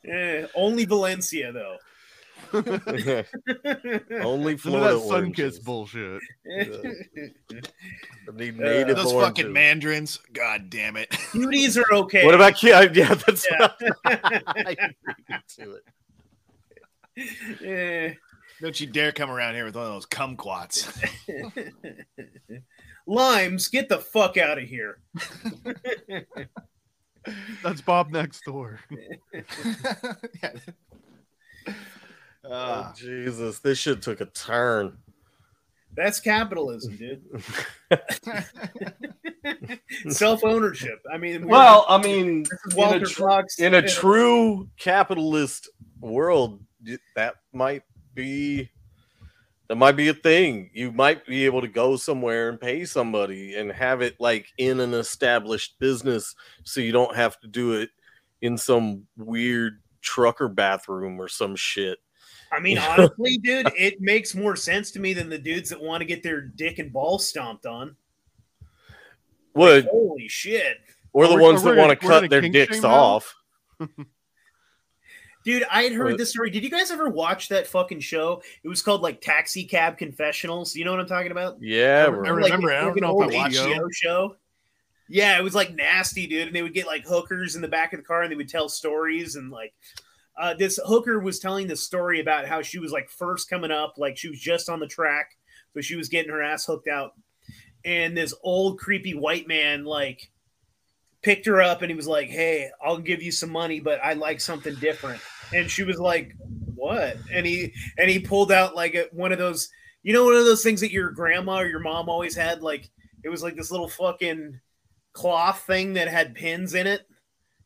Eh, 0.06 0.46
only 0.56 0.86
Valencia 0.86 1.52
though. 1.52 1.78
Only 4.24 4.54
None 4.54 4.58
Florida 4.58 4.96
of 4.96 5.02
that 5.02 5.08
sun 5.08 5.20
oranges. 5.20 5.56
kiss 5.56 5.60
bullshit. 5.60 6.22
The 6.46 7.26
Uh, 8.28 8.32
native 8.32 8.96
Those 8.96 9.12
oranges. 9.12 9.12
fucking 9.14 9.52
mandarins. 9.54 10.20
God 10.34 10.70
damn 10.70 10.96
it. 10.98 11.10
Cuties 11.32 11.78
are 11.78 11.94
okay. 11.96 12.26
What 12.26 12.36
about 12.36 12.62
yeah? 12.64 12.82
Yeah, 12.94 13.14
that's 13.16 13.48
Yeah. 13.50 13.68
I 14.06 14.76
to 15.58 15.78
it. 17.18 17.64
Eh. 17.64 18.14
Don't 18.62 18.80
you 18.80 18.88
dare 18.88 19.12
come 19.12 19.30
around 19.32 19.56
here 19.56 19.66
with 19.66 19.76
one 19.76 19.86
of 19.86 19.92
those 19.92 20.06
kumquats. 20.06 20.88
Limes, 23.06 23.68
get 23.68 23.90
the 23.90 23.98
fuck 24.00 24.38
out 24.38 24.58
of 24.58 24.64
here. 24.64 25.00
That's 27.64 27.82
Bob 27.82 28.12
next 28.12 28.46
door. 28.46 28.80
Ah. 32.50 32.92
Oh, 32.92 32.94
Jesus, 32.96 33.60
this 33.60 33.78
shit 33.78 34.02
took 34.02 34.22
a 34.22 34.26
turn. 34.26 34.98
That's 35.96 36.20
capitalism, 36.20 36.98
dude. 36.98 37.24
Self 40.10 40.44
ownership. 40.44 41.00
I 41.12 41.18
mean, 41.18 41.48
Well, 41.48 41.86
I 41.88 42.02
mean, 42.02 42.46
in 42.76 42.94
a, 42.94 43.00
tr- 43.00 43.30
in 43.60 43.76
a 43.76 43.88
true 43.88 44.68
capitalist 44.78 45.70
world, 46.00 46.62
that 47.16 47.36
might 47.54 47.84
be 48.14 48.70
that 49.70 49.76
might 49.76 49.96
be 49.96 50.10
a 50.10 50.14
thing. 50.14 50.70
You 50.74 50.92
might 50.92 51.26
be 51.26 51.46
able 51.46 51.62
to 51.62 51.68
go 51.68 51.96
somewhere 51.96 52.50
and 52.50 52.60
pay 52.60 52.86
somebody 52.86 53.56
and 53.56 53.72
have 53.72 54.02
it 54.02 54.16
like 54.20 54.48
in 54.58 54.80
an 54.80 54.94
established 54.94 55.80
business, 55.80 56.36
so 56.64 56.82
you 56.82 56.92
don't 56.92 57.16
have 57.16 57.40
to 57.42 57.48
do 57.48 57.74
it 57.74 57.90
in 58.42 58.58
some 58.58 59.04
weird 59.16 59.82
trucker 60.02 60.48
bathroom 60.50 61.20
or 61.20 61.28
some 61.28 61.56
shit. 61.56 62.00
I 62.54 62.60
mean, 62.60 62.78
honestly, 62.90 63.38
dude, 63.38 63.72
it 63.78 64.00
makes 64.00 64.36
more 64.36 64.56
sense 64.56 64.92
to 64.92 65.00
me 65.00 65.14
than 65.14 65.30
the 65.30 65.38
dudes 65.38 65.70
that 65.72 65.82
want 65.82 66.02
to 66.02 66.06
get 66.06 66.22
their 66.24 66.42
dick 66.42 66.80
and 66.80 66.94
ball 66.94 67.20
stomped 67.20 67.66
on. 67.66 67.96
Would 69.56 69.86
Holy 69.86 70.28
shit. 70.28 70.78
or 71.14 71.28
the 71.28 71.34
we're- 71.36 71.44
ones 71.46 71.64
that 71.64 71.76
want 71.76 71.78
gonna- 71.90 71.96
to 71.96 72.06
we're 72.06 72.12
gonna 72.12 72.22
cut 72.22 72.30
their 72.30 72.42
dicks 72.50 72.84
off. 72.84 73.34
Dude, 75.46 75.66
I 75.70 75.84
had 75.84 75.92
heard 75.92 76.12
What? 76.12 76.18
this 76.18 76.30
story. 76.30 76.50
Did 76.50 76.64
you 76.64 76.70
guys 76.70 76.90
ever 76.90 77.10
watch 77.10 77.50
that 77.50 77.68
fucking 77.68 78.00
show? 78.00 78.42
It 78.64 78.70
was 78.70 78.82
called 78.82 79.02
like 79.02 79.20
Taxi 79.20 79.66
Cab 79.66 79.98
Confessionals. 79.98 80.74
You 80.74 80.86
know 80.86 80.92
what 80.92 81.02
I'm 81.02 81.06
talking 81.08 81.32
about? 81.34 81.58
Yeah, 81.60 82.06
I 82.08 82.10
bro. 82.10 82.20
remember 82.32 82.72
it. 82.72 82.78
I 82.78 82.82
don't 82.86 83.02
know 83.02 83.22
if 83.22 83.30
I 83.30 83.36
watched 83.36 83.56
HBO 83.58 83.88
show. 83.92 84.36
Yeah, 85.10 85.38
it 85.38 85.44
was 85.44 85.54
like 85.54 85.76
nasty, 85.76 86.28
dude. 86.28 86.48
And 86.48 86.56
they 86.56 86.62
would 86.62 86.74
get 86.74 86.88
like 86.88 87.06
hookers 87.06 87.58
in 87.58 87.62
the 87.62 87.68
back 87.68 87.92
of 87.92 88.00
the 88.00 88.06
car 88.06 88.22
and 88.24 88.32
they 88.32 88.38
would 88.38 88.48
tell 88.48 88.70
stories. 88.70 89.36
And 89.36 89.52
like 89.52 89.74
uh, 90.38 90.54
this 90.54 90.80
hooker 90.86 91.20
was 91.20 91.40
telling 91.40 91.68
this 91.68 91.84
story 91.84 92.20
about 92.20 92.48
how 92.48 92.62
she 92.62 92.80
was 92.80 92.92
like 92.92 93.10
first 93.10 93.50
coming 93.50 93.72
up, 93.72 93.96
like 93.98 94.18
she 94.18 94.30
was 94.30 94.40
just 94.40 94.70
on 94.70 94.80
the 94.80 94.88
track. 94.88 95.38
So 95.74 95.82
she 95.82 95.96
was 95.96 96.10
getting 96.10 96.32
her 96.32 96.42
ass 96.42 96.66
hooked 96.66 96.88
out. 96.88 97.14
And 97.86 98.16
this 98.16 98.34
old 98.44 98.80
creepy 98.80 99.14
white 99.14 99.48
man 99.48 99.84
like 99.86 100.32
picked 101.22 101.46
her 101.46 101.62
up 101.62 101.82
and 101.82 101.90
he 101.90 101.96
was 101.96 102.08
like, 102.08 102.30
Hey, 102.30 102.70
I'll 102.84 102.98
give 102.98 103.22
you 103.22 103.32
some 103.32 103.50
money, 103.52 103.80
but 103.80 104.00
I 104.04 104.14
like 104.14 104.40
something 104.40 104.76
different. 104.76 105.22
And 105.54 105.70
she 105.70 105.84
was 105.84 106.00
like, 106.00 106.34
What? 106.76 107.18
And 107.32 107.46
he 107.46 107.74
and 107.98 108.10
he 108.10 108.20
pulled 108.20 108.52
out 108.52 108.76
like 108.76 108.96
a, 108.96 109.08
one 109.12 109.32
of 109.32 109.38
those, 109.40 109.70
you 110.04 110.14
know, 110.14 110.26
one 110.26 110.36
of 110.36 110.46
those 110.46 110.64
things 110.64 110.82
that 110.82 110.92
your 110.92 111.12
grandma 111.12 111.58
or 111.60 111.68
your 111.68 111.80
mom 111.80 112.10
always 112.10 112.36
had, 112.36 112.62
like 112.62 112.90
it 113.24 113.30
was 113.30 113.44
like 113.44 113.56
this 113.56 113.72
little 113.72 113.90
fucking 113.90 114.60
cloth 115.14 115.62
thing 115.62 115.94
that 115.94 116.08
had 116.08 116.36
pins 116.36 116.74
in 116.74 116.88
it. 116.88 117.08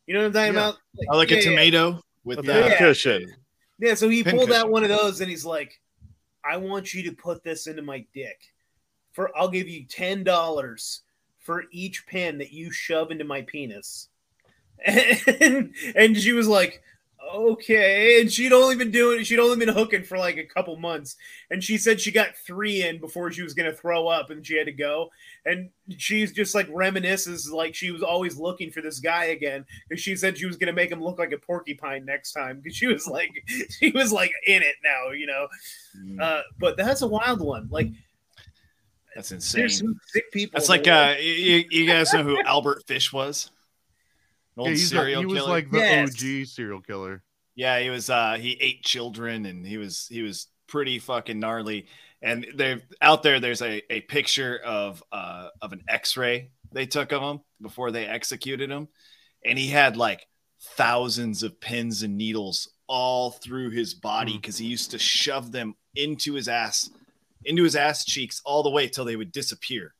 You 0.06 0.14
know 0.14 0.20
what 0.20 0.26
I'm 0.26 0.32
talking 0.32 0.54
Yeah. 0.54 0.68
about? 0.68 0.78
I 1.12 1.16
like 1.16 1.30
yeah, 1.30 1.38
a 1.38 1.40
yeah. 1.42 1.98
Tomato 2.36 2.58
with 2.58 2.66
A 2.66 2.68
the 2.68 2.68
Yeah. 2.70 2.78
cushion. 2.78 3.34
Yeah, 3.78 3.94
so 3.94 4.08
he 4.08 4.24
Pin 4.24 4.36
pulled 4.36 4.52
out 4.52 4.70
one 4.70 4.82
of 4.82 4.88
those 4.88 5.20
and 5.20 5.30
he's 5.30 5.44
like, 5.44 5.80
I 6.44 6.56
want 6.56 6.94
you 6.94 7.02
to 7.04 7.12
put 7.12 7.44
this 7.44 7.66
into 7.66 7.82
my 7.82 8.04
dick. 8.12 8.40
For 9.12 9.36
I'll 9.36 9.48
give 9.48 9.68
you 9.68 9.84
ten 9.84 10.24
dollars 10.24 11.02
for 11.38 11.64
each 11.70 12.06
pin 12.06 12.38
that 12.38 12.52
you 12.52 12.70
shove 12.70 13.10
into 13.10 13.24
my 13.24 13.42
penis. 13.42 14.08
And, 14.86 15.74
and 15.96 16.16
she 16.16 16.32
was 16.32 16.46
like, 16.46 16.82
Okay. 17.34 18.20
And 18.20 18.32
she'd 18.32 18.52
only 18.52 18.76
been 18.76 18.90
doing 18.90 19.22
she'd 19.24 19.38
only 19.38 19.56
been 19.56 19.74
hooking 19.74 20.02
for 20.02 20.16
like 20.16 20.36
a 20.38 20.44
couple 20.44 20.76
months. 20.76 21.16
And 21.50 21.62
she 21.62 21.76
said 21.76 22.00
she 22.00 22.10
got 22.10 22.36
three 22.36 22.86
in 22.86 23.00
before 23.00 23.30
she 23.30 23.42
was 23.42 23.54
gonna 23.54 23.72
throw 23.72 24.08
up 24.08 24.30
and 24.30 24.46
she 24.46 24.56
had 24.56 24.66
to 24.66 24.72
go. 24.72 25.10
And 25.44 25.70
she's 25.96 26.32
just 26.32 26.54
like 26.54 26.68
reminisces 26.68 27.50
like 27.50 27.74
she 27.74 27.90
was 27.90 28.02
always 28.02 28.36
looking 28.38 28.70
for 28.70 28.80
this 28.80 28.98
guy 28.98 29.26
again 29.26 29.64
because 29.88 30.02
she 30.02 30.16
said 30.16 30.38
she 30.38 30.46
was 30.46 30.56
gonna 30.56 30.72
make 30.72 30.90
him 30.90 31.02
look 31.02 31.18
like 31.18 31.32
a 31.32 31.38
porcupine 31.38 32.04
next 32.04 32.32
time 32.32 32.60
because 32.60 32.76
she 32.76 32.86
was 32.86 33.06
like 33.06 33.30
she 33.78 33.90
was 33.90 34.12
like 34.12 34.32
in 34.46 34.62
it 34.62 34.76
now, 34.82 35.10
you 35.10 35.26
know. 35.26 35.46
Mm, 35.98 36.20
Uh, 36.20 36.42
but 36.58 36.76
that's 36.76 37.02
a 37.02 37.06
wild 37.06 37.40
one. 37.40 37.68
Like 37.70 37.88
That's 39.14 39.32
insane. 39.32 39.60
there's 39.62 39.78
some 39.78 39.98
sick 40.06 40.30
people. 40.32 40.58
That's 40.58 40.68
like 40.68 40.86
uh, 40.88 41.16
you, 41.20 41.64
you 41.70 41.86
guys 41.86 42.12
know 42.12 42.22
who 42.22 42.40
Albert 42.42 42.84
Fish 42.86 43.12
was? 43.12 43.50
An 44.58 44.64
Yeah, 44.64 44.68
old 44.70 44.70
he's 44.70 44.84
a- 44.86 44.88
serial 44.88 45.20
he 45.22 45.26
was 45.26 45.44
like 45.44 45.70
the 45.70 45.78
Yes. 45.78 46.10
OG 46.10 46.44
serial 46.46 46.80
killer. 46.80 47.22
Yeah, 47.54 47.80
he 47.80 47.90
was. 47.90 48.10
Uh, 48.10 48.34
he 48.40 48.52
ate 48.60 48.82
children, 48.84 49.46
and 49.46 49.66
he 49.66 49.78
was 49.78 50.06
he 50.10 50.22
was 50.22 50.48
pretty 50.66 50.98
fucking 50.98 51.38
gnarly. 51.38 51.86
And 52.22 52.46
they 52.54 52.80
out 53.00 53.22
there. 53.22 53.38
There's 53.40 53.62
a, 53.62 53.82
a 53.92 54.00
picture 54.02 54.58
of 54.64 55.02
uh 55.12 55.48
of 55.62 55.72
an 55.72 55.82
X-ray 55.88 56.50
they 56.72 56.86
took 56.86 57.12
of 57.12 57.22
him 57.22 57.40
before 57.62 57.90
they 57.90 58.06
executed 58.06 58.70
him, 58.70 58.88
and 59.44 59.58
he 59.58 59.68
had 59.68 59.96
like 59.96 60.26
thousands 60.76 61.42
of 61.42 61.60
pins 61.60 62.02
and 62.02 62.16
needles 62.16 62.68
all 62.88 63.30
through 63.30 63.70
his 63.70 63.94
body 63.94 64.32
Mm. 64.32 64.40
because 64.42 64.58
he 64.58 64.66
used 64.66 64.90
to 64.92 64.98
shove 64.98 65.52
them 65.52 65.74
into 65.94 66.34
his 66.34 66.48
ass, 66.48 66.90
into 67.44 67.62
his 67.64 67.76
ass 67.76 68.04
cheeks 68.04 68.40
all 68.44 68.62
the 68.62 68.70
way 68.70 68.88
till 68.88 69.04
they 69.04 69.16
would 69.16 69.30
disappear, 69.32 69.94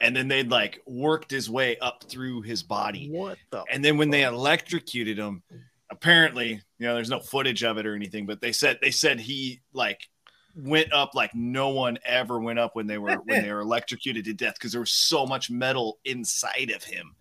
and 0.00 0.16
then 0.16 0.28
they'd 0.28 0.50
like 0.50 0.80
worked 0.86 1.30
his 1.30 1.50
way 1.50 1.78
up 1.78 2.04
through 2.04 2.42
his 2.42 2.62
body. 2.62 3.08
What 3.10 3.38
the? 3.50 3.64
And 3.70 3.84
then 3.84 3.98
when 3.98 4.10
they 4.10 4.24
electrocuted 4.24 5.18
him, 5.18 5.42
apparently, 5.90 6.62
you 6.78 6.86
know, 6.86 6.94
there's 6.94 7.10
no 7.10 7.20
footage 7.20 7.62
of 7.62 7.78
it 7.78 7.86
or 7.86 7.94
anything, 7.94 8.26
but 8.26 8.40
they 8.40 8.52
said 8.52 8.78
they 8.80 8.90
said 8.90 9.20
he 9.20 9.60
like 9.72 10.08
went 10.56 10.92
up 10.92 11.14
like 11.14 11.34
no 11.34 11.68
one 11.68 11.98
ever 12.04 12.40
went 12.40 12.58
up 12.58 12.74
when 12.74 12.86
they 12.86 12.98
were 12.98 13.16
when 13.24 13.42
they 13.42 13.52
were 13.52 13.60
electrocuted 13.62 14.24
to 14.24 14.32
death 14.32 14.54
because 14.54 14.72
there 14.72 14.80
was 14.80 14.92
so 14.92 15.26
much 15.26 15.50
metal 15.50 15.98
inside 16.04 16.70
of 16.74 16.82
him 16.82 17.14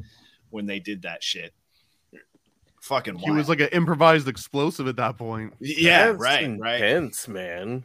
when 0.50 0.66
they 0.66 0.80
did 0.80 1.04
that 1.04 1.24
shit. 1.24 1.54
Fucking 2.82 3.18
He 3.18 3.30
was 3.30 3.50
like 3.50 3.60
an 3.60 3.68
improvised 3.74 4.28
explosive 4.30 4.88
at 4.88 4.96
that 4.96 5.18
point. 5.18 5.54
yeah, 5.60 6.08
That's 6.08 6.20
right, 6.20 6.60
right. 6.60 6.82
Intense, 6.82 7.28
man. 7.28 7.84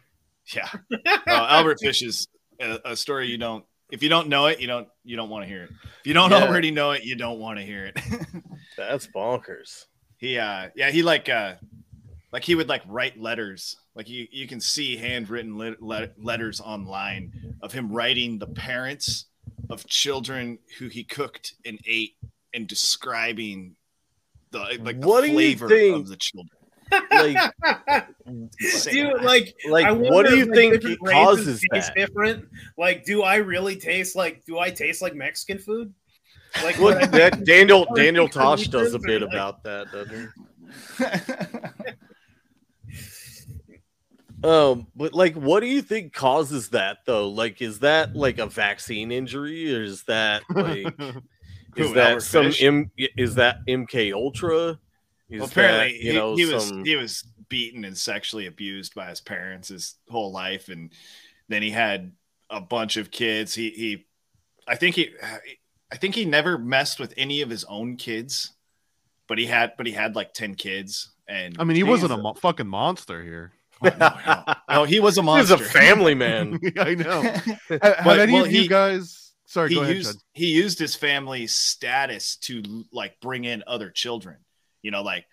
Yeah. 0.54 0.68
Uh, 1.26 1.46
Albert 1.48 1.80
Fish 1.80 2.02
is 2.02 2.28
a, 2.60 2.78
a 2.84 2.96
story 2.96 3.28
you 3.28 3.38
don't 3.38 3.64
if 3.94 4.02
you 4.02 4.08
don't 4.08 4.28
know 4.28 4.46
it, 4.46 4.60
you 4.60 4.66
don't 4.66 4.88
you 5.04 5.16
don't 5.16 5.30
want 5.30 5.44
to 5.44 5.48
hear 5.48 5.62
it. 5.64 5.70
If 6.00 6.06
you 6.06 6.14
don't 6.14 6.30
Yeah. 6.32 6.42
already 6.44 6.70
know 6.70 6.90
it, 6.90 7.04
you 7.04 7.14
don't 7.16 7.38
want 7.38 7.58
to 7.58 7.64
hear 7.64 7.84
it. 7.86 7.96
That's 8.76 9.06
bonkers. 9.06 9.84
he 10.18 10.36
uh 10.38 10.68
yeah 10.74 10.90
he 10.90 11.02
like 11.02 11.28
uh 11.28 11.54
like 12.32 12.44
he 12.44 12.54
would 12.54 12.68
like 12.68 12.82
write 12.86 13.18
letters 13.18 13.76
like 13.94 14.08
you 14.08 14.26
you 14.32 14.46
can 14.48 14.60
see 14.60 14.96
handwritten 14.96 15.56
lit- 15.56 15.80
let- 15.82 16.20
letters 16.22 16.60
online 16.60 17.32
of 17.62 17.72
him 17.72 17.92
writing 17.92 18.38
the 18.38 18.46
parents 18.48 19.26
of 19.70 19.86
children 19.86 20.58
who 20.78 20.88
he 20.88 21.04
cooked 21.04 21.54
and 21.64 21.78
ate 21.86 22.14
and 22.52 22.66
describing 22.66 23.76
the 24.50 24.58
like 24.58 25.00
the 25.00 25.06
What 25.06 25.24
flavor 25.24 25.66
of 25.66 26.08
the 26.08 26.16
children 26.16 26.53
Like, 27.10 27.36
Dude, 28.90 29.22
like, 29.22 29.54
like 29.68 29.86
I 29.86 29.92
what 29.92 30.26
do 30.26 30.36
you 30.36 30.46
like, 30.46 30.54
think 30.54 30.74
different 30.74 30.98
it 31.02 31.12
causes 31.12 31.64
that? 31.70 31.94
different? 31.94 32.46
Like, 32.78 33.04
do 33.04 33.22
I 33.22 33.36
really 33.36 33.76
taste 33.76 34.16
like? 34.16 34.44
Do 34.44 34.58
I 34.58 34.70
taste 34.70 35.02
like 35.02 35.14
Mexican 35.14 35.58
food? 35.58 35.92
Like, 36.62 36.78
What 36.78 36.94
when 36.96 37.04
I- 37.04 37.06
that 37.06 37.38
Daniel 37.44 37.86
Daniel 37.94 38.28
Tosh 38.28 38.68
does 38.68 38.94
a 38.94 38.98
bit 38.98 39.22
like- 39.22 39.30
about 39.30 39.62
that, 39.64 39.90
doesn't 39.92 40.30
he? 40.98 41.04
Um, 44.42 44.88
but 44.94 45.14
like, 45.14 45.34
what 45.36 45.60
do 45.60 45.66
you 45.66 45.80
think 45.80 46.12
causes 46.12 46.68
that 46.70 46.98
though? 47.06 47.28
Like, 47.30 47.62
is 47.62 47.78
that 47.80 48.14
like 48.14 48.38
a 48.38 48.46
vaccine 48.46 49.10
injury, 49.10 49.74
or 49.74 49.82
is 49.82 50.02
that 50.04 50.42
like 50.54 50.86
is 51.00 51.88
Who, 51.88 51.94
that 51.94 52.20
some 52.22 52.52
M, 52.60 52.90
is 52.98 53.36
that 53.36 53.58
MK 53.66 54.12
Ultra? 54.12 54.78
Is 55.34 55.40
well, 55.40 55.48
apparently 55.48 55.92
that, 55.98 56.04
you 56.04 56.12
he, 56.12 56.18
know 56.18 56.36
he 56.36 56.44
was 56.46 56.66
some 56.68 56.84
he 56.84 56.96
was 56.96 57.24
beaten 57.48 57.84
and 57.84 57.96
sexually 57.96 58.46
abused 58.46 58.94
by 58.94 59.08
his 59.10 59.20
parents 59.20 59.68
his 59.68 59.96
whole 60.08 60.32
life 60.32 60.68
and 60.68 60.90
then 61.48 61.62
he 61.62 61.70
had 61.70 62.12
a 62.50 62.60
bunch 62.60 62.96
of 62.96 63.10
kids 63.10 63.54
he 63.54 63.70
he 63.70 64.06
i 64.66 64.74
think 64.76 64.94
he 64.96 65.10
i 65.92 65.96
think 65.96 66.14
he 66.14 66.24
never 66.24 66.56
messed 66.58 66.98
with 66.98 67.12
any 67.16 67.42
of 67.42 67.50
his 67.50 67.64
own 67.64 67.96
kids 67.96 68.52
but 69.28 69.38
he 69.38 69.46
had 69.46 69.72
but 69.76 69.86
he 69.86 69.92
had 69.92 70.16
like 70.16 70.32
10 70.32 70.54
kids 70.54 71.10
and 71.26 71.56
I 71.58 71.64
mean, 71.64 71.76
he 71.76 71.82
wasn't 71.84 72.12
a 72.12 72.16
Jesus. 72.16 72.22
mo- 72.22 72.34
fucking 72.34 72.68
monster 72.68 73.22
here. 73.22 73.52
Oh, 73.82 73.88
no, 73.98 74.10
no. 74.26 74.54
No, 74.70 74.84
he 74.84 75.00
was 75.00 75.16
a 75.16 75.20
He's 75.22 75.26
monster 75.26 75.54
a 75.54 75.58
family 75.58 76.14
man. 76.26 76.58
I 76.78 76.94
know. 76.94 77.22
Have, 77.22 77.44
have 77.44 78.04
But, 78.04 78.20
any 78.20 78.32
well, 78.34 78.44
of 78.44 78.52
you 78.52 78.62
he- 78.62 78.68
guys? 78.68 79.32
Sorry, 79.46 79.70
he 79.70 79.74
go 79.76 79.82
ahead. 79.82 79.96
used 79.96 80.18
Chud. 80.18 80.22
he 80.34 80.46
used 80.48 80.78
his 80.78 80.94
family's 80.94 81.54
status 81.54 82.36
to 82.42 82.84
like 82.92 83.18
bring 83.20 83.44
in 83.44 83.64
other 83.66 83.88
children. 83.90 84.36
You 84.84 84.92
know, 84.92 85.02
like 85.02 85.24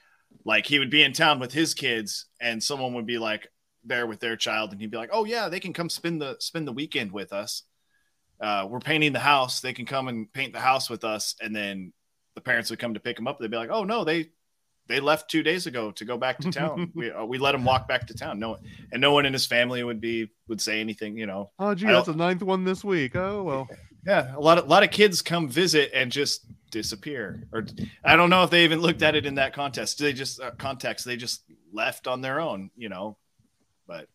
like 0.45 0.65
he 0.65 0.79
would 0.79 0.89
be 0.89 1.03
in 1.03 1.13
town 1.13 1.39
with 1.39 1.51
his 1.53 1.73
kids, 1.73 2.25
and 2.39 2.63
someone 2.63 2.93
would 2.95 3.05
be 3.05 3.17
like, 3.19 3.47
there 3.83 4.07
with 4.07 4.19
their 4.19 4.35
child, 4.35 4.71
and 4.71 4.79
he'd 4.79 4.91
be 4.91 4.97
like, 4.97 5.09
"Oh 5.11 5.25
yeah, 5.25 5.49
they 5.49 5.59
can 5.59 5.73
come 5.73 5.89
spend 5.89 6.21
the 6.21 6.37
spend 6.39 6.67
the 6.67 6.71
weekend 6.73 7.11
with 7.11 7.33
us. 7.33 7.63
Uh, 8.39 8.67
we're 8.69 8.79
painting 8.79 9.13
the 9.13 9.19
house. 9.19 9.59
They 9.61 9.73
can 9.73 9.85
come 9.85 10.07
and 10.07 10.31
paint 10.31 10.53
the 10.53 10.59
house 10.59 10.89
with 10.89 11.03
us." 11.03 11.35
And 11.41 11.55
then 11.55 11.91
the 12.35 12.41
parents 12.41 12.69
would 12.69 12.79
come 12.79 12.93
to 12.93 12.99
pick 12.99 13.17
them 13.17 13.27
up. 13.27 13.39
They'd 13.39 13.51
be 13.51 13.57
like, 13.57 13.71
"Oh 13.71 13.83
no, 13.83 14.03
they 14.03 14.29
they 14.87 14.99
left 14.99 15.29
two 15.29 15.43
days 15.43 15.67
ago 15.67 15.91
to 15.91 16.05
go 16.05 16.17
back 16.17 16.37
to 16.39 16.51
town. 16.59 16.91
we 16.95 17.11
uh, 17.11 17.25
we 17.25 17.37
let 17.39 17.55
him 17.55 17.65
walk 17.65 17.87
back 17.87 18.07
to 18.07 18.13
town. 18.13 18.39
No, 18.39 18.57
and 18.91 19.01
no 19.01 19.11
one 19.13 19.25
in 19.25 19.33
his 19.33 19.45
family 19.45 19.83
would 19.83 19.99
be 19.99 20.29
would 20.47 20.61
say 20.61 20.79
anything. 20.79 21.17
You 21.17 21.25
know, 21.25 21.51
Oh, 21.59 21.75
gee, 21.75 21.87
that's 21.87 22.07
the 22.07 22.15
ninth 22.15 22.41
one 22.43 22.63
this 22.63 22.83
week. 22.83 23.15
Oh 23.15 23.43
well. 23.43 23.67
yeah, 24.05 24.35
a 24.35 24.39
lot 24.39 24.57
of 24.59 24.65
a 24.65 24.67
lot 24.67 24.83
of 24.83 24.91
kids 24.91 25.21
come 25.21 25.49
visit 25.49 25.91
and 25.93 26.11
just 26.11 26.45
disappear. 26.71 27.47
Or 27.53 27.65
I 28.03 28.15
don't 28.15 28.29
know 28.29 28.43
if 28.43 28.49
they 28.49 28.63
even 28.63 28.79
looked 28.79 29.01
at 29.01 29.15
it 29.15 29.25
in 29.25 29.35
that 29.35 29.53
context. 29.53 29.99
They 29.99 30.13
just 30.13 30.41
uh, 30.41 30.51
context. 30.51 31.05
They 31.05 31.17
just 31.17 31.43
left 31.71 32.07
on 32.07 32.21
their 32.21 32.39
own. 32.39 32.71
You 32.75 32.89
know, 32.89 33.17
but 33.87 34.07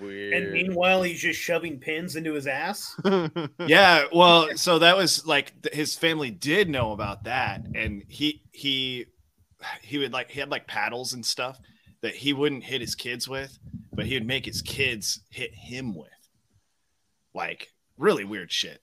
Weird. 0.00 0.32
And 0.32 0.52
meanwhile, 0.52 1.02
he's 1.02 1.20
just 1.20 1.40
shoving 1.40 1.78
pins 1.78 2.16
into 2.16 2.32
his 2.32 2.48
ass. 2.48 3.00
yeah 3.66 4.06
well 4.12 4.56
so 4.56 4.80
that 4.80 4.96
was 4.96 5.24
like 5.24 5.62
th- 5.62 5.74
his 5.74 5.94
family 5.94 6.30
did 6.30 6.68
know 6.68 6.92
about 6.92 7.24
that 7.24 7.64
and 7.74 8.02
he 8.08 8.42
he 8.52 9.06
he 9.82 9.98
would 9.98 10.12
like 10.12 10.30
he 10.30 10.40
had 10.40 10.50
like 10.50 10.66
paddles 10.66 11.12
and 11.12 11.24
stuff 11.24 11.58
that 12.00 12.14
he 12.14 12.32
wouldn't 12.32 12.64
hit 12.64 12.80
his 12.80 12.94
kids 12.94 13.28
with 13.28 13.58
but 13.92 14.06
he 14.06 14.14
would 14.14 14.26
make 14.26 14.46
his 14.46 14.62
kids 14.62 15.20
hit 15.30 15.54
him 15.54 15.94
with 15.94 16.08
like 17.34 17.68
really 17.96 18.24
weird 18.24 18.50
shit 18.50 18.80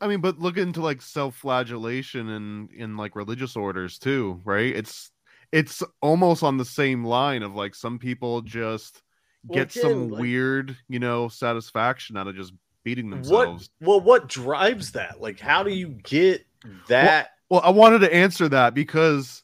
I 0.00 0.08
mean, 0.08 0.20
but 0.20 0.38
look 0.38 0.56
into 0.56 0.80
like 0.80 1.02
self-flagellation 1.02 2.28
and 2.30 2.70
in 2.72 2.96
like 2.96 3.16
religious 3.16 3.56
orders 3.56 3.98
too, 3.98 4.40
right? 4.44 4.74
It's 4.74 5.10
it's 5.52 5.82
almost 6.00 6.42
on 6.42 6.56
the 6.56 6.64
same 6.64 7.04
line 7.04 7.42
of 7.42 7.54
like 7.54 7.74
some 7.74 7.98
people 7.98 8.40
just 8.42 9.02
Well, 9.46 9.56
get 9.58 9.74
again, 9.76 9.90
some 9.90 10.08
like- 10.10 10.20
weird, 10.20 10.76
you 10.88 10.98
know, 11.00 11.28
satisfaction 11.28 12.16
out 12.16 12.28
of 12.28 12.36
just 12.36 12.52
beating 12.84 13.10
What? 13.10 13.16
themselves. 13.16 13.70
Well, 13.80 14.00
what 14.00 14.28
drives 14.28 14.92
that? 14.92 15.20
Like, 15.20 15.38
how 15.40 15.62
do 15.62 15.70
you 15.72 15.88
get 15.88 16.46
that? 16.88 17.30
Well, 17.50 17.60
I 17.64 17.70
wanted 17.70 17.98
to 18.00 18.14
answer 18.14 18.48
that 18.48 18.74
because 18.74 19.42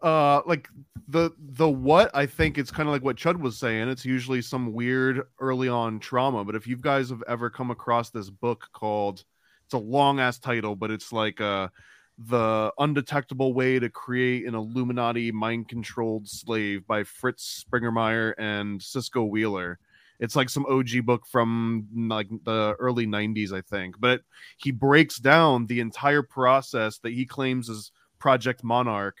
uh 0.00 0.42
like 0.46 0.68
the 1.08 1.32
the 1.38 1.68
what 1.68 2.10
I 2.14 2.24
think 2.26 2.56
it's 2.56 2.70
kind 2.70 2.88
of 2.88 2.92
like 2.92 3.02
what 3.02 3.16
Chud 3.16 3.40
was 3.40 3.58
saying. 3.58 3.88
It's 3.88 4.04
usually 4.04 4.40
some 4.42 4.72
weird 4.72 5.22
early 5.40 5.68
on 5.68 5.98
trauma. 5.98 6.44
But 6.44 6.54
if 6.54 6.66
you 6.66 6.76
guys 6.76 7.10
have 7.10 7.22
ever 7.26 7.50
come 7.50 7.70
across 7.72 8.10
this 8.10 8.30
book 8.30 8.68
called 8.72 9.24
it's 9.68 9.74
a 9.74 9.78
long 9.78 10.18
ass 10.18 10.38
title, 10.38 10.74
but 10.74 10.90
it's 10.90 11.12
like 11.12 11.42
uh 11.42 11.68
the 12.26 12.72
undetectable 12.78 13.52
way 13.52 13.78
to 13.78 13.88
create 13.90 14.46
an 14.46 14.54
Illuminati 14.54 15.30
mind 15.30 15.68
controlled 15.68 16.26
slave 16.26 16.86
by 16.86 17.04
Fritz 17.04 17.64
Springermeyer 17.64 18.32
and 18.38 18.82
Cisco 18.82 19.24
Wheeler. 19.24 19.78
It's 20.18 20.34
like 20.34 20.48
some 20.48 20.66
OG 20.66 21.04
book 21.04 21.26
from 21.26 21.86
like 21.94 22.28
the 22.44 22.74
early 22.80 23.06
90s, 23.06 23.52
I 23.52 23.60
think. 23.60 24.00
But 24.00 24.22
he 24.56 24.72
breaks 24.72 25.18
down 25.18 25.66
the 25.66 25.78
entire 25.80 26.22
process 26.22 26.98
that 27.00 27.12
he 27.12 27.24
claims 27.24 27.68
is 27.68 27.92
Project 28.18 28.64
Monarch. 28.64 29.18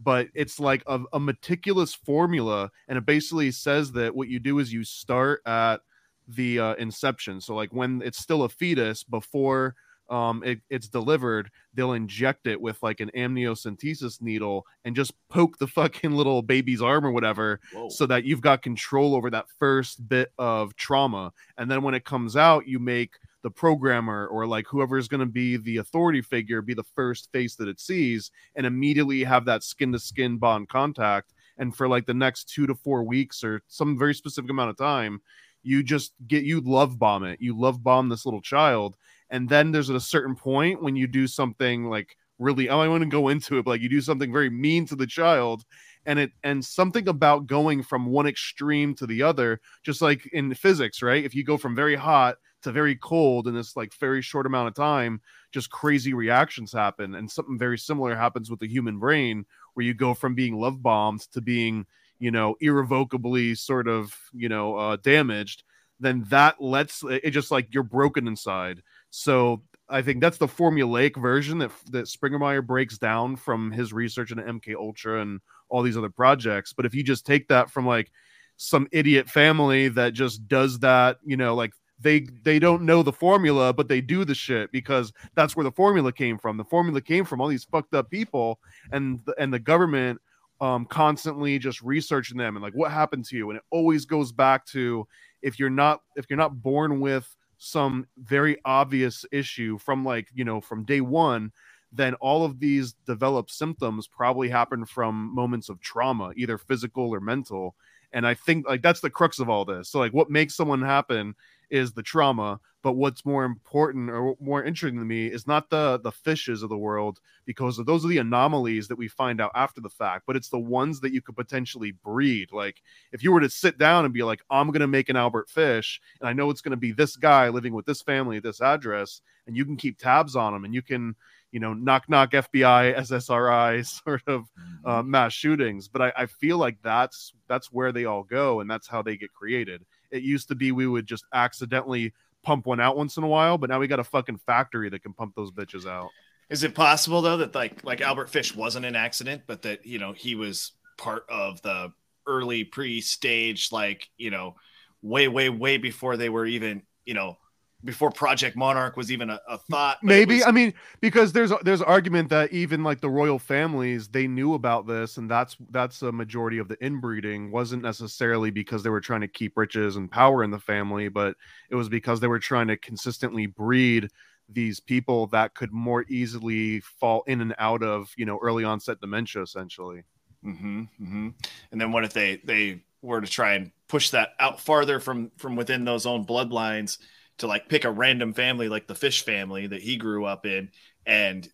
But 0.00 0.28
it's 0.32 0.60
like 0.60 0.84
a, 0.86 1.00
a 1.12 1.18
meticulous 1.18 1.92
formula, 1.92 2.70
and 2.86 2.96
it 2.96 3.04
basically 3.04 3.50
says 3.50 3.90
that 3.92 4.14
what 4.14 4.28
you 4.28 4.38
do 4.38 4.60
is 4.60 4.72
you 4.72 4.84
start 4.84 5.42
at 5.44 5.80
the 6.28 6.60
uh, 6.60 6.74
inception. 6.74 7.40
So, 7.40 7.56
like 7.56 7.72
when 7.72 8.00
it's 8.02 8.18
still 8.18 8.44
a 8.44 8.48
fetus 8.48 9.02
before 9.02 9.74
um, 10.10 10.42
it, 10.44 10.60
it's 10.70 10.88
delivered, 10.88 11.50
they'll 11.74 11.92
inject 11.92 12.46
it 12.46 12.60
with 12.60 12.82
like 12.82 13.00
an 13.00 13.10
amniocentesis 13.16 14.20
needle 14.22 14.66
and 14.84 14.96
just 14.96 15.12
poke 15.28 15.58
the 15.58 15.66
fucking 15.78 16.12
little 16.12 16.42
baby's 16.42 16.82
arm 16.82 17.04
or 17.06 17.10
whatever, 17.10 17.60
Whoa. 17.72 17.88
so 17.88 18.06
that 18.06 18.24
you've 18.24 18.40
got 18.40 18.62
control 18.62 19.14
over 19.14 19.30
that 19.30 19.46
first 19.58 20.08
bit 20.08 20.32
of 20.38 20.74
trauma. 20.76 21.32
And 21.56 21.70
then 21.70 21.82
when 21.82 21.94
it 21.94 22.04
comes 22.04 22.36
out, 22.36 22.66
you 22.66 22.78
make 22.78 23.14
the 23.42 23.50
programmer 23.50 24.26
or 24.26 24.46
like 24.46 24.66
whoever 24.66 24.98
is 24.98 25.08
going 25.08 25.20
to 25.20 25.26
be 25.26 25.56
the 25.56 25.76
authority 25.76 26.20
figure 26.20 26.60
be 26.60 26.74
the 26.74 26.82
first 26.82 27.30
face 27.32 27.54
that 27.56 27.68
it 27.68 27.80
sees 27.80 28.30
and 28.56 28.66
immediately 28.66 29.22
have 29.22 29.44
that 29.44 29.62
skin 29.62 29.92
to 29.92 29.98
skin 29.98 30.38
bond 30.38 30.68
contact. 30.68 31.34
And 31.56 31.74
for 31.74 31.88
like 31.88 32.06
the 32.06 32.14
next 32.14 32.48
two 32.48 32.66
to 32.66 32.74
four 32.74 33.02
weeks 33.02 33.42
or 33.44 33.62
some 33.68 33.98
very 33.98 34.14
specific 34.14 34.50
amount 34.50 34.70
of 34.70 34.76
time, 34.76 35.20
you 35.62 35.82
just 35.82 36.12
get 36.26 36.44
you 36.44 36.60
love 36.60 36.98
bomb 36.98 37.24
it. 37.24 37.40
You 37.40 37.58
love 37.58 37.82
bomb 37.82 38.08
this 38.08 38.24
little 38.24 38.40
child. 38.40 38.96
And 39.30 39.48
then 39.48 39.72
there's 39.72 39.90
a 39.90 40.00
certain 40.00 40.34
point 40.34 40.82
when 40.82 40.96
you 40.96 41.06
do 41.06 41.26
something 41.26 41.84
like 41.84 42.16
really, 42.38 42.68
oh, 42.68 42.80
I 42.80 42.88
want 42.88 43.02
to 43.02 43.08
go 43.08 43.28
into 43.28 43.58
it, 43.58 43.64
but 43.64 43.72
like 43.72 43.80
you 43.80 43.88
do 43.88 44.00
something 44.00 44.32
very 44.32 44.50
mean 44.50 44.86
to 44.86 44.96
the 44.96 45.06
child. 45.06 45.64
And 46.06 46.18
it 46.18 46.32
and 46.42 46.64
something 46.64 47.08
about 47.08 47.46
going 47.46 47.82
from 47.82 48.06
one 48.06 48.26
extreme 48.26 48.94
to 48.94 49.06
the 49.06 49.22
other, 49.22 49.60
just 49.82 50.00
like 50.00 50.26
in 50.32 50.54
physics, 50.54 51.02
right? 51.02 51.24
If 51.24 51.34
you 51.34 51.44
go 51.44 51.58
from 51.58 51.74
very 51.74 51.96
hot 51.96 52.36
to 52.62 52.72
very 52.72 52.96
cold 52.96 53.46
in 53.46 53.54
this 53.54 53.76
like 53.76 53.92
very 53.94 54.22
short 54.22 54.46
amount 54.46 54.68
of 54.68 54.74
time, 54.74 55.20
just 55.52 55.70
crazy 55.70 56.14
reactions 56.14 56.72
happen. 56.72 57.14
And 57.14 57.30
something 57.30 57.58
very 57.58 57.78
similar 57.78 58.16
happens 58.16 58.50
with 58.50 58.60
the 58.60 58.68
human 58.68 58.98
brain, 58.98 59.44
where 59.74 59.84
you 59.84 59.94
go 59.94 60.14
from 60.14 60.34
being 60.34 60.58
love 60.58 60.82
bombed 60.82 61.20
to 61.32 61.40
being, 61.40 61.86
you 62.18 62.30
know, 62.30 62.56
irrevocably 62.60 63.54
sort 63.54 63.86
of, 63.86 64.16
you 64.32 64.48
know, 64.48 64.76
uh, 64.76 64.96
damaged. 64.96 65.62
Then 66.00 66.24
that 66.28 66.60
lets 66.60 67.02
it 67.04 67.30
just 67.30 67.50
like 67.50 67.74
you're 67.74 67.82
broken 67.82 68.28
inside. 68.28 68.82
So 69.10 69.62
I 69.88 70.02
think 70.02 70.20
that's 70.20 70.38
the 70.38 70.46
formulaic 70.46 71.16
version 71.16 71.58
that 71.58 71.70
that 71.90 72.06
Springermeyer 72.06 72.66
breaks 72.66 72.98
down 72.98 73.36
from 73.36 73.70
his 73.70 73.92
research 73.92 74.30
into 74.30 74.42
MK 74.42 74.74
Ultra 74.74 75.22
and 75.22 75.40
all 75.68 75.82
these 75.82 75.96
other 75.96 76.10
projects. 76.10 76.72
But 76.72 76.86
if 76.86 76.94
you 76.94 77.02
just 77.02 77.26
take 77.26 77.48
that 77.48 77.70
from 77.70 77.86
like 77.86 78.10
some 78.56 78.88
idiot 78.92 79.28
family 79.28 79.88
that 79.88 80.12
just 80.12 80.46
does 80.48 80.80
that, 80.80 81.18
you 81.24 81.36
know, 81.36 81.54
like 81.54 81.72
they 82.00 82.26
they 82.42 82.58
don't 82.58 82.82
know 82.82 83.02
the 83.02 83.12
formula, 83.12 83.72
but 83.72 83.88
they 83.88 84.00
do 84.00 84.24
the 84.24 84.34
shit 84.34 84.70
because 84.72 85.12
that's 85.34 85.56
where 85.56 85.64
the 85.64 85.72
formula 85.72 86.12
came 86.12 86.38
from. 86.38 86.56
The 86.56 86.64
formula 86.64 87.00
came 87.00 87.24
from 87.24 87.40
all 87.40 87.48
these 87.48 87.64
fucked 87.64 87.94
up 87.94 88.10
people 88.10 88.60
and 88.92 89.20
the, 89.24 89.34
and 89.38 89.52
the 89.52 89.58
government 89.58 90.20
um 90.60 90.84
constantly 90.86 91.56
just 91.56 91.80
researching 91.82 92.36
them 92.36 92.56
and 92.56 92.62
like 92.64 92.72
what 92.72 92.90
happened 92.90 93.24
to 93.24 93.36
you 93.36 93.48
and 93.48 93.58
it 93.58 93.62
always 93.70 94.04
goes 94.04 94.32
back 94.32 94.66
to 94.66 95.06
if 95.40 95.56
you're 95.56 95.70
not 95.70 96.00
if 96.16 96.26
you're 96.28 96.36
not 96.36 96.60
born 96.60 96.98
with 96.98 97.36
some 97.58 98.06
very 98.16 98.56
obvious 98.64 99.24
issue 99.32 99.78
from 99.78 100.04
like 100.04 100.28
you 100.34 100.44
know 100.44 100.60
from 100.60 100.84
day 100.84 101.00
one 101.00 101.52
then 101.92 102.14
all 102.14 102.44
of 102.44 102.60
these 102.60 102.92
developed 103.06 103.50
symptoms 103.50 104.06
probably 104.06 104.48
happen 104.48 104.84
from 104.84 105.34
moments 105.34 105.68
of 105.68 105.80
trauma 105.80 106.32
either 106.36 106.58
physical 106.58 107.14
or 107.14 107.20
mental. 107.20 107.74
And 108.12 108.26
i 108.26 108.34
think 108.34 108.68
like 108.68 108.82
that's 108.82 109.00
the 109.00 109.10
crux 109.10 109.38
of 109.38 109.48
all 109.48 109.64
this. 109.64 109.90
So 109.90 109.98
like 109.98 110.12
what 110.12 110.30
makes 110.30 110.54
someone 110.54 110.82
happen 110.82 111.34
is 111.70 111.92
the 111.92 112.02
trauma 112.02 112.60
but 112.82 112.92
what's 112.92 113.26
more 113.26 113.44
important 113.44 114.08
or 114.08 114.36
more 114.40 114.62
interesting 114.62 114.98
to 114.98 115.04
me 115.04 115.26
is 115.26 115.46
not 115.46 115.68
the 115.70 115.98
the 116.02 116.12
fishes 116.12 116.62
of 116.62 116.68
the 116.68 116.78
world 116.78 117.18
because 117.44 117.76
those 117.84 118.04
are 118.04 118.08
the 118.08 118.18
anomalies 118.18 118.88
that 118.88 118.98
we 118.98 119.08
find 119.08 119.40
out 119.40 119.50
after 119.54 119.80
the 119.80 119.90
fact 119.90 120.24
but 120.26 120.36
it's 120.36 120.48
the 120.48 120.58
ones 120.58 121.00
that 121.00 121.12
you 121.12 121.20
could 121.20 121.36
potentially 121.36 121.92
breed. 121.92 122.50
Like 122.52 122.80
if 123.12 123.22
you 123.22 123.32
were 123.32 123.40
to 123.40 123.50
sit 123.50 123.78
down 123.78 124.04
and 124.04 124.14
be 124.14 124.22
like 124.22 124.40
i'm 124.50 124.68
going 124.68 124.80
to 124.80 124.86
make 124.86 125.08
an 125.08 125.16
albert 125.16 125.48
fish 125.50 126.00
and 126.20 126.28
i 126.28 126.32
know 126.32 126.50
it's 126.50 126.60
going 126.60 126.70
to 126.70 126.76
be 126.76 126.92
this 126.92 127.16
guy 127.16 127.48
living 127.48 127.72
with 127.72 127.86
this 127.86 128.02
family 128.02 128.36
at 128.36 128.42
this 128.42 128.60
address 128.60 129.20
and 129.46 129.56
you 129.56 129.64
can 129.64 129.76
keep 129.76 129.98
tabs 129.98 130.36
on 130.36 130.54
him 130.54 130.64
and 130.64 130.74
you 130.74 130.82
can 130.82 131.14
you 131.50 131.60
know 131.60 131.74
knock 131.74 132.08
knock 132.08 132.32
fbi 132.32 132.94
ssri 132.96 133.86
sort 134.04 134.22
of 134.26 134.44
uh, 134.84 135.02
mass 135.02 135.32
shootings. 135.32 135.88
But 135.88 136.02
I, 136.02 136.12
I 136.16 136.26
feel 136.26 136.58
like 136.58 136.78
that's 136.82 137.32
that's 137.48 137.72
where 137.72 137.92
they 137.92 138.04
all 138.04 138.22
go 138.22 138.60
and 138.60 138.70
that's 138.70 138.86
how 138.86 139.02
they 139.02 139.16
get 139.16 139.32
created 139.32 139.84
it 140.10 140.22
used 140.22 140.48
to 140.48 140.54
be 140.54 140.72
we 140.72 140.86
would 140.86 141.06
just 141.06 141.24
accidentally 141.32 142.12
pump 142.42 142.66
one 142.66 142.80
out 142.80 142.96
once 142.96 143.16
in 143.16 143.24
a 143.24 143.28
while 143.28 143.58
but 143.58 143.68
now 143.68 143.78
we 143.78 143.86
got 143.86 143.98
a 143.98 144.04
fucking 144.04 144.38
factory 144.38 144.88
that 144.88 145.02
can 145.02 145.12
pump 145.12 145.34
those 145.34 145.50
bitches 145.50 145.86
out. 145.86 146.08
Is 146.50 146.62
it 146.62 146.74
possible 146.74 147.20
though 147.20 147.36
that 147.38 147.54
like 147.54 147.84
like 147.84 148.00
Albert 148.00 148.30
Fish 148.30 148.54
wasn't 148.54 148.86
an 148.86 148.96
accident, 148.96 149.42
but 149.46 149.62
that 149.62 149.84
you 149.84 149.98
know 149.98 150.12
he 150.12 150.34
was 150.34 150.72
part 150.96 151.24
of 151.28 151.60
the 151.62 151.92
early 152.26 152.64
pre-stage, 152.64 153.70
like 153.70 154.08
you 154.16 154.30
know, 154.30 154.56
way 155.02 155.28
way 155.28 155.50
way 155.50 155.76
before 155.76 156.16
they 156.16 156.30
were 156.30 156.46
even 156.46 156.82
you 157.04 157.14
know 157.14 157.36
before 157.84 158.10
Project 158.10 158.56
Monarch 158.56 158.96
was 158.96 159.12
even 159.12 159.30
a, 159.30 159.40
a 159.48 159.56
thought. 159.58 159.98
maybe 160.02 160.36
was- 160.36 160.46
i 160.46 160.50
mean 160.50 160.74
because 161.00 161.32
there's 161.32 161.52
there's 161.62 161.80
argument 161.82 162.28
that 162.28 162.52
even 162.52 162.82
like 162.82 163.00
the 163.00 163.08
royal 163.08 163.38
families 163.38 164.08
they 164.08 164.26
knew 164.26 164.54
about 164.54 164.86
this 164.86 165.16
and 165.16 165.30
that's 165.30 165.56
that's 165.70 166.02
a 166.02 166.10
majority 166.10 166.58
of 166.58 166.68
the 166.68 166.76
inbreeding. 166.84 167.50
Wasn't 167.50 167.82
necessarily 167.82 168.50
because 168.50 168.82
they 168.82 168.90
were 168.90 169.00
trying 169.00 169.20
to 169.20 169.28
keep 169.28 169.56
riches 169.56 169.96
and 169.96 170.10
power 170.10 170.42
in 170.42 170.50
the 170.50 170.58
family 170.58 171.08
but 171.08 171.36
it 171.70 171.76
was 171.76 171.88
because 171.88 172.20
they 172.20 172.26
were 172.26 172.38
trying 172.40 172.66
to 172.68 172.76
consistently 172.76 173.46
breed 173.46 174.08
these 174.48 174.80
people 174.80 175.26
that 175.28 175.54
could 175.54 175.72
more 175.72 176.04
easily 176.08 176.80
fall 176.80 177.22
in 177.26 177.40
and 177.40 177.54
out 177.58 177.82
of 177.82 178.10
you 178.16 178.24
know 178.24 178.38
early 178.42 178.64
onset 178.64 179.00
dementia 179.00 179.42
essentially. 179.42 180.02
Hmm 180.42 180.84
hmm 180.98 181.28
And 181.70 181.80
then 181.80 181.92
what 181.92 182.04
if 182.04 182.12
they 182.12 182.40
they 182.44 182.82
were 183.02 183.20
to 183.20 183.28
try 183.30 183.54
and 183.54 183.70
push 183.88 184.10
that 184.10 184.30
out 184.40 184.60
farther 184.60 184.98
from 184.98 185.30
from 185.36 185.54
within 185.54 185.84
those 185.84 186.06
own 186.06 186.26
bloodlines 186.26 186.98
to 187.38 187.46
like 187.46 187.68
pick 187.68 187.84
a 187.84 187.90
random 187.90 188.32
family 188.32 188.68
like 188.68 188.86
the 188.86 188.94
Fish 188.94 189.24
family 189.24 189.66
that 189.66 189.82
he 189.82 189.96
grew 189.96 190.24
up 190.24 190.46
in 190.46 190.70
and 191.06 191.48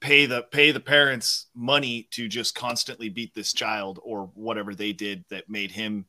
pay 0.00 0.26
the 0.26 0.42
pay 0.42 0.70
the 0.70 0.80
parents 0.80 1.46
money 1.54 2.08
to 2.10 2.28
just 2.28 2.54
constantly 2.54 3.08
beat 3.08 3.34
this 3.34 3.52
child 3.52 3.98
or 4.02 4.30
whatever 4.34 4.74
they 4.74 4.92
did 4.92 5.24
that 5.30 5.48
made 5.48 5.70
him 5.70 6.04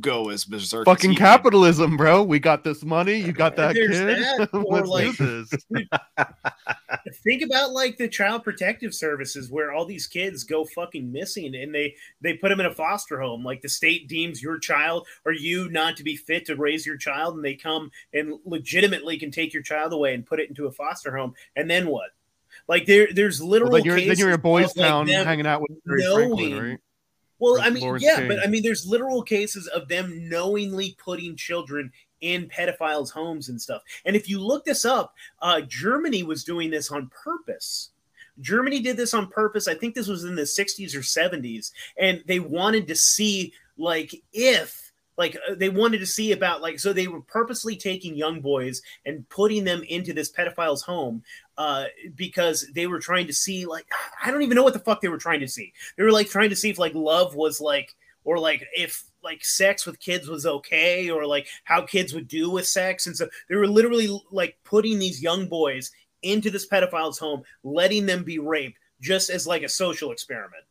go 0.00 0.30
as 0.30 0.44
berserk. 0.44 0.86
as 0.88 0.92
Fucking 0.92 1.10
he 1.10 1.16
did. 1.16 1.20
capitalism, 1.22 1.96
bro. 1.96 2.22
We 2.22 2.38
got 2.38 2.64
this 2.64 2.84
money. 2.84 3.14
You 3.16 3.32
got 3.32 3.56
that 3.56 3.74
There's 3.74 3.90
kid. 3.98 4.08
that, 4.08 4.48
or 4.54 4.62
Let's 4.78 4.88
like- 4.88 5.16
do 5.16 5.44
this. 5.44 5.64
think 7.22 7.42
about 7.42 7.72
like 7.72 7.96
the 7.96 8.08
child 8.08 8.44
protective 8.44 8.94
services 8.94 9.50
where 9.50 9.72
all 9.72 9.84
these 9.84 10.06
kids 10.06 10.44
go 10.44 10.64
fucking 10.64 11.10
missing 11.10 11.54
and 11.54 11.74
they 11.74 11.94
they 12.20 12.34
put 12.34 12.48
them 12.48 12.60
in 12.60 12.66
a 12.66 12.74
foster 12.74 13.20
home 13.20 13.44
like 13.44 13.60
the 13.62 13.68
state 13.68 14.08
deems 14.08 14.42
your 14.42 14.58
child 14.58 15.06
or 15.24 15.32
you 15.32 15.68
not 15.70 15.96
to 15.96 16.02
be 16.02 16.16
fit 16.16 16.44
to 16.46 16.56
raise 16.56 16.86
your 16.86 16.96
child 16.96 17.34
and 17.36 17.44
they 17.44 17.54
come 17.54 17.90
and 18.12 18.34
legitimately 18.44 19.18
can 19.18 19.30
take 19.30 19.52
your 19.52 19.62
child 19.62 19.92
away 19.92 20.14
and 20.14 20.26
put 20.26 20.40
it 20.40 20.48
into 20.48 20.66
a 20.66 20.72
foster 20.72 21.16
home 21.16 21.34
and 21.56 21.70
then 21.70 21.86
what 21.86 22.10
like 22.68 22.86
there 22.86 23.08
there's 23.12 23.42
literal 23.42 23.70
Well, 23.70 23.80
then 23.82 23.86
you're 23.86 23.96
then 23.96 24.04
you're 24.18 24.28
cases 24.28 24.34
in 24.34 24.40
Boys 24.40 24.70
of, 24.70 24.76
like, 24.76 25.08
hanging 25.26 25.46
out 25.46 25.60
with 25.62 25.70
Barry 25.84 26.02
Franklin, 26.14 26.58
right? 26.70 26.78
Well, 27.38 27.60
I 27.60 27.70
mean, 27.70 27.82
Lawrence 27.82 28.04
yeah, 28.04 28.26
but 28.26 28.38
I 28.40 28.46
mean, 28.46 28.62
there's 28.62 28.86
literal 28.86 29.22
cases 29.22 29.66
of 29.68 29.88
them 29.88 30.28
knowingly 30.28 30.96
putting 31.02 31.36
children 31.36 31.92
in 32.20 32.48
pedophiles' 32.48 33.10
homes 33.10 33.48
and 33.48 33.60
stuff. 33.60 33.82
And 34.04 34.16
if 34.16 34.28
you 34.28 34.40
look 34.40 34.64
this 34.64 34.84
up, 34.84 35.14
uh, 35.42 35.60
Germany 35.62 36.22
was 36.22 36.44
doing 36.44 36.70
this 36.70 36.90
on 36.90 37.10
purpose. 37.24 37.90
Germany 38.40 38.80
did 38.80 38.96
this 38.96 39.14
on 39.14 39.28
purpose. 39.28 39.68
I 39.68 39.74
think 39.74 39.94
this 39.94 40.08
was 40.08 40.24
in 40.24 40.34
the 40.34 40.42
60s 40.42 40.94
or 40.94 41.00
70s, 41.00 41.70
and 41.98 42.22
they 42.26 42.40
wanted 42.40 42.88
to 42.88 42.96
see 42.96 43.52
like 43.76 44.14
if 44.32 44.83
like 45.16 45.36
uh, 45.48 45.54
they 45.54 45.68
wanted 45.68 45.98
to 45.98 46.06
see 46.06 46.32
about 46.32 46.62
like 46.62 46.78
so 46.78 46.92
they 46.92 47.06
were 47.06 47.20
purposely 47.20 47.76
taking 47.76 48.16
young 48.16 48.40
boys 48.40 48.82
and 49.06 49.28
putting 49.28 49.64
them 49.64 49.82
into 49.84 50.12
this 50.12 50.30
pedophile's 50.30 50.82
home 50.82 51.22
uh 51.56 51.84
because 52.14 52.66
they 52.74 52.86
were 52.86 53.00
trying 53.00 53.26
to 53.26 53.32
see 53.32 53.66
like 53.66 53.86
I 54.24 54.30
don't 54.30 54.42
even 54.42 54.56
know 54.56 54.64
what 54.64 54.72
the 54.72 54.78
fuck 54.78 55.00
they 55.00 55.08
were 55.08 55.18
trying 55.18 55.40
to 55.40 55.48
see. 55.48 55.72
They 55.96 56.02
were 56.02 56.12
like 56.12 56.28
trying 56.28 56.50
to 56.50 56.56
see 56.56 56.70
if 56.70 56.78
like 56.78 56.94
love 56.94 57.34
was 57.34 57.60
like 57.60 57.94
or 58.24 58.38
like 58.38 58.66
if 58.76 59.04
like 59.22 59.44
sex 59.44 59.86
with 59.86 60.00
kids 60.00 60.28
was 60.28 60.46
okay 60.46 61.10
or 61.10 61.26
like 61.26 61.46
how 61.64 61.82
kids 61.82 62.12
would 62.12 62.28
do 62.28 62.50
with 62.50 62.66
sex 62.66 63.06
and 63.06 63.16
so 63.16 63.28
they 63.48 63.56
were 63.56 63.66
literally 63.66 64.20
like 64.30 64.56
putting 64.64 64.98
these 64.98 65.22
young 65.22 65.46
boys 65.46 65.90
into 66.22 66.50
this 66.50 66.66
pedophile's 66.66 67.18
home 67.18 67.42
letting 67.62 68.06
them 68.06 68.24
be 68.24 68.38
raped 68.38 68.78
just 69.00 69.30
as 69.30 69.46
like 69.46 69.62
a 69.62 69.68
social 69.68 70.10
experiment 70.10 70.64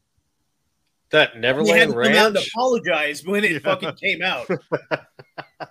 That 1.13 1.35
And 1.35 1.43
they 1.43 1.47
had 1.47 1.55
Neverland 1.57 1.91
to 1.91 1.93
come 1.93 2.15
out 2.15 2.25
and 2.27 2.35
Ranch. 2.35 2.47
apologize 2.49 3.23
when 3.25 3.43
it 3.45 3.51
Yeah. 3.53 3.59
fucking 3.59 3.95
came 3.95 4.21
out 4.23 4.47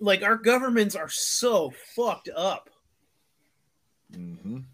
like 0.00 0.22
our 0.22 0.36
governments 0.36 0.96
are 0.96 1.08
so 1.08 1.72
fucked 1.94 2.28
up 2.34 2.68
Mhm. 4.12 4.64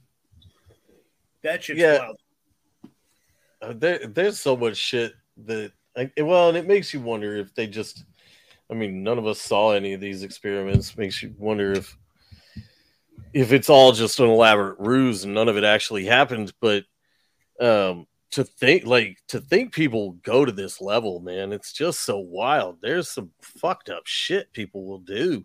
that 1.42 1.64
shit's 1.64 1.80
Yeah. 1.80 1.98
wild 1.98 2.16
Uh, 3.60 3.72
there, 3.76 4.06
there's 4.06 4.38
so 4.38 4.56
much 4.56 4.76
shit 4.76 5.14
that, 5.38 5.72
like, 5.96 6.12
well, 6.16 6.48
and 6.48 6.56
it 6.56 6.66
makes 6.68 6.94
you 6.94 7.00
wonder 7.00 7.36
if 7.36 7.52
they 7.54 7.66
just. 7.66 8.04
I 8.70 8.74
mean, 8.74 9.02
none 9.02 9.18
of 9.18 9.26
us 9.26 9.40
saw 9.40 9.72
any 9.72 9.94
of 9.94 10.00
these 10.00 10.22
experiments. 10.22 10.96
Makes 10.96 11.22
you 11.22 11.34
wonder 11.38 11.72
if, 11.72 11.96
if 13.32 13.50
it's 13.52 13.68
all 13.70 13.92
just 13.92 14.20
an 14.20 14.28
elaborate 14.28 14.78
ruse 14.78 15.24
and 15.24 15.32
none 15.34 15.48
of 15.48 15.56
it 15.56 15.64
actually 15.64 16.04
happened. 16.04 16.52
But, 16.60 16.84
um, 17.60 18.06
to 18.30 18.44
think 18.44 18.84
like 18.84 19.18
to 19.28 19.40
think 19.40 19.72
people 19.72 20.12
go 20.22 20.44
to 20.44 20.52
this 20.52 20.80
level, 20.80 21.20
man, 21.20 21.52
it's 21.52 21.72
just 21.72 22.00
so 22.02 22.18
wild. 22.18 22.78
There's 22.82 23.10
some 23.10 23.30
fucked 23.40 23.88
up 23.88 24.02
shit 24.06 24.52
people 24.52 24.84
will 24.84 24.98
do. 24.98 25.44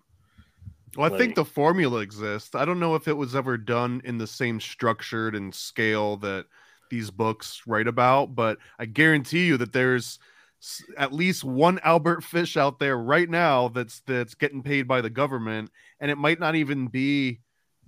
Well, 0.97 1.13
I 1.13 1.17
think 1.17 1.35
the 1.35 1.45
formula 1.45 2.01
exists. 2.01 2.53
I 2.53 2.65
don't 2.65 2.79
know 2.79 2.93
if 2.95 3.07
it 3.07 3.17
was 3.17 3.35
ever 3.35 3.57
done 3.57 4.01
in 4.03 4.17
the 4.17 4.27
same 4.27 4.59
structured 4.59 5.35
and 5.35 5.53
scale 5.53 6.17
that 6.17 6.45
these 6.91 7.09
books 7.09 7.63
write 7.65 7.87
about, 7.87 8.35
but 8.35 8.59
I 8.77 8.85
guarantee 8.85 9.47
you 9.47 9.57
that 9.57 9.73
there's 9.73 10.19
at 10.97 11.11
least 11.11 11.43
one 11.43 11.79
Albert 11.83 12.23
Fish 12.23 12.57
out 12.57 12.79
there 12.79 12.97
right 12.97 13.29
now 13.29 13.69
that's 13.69 14.01
that's 14.01 14.35
getting 14.35 14.61
paid 14.61 14.87
by 14.87 15.01
the 15.01 15.09
government, 15.09 15.71
and 15.99 16.11
it 16.11 16.17
might 16.17 16.39
not 16.39 16.55
even 16.55 16.87
be. 16.87 17.39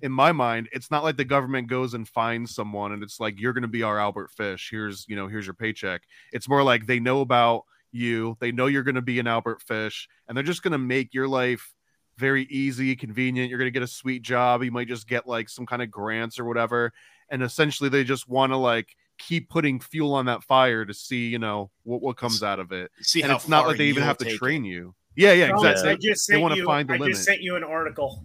In 0.01 0.11
my 0.11 0.31
mind, 0.31 0.69
it's 0.71 0.91
not 0.91 1.03
like 1.03 1.17
the 1.17 1.25
government 1.25 1.67
goes 1.67 1.93
and 1.93 2.07
finds 2.07 2.53
someone 2.53 2.91
and 2.91 3.01
it's 3.01 3.19
like 3.19 3.39
you're 3.39 3.53
going 3.53 3.61
to 3.63 3.67
be 3.67 3.83
our 3.83 3.99
Albert 3.99 4.31
Fish. 4.31 4.69
Here's 4.69 5.05
you 5.07 5.15
know 5.15 5.27
here's 5.27 5.45
your 5.45 5.53
paycheck. 5.53 6.03
It's 6.33 6.49
more 6.49 6.63
like 6.63 6.85
they 6.85 6.99
know 6.99 7.21
about 7.21 7.63
you. 7.91 8.37
They 8.39 8.51
know 8.51 8.67
you're 8.67 8.83
going 8.83 8.95
to 8.95 9.01
be 9.01 9.19
an 9.19 9.27
Albert 9.27 9.61
Fish, 9.61 10.07
and 10.27 10.35
they're 10.35 10.43
just 10.43 10.63
going 10.63 10.73
to 10.73 10.77
make 10.77 11.13
your 11.13 11.27
life 11.27 11.73
very 12.17 12.43
easy, 12.43 12.95
convenient. 12.95 13.49
You're 13.49 13.59
going 13.59 13.67
to 13.67 13.71
get 13.71 13.83
a 13.83 13.87
sweet 13.87 14.21
job. 14.21 14.63
You 14.63 14.71
might 14.71 14.87
just 14.87 15.07
get 15.07 15.27
like 15.27 15.49
some 15.49 15.65
kind 15.65 15.81
of 15.81 15.91
grants 15.91 16.39
or 16.39 16.45
whatever. 16.45 16.93
And 17.29 17.41
essentially, 17.41 17.89
they 17.89 18.03
just 18.03 18.29
want 18.29 18.51
to 18.51 18.57
like 18.57 18.95
keep 19.17 19.49
putting 19.49 19.79
fuel 19.79 20.13
on 20.13 20.25
that 20.25 20.43
fire 20.43 20.85
to 20.85 20.93
see, 20.93 21.27
you 21.27 21.39
know, 21.39 21.71
what, 21.83 22.01
what 22.01 22.17
comes 22.17 22.43
out 22.43 22.59
of 22.59 22.71
it. 22.71 22.91
See 23.01 23.21
and 23.21 23.31
how 23.31 23.37
it's 23.37 23.47
not 23.47 23.67
like 23.67 23.77
they 23.77 23.85
even 23.87 24.03
have 24.03 24.17
to 24.19 24.25
take 24.25 24.37
train 24.37 24.63
you. 24.63 24.93
Yeah, 25.15 25.31
yeah, 25.31 25.47
Thomas, 25.47 25.81
exactly. 25.81 25.91
I 25.91 25.95
just 25.95 26.27
They 26.27 26.37
want 26.37 26.55
to 26.55 26.65
find 26.65 26.89
the 26.89 26.95
I 26.95 26.97
limit. 26.97 27.15
just 27.15 27.25
sent 27.25 27.41
you 27.41 27.55
an 27.55 27.63
article. 27.63 28.23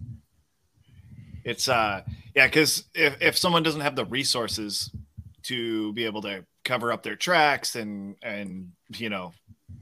It's 1.43 1.67
uh 1.67 2.01
yeah, 2.35 2.47
because 2.47 2.85
if, 2.93 3.21
if 3.21 3.37
someone 3.37 3.63
doesn't 3.63 3.81
have 3.81 3.95
the 3.95 4.05
resources 4.05 4.89
to 5.43 5.91
be 5.93 6.05
able 6.05 6.21
to 6.21 6.45
cover 6.63 6.91
up 6.91 7.03
their 7.03 7.15
tracks 7.15 7.75
and 7.75 8.15
and 8.21 8.71
you 8.95 9.09
know 9.09 9.33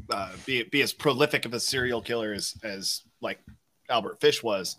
uh, 0.10 0.32
be 0.46 0.64
be 0.64 0.82
as 0.82 0.94
prolific 0.94 1.46
of 1.46 1.54
a 1.54 1.60
serial 1.60 2.02
killer 2.02 2.34
as 2.34 2.56
as 2.64 3.04
like 3.22 3.40
Albert 3.90 4.20
Fish 4.22 4.42
was, 4.44 4.78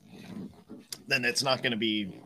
then 1.07 1.25
it's 1.25 1.43
not 1.43 1.63
going 1.63 1.73
to 1.73 1.79
be. 1.79 2.21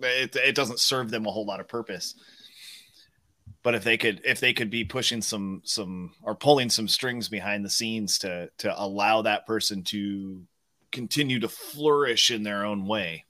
It 0.00 0.36
it 0.36 0.54
doesn't 0.54 0.80
serve 0.80 1.10
them 1.10 1.26
a 1.26 1.30
whole 1.30 1.46
lot 1.46 1.60
of 1.60 1.68
purpose. 1.68 2.14
But 3.62 3.76
if 3.76 3.84
they 3.84 3.96
could 3.96 4.20
if 4.24 4.40
they 4.40 4.52
could 4.52 4.70
be 4.70 4.84
pushing 4.84 5.22
some 5.22 5.62
some 5.64 6.14
or 6.22 6.34
pulling 6.34 6.70
some 6.70 6.88
strings 6.88 7.28
behind 7.28 7.64
the 7.64 7.70
scenes 7.70 8.18
to 8.18 8.50
to 8.58 8.80
allow 8.80 9.22
that 9.22 9.46
person 9.46 9.84
to 9.84 10.42
continue 10.92 11.40
to 11.40 11.48
flourish 11.48 12.30
in 12.30 12.42
their 12.42 12.64
own 12.64 12.86
way 12.86 13.24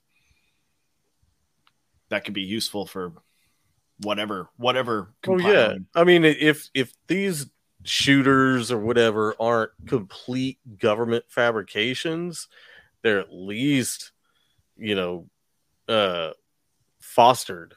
that 2.13 2.25
could 2.25 2.35
be 2.35 2.43
useful 2.43 2.87
for 2.87 3.15
whatever 4.03 4.51
whatever 4.57 5.15
Oh 5.27 5.39
yeah. 5.39 5.77
I 5.95 6.05
mean, 6.05 6.25
if 6.25 6.69
if 6.75 6.93
these 7.07 7.47
shooters 7.85 8.71
or 8.71 8.79
whatever 8.79 9.35
aren't 9.41 9.71
complete 9.87 10.59
government 10.79 11.25
fabrications, 11.29 12.49
they're 13.03 13.19
at 13.19 13.33
least, 13.33 14.13
you 14.77 14.95
know, 14.95 15.27
uh, 15.89 16.31
fostered 17.01 17.75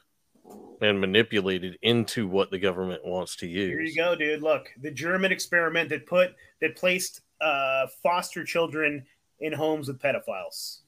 and 0.82 1.00
manipulated 1.00 1.78
into 1.80 2.28
what 2.28 2.50
the 2.50 2.58
government 2.58 3.04
wants 3.06 3.36
to 3.36 3.46
use. 3.46 3.70
Here 3.70 3.80
you 3.80 3.96
go, 3.96 4.14
dude. 4.14 4.42
Look, 4.42 4.68
the 4.82 4.90
German 4.90 5.32
experiment 5.32 5.88
that 5.88 6.06
put 6.06 6.34
that 6.60 6.76
placed 6.76 7.22
uh, 7.40 7.86
foster 8.02 8.44
children 8.44 9.06
in 9.40 9.52
homes 9.52 9.88
with 9.88 9.98
pedophiles. 9.98 10.80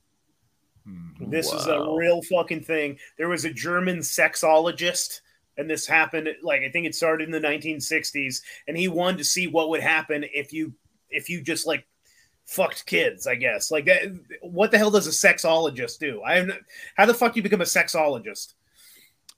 Mm-hmm. 0.88 1.30
This 1.30 1.52
is 1.52 1.66
a 1.66 1.94
real 1.96 2.22
fucking 2.22 2.62
thing. 2.62 2.98
There 3.16 3.28
was 3.28 3.44
a 3.44 3.52
German 3.52 3.98
sexologist, 3.98 5.20
and 5.56 5.68
this 5.68 5.86
happened 5.86 6.28
like 6.42 6.62
I 6.62 6.70
think 6.70 6.86
it 6.86 6.94
started 6.94 7.28
in 7.28 7.32
the 7.32 7.46
1960s, 7.46 8.42
and 8.66 8.76
he 8.76 8.88
wanted 8.88 9.18
to 9.18 9.24
see 9.24 9.46
what 9.46 9.68
would 9.70 9.82
happen 9.82 10.24
if 10.32 10.52
you 10.52 10.72
if 11.10 11.28
you 11.28 11.42
just 11.42 11.66
like 11.66 11.86
fucked 12.46 12.86
kids. 12.86 13.26
I 13.26 13.34
guess 13.34 13.70
like 13.70 13.84
that. 13.86 14.02
What 14.40 14.70
the 14.70 14.78
hell 14.78 14.90
does 14.90 15.06
a 15.06 15.10
sexologist 15.10 15.98
do? 15.98 16.22
I 16.22 16.36
have 16.36 16.50
how 16.94 17.06
the 17.06 17.14
fuck 17.14 17.34
do 17.34 17.38
you 17.38 17.42
become 17.42 17.60
a 17.60 17.64
sexologist? 17.64 18.54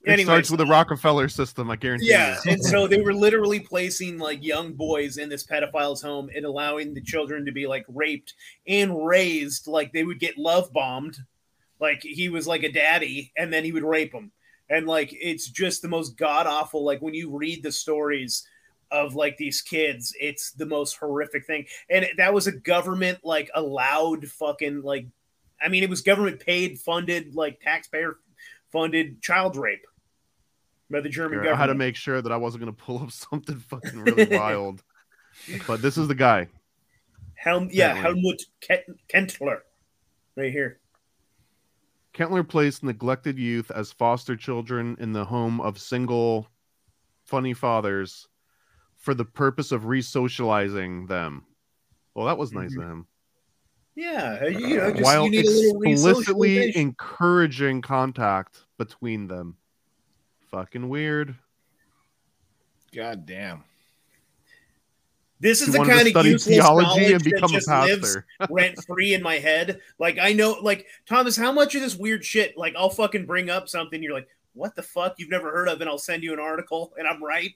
It 0.03 0.09
Anyways, 0.13 0.25
starts 0.25 0.49
with 0.49 0.57
the 0.57 0.65
Rockefeller 0.65 1.29
system, 1.29 1.69
I 1.69 1.75
guarantee 1.75 2.09
yeah, 2.09 2.39
you. 2.43 2.53
and 2.53 2.63
so 2.63 2.87
they 2.87 3.01
were 3.01 3.13
literally 3.13 3.59
placing 3.59 4.17
like 4.17 4.43
young 4.43 4.73
boys 4.73 5.17
in 5.17 5.29
this 5.29 5.43
pedophile's 5.43 6.01
home 6.01 6.31
and 6.35 6.43
allowing 6.43 6.95
the 6.95 7.03
children 7.03 7.45
to 7.45 7.51
be 7.51 7.67
like 7.67 7.85
raped 7.87 8.33
and 8.65 9.05
raised 9.05 9.67
like 9.67 9.93
they 9.93 10.03
would 10.03 10.19
get 10.19 10.39
love 10.39 10.73
bombed, 10.73 11.17
like 11.79 12.01
he 12.01 12.29
was 12.29 12.47
like 12.47 12.63
a 12.63 12.71
daddy, 12.71 13.31
and 13.37 13.53
then 13.53 13.63
he 13.63 13.71
would 13.71 13.83
rape 13.83 14.11
them, 14.11 14.31
and 14.71 14.87
like 14.87 15.13
it's 15.13 15.47
just 15.47 15.83
the 15.83 15.87
most 15.87 16.17
god 16.17 16.47
awful. 16.47 16.83
Like 16.83 17.01
when 17.03 17.13
you 17.13 17.37
read 17.37 17.61
the 17.61 17.71
stories 17.71 18.47
of 18.89 19.13
like 19.13 19.37
these 19.37 19.61
kids, 19.61 20.15
it's 20.19 20.51
the 20.53 20.65
most 20.65 20.97
horrific 20.97 21.45
thing, 21.45 21.67
and 21.91 22.07
that 22.17 22.33
was 22.33 22.47
a 22.47 22.51
government 22.51 23.19
like 23.23 23.51
allowed 23.53 24.27
fucking 24.29 24.81
like, 24.81 25.05
I 25.61 25.67
mean, 25.67 25.83
it 25.83 25.91
was 25.91 26.01
government 26.01 26.39
paid, 26.39 26.79
funded, 26.79 27.35
like 27.35 27.61
taxpayer 27.61 28.17
funded 28.71 29.21
child 29.21 29.57
rape 29.57 29.85
by 30.91 31.01
the 31.01 31.09
German 31.09 31.41
Here, 31.41 31.53
I 31.53 31.55
had 31.55 31.67
to 31.67 31.75
make 31.75 31.95
sure 31.95 32.21
that 32.21 32.31
I 32.31 32.37
wasn't 32.37 32.63
going 32.63 32.75
to 32.75 32.83
pull 32.83 33.01
up 33.01 33.11
something 33.11 33.57
fucking 33.57 33.99
really 33.99 34.25
wild. 34.37 34.83
But 35.67 35.81
this 35.81 35.97
is 35.97 36.07
the 36.07 36.15
guy. 36.15 36.47
Helm, 37.35 37.69
yeah. 37.71 37.95
Helmut 37.95 38.41
Kentler, 39.07 39.63
right 40.35 40.51
here. 40.51 40.79
Kentler 42.13 42.43
placed 42.43 42.83
neglected 42.83 43.39
youth 43.39 43.71
as 43.71 43.91
foster 43.91 44.35
children 44.35 44.97
in 44.99 45.13
the 45.13 45.25
home 45.25 45.61
of 45.61 45.79
single 45.79 46.47
funny 47.23 47.53
fathers 47.53 48.27
for 48.97 49.13
the 49.13 49.25
purpose 49.25 49.71
of 49.71 49.83
resocializing 49.83 51.07
them. 51.07 51.45
Well, 52.13 52.27
that 52.27 52.37
was 52.37 52.51
nice 52.51 52.71
mm-hmm. 52.71 52.81
of 52.81 52.89
him. 52.89 53.07
Yeah, 53.95 54.39
uh, 54.41 54.45
you 54.47 54.77
know, 54.77 54.91
just 54.91 55.03
While 55.03 55.25
you 55.25 55.31
need 55.31 55.91
explicitly 55.91 56.75
encouraging 56.75 57.81
contact 57.81 58.65
between 58.77 59.27
them. 59.27 59.57
Fucking 60.51 60.89
weird. 60.89 61.35
God 62.93 63.25
damn. 63.25 63.63
This 65.39 65.61
is 65.61 65.67
He 65.67 65.71
the 65.73 65.79
wanted 65.79 65.89
to 65.89 65.95
kind 65.95 66.07
of 66.07 66.11
study 66.11 66.29
useless 66.29 66.55
theology 66.55 66.85
knowledge 66.87 67.11
and 67.11 67.21
that 67.21 67.23
become 67.23 67.49
a 67.49 67.53
just 67.53 67.67
lives 67.67 67.99
pastor. 67.99 68.25
rent 68.53 68.83
free 68.85 69.13
in 69.15 69.23
my 69.23 69.39
head. 69.39 69.79
Like 69.97 70.19
I 70.19 70.33
know, 70.33 70.57
like 70.61 70.85
Thomas, 71.07 71.35
how 71.35 71.51
much 71.51 71.73
of 71.73 71.81
this 71.81 71.95
weird 71.95 72.23
shit? 72.23 72.55
Like 72.57 72.75
I'll 72.77 72.91
fucking 72.91 73.25
bring 73.25 73.49
up 73.49 73.67
something. 73.67 74.03
You're 74.03 74.13
like, 74.13 74.27
what 74.53 74.75
the 74.75 74.83
fuck? 74.83 75.15
You've 75.17 75.31
never 75.31 75.51
heard 75.51 75.67
of, 75.67 75.81
and 75.81 75.89
I'll 75.89 75.97
send 75.97 76.21
you 76.21 76.33
an 76.33 76.39
article, 76.39 76.93
and 76.97 77.07
I'm 77.07 77.23
right. 77.23 77.51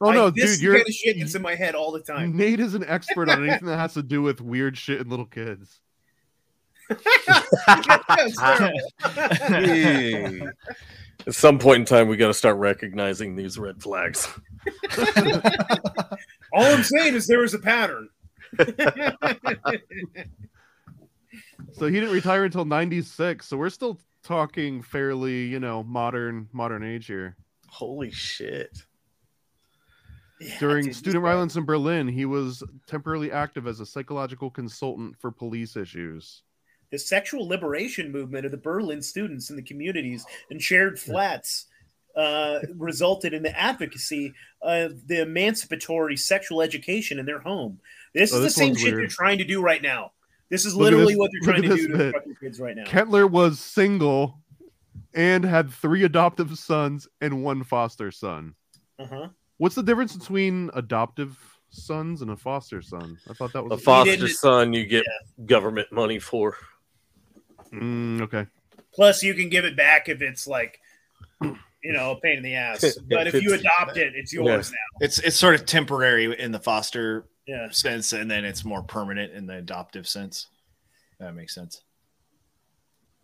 Oh 0.00 0.06
Like, 0.06 0.14
no, 0.14 0.30
this 0.30 0.34
dude, 0.34 0.44
is 0.44 0.58
the 0.58 0.64
you're 0.64 0.74
kind 0.76 0.88
of 0.88 0.94
shit 0.94 1.16
that's 1.18 1.34
in 1.34 1.42
my 1.42 1.54
head 1.54 1.74
all 1.74 1.92
the 1.92 2.00
time. 2.00 2.36
Nate 2.36 2.58
is 2.58 2.74
an 2.74 2.84
expert 2.84 3.28
on 3.28 3.46
anything 3.46 3.68
that 3.68 3.78
has 3.78 3.94
to 3.94 4.02
do 4.02 4.22
with 4.22 4.40
weird 4.40 4.76
shit 4.76 5.00
and 5.00 5.10
little 5.10 5.26
kids. 5.26 5.80
Hey. 9.46 10.40
At 11.26 11.34
some 11.34 11.58
point 11.58 11.80
in 11.80 11.84
time, 11.84 12.08
we 12.08 12.16
got 12.16 12.28
to 12.28 12.34
start 12.34 12.56
recognizing 12.56 13.36
these 13.36 13.58
red 13.58 13.82
flags. 13.82 14.28
All 16.52 16.64
I'm 16.64 16.82
saying 16.82 17.14
is 17.14 17.26
there 17.26 17.40
was 17.40 17.54
a 17.54 17.58
pattern. 17.58 18.08
So 21.72 21.86
he 21.86 21.94
didn't 21.94 22.14
retire 22.14 22.44
until 22.44 22.64
96. 22.64 23.46
So 23.46 23.56
we're 23.56 23.70
still 23.70 23.98
talking 24.22 24.82
fairly, 24.82 25.46
you 25.46 25.60
know, 25.60 25.82
modern 25.82 26.48
modern 26.52 26.82
age 26.82 27.06
here. 27.06 27.36
Holy 27.68 28.10
shit. 28.10 28.82
During 30.58 30.86
dude, 30.86 30.96
student 30.96 31.22
he's 31.22 31.28
violence 31.30 31.56
in 31.56 31.64
Berlin, 31.64 32.08
he 32.08 32.24
was 32.24 32.62
temporarily 32.86 33.30
active 33.30 33.66
as 33.66 33.80
a 33.80 33.86
psychological 33.86 34.50
consultant 34.50 35.16
for 35.18 35.30
police 35.30 35.76
issues. 35.76 36.42
The 36.90 36.98
sexual 36.98 37.46
liberation 37.46 38.10
movement 38.10 38.44
of 38.46 38.50
the 38.50 38.56
Berlin 38.58 39.00
students 39.02 39.50
in 39.50 39.56
the 39.56 39.62
communities 39.62 40.24
and 40.50 40.60
shared 40.60 40.98
flats 40.98 41.66
uh, 42.16 42.58
resulted 42.76 43.32
in 43.32 43.42
the 43.42 43.56
advocacy 43.58 44.34
of 44.62 45.06
the 45.06 45.22
emancipatory 45.22 46.16
sexual 46.16 46.60
education 46.62 47.18
in 47.20 47.26
their 47.26 47.38
home. 47.38 47.78
This 48.12 48.32
Oh, 48.34 48.38
is 48.38 48.42
the 48.42 48.50
same 48.50 48.68
one's 48.70 48.80
shit 48.80 48.96
they're 48.96 49.06
trying 49.06 49.38
to 49.38 49.44
do 49.44 49.62
right 49.62 49.80
now. 49.80 50.12
This 50.48 50.64
is 50.64 50.74
Look 50.74 50.86
literally 50.86 51.12
this- 51.14 51.18
what 51.18 51.30
they're 51.32 51.52
trying 51.52 51.62
to 51.62 51.68
do 51.76 51.86
this 51.88 51.96
to 51.98 52.12
fucking 52.12 52.36
kids 52.40 52.58
right 52.60 52.76
now. 52.76 52.84
Kentler 52.84 53.28
was 53.28 53.60
single 53.60 54.40
and 55.14 55.44
had 55.44 55.70
three 55.70 56.02
adoptive 56.02 56.58
sons 56.58 57.06
and 57.20 57.44
one 57.44 57.62
foster 57.62 58.10
son. 58.10 58.54
Uh-huh. 58.98 59.28
What's 59.58 59.76
the 59.76 59.82
difference 59.84 60.16
between 60.16 60.70
adoptive 60.74 61.38
sons 61.70 62.22
and 62.22 62.32
a 62.32 62.36
foster 62.36 62.82
son? 62.82 63.16
I 63.28 63.34
thought 63.34 63.52
that 63.52 63.62
was 63.62 63.80
A 63.80 63.82
foster 63.82 64.26
son, 64.26 64.72
you 64.72 64.84
get 64.86 65.04
government 65.46 65.92
money 65.92 66.18
for. 66.18 66.56
Mm, 67.72 68.20
okay. 68.22 68.46
Plus, 68.92 69.22
you 69.22 69.34
can 69.34 69.48
give 69.48 69.64
it 69.64 69.76
back 69.76 70.08
if 70.08 70.20
it's 70.22 70.46
like, 70.46 70.80
you 71.40 71.92
know, 71.92 72.12
a 72.12 72.20
pain 72.20 72.38
in 72.38 72.42
the 72.42 72.54
ass. 72.54 72.98
But 73.08 73.26
if 73.28 73.42
you 73.42 73.54
adopt 73.54 73.96
it, 73.96 74.14
it's 74.14 74.32
yours 74.32 74.70
now. 74.70 74.76
It's 75.06 75.18
it's 75.18 75.36
sort 75.36 75.54
of 75.54 75.64
temporary 75.66 76.38
in 76.38 76.52
the 76.52 76.58
foster 76.60 77.24
Yeah. 77.46 77.70
sense, 77.70 78.12
and 78.12 78.30
then 78.30 78.44
it's 78.44 78.64
more 78.64 78.82
permanent 78.82 79.32
in 79.32 79.46
the 79.46 79.56
adoptive 79.56 80.06
sense. 80.08 80.48
That 81.18 81.34
makes 81.34 81.54
sense. 81.54 81.82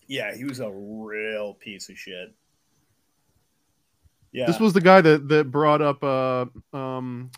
Yeah, 0.07 0.35
he 0.35 0.45
was 0.45 0.61
a 0.61 0.71
real 0.71 1.55
piece 1.55 1.89
of 1.89 1.99
shit. 1.99 2.33
Yeah. 4.33 4.47
This 4.47 4.61
was 4.61 4.73
the 4.73 4.81
guy 4.81 5.01
that 5.01 5.29
that 5.29 5.51
brought 5.51 5.83
up 5.83 6.05
uh 6.05 6.47
um 6.73 7.31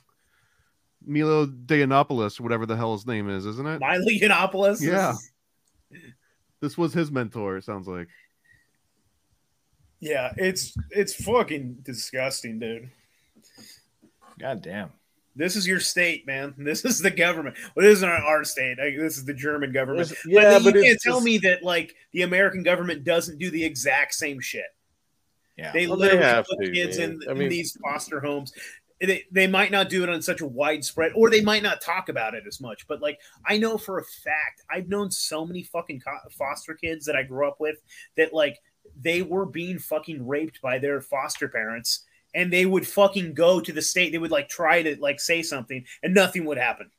Milo 1.07 1.47
Yiannopoulos, 1.47 2.39
whatever 2.41 2.67
the 2.67 2.77
hell 2.77 2.93
his 2.93 3.07
name 3.07 3.31
is, 3.31 3.47
isn't 3.47 3.67
it? 3.67 3.81
Milo 3.81 4.05
Yiannopoulos. 4.05 4.81
Yeah. 4.83 5.15
This 6.61 6.77
was 6.77 6.93
his 6.93 7.11
mentor, 7.11 7.57
it 7.57 7.65
sounds 7.65 7.87
like. 7.87 8.09
Yeah, 10.01 10.33
it's 10.37 10.77
it's 10.91 11.15
fucking 11.15 11.79
disgusting, 11.83 12.59
dude. 12.59 12.91
God 14.39 14.63
damn. 14.63 14.91
This 15.35 15.55
is 15.57 15.67
your 15.67 15.81
state, 15.81 16.27
man. 16.27 16.55
This 16.59 16.85
is 16.85 17.01
the 17.01 17.11
government. 17.11 17.57
Well, 17.75 17.85
this 17.87 17.99
isn't 17.99 18.09
our 18.09 18.45
state. 18.45 18.79
Like, 18.79 18.97
this 18.97 19.17
is 19.19 19.25
the 19.25 19.35
German 19.35 19.73
government. 19.73 20.11
It's- 20.11 20.25
yeah, 20.27 20.59
but, 20.59 20.65
but 20.65 20.75
you 20.75 20.83
can't 20.83 20.95
it's 20.95 21.05
tell 21.05 21.17
just- 21.17 21.25
me 21.25 21.39
that 21.39 21.63
like 21.63 21.95
the 22.13 22.23
American 22.23 22.63
government 22.63 23.05
doesn't 23.05 23.39
do 23.39 23.51
the 23.51 23.65
exact 23.65 24.15
same 24.15 24.41
shit. 24.41 24.65
Yeah. 25.57 25.73
They 25.73 25.89
Well, 25.89 25.97
they 25.97 26.05
literally 26.07 26.25
have 26.25 26.47
put 26.47 26.65
to, 26.65 26.71
kids 26.73 26.99
in, 26.99 27.21
I 27.29 27.33
in 27.33 27.49
these 27.49 27.77
foster 27.83 28.21
homes. 28.21 28.53
They, 29.01 29.25
they 29.31 29.47
might 29.47 29.71
not 29.71 29.89
do 29.89 30.03
it 30.03 30.09
on 30.09 30.23
such 30.23 30.41
a 30.41 30.47
widespread, 30.47 31.13
or 31.15 31.31
they 31.31 31.41
might 31.41 31.63
not 31.63 31.81
talk 31.81 32.09
about 32.09 32.35
it 32.35 32.45
as 32.49 32.61
much. 32.61 32.87
But 32.89 33.01
like, 33.01 33.21
I 33.47 33.57
know 33.57 33.79
for 33.79 33.99
a 33.99 34.05
fact, 34.05 34.63
I've 34.71 34.89
known 34.89 35.11
so 35.11 35.47
many 35.47 35.63
fucking 35.63 36.03
foster 36.33 36.75
kids 36.75 37.07
that 37.07 37.15
I 37.15 37.23
grew 37.23 37.47
up 37.47 37.61
with 37.61 37.77
that 38.17 38.33
like 38.33 38.59
they 39.01 39.23
were 39.23 39.47
being 39.47 39.79
fucking 39.79 40.27
raped 40.27 40.61
by 40.61 40.79
their 40.79 41.01
foster 41.01 41.49
parents, 41.49 42.07
and 42.35 42.53
they 42.53 42.67
would 42.67 42.87
fucking 42.87 43.35
go 43.35 43.61
to 43.61 43.73
the 43.73 43.83
state. 43.83 44.11
They 44.11 44.19
would 44.19 44.33
like 44.33 44.49
try 44.49 44.83
to 44.83 44.97
like 45.01 45.21
say 45.21 45.43
something, 45.43 45.85
and 46.03 46.13
nothing 46.13 46.45
would 46.47 46.59
happen. 46.59 46.91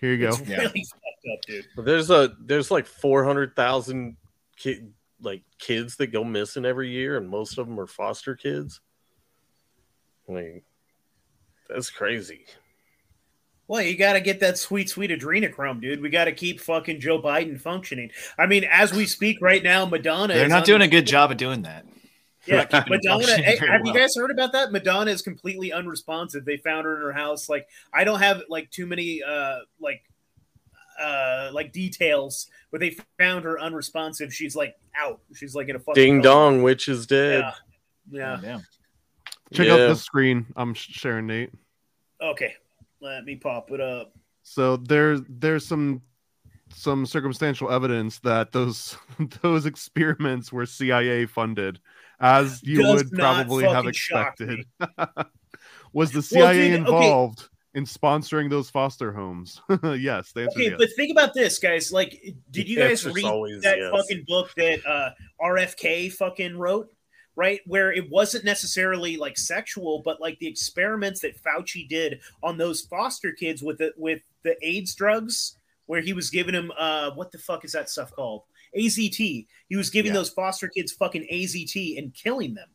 Here 0.00 0.12
you 0.14 0.18
go. 0.18 0.28
It's 0.28 0.40
really 0.40 0.84
fucked 0.84 1.26
up, 1.32 1.40
dude. 1.46 1.66
There's 1.76 2.10
a 2.10 2.36
there's 2.40 2.70
like 2.70 2.86
four 2.86 3.24
hundred 3.24 3.56
thousand 3.56 4.16
kid 4.56 4.92
like 5.20 5.42
kids 5.58 5.96
that 5.96 6.08
go 6.08 6.24
missing 6.24 6.64
every 6.64 6.90
year, 6.90 7.16
and 7.16 7.28
most 7.28 7.58
of 7.58 7.66
them 7.66 7.78
are 7.78 7.86
foster 7.86 8.36
kids. 8.36 8.80
I 10.28 10.32
mean, 10.32 10.62
that's 11.68 11.90
crazy. 11.90 12.46
Well, 13.68 13.82
you 13.82 13.96
got 13.96 14.14
to 14.14 14.20
get 14.20 14.40
that 14.40 14.58
sweet, 14.58 14.90
sweet 14.90 15.10
adrenochrome, 15.10 15.80
dude. 15.80 16.02
We 16.02 16.10
got 16.10 16.24
to 16.24 16.32
keep 16.32 16.60
fucking 16.60 17.00
Joe 17.00 17.20
Biden 17.20 17.58
functioning. 17.60 18.10
I 18.38 18.46
mean, 18.46 18.64
as 18.64 18.92
we 18.92 19.06
speak 19.06 19.38
right 19.40 19.62
now, 19.62 19.86
Madonna. 19.86 20.34
They're 20.34 20.44
is 20.44 20.50
not 20.50 20.64
doing 20.64 20.82
a 20.82 20.88
good 20.88 21.06
job 21.06 21.30
of 21.30 21.36
doing 21.36 21.62
that. 21.62 21.86
Yeah, 22.44 22.56
Not 22.56 22.70
keeping 22.70 22.94
it 22.94 23.00
Madonna. 23.04 23.36
hey, 23.42 23.56
very 23.58 23.70
have 23.70 23.86
you 23.86 23.94
guys 23.94 24.14
heard 24.16 24.32
about 24.32 24.52
that? 24.52 24.72
Madonna 24.72 25.10
is 25.10 25.22
completely 25.22 25.72
unresponsive. 25.72 26.44
They 26.44 26.56
found 26.56 26.86
her 26.86 26.96
in 26.96 27.02
her 27.02 27.12
house. 27.12 27.48
Like, 27.48 27.68
I 27.92 28.04
don't 28.04 28.18
have 28.18 28.42
like 28.48 28.70
too 28.70 28.84
many 28.84 29.22
uh 29.22 29.58
like 29.80 30.02
uh 31.00 31.50
like 31.52 31.72
details, 31.72 32.48
but 32.72 32.80
they 32.80 32.96
found 33.18 33.44
her 33.44 33.60
unresponsive. 33.60 34.34
She's 34.34 34.56
like 34.56 34.74
out. 35.00 35.20
She's 35.34 35.54
like 35.54 35.68
in 35.68 35.76
a 35.76 35.78
fucking 35.78 35.94
Ding 35.94 36.20
dong, 36.20 36.62
witch 36.62 36.88
is 36.88 37.06
dead. 37.06 37.44
Yeah. 38.10 38.18
Yeah. 38.18 38.38
Damn. 38.42 38.62
Check 39.52 39.66
Yeah. 39.66 39.74
out 39.74 39.88
this 39.88 40.02
screen. 40.02 40.46
I'm 40.56 40.74
sharing 40.74 41.26
Nate. 41.26 41.50
Okay. 42.20 42.54
Let 43.00 43.24
me 43.24 43.36
pop 43.36 43.70
it 43.72 43.80
up. 43.80 44.14
So 44.42 44.76
there's 44.76 45.20
there's 45.28 45.66
some 45.66 46.02
some 46.74 47.04
circumstantial 47.06 47.70
evidence 47.70 48.18
that 48.20 48.52
those 48.52 48.96
those 49.42 49.66
experiments 49.66 50.52
were 50.52 50.66
CIA 50.66 51.26
funded, 51.26 51.80
as 52.20 52.62
you 52.62 52.82
Does 52.82 53.04
would 53.04 53.12
probably 53.12 53.64
have 53.64 53.86
expected. 53.86 54.64
Was 55.92 56.10
the 56.10 56.18
Well, 56.18 56.48
CIA 56.48 56.70
dude, 56.70 56.80
okay. 56.88 56.94
involved 56.96 57.48
in 57.74 57.84
sponsoring 57.84 58.48
those 58.48 58.70
foster 58.70 59.12
homes? 59.12 59.60
yes, 59.84 60.32
the 60.32 60.48
Okay, 60.48 60.64
yes. 60.70 60.74
but 60.78 60.88
think 60.96 61.10
about 61.12 61.34
this, 61.34 61.58
guys. 61.58 61.92
Like, 61.92 62.34
did 62.50 62.68
you 62.68 62.78
guys 62.78 63.04
read 63.06 63.24
always 63.26 63.62
that 63.62 63.78
yes. 63.78 63.90
fucking 63.92 64.24
book 64.26 64.50
that 64.56 64.86
uh, 64.86 65.10
RFK 65.40 66.12
fucking 66.12 66.56
wrote? 66.56 66.90
Right, 67.34 67.60
where 67.66 67.90
it 67.90 68.10
wasn't 68.10 68.44
necessarily 68.44 69.16
like 69.16 69.38
sexual, 69.38 70.02
but 70.04 70.20
like 70.20 70.38
the 70.38 70.46
experiments 70.46 71.20
that 71.20 71.42
Fauci 71.42 71.88
did 71.88 72.20
on 72.42 72.58
those 72.58 72.82
foster 72.82 73.32
kids 73.32 73.62
with 73.62 73.78
the 73.78 73.94
with 73.96 74.20
the 74.42 74.54
AIDS 74.60 74.94
drugs, 74.94 75.56
where 75.86 76.02
he 76.02 76.12
was 76.12 76.28
giving 76.28 76.52
them 76.52 76.70
uh, 76.76 77.10
what 77.12 77.32
the 77.32 77.38
fuck 77.38 77.64
is 77.64 77.72
that 77.72 77.88
stuff 77.88 78.12
called? 78.12 78.42
AZT. 78.76 79.16
He 79.68 79.76
was 79.76 79.88
giving 79.88 80.10
Yeah. 80.12 80.18
those 80.18 80.28
foster 80.30 80.68
kids 80.68 80.92
fucking 80.92 81.26
AZT 81.30 81.96
and 81.98 82.12
killing 82.12 82.52
them. 82.52 82.68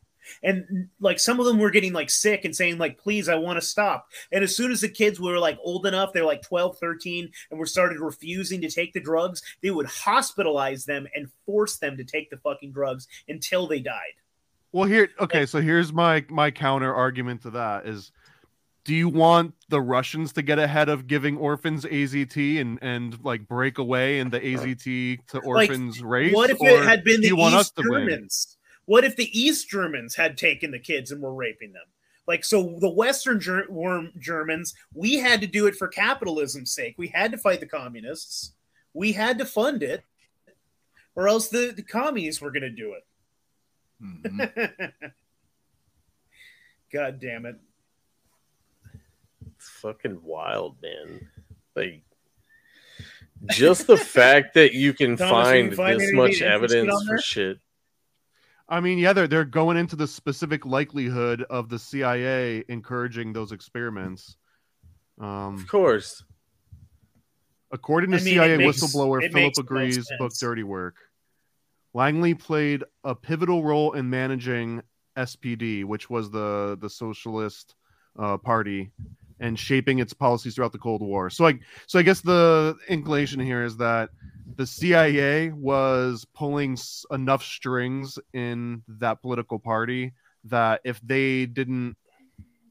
And 0.43 0.89
like 0.99 1.19
some 1.19 1.39
of 1.39 1.45
them 1.45 1.59
were 1.59 1.69
getting 1.69 1.93
like 1.93 2.09
sick 2.09 2.43
and 2.43 2.55
saying 2.55 2.79
like 2.79 2.97
please 2.97 3.29
I 3.29 3.35
want 3.35 3.57
to 3.61 3.65
stop. 3.65 4.09
And 4.31 4.43
as 4.43 4.55
soon 4.55 4.71
as 4.71 4.81
the 4.81 4.89
kids 4.89 5.19
were 5.19 5.38
like 5.38 5.57
old 5.63 5.85
enough, 5.85 6.13
they're 6.13 6.25
like 6.25 6.41
12, 6.41 6.79
13 6.79 7.29
and 7.51 7.59
were 7.59 7.65
started 7.65 7.99
refusing 7.99 8.59
to 8.61 8.69
take 8.69 8.93
the 8.93 8.99
drugs, 8.99 9.41
they 9.61 9.71
would 9.71 9.85
hospitalize 9.85 10.85
them 10.85 11.07
and 11.15 11.29
force 11.45 11.77
them 11.77 11.95
to 11.97 12.03
take 12.03 12.29
the 12.29 12.38
fucking 12.38 12.71
drugs 12.71 13.07
until 13.29 13.67
they 13.67 13.79
died. 13.79 14.13
Well, 14.72 14.88
here, 14.88 15.10
okay, 15.19 15.45
so 15.45 15.61
here's 15.61 15.94
my 15.94 16.26
my 16.30 16.52
counter 16.52 16.94
argument 16.94 17.44
to 17.44 17.52
that 17.52 17.88
is, 17.88 18.11
do 18.84 18.94
you 18.94 19.10
want 19.10 19.53
the 19.69 19.81
Russians 19.81 20.34
to 20.34 20.41
get 20.41 20.60
ahead 20.60 20.89
of 20.89 21.07
giving 21.07 21.38
orphans 21.38 21.85
AZT 21.85 22.60
and 22.60 22.80
and 22.81 23.23
like 23.23 23.48
break 23.48 23.77
away 23.77 24.19
in 24.19 24.30
the 24.30 24.39
AZT 24.39 25.27
to 25.27 25.38
Like, 25.38 25.45
orphans 25.45 26.02
race? 26.02 26.34
What 26.34 26.49
if 26.49 26.57
it 26.61 26.85
had 26.85 27.03
been 27.03 27.22
the 27.22 27.27
you 27.27 27.35
want 27.35 27.56
us 27.56 27.68
East? 27.68 27.88
Germans? 27.89 28.57
What 28.85 29.03
if 29.03 29.15
the 29.15 29.30
East 29.38 29.69
Germans 29.69 30.15
had 30.15 30.38
taken 30.38 30.72
the 30.72 30.80
kids 30.80 31.11
and 31.11 31.22
were 31.22 31.34
raping 31.34 31.73
them? 31.73 31.84
Like 32.27 32.44
so, 32.44 32.77
the 32.80 32.89
Western 32.89 33.39
Ger- 33.39 33.68
Germans, 34.19 34.73
we 34.94 35.15
had 35.15 35.39
to 35.41 35.48
do 35.48 35.65
it 35.68 35.76
for 35.76 35.88
capitalism's 35.88 36.73
sake. 36.73 36.95
We 36.98 37.07
had 37.07 37.31
to 37.31 37.38
fight 37.38 37.61
the 37.61 37.68
communists. 37.68 38.53
We 38.94 39.14
had 39.14 39.38
to 39.38 39.45
fund 39.45 39.81
it, 39.81 40.03
or 41.15 41.27
else 41.27 41.48
the, 41.48 41.73
the 41.76 41.84
communists 41.84 42.41
were 42.41 42.52
going 42.52 42.64
to 42.64 42.69
do 42.69 42.94
it. 42.94 43.06
Mhm. 44.01 44.91
God 46.93 47.19
damn 47.19 47.45
it! 47.45 47.57
It's 49.55 49.69
fucking 49.69 50.21
wild, 50.23 50.77
man. 50.81 51.27
Like 51.75 52.03
just 53.45 53.87
the 53.87 53.97
fact 54.15 54.53
that 54.55 54.73
you 54.73 54.93
can 54.93 55.17
Thomas, 55.17 55.49
did 55.51 55.57
you 55.57 55.63
find, 55.71 55.75
find 55.75 55.99
this 55.99 56.13
much 56.13 56.41
evidence 56.41 57.03
for 57.07 57.17
shit. 57.19 57.59
I 58.69 58.79
mean, 58.81 58.97
yeah, 58.97 59.13
they're 59.13 59.27
they're 59.27 59.45
going 59.45 59.77
into 59.77 59.95
the 59.95 60.07
specific 60.07 60.65
likelihood 60.65 61.43
of 61.49 61.69
the 61.69 61.79
CIA 61.79 62.63
encouraging 62.67 63.33
those 63.33 63.51
experiments. 63.51 64.37
Um, 65.19 65.55
Of 65.55 65.67
course. 65.67 66.23
According 67.71 68.11
to 68.11 68.17
I 68.17 68.19
mean, 68.21 68.33
CIA 68.35 68.57
makes- 68.57 68.81
whistleblower 68.81 69.19
Philip 69.19 69.33
makes 69.33 69.57
agrees, 69.57 70.07
book 70.19 70.31
dirty 70.39 70.63
work. 70.63 70.95
Langley 71.97 72.35
played 72.35 72.83
a 73.03 73.15
pivotal 73.15 73.63
role 73.63 73.93
in 73.93 74.07
managing 74.07 74.83
SPD, 75.17 75.83
which 75.83 76.11
was 76.11 76.29
the 76.29 76.77
the 76.79 76.91
Socialist 76.91 77.73
uh, 78.19 78.37
Party, 78.37 78.91
and 79.39 79.57
shaping 79.57 79.97
its 79.97 80.13
policies 80.13 80.53
throughout 80.53 80.73
the 80.73 80.77
Cold 80.77 81.01
War. 81.01 81.31
So, 81.31 81.47
I 81.47 81.57
so 81.87 81.97
I 81.97 82.03
guess 82.03 82.21
the 82.21 82.77
inclination 82.87 83.39
here 83.39 83.63
is 83.63 83.77
that 83.77 84.11
the 84.57 84.67
CIA 84.67 85.49
was 85.49 86.23
pulling 86.35 86.77
enough 87.09 87.43
strings 87.43 88.19
in 88.31 88.83
that 88.99 89.23
political 89.23 89.57
party 89.57 90.13
that 90.43 90.81
if 90.83 91.01
they 91.01 91.47
didn't 91.47 91.97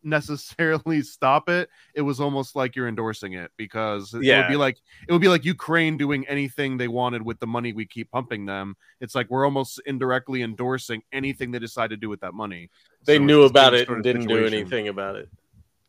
necessarily 0.06 1.02
stop 1.16 1.48
it, 1.48 1.68
it 1.94 2.00
was 2.02 2.20
almost 2.20 2.56
like 2.56 2.76
you're 2.76 2.88
endorsing 2.88 3.34
it 3.34 3.50
because 3.56 4.14
it 4.14 4.22
would 4.42 4.48
be 4.48 4.56
like 4.56 4.78
it 5.08 5.12
would 5.12 5.20
be 5.20 5.28
like 5.28 5.44
Ukraine 5.44 5.96
doing 5.98 6.26
anything 6.28 6.76
they 6.78 6.88
wanted 6.88 7.22
with 7.22 7.38
the 7.40 7.46
money 7.46 7.72
we 7.72 7.84
keep 7.86 8.10
pumping 8.10 8.46
them. 8.46 8.76
It's 9.00 9.14
like 9.14 9.28
we're 9.30 9.44
almost 9.44 9.80
indirectly 9.86 10.42
endorsing 10.42 11.02
anything 11.12 11.50
they 11.50 11.58
decide 11.58 11.90
to 11.90 11.96
do 11.96 12.08
with 12.08 12.20
that 12.20 12.32
money. 12.34 12.70
They 13.04 13.18
So 13.18 13.24
knew 13.24 13.42
about 13.42 13.74
it 13.74 13.88
and 13.88 14.02
didn't 14.02 14.26
do 14.26 14.46
anything 14.46 14.88
about 14.88 15.16
it. 15.16 15.28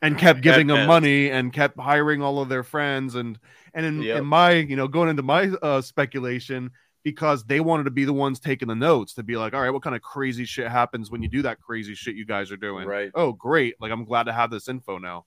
and 0.01 0.17
kept 0.17 0.41
giving 0.41 0.67
them 0.67 0.85
money 0.87 1.29
and 1.31 1.51
kept 1.51 1.79
hiring 1.79 2.21
all 2.21 2.39
of 2.39 2.49
their 2.49 2.63
friends 2.63 3.15
and 3.15 3.39
and 3.73 3.85
in, 3.85 4.01
Yep. 4.01 4.17
in 4.19 4.25
my 4.25 4.51
you 4.53 4.75
know 4.75 4.87
going 4.87 5.09
into 5.09 5.23
my 5.23 5.47
uh, 5.61 5.81
speculation 5.81 6.71
because 7.11 7.45
they 7.45 7.61
wanted 7.61 7.85
to 7.85 7.89
be 7.91 8.03
the 8.03 8.11
ones 8.11 8.37
taking 8.37 8.67
the 8.67 8.75
notes 8.75 9.13
to 9.13 9.23
be 9.23 9.37
like 9.37 9.53
all 9.53 9.61
right 9.61 9.69
what 9.69 9.81
kind 9.81 9.95
of 9.95 10.01
crazy 10.01 10.43
shit 10.43 10.67
happens 10.67 11.09
when 11.09 11.21
you 11.21 11.29
do 11.29 11.41
that 11.41 11.57
crazy 11.61 11.95
shit 11.95 12.15
you 12.17 12.25
guys 12.25 12.51
are 12.51 12.57
doing 12.57 12.85
Right. 12.85 13.09
oh 13.15 13.31
great 13.31 13.75
like 13.79 13.93
i'm 13.93 14.03
glad 14.03 14.23
to 14.23 14.33
have 14.33 14.51
this 14.51 14.67
info 14.67 14.97
now 14.97 15.25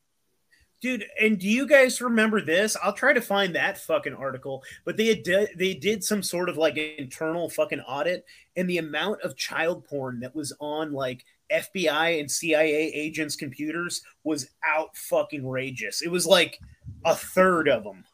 Dude, 0.82 1.05
and 1.20 1.39
do 1.39 1.47
you 1.47 1.66
guys 1.66 2.01
remember 2.01 2.40
this? 2.40 2.74
I'll 2.82 2.94
try 2.94 3.12
to 3.12 3.20
find 3.20 3.55
that 3.55 3.77
fucking 3.77 4.15
article, 4.15 4.62
but 4.86 4.97
they 4.97 5.09
had 5.09 5.23
di- 5.23 5.55
they 5.55 5.74
did 5.74 6.02
some 6.02 6.23
sort 6.23 6.48
of 6.48 6.57
like 6.57 6.78
internal 6.78 7.51
fucking 7.51 7.81
audit, 7.81 8.24
and 8.57 8.66
the 8.69 8.78
amount 8.78 9.20
of 9.20 9.36
child 9.36 9.85
porn 9.85 10.20
that 10.20 10.35
was 10.35 10.55
on 10.59 10.94
like 10.94 11.23
FBI 11.52 12.19
and 12.20 12.31
CIA 12.31 12.90
agents' 12.94 13.36
computers 13.36 14.01
was 14.24 14.48
out 14.66 14.97
fucking 14.97 15.47
rageous. 15.47 16.01
It 16.01 16.11
was 16.11 16.27
like 16.27 16.59
a 17.05 17.15
third 17.15 17.69
of 17.69 17.85
them 17.85 18.05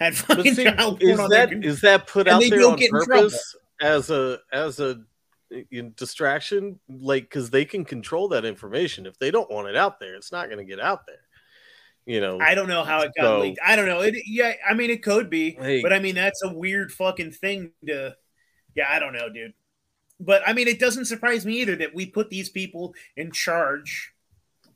had 0.00 0.16
fucking 0.16 0.54
see, 0.54 0.64
child 0.64 1.02
is 1.02 1.18
that 1.18 1.52
is 1.52 1.80
that 1.82 2.06
put 2.06 2.26
out 2.26 2.42
there 2.48 2.66
on 2.66 2.78
purpose 2.90 3.56
as 3.80 4.10
a 4.10 4.38
as 4.52 4.80
a 4.80 5.00
distraction? 5.96 6.80
Like 6.88 7.24
because 7.24 7.50
they 7.50 7.64
can 7.64 7.84
control 7.84 8.28
that 8.28 8.44
information. 8.44 9.06
If 9.06 9.18
they 9.18 9.30
don't 9.30 9.50
want 9.50 9.68
it 9.68 9.76
out 9.76 10.00
there, 10.00 10.14
it's 10.14 10.32
not 10.32 10.46
going 10.46 10.58
to 10.58 10.64
get 10.64 10.80
out 10.80 11.06
there. 11.06 11.16
You 12.06 12.20
know, 12.20 12.40
I 12.40 12.54
don't 12.54 12.68
know 12.68 12.82
how 12.82 13.02
it 13.02 13.12
got 13.16 13.24
So- 13.24 13.40
leaked. 13.40 13.60
I 13.64 13.76
don't 13.76 13.86
know. 13.86 14.00
It, 14.00 14.14
yeah, 14.26 14.54
I 14.68 14.74
mean, 14.74 14.90
it 14.90 15.02
could 15.02 15.28
be, 15.30 15.52
Hey. 15.52 15.82
but 15.82 15.92
I 15.92 15.98
mean, 15.98 16.14
that's 16.14 16.42
a 16.42 16.52
weird 16.52 16.92
fucking 16.92 17.32
thing 17.32 17.72
to. 17.86 18.16
Yeah, 18.74 18.86
I 18.88 18.98
don't 18.98 19.12
know, 19.12 19.28
dude. 19.28 19.52
But 20.18 20.42
I 20.46 20.52
mean, 20.52 20.66
it 20.66 20.78
doesn't 20.78 21.04
surprise 21.06 21.44
me 21.44 21.60
either 21.60 21.76
that 21.76 21.94
we 21.94 22.06
put 22.06 22.30
these 22.30 22.48
people 22.48 22.94
in 23.16 23.32
charge, 23.32 24.12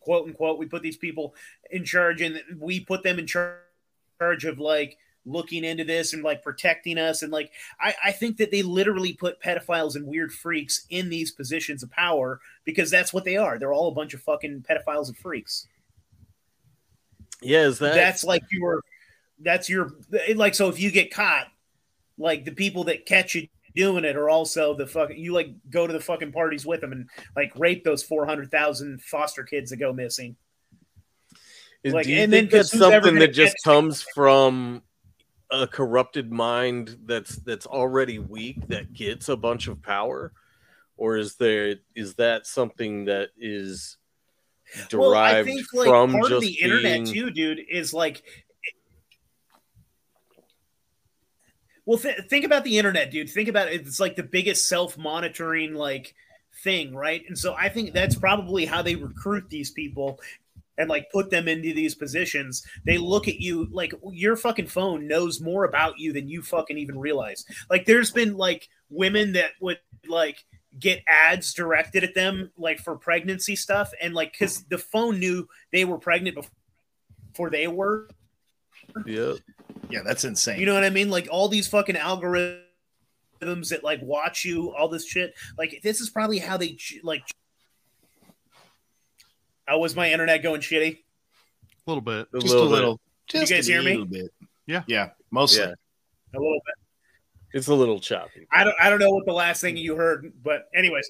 quote 0.01 0.27
unquote. 0.27 0.59
We 0.59 0.67
put 0.67 0.83
these 0.83 0.97
people 0.97 1.35
in 1.71 1.85
charge, 1.85 2.21
and 2.21 2.41
we 2.59 2.81
put 2.81 3.03
them 3.03 3.19
in 3.19 3.27
charge 3.27 4.45
of 4.45 4.59
like 4.59 4.97
looking 5.27 5.65
into 5.65 5.85
this 5.85 6.13
and 6.13 6.23
like 6.23 6.43
protecting 6.43 6.99
us. 6.99 7.23
And 7.23 7.33
like, 7.33 7.51
I, 7.81 7.95
I 8.07 8.13
think 8.13 8.37
that 8.39 8.51
they 8.51 8.63
literally 8.63 9.13
put 9.13 9.41
pedophiles 9.41 9.97
and 9.97 10.07
weird 10.07 10.33
freaks 10.33 10.87
in 10.91 11.09
these 11.09 11.31
positions 11.31 11.83
of 11.83 11.91
power 11.91 12.41
because 12.65 12.91
that's 12.91 13.13
what 13.13 13.25
they 13.25 13.37
are. 13.37 13.59
They're 13.59 13.73
all 13.73 13.89
a 13.89 13.95
bunch 13.95 14.15
of 14.15 14.23
fucking 14.23 14.65
pedophiles 14.69 15.09
and 15.09 15.17
freaks 15.17 15.67
yeah, 17.45 17.63
is 17.63 17.79
that 17.79 17.95
that's 17.95 18.25
like 18.25 18.43
your 18.51 18.83
that's 19.41 19.69
your 19.69 19.93
like 20.35 20.55
so 20.55 20.69
if 20.69 20.81
you 20.81 20.91
get 20.91 21.13
caught 21.13 21.47
like 22.19 22.45
the 22.45 22.53
people 22.53 22.85
that 22.85 23.07
catch 23.07 23.35
you 23.35 23.49
doing 23.75 24.05
it 24.05 24.17
are 24.17 24.31
also 24.31 24.75
the 24.75 24.87
fucking 24.87 25.19
you 25.19 25.33
like 25.33 25.51
go 25.69 25.87
to 25.87 25.93
the 25.93 26.01
fucking 26.01 26.33
parties 26.33 26.65
with 26.65 26.81
them 26.81 26.93
and 26.93 27.09
like 27.37 27.53
rape 27.57 27.83
those 27.83 28.03
400,000 28.05 29.03
foster 29.03 29.43
kids 29.43 29.71
that 29.71 29.79
go 29.79 29.93
missing 29.93 30.37
Is- 31.83 31.93
Like, 31.93 32.07
do 32.07 32.13
you 32.13 32.21
and 32.23 32.33
then 32.33 32.43
think 32.43 32.53
that's 32.53 32.77
something 32.77 33.17
that 33.17 33.35
just 33.35 33.57
comes 33.65 34.03
from 34.15 34.83
a 35.63 35.67
corrupted 35.67 36.33
mind 36.33 36.97
that's 37.05 37.37
that's 37.37 37.67
already 37.67 38.19
weak 38.19 38.67
that 38.69 38.93
gets 38.93 39.29
a 39.29 39.37
bunch 39.37 39.69
of 39.69 39.83
power, 39.83 40.33
or 40.97 41.17
is 41.17 41.37
there 41.37 41.77
is 41.95 42.15
that 42.15 42.47
something 42.47 43.07
that 43.07 43.31
is 43.39 43.97
derived 44.89 44.99
well 44.99 45.15
i 45.15 45.45
think 45.45 45.65
like 45.75 45.89
from 45.89 46.13
part 46.13 46.25
just 46.25 46.35
of 46.35 46.41
the 46.41 46.59
internet 46.61 47.07
too 47.07 47.31
dude 47.31 47.61
is 47.71 47.93
like 47.93 48.23
well 51.85 51.99
th- 51.99 52.19
think 52.29 52.45
about 52.45 52.65
the 52.65 52.79
internet 52.79 53.11
dude. 53.11 53.31
Think 53.31 53.49
about 53.49 53.69
it 53.69 53.87
it's 53.87 54.01
like 54.01 54.17
the 54.17 54.23
biggest 54.23 54.69
self-monitoring 54.69 55.75
like 55.75 56.15
thing 56.63 56.95
right? 56.95 57.23
And 57.29 57.39
so 57.39 57.55
i 57.55 57.69
think 57.69 57.93
that's 57.93 58.15
probably 58.15 58.65
how 58.65 58.83
they 58.83 58.95
recruit 58.95 59.49
these 59.49 59.71
people 59.71 60.19
and 60.79 60.89
like 60.89 61.11
put 61.13 61.31
them 61.31 61.49
into 61.49 61.73
these 61.73 61.95
positions 61.95 62.67
they 62.85 62.99
look 62.99 63.29
at 63.29 63.41
you 63.41 63.69
like 63.71 63.93
your 64.13 64.37
fucking 64.37 64.67
phone 64.67 65.07
knows 65.07 65.41
more 65.41 65.65
about 65.65 65.99
you 65.99 66.13
than 66.13 66.29
you 66.29 66.43
fucking 66.43 66.79
even 66.79 66.99
realize. 66.99 67.45
Like 67.71 67.87
there's 67.87 68.11
been 68.11 68.37
like 68.37 68.69
women 68.91 69.33
that 69.35 69.53
would 69.61 69.79
like 70.09 70.45
get 70.79 71.03
ads 71.07 71.55
directed 71.55 72.05
at 72.05 72.15
them 72.15 72.51
like 72.57 72.81
for 72.81 72.97
pregnancy 72.97 73.57
stuff 73.57 73.93
and 74.01 74.15
like 74.15 74.33
because 74.33 74.65
the 74.65 74.79
phone 74.79 75.19
knew 75.19 75.49
they 75.73 75.85
were 75.85 75.99
pregnant 75.99 76.37
before 77.33 77.51
they 77.51 77.67
were. 77.67 78.09
Yeah 79.07 79.35
Yeah, 79.91 80.01
that's 80.05 80.25
insane. 80.25 80.61
you 80.61 80.67
know 80.67 80.75
what 80.75 80.85
i 80.85 80.91
mean? 80.91 81.11
Like 81.11 81.29
all 81.31 81.49
these 81.49 81.69
fucking 81.69 81.97
algorithms 81.97 82.61
that 83.41 83.81
like 83.83 84.01
watch 84.03 84.45
you 84.45 84.75
all 84.75 84.89
this 84.89 85.07
shit 85.07 85.35
like 85.59 85.81
this 85.83 86.01
is 86.01 86.09
probably 86.11 86.39
how 86.39 86.57
they 86.57 86.79
like 87.03 87.25
how 89.67 89.79
was 89.79 89.95
my 89.97 90.11
internet 90.11 90.43
going 90.43 90.61
shitty 90.61 90.99
a 91.87 91.91
little 91.91 92.03
bit 92.03 92.29
a 92.33 92.39
just 92.39 92.53
little 92.55 92.67
a 92.67 92.71
bit. 92.71 92.75
little. 92.75 93.01
Did 93.29 93.49
you 93.49 93.57
guys 93.57 93.67
hear 93.67 93.83
me? 93.83 93.93
little 93.93 94.07
bit. 94.07 94.31
Yeah. 94.67 94.83
Yeah, 94.87 95.11
mostly. 95.31 95.61
Yeah, 95.61 95.75
a 96.35 96.39
little 96.39 96.61
bit 96.65 96.75
it's 97.55 97.69
a 97.69 97.75
little 97.75 98.01
choppy. 98.01 98.47
I 98.51 98.65
don't 98.65 98.75
I 98.81 98.91
don't 98.91 98.99
know 98.99 99.11
what 99.11 99.25
the 99.25 99.33
last 99.33 99.61
thing 99.61 99.77
you 99.77 99.95
heard, 99.95 100.33
but 100.43 100.69
anyways, 100.75 101.09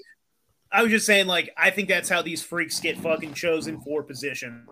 I 0.71 0.83
was 0.83 0.93
just 0.93 1.07
saying 1.07 1.27
like 1.27 1.51
I 1.57 1.71
think 1.71 1.89
that's 1.89 2.09
how 2.09 2.21
these 2.21 2.43
freaks 2.43 2.79
get 2.79 2.99
fucking 2.99 3.33
chosen 3.33 3.81
for 3.81 4.03
positions. 4.03 4.69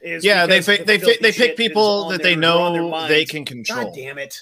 is 0.00 0.24
Yeah, 0.24 0.46
they 0.46 0.60
because 0.60 0.78
pick 0.78 0.86
they 0.86 0.98
pick, 0.98 1.20
they 1.20 1.32
pick 1.32 1.56
people 1.56 2.08
that 2.10 2.22
they 2.22 2.36
know 2.36 3.08
they 3.08 3.24
can 3.24 3.44
control. 3.44 3.78
God 3.78 3.84
control. 3.86 4.06
damn 4.06 4.18
it! 4.18 4.38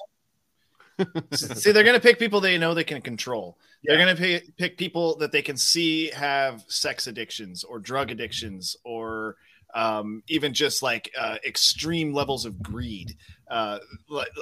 See, 1.33 1.73
they're 1.73 1.85
going 1.85 1.95
to 1.95 2.01
pick 2.01 2.19
people 2.19 2.41
they 2.41 2.59
know 2.59 2.75
they 2.75 2.85
can 2.85 3.03
control. 3.03 3.59
They're 3.85 3.99
going 3.99 4.15
to 4.15 4.21
pick, 4.21 4.57
pick 4.57 4.79
people 4.79 5.17
that 5.19 5.33
they 5.33 5.43
can 5.43 5.57
see 5.57 6.09
have 6.11 6.65
sex 6.69 7.07
addictions 7.07 7.65
or 7.65 7.79
drug 7.79 8.11
addictions 8.11 8.77
or 8.85 9.37
um, 9.75 10.23
even 10.29 10.55
just 10.55 10.83
like 10.83 11.11
uh, 11.19 11.37
extreme 11.45 12.13
levels 12.13 12.45
of 12.45 12.63
greed. 12.63 13.17
Uh, 13.51 13.79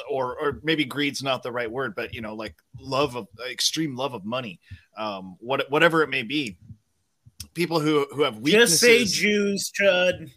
or, 0.08 0.38
or 0.38 0.60
maybe 0.62 0.84
greed's 0.84 1.22
not 1.22 1.42
the 1.42 1.50
right 1.50 1.70
word, 1.70 1.94
but 1.94 2.14
you 2.14 2.20
know, 2.20 2.34
like 2.34 2.54
love 2.78 3.16
of 3.16 3.26
extreme 3.50 3.96
love 3.96 4.14
of 4.14 4.24
money, 4.24 4.60
um, 4.96 5.36
what, 5.40 5.68
whatever 5.70 6.02
it 6.02 6.08
may 6.08 6.22
be. 6.22 6.56
People 7.54 7.80
who, 7.80 8.06
who 8.12 8.22
have 8.22 8.38
weaknesses. 8.38 8.80
Just 8.80 8.80
say 8.80 9.04
Jews, 9.04 9.72
Chud. 9.78 10.30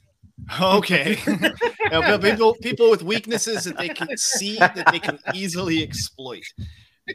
Okay. 0.61 1.17
No, 1.91 2.01
but 2.01 2.19
people 2.19 2.55
people 2.55 2.89
with 2.89 3.03
weaknesses 3.03 3.65
that 3.65 3.77
they 3.77 3.89
can 3.89 4.17
see 4.17 4.57
that 4.57 4.87
they 4.91 4.97
can 4.99 5.19
easily 5.35 5.83
exploit. 5.83 6.43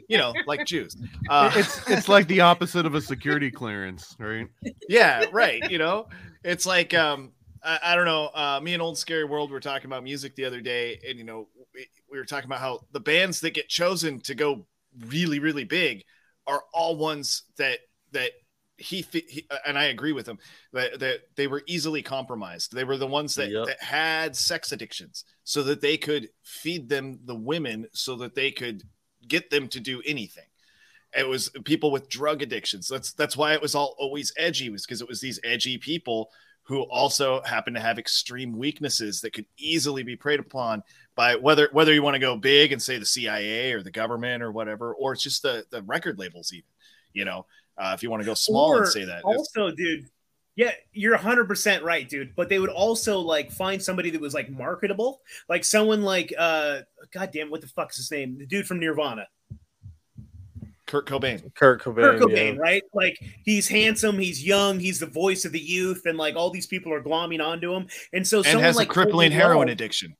You 0.07 0.17
know, 0.17 0.33
like 0.47 0.65
Jews. 0.65 0.95
Uh, 1.29 1.51
it's 1.53 1.89
it's 1.89 2.07
like 2.07 2.27
the 2.27 2.39
opposite 2.39 2.85
of 2.85 2.95
a 2.95 3.01
security 3.01 3.51
clearance 3.51 4.15
right 4.17 4.47
yeah, 4.87 5.25
right. 5.33 5.61
You 5.69 5.77
know, 5.77 6.07
it's 6.43 6.65
like 6.65 6.93
um, 6.93 7.33
I, 7.61 7.79
I 7.83 7.95
don't 7.95 8.05
know. 8.05 8.29
Uh, 8.33 8.61
me 8.63 8.73
and 8.73 8.81
old 8.81 8.97
scary 8.97 9.25
world 9.25 9.51
were 9.51 9.59
talking 9.59 9.87
about 9.87 10.03
music 10.03 10.35
the 10.35 10.45
other 10.45 10.61
day, 10.61 10.99
and 11.07 11.17
you 11.17 11.25
know, 11.25 11.49
we, 11.73 11.87
we 12.09 12.17
were 12.17 12.25
talking 12.25 12.47
about 12.47 12.59
how 12.59 12.79
the 12.93 13.01
bands 13.01 13.41
that 13.41 13.53
get 13.53 13.67
chosen 13.67 14.21
to 14.21 14.35
go 14.35 14.65
really 15.07 15.39
really 15.39 15.65
big 15.65 16.03
are 16.47 16.63
all 16.73 16.95
ones 16.95 17.43
that 17.57 17.79
that 18.13 18.31
he, 18.81 19.05
he 19.11 19.45
uh, 19.49 19.57
and 19.65 19.77
I 19.77 19.85
agree 19.85 20.11
with 20.11 20.27
him 20.27 20.39
that, 20.73 20.99
that 20.99 21.21
they 21.35 21.47
were 21.47 21.63
easily 21.67 22.01
compromised. 22.01 22.73
They 22.73 22.83
were 22.83 22.97
the 22.97 23.07
ones 23.07 23.35
that, 23.35 23.49
Yep. 23.49 23.65
that 23.67 23.81
had 23.83 24.35
sex 24.35 24.71
addictions 24.71 25.25
so 25.43 25.63
that 25.63 25.81
they 25.81 25.97
could 25.97 26.29
feed 26.43 26.89
them 26.89 27.19
the 27.25 27.35
women 27.35 27.87
so 27.93 28.15
that 28.17 28.35
they 28.35 28.51
could 28.51 28.83
get 29.27 29.49
them 29.49 29.67
to 29.69 29.79
do 29.79 30.01
anything. 30.05 30.45
It 31.15 31.27
was 31.27 31.49
people 31.65 31.91
with 31.91 32.09
drug 32.09 32.41
addictions. 32.41 32.87
That's 32.87 33.13
that's 33.13 33.35
why 33.35 33.53
it 33.53 33.61
was 33.61 33.75
all 33.75 33.95
always 33.99 34.31
edgy, 34.37 34.69
was 34.69 34.85
because 34.85 35.01
it 35.01 35.07
was 35.09 35.19
these 35.19 35.39
edgy 35.43 35.77
people 35.77 36.31
who 36.63 36.83
also 36.83 37.41
happen 37.41 37.73
to 37.73 37.79
have 37.81 37.99
extreme 37.99 38.57
weaknesses 38.57 39.19
that 39.19 39.33
could 39.33 39.45
easily 39.57 40.03
be 40.03 40.15
preyed 40.15 40.39
upon 40.39 40.83
by 41.15 41.35
whether 41.35 41.67
whether 41.73 41.93
you 41.93 42.01
want 42.01 42.13
to 42.15 42.19
go 42.19 42.37
big 42.37 42.71
and 42.71 42.81
say 42.81 42.97
the 42.97 43.05
CIA 43.05 43.73
or 43.73 43.83
the 43.83 43.91
government 43.91 44.41
or 44.41 44.51
whatever, 44.53 44.93
or 44.93 45.11
it's 45.11 45.23
just 45.23 45.41
the 45.41 45.65
the 45.69 45.81
record 45.81 46.17
labels 46.17 46.53
even. 46.53 46.69
You 47.13 47.25
know, 47.25 47.45
uh, 47.81 47.93
if 47.93 48.03
you 48.03 48.09
want 48.09 48.21
to 48.21 48.25
go 48.25 48.33
small 48.35 48.73
Or 48.73 48.83
and 48.83 48.87
say 48.87 49.05
that. 49.05 49.19
It's- 49.19 49.35
Also, 49.37 49.71
dude, 49.71 50.05
Yeah, 50.55 50.71
you're 50.91 51.17
100% 51.17 51.81
right, 51.81 52.07
dude. 52.07 52.35
But 52.35 52.49
they 52.49 52.59
would 52.59 52.69
also 52.69 53.19
like 53.19 53.51
find 53.51 53.81
somebody 53.81 54.09
that 54.11 54.21
was 54.21 54.33
like 54.33 54.49
marketable, 54.49 55.21
like 55.49 55.63
someone 55.65 56.01
like 56.03 56.33
uh 56.37 56.81
goddamn 57.11 57.49
what 57.49 57.61
the 57.61 57.67
fuck 57.67 57.89
is 57.91 57.97
his 57.97 58.11
name? 58.11 58.37
The 58.37 58.45
dude 58.45 58.67
from 58.67 58.79
Nirvana. 58.79 59.27
Kurt 60.87 61.07
Cobain. 61.07 61.53
Kurt 61.55 61.81
Cobain. 61.81 61.95
Kurt 62.01 62.19
Cobain, 62.21 62.55
yeah. 62.55 62.61
right? 62.61 62.83
Like 62.93 63.17
he's 63.45 63.67
handsome, 63.69 64.19
he's 64.19 64.45
young, 64.45 64.77
he's 64.77 64.99
the 64.99 65.05
voice 65.05 65.45
of 65.45 65.53
the 65.53 65.59
youth, 65.59 66.05
and 66.05 66.17
like 66.17 66.35
all 66.35 66.49
these 66.49 66.67
people 66.67 66.93
are 66.93 67.01
glomming 67.01 67.41
onto 67.43 67.73
him. 67.73 67.87
And 68.11 68.27
so 68.27 68.39
And 68.39 68.47
someone 68.47 68.63
has 68.65 68.75
like 68.75 68.89
a 68.89 68.91
crippling 68.93 69.29
Courtney 69.29 69.35
heroin 69.37 69.67
Love- 69.67 69.73
addiction. 69.73 70.15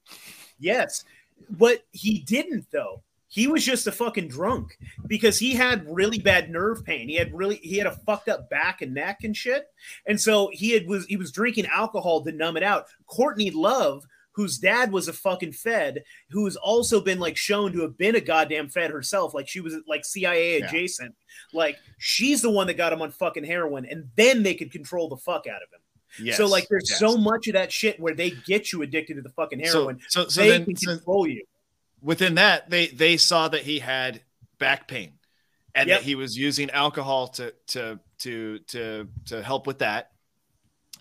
Yes. 0.60 1.04
But 1.50 1.84
he 1.92 2.20
didn't 2.20 2.68
though. 2.72 3.04
He 3.34 3.48
was 3.48 3.64
just 3.66 3.88
a 3.88 3.94
fucking 3.94 4.28
drunk 4.28 4.78
because 5.08 5.40
he 5.40 5.54
had 5.54 5.86
really 5.90 6.20
bad 6.20 6.50
nerve 6.50 6.84
pain. 6.84 7.08
He 7.08 7.16
had 7.16 7.34
really 7.34 7.56
he 7.64 7.78
had 7.78 7.88
a 7.88 7.96
fucked 8.06 8.28
up 8.28 8.50
back 8.50 8.82
and 8.82 8.94
neck 8.94 9.24
and 9.24 9.36
shit. 9.36 9.68
And 10.06 10.20
so 10.20 10.50
he 10.52 10.72
had 10.72 10.86
was 10.86 11.06
he 11.06 11.16
was 11.16 11.32
drinking 11.32 11.66
alcohol 11.68 12.24
to 12.26 12.32
numb 12.34 12.58
it 12.58 12.64
out. 12.64 12.88
Courtney 13.08 13.50
Love, 13.50 14.04
whose 14.34 14.58
dad 14.58 14.92
was 14.92 15.08
a 15.08 15.14
fucking 15.14 15.54
fed, 15.54 16.04
who's 16.30 16.58
also 16.58 17.00
been 17.00 17.20
like 17.20 17.38
shown 17.38 17.72
to 17.72 17.82
have 17.84 17.98
been 17.98 18.16
a 18.16 18.20
goddamn 18.22 18.68
fed 18.68 18.92
herself. 18.92 19.34
Like 19.34 19.48
she 19.48 19.62
was 19.62 19.76
like 19.88 20.04
CIA 20.04 20.60
Yeah. 20.60 20.66
adjacent. 20.66 21.16
Like 21.54 21.78
she's 22.00 22.42
the 22.42 22.50
one 22.52 22.68
that 22.68 22.74
got 22.76 22.92
him 22.92 23.02
on 23.02 23.12
fucking 23.12 23.46
heroin, 23.46 23.86
and 23.86 24.10
then 24.18 24.44
they 24.44 24.56
could 24.56 24.74
control 24.74 25.08
the 25.08 25.16
fuck 25.16 25.48
out 25.48 25.64
of 25.64 25.70
him. 25.72 25.80
Yes, 26.26 26.36
so 26.36 26.46
like 26.48 26.68
there's 26.70 26.90
yes. 26.90 27.00
so 27.00 27.16
much 27.16 27.48
of 27.48 27.54
that 27.54 27.72
shit 27.72 27.98
where 27.98 28.14
they 28.14 28.32
get 28.32 28.74
you 28.74 28.82
addicted 28.82 29.14
to 29.14 29.22
the 29.22 29.30
fucking 29.30 29.66
So- 29.66 29.72
heroin. 29.80 30.00
so- 30.10 30.28
so 30.28 30.42
they 30.42 30.50
then- 30.50 30.66
can 30.66 30.76
so- 30.76 30.96
control 30.98 31.26
you. 31.26 31.46
Within 32.02 32.36
that, 32.36 32.70
they 32.70 32.88
they 32.88 33.18
saw 33.18 33.48
that 33.48 33.62
he 33.62 33.80
had 33.80 34.22
back 34.58 34.88
pain, 34.88 35.14
and 35.76 35.88
Yep. 35.88 36.00
that 36.00 36.06
he 36.06 36.16
was 36.16 36.38
using 36.38 36.70
alcohol 36.72 37.28
to 37.30 37.54
to 37.68 38.00
to 38.20 38.60
to 38.68 39.08
to 39.28 39.44
help 39.44 39.68
with 39.68 39.80
that. 39.80 40.12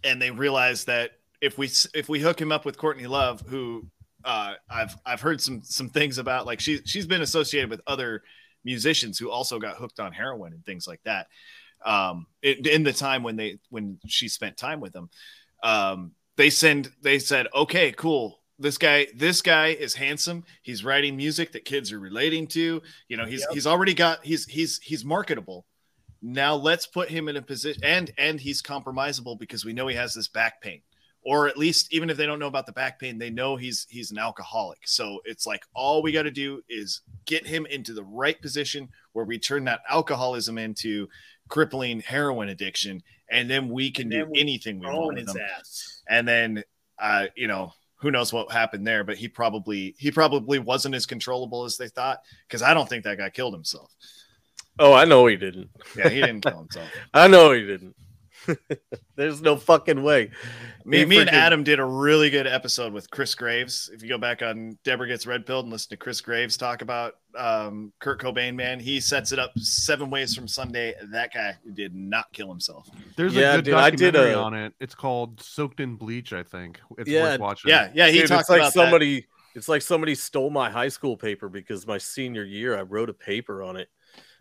And 0.05 0.21
they 0.21 0.31
realized 0.31 0.87
that 0.87 1.13
if 1.41 1.59
we 1.59 1.71
if 1.95 2.09
we 2.09 2.21
hook 2.21 2.41
him 2.41 2.53
up 2.53 2.65
with 2.65 2.77
Courtney 2.77 3.07
Love, 3.07 3.43
who 3.47 3.87
uh, 4.25 4.55
I've 4.69 4.97
I've 5.07 5.21
heard 5.21 5.41
some 5.41 5.63
some 5.63 5.89
things 5.89 6.19
about, 6.19 6.47
like 6.47 6.61
she 6.61 6.81
she's 6.85 7.07
been 7.07 7.23
associated 7.23 7.71
with 7.71 7.81
other 7.87 8.23
musicians 8.65 9.19
who 9.19 9.31
also 9.31 9.59
got 9.59 9.77
hooked 9.77 10.01
on 10.01 10.13
heroin 10.13 10.53
and 10.53 10.65
things 10.65 10.87
like 10.87 11.01
that. 11.05 11.29
Um, 11.85 12.27
it, 12.43 12.67
in 12.67 12.83
the 12.83 12.93
time 12.93 13.23
when 13.23 13.37
they 13.37 13.59
when 13.71 13.99
she 14.07 14.29
spent 14.29 14.57
time 14.57 14.81
with 14.81 14.93
them, 14.93 15.09
um, 15.63 16.13
they 16.37 16.51
send 16.51 16.91
they 17.03 17.19
said, 17.19 17.47
okay, 17.55 17.93
cool. 17.93 18.40
This 18.61 18.77
guy, 18.79 19.07
this 19.15 19.41
guy 19.43 19.69
is 19.69 19.95
handsome. 19.95 20.45
He's 20.63 20.85
writing 20.85 21.17
music 21.17 21.53
that 21.53 21.65
kids 21.65 21.91
are 21.93 21.99
relating 21.99 22.47
to. 22.49 22.83
You 23.09 23.17
know, 23.17 23.25
he's 23.25 23.41
Yep. 23.41 23.51
he's 23.55 23.67
already 23.67 23.95
got 23.95 24.25
he's 24.25 24.45
he's 24.47 24.79
he's 24.83 25.05
marketable. 25.05 25.67
Now 26.23 26.55
let's 26.55 26.87
put 26.87 27.09
him 27.09 27.29
in 27.29 27.37
a 27.37 27.43
position 27.43 27.83
and 27.83 28.11
and 28.19 28.39
he's 28.39 28.61
compromisable 28.61 29.39
because 29.39 29.65
we 29.65 29.73
know 29.73 29.87
he 29.89 29.97
has 29.97 30.15
this 30.15 30.29
back 30.29 30.61
pain. 30.61 30.83
Or 31.23 31.49
at 31.49 31.59
least 31.59 31.93
even 31.93 32.09
if 32.11 32.17
they 32.17 32.25
don't 32.27 32.39
know 32.39 32.47
about 32.47 32.65
the 32.67 32.73
back 32.73 32.99
pain, 32.99 33.19
they 33.19 33.31
know 33.31 33.57
he's 33.57 33.87
he's 33.89 34.11
an 34.11 34.19
alcoholic. 34.19 34.81
So 34.87 35.21
it's 35.25 35.47
like 35.47 35.63
all 35.75 36.03
we 36.03 36.13
got 36.13 36.23
to 36.25 36.31
do 36.31 36.61
is 36.69 37.01
get 37.27 37.47
him 37.47 37.65
into 37.67 37.93
the 37.95 38.05
right 38.05 38.41
position 38.41 38.89
where 39.13 39.25
we 39.25 39.39
turn 39.39 39.65
that 39.65 39.81
alcoholism 39.89 40.59
into 40.59 41.09
crippling 41.49 42.01
heroin 42.01 42.49
addiction, 42.51 43.03
and 43.31 43.51
then 43.51 43.69
we 43.69 43.91
can 43.91 44.13
And 44.13 44.27
do 44.27 44.31
we 44.33 44.41
anything 44.41 44.81
we 44.81 44.87
want 44.87 45.15
with 45.17 45.29
him 45.29 45.43
ass. 45.59 46.03
and 46.09 46.29
then 46.29 46.63
uh 46.99 47.27
you 47.37 47.49
know 47.49 47.73
who 48.01 48.11
knows 48.11 48.33
what 48.33 48.51
happened 48.53 48.87
there 48.87 49.05
but 49.05 49.17
he 49.17 49.29
probably 49.29 49.95
he 49.99 50.11
probably 50.11 50.59
wasn't 50.59 50.95
as 50.95 51.07
controllable 51.07 51.65
as 51.65 51.77
they 51.77 51.89
thought 51.89 52.19
because 52.49 52.63
i 52.63 52.73
don't 52.75 52.89
think 52.89 53.05
that 53.05 53.19
guy 53.19 53.31
killed 53.31 53.55
himself 53.55 53.91
Oh, 54.79 54.95
I 54.95 55.05
know 55.05 55.27
he 55.27 55.37
didn't. 55.37 55.69
yeah 55.97 56.09
he 56.09 56.21
didn't 56.21 56.41
kill 56.41 56.59
himself 56.59 56.89
I 57.15 57.29
know 57.29 57.53
he 57.53 57.67
didn't. 57.67 57.95
There's 59.17 59.43
no 59.43 59.57
fucking 59.57 60.03
way. 60.03 60.31
me, 60.87 61.05
me 61.05 61.19
and 61.21 61.29
adam 61.29 61.63
did 61.65 61.79
a 61.79 61.85
really 61.85 62.31
good 62.31 62.47
episode 62.47 62.93
with 62.95 63.11
chris 63.11 63.35
graves 63.35 63.91
if 63.93 64.03
you 64.03 64.09
go 64.09 64.17
back 64.17 64.41
on 64.41 64.79
deborah 64.85 65.07
gets 65.09 65.27
red 65.27 65.45
pilled 65.45 65.67
and 65.67 65.73
listen 65.73 65.91
to 65.91 65.97
chris 65.99 66.23
graves 66.23 66.57
talk 66.57 66.81
about 66.81 67.17
um 67.37 67.93
kurt 68.01 68.21
cobain 68.21 68.55
man 68.55 68.81
he 68.81 69.01
sets 69.01 69.33
it 69.33 69.39
up 69.39 69.53
seven 69.59 70.11
ways 70.11 70.35
from 70.35 70.49
sunday 70.49 70.95
that 71.13 71.33
guy 71.33 71.57
did 71.75 71.95
not 71.95 72.25
kill 72.33 72.49
himself 72.49 72.89
There's 73.17 73.37
Yeah, 73.37 73.53
a 73.53 73.57
good 73.57 73.65
dude, 73.65 73.75
I 73.75 73.91
did 73.91 74.15
documentary 74.15 74.35
a- 74.35 74.39
on 74.39 74.55
it. 74.55 74.75
It's 74.81 74.95
called 74.95 75.41
"Soaked 75.41 75.81
in 75.81 75.97
Bleach." 75.97 76.33
I 76.33 76.43
think 76.43 76.81
it's 76.99 77.11
Yeah, 77.11 77.23
worth 77.23 77.41
watching. 77.41 77.71
yeah 77.71 77.91
yeah 77.95 78.09
he 78.09 78.17
Dude, 78.21 78.31
talked 78.31 78.41
it's 78.41 78.51
like 78.51 78.61
about 78.61 78.73
somebody 78.73 79.27
it's 79.55 79.69
like 79.69 79.83
somebody 79.83 80.15
stole 80.15 80.51
my 80.51 80.71
high 80.71 80.89
school 80.89 81.17
paper 81.17 81.49
because 81.49 81.87
my 81.87 81.99
senior 81.99 82.45
year 82.45 82.77
I 82.79 82.83
wrote 82.83 83.11
a 83.11 83.15
paper 83.15 83.63
on 83.63 83.77
it. 83.77 83.89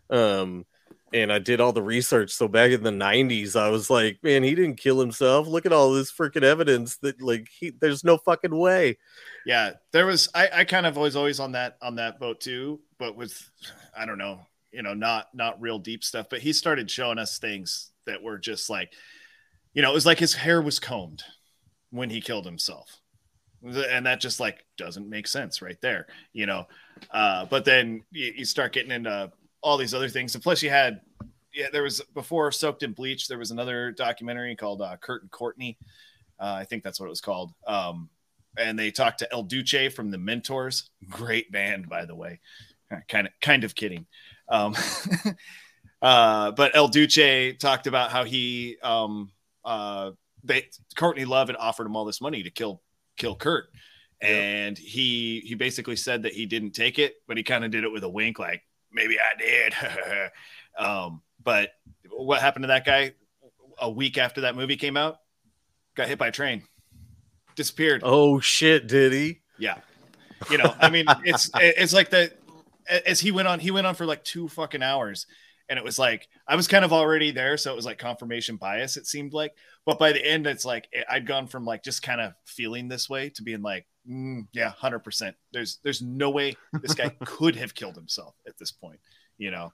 Um 0.10 0.66
and 1.14 1.31
I 1.31 1.40
did 1.40 1.60
all 1.60 1.73
the 1.73 1.81
research. 1.81 2.31
So 2.31 2.48
back 2.48 2.72
in 2.72 2.84
the 2.84 2.91
90s, 2.91 3.56
I 3.56 3.69
was 3.69 3.90
like, 3.90 4.19
man, 4.23 4.44
he 4.44 4.53
didn't 4.56 4.76
kill 4.77 4.99
himself. 4.99 5.48
Look 5.48 5.65
at 5.65 5.73
all 5.73 5.91
this 5.94 6.11
freaking 6.11 6.44
evidence 6.44 6.98
that 6.98 7.22
like 7.22 7.48
he 7.60 7.72
there's 7.80 8.03
no 8.03 8.18
fucking 8.18 8.56
way. 8.56 8.98
yeah 9.45 9.72
there 9.94 10.06
was 10.06 10.30
i 10.36 10.49
i 10.53 10.64
kind 10.65 10.86
of 10.86 10.98
was 10.98 11.15
always 11.15 11.40
on 11.40 11.53
that 11.53 11.77
on 11.81 11.95
that 11.95 12.19
boat 12.19 12.41
too 12.41 12.80
but 12.98 13.15
with 13.15 13.49
i 13.98 14.06
don't 14.06 14.18
know 14.18 14.41
you 14.72 14.84
know 14.84 14.94
not 14.94 15.27
not 15.34 15.60
real 15.61 15.80
deep 15.80 16.03
stuff 16.03 16.27
but 16.30 16.40
he 16.41 16.52
started 16.53 16.91
showing 16.91 17.18
us 17.18 17.40
things 17.40 17.91
that 18.06 18.22
were 18.22 18.38
just 18.38 18.69
like 18.69 18.91
you 19.73 19.81
know 19.81 19.90
it 19.90 19.94
was 19.94 20.06
like 20.06 20.19
his 20.19 20.34
hair 20.34 20.61
was 20.61 20.77
combed 20.80 21.23
when 21.91 22.10
he 22.10 22.19
killed 22.22 22.45
himself 22.45 22.99
and 23.64 24.06
that 24.06 24.19
just 24.19 24.40
like 24.40 24.65
doesn't 24.77 25.10
make 25.10 25.27
sense 25.27 25.61
right 25.61 25.80
there 25.81 26.06
you 26.34 26.45
know 26.45 26.65
uh 27.11 27.45
but 27.45 27.64
then 27.65 28.03
you, 28.11 28.34
you 28.38 28.45
start 28.45 28.73
getting 28.73 28.91
into 28.91 29.31
all 29.61 29.77
these 29.77 29.94
other 29.94 30.10
things 30.10 30.34
and 30.36 30.44
plus 30.44 30.64
you 30.64 30.69
had 30.69 31.02
yeah 31.53 31.68
there 31.72 31.84
was 31.84 32.02
before 32.14 32.52
soaked 32.52 32.84
in 32.84 32.94
bleach 32.94 33.27
there 33.27 33.38
was 33.38 33.52
another 33.52 33.91
documentary 33.91 34.56
called 34.56 34.81
uh, 34.81 34.95
kurt 34.98 35.22
and 35.22 35.31
courtney 35.31 35.77
uh, 36.40 36.56
i 36.57 36.64
think 36.64 36.84
that's 36.84 36.99
what 36.99 37.07
it 37.07 37.10
was 37.10 37.22
called 37.22 37.53
um 37.68 38.10
and 38.57 38.77
they 38.77 38.91
talked 38.91 39.19
to 39.19 39.31
El 39.31 39.44
Duce 39.44 39.94
from 39.94 40.11
the 40.11 40.18
Mentors. 40.18 40.90
Great 41.10 41.52
band, 41.52 41.90
by 41.90 42.06
the 42.06 42.15
way. 42.15 42.40
Kind 43.07 43.27
of, 43.27 43.34
kind 43.41 43.64
of 43.64 43.76
kidding. 43.76 44.06
Um, 44.49 44.76
uh, 46.02 46.52
but 46.52 46.76
El 46.76 46.88
Duce 46.88 47.56
talked 47.57 47.88
about 47.88 48.11
how 48.11 48.23
he, 48.23 48.77
um, 48.81 49.31
uh, 49.64 50.11
they 50.44 50.68
Courtney 50.95 51.26
Love 51.26 51.48
had 51.48 51.57
offered 51.57 51.86
him 51.86 51.95
all 51.95 52.06
this 52.06 52.22
money 52.22 52.44
to 52.44 52.49
kill, 52.49 52.81
kill 53.18 53.36
Kurt, 53.36 53.65
and 54.22 54.77
he 54.77 55.41
he 55.41 55.53
basically 55.53 55.98
said 55.98 56.23
that 56.23 56.34
he 56.34 56.45
didn't 56.45 56.72
take 56.72 56.98
it, 56.98 57.15
but 57.27 57.38
he 57.38 57.44
kind 57.44 57.65
of 57.65 57.72
did 57.72 57.84
it 57.84 57.91
with 57.91 58.03
a 58.03 58.10
wink, 58.10 58.40
like 58.40 58.64
maybe 58.91 59.18
I 59.20 59.38
did. 59.40 59.74
um, 60.78 61.22
but 61.44 61.72
what 62.10 62.41
happened 62.41 62.64
to 62.64 62.68
that 62.68 62.86
guy? 62.86 63.14
A 63.82 63.90
week 63.90 64.18
after 64.18 64.41
that 64.41 64.56
movie 64.56 64.76
came 64.76 64.98
out, 64.98 65.20
got 65.95 66.10
hit 66.10 66.20
by 66.20 66.28
a 66.28 66.32
train, 66.32 66.64
disappeared. 67.56 68.02
Oh 68.03 68.41
shit, 68.41 68.88
did 68.88 69.14
he? 69.14 69.40
Yeah. 69.57 69.78
You 70.49 70.57
know, 70.57 70.76
I 70.80 70.90
mean, 70.90 71.06
it's 71.24 71.49
it's 71.56 71.94
like 71.94 72.10
the 72.10 72.32
as 73.06 73.20
he 73.20 73.32
went 73.32 73.48
on, 73.48 73.60
he 73.60 73.72
went 73.72 73.88
on 73.88 73.95
for 73.95 74.06
like 74.06 74.24
two 74.24 74.48
fucking 74.48 74.84
hours. 74.84 75.28
And 75.70 75.78
it 75.78 75.86
was 75.86 75.99
like 75.99 76.28
I 76.48 76.56
was 76.56 76.68
kind 76.68 76.84
of 76.84 76.91
already 76.91 77.30
there, 77.30 77.56
so 77.56 77.72
it 77.72 77.76
was 77.76 77.86
like 77.86 77.99
confirmation 77.99 78.56
bias, 78.56 78.98
it 78.98 79.06
seemed 79.06 79.34
like. 79.34 79.53
But 79.86 79.99
by 79.99 80.11
the 80.14 80.26
end, 80.26 80.48
it's 80.48 80.66
like 80.66 80.90
I'd 81.07 81.28
gone 81.28 81.45
from 81.45 81.64
like 81.64 81.84
just 81.84 82.02
kind 82.02 82.20
of 82.20 82.34
feeling 82.45 82.88
this 82.88 83.07
way 83.07 83.30
to 83.36 83.44
being 83.44 83.61
like, 83.61 83.86
mm, 84.10 84.48
yeah, 84.53 84.69
hundred 84.69 84.99
percent. 84.99 85.36
There's 85.52 85.80
there's 85.84 86.02
no 86.02 86.30
way 86.30 86.56
this 86.81 86.94
guy 86.94 87.10
could 87.26 87.56
have 87.56 87.76
killed 87.76 87.95
himself 87.95 88.36
at 88.48 88.57
this 88.57 88.72
point, 88.72 88.99
you 89.38 89.52
know. 89.52 89.73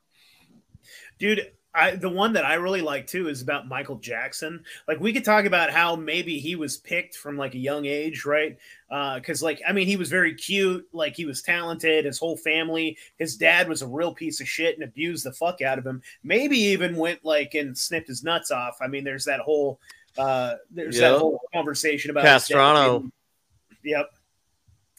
dude 1.20 1.52
I, 1.76 1.92
the 1.92 2.10
one 2.10 2.34
that 2.34 2.46
I 2.46 2.54
really 2.54 2.82
like 2.82 3.06
too 3.06 3.28
is 3.28 3.42
about 3.42 3.68
Michael 3.68 3.98
Jackson. 3.98 4.64
Like 4.88 5.02
we 5.02 5.12
could 5.12 5.26
talk 5.26 5.44
about 5.44 5.72
how 5.72 5.98
maybe 5.98 6.40
he 6.40 6.56
was 6.56 6.78
picked 6.78 7.18
from 7.18 7.38
like 7.38 7.54
a 7.54 7.60
young 7.60 7.86
age, 7.86 8.24
right? 8.24 8.58
Because 8.90 9.44
like 9.44 9.62
I 9.68 9.74
mean, 9.74 9.86
he 9.86 9.98
was 9.98 10.10
very 10.10 10.34
cute, 10.36 10.88
like 10.94 11.18
he 11.18 11.26
was 11.26 11.42
talented. 11.42 12.06
His 12.06 12.18
whole 12.18 12.38
family, 12.38 12.98
his 13.18 13.36
dad 13.36 13.68
was 13.68 13.82
a 13.82 13.88
real 13.88 14.14
piece 14.14 14.40
of 14.40 14.48
shit 14.48 14.76
and 14.76 14.86
abused 14.86 15.26
the 15.26 15.34
fuck 15.34 15.62
out 15.62 15.78
of 15.78 15.86
him. 15.86 16.02
Maybe 16.24 16.58
even 16.58 16.96
went 16.96 17.26
like 17.26 17.56
and 17.56 17.78
snipped 17.78 18.08
his 18.08 18.24
nuts 18.24 18.52
off. 18.52 18.78
I 18.80 18.88
mean, 18.88 19.04
there's 19.04 19.26
that 19.26 19.42
whole 19.42 19.82
uh 20.18 20.56
there's 20.72 20.98
Yeah. 20.98 21.12
that 21.12 21.20
whole 21.20 21.42
conversation 21.54 22.10
about 22.10 22.24
his 22.24 22.32
Castrano. 22.48 23.12
Yep. 23.84 24.15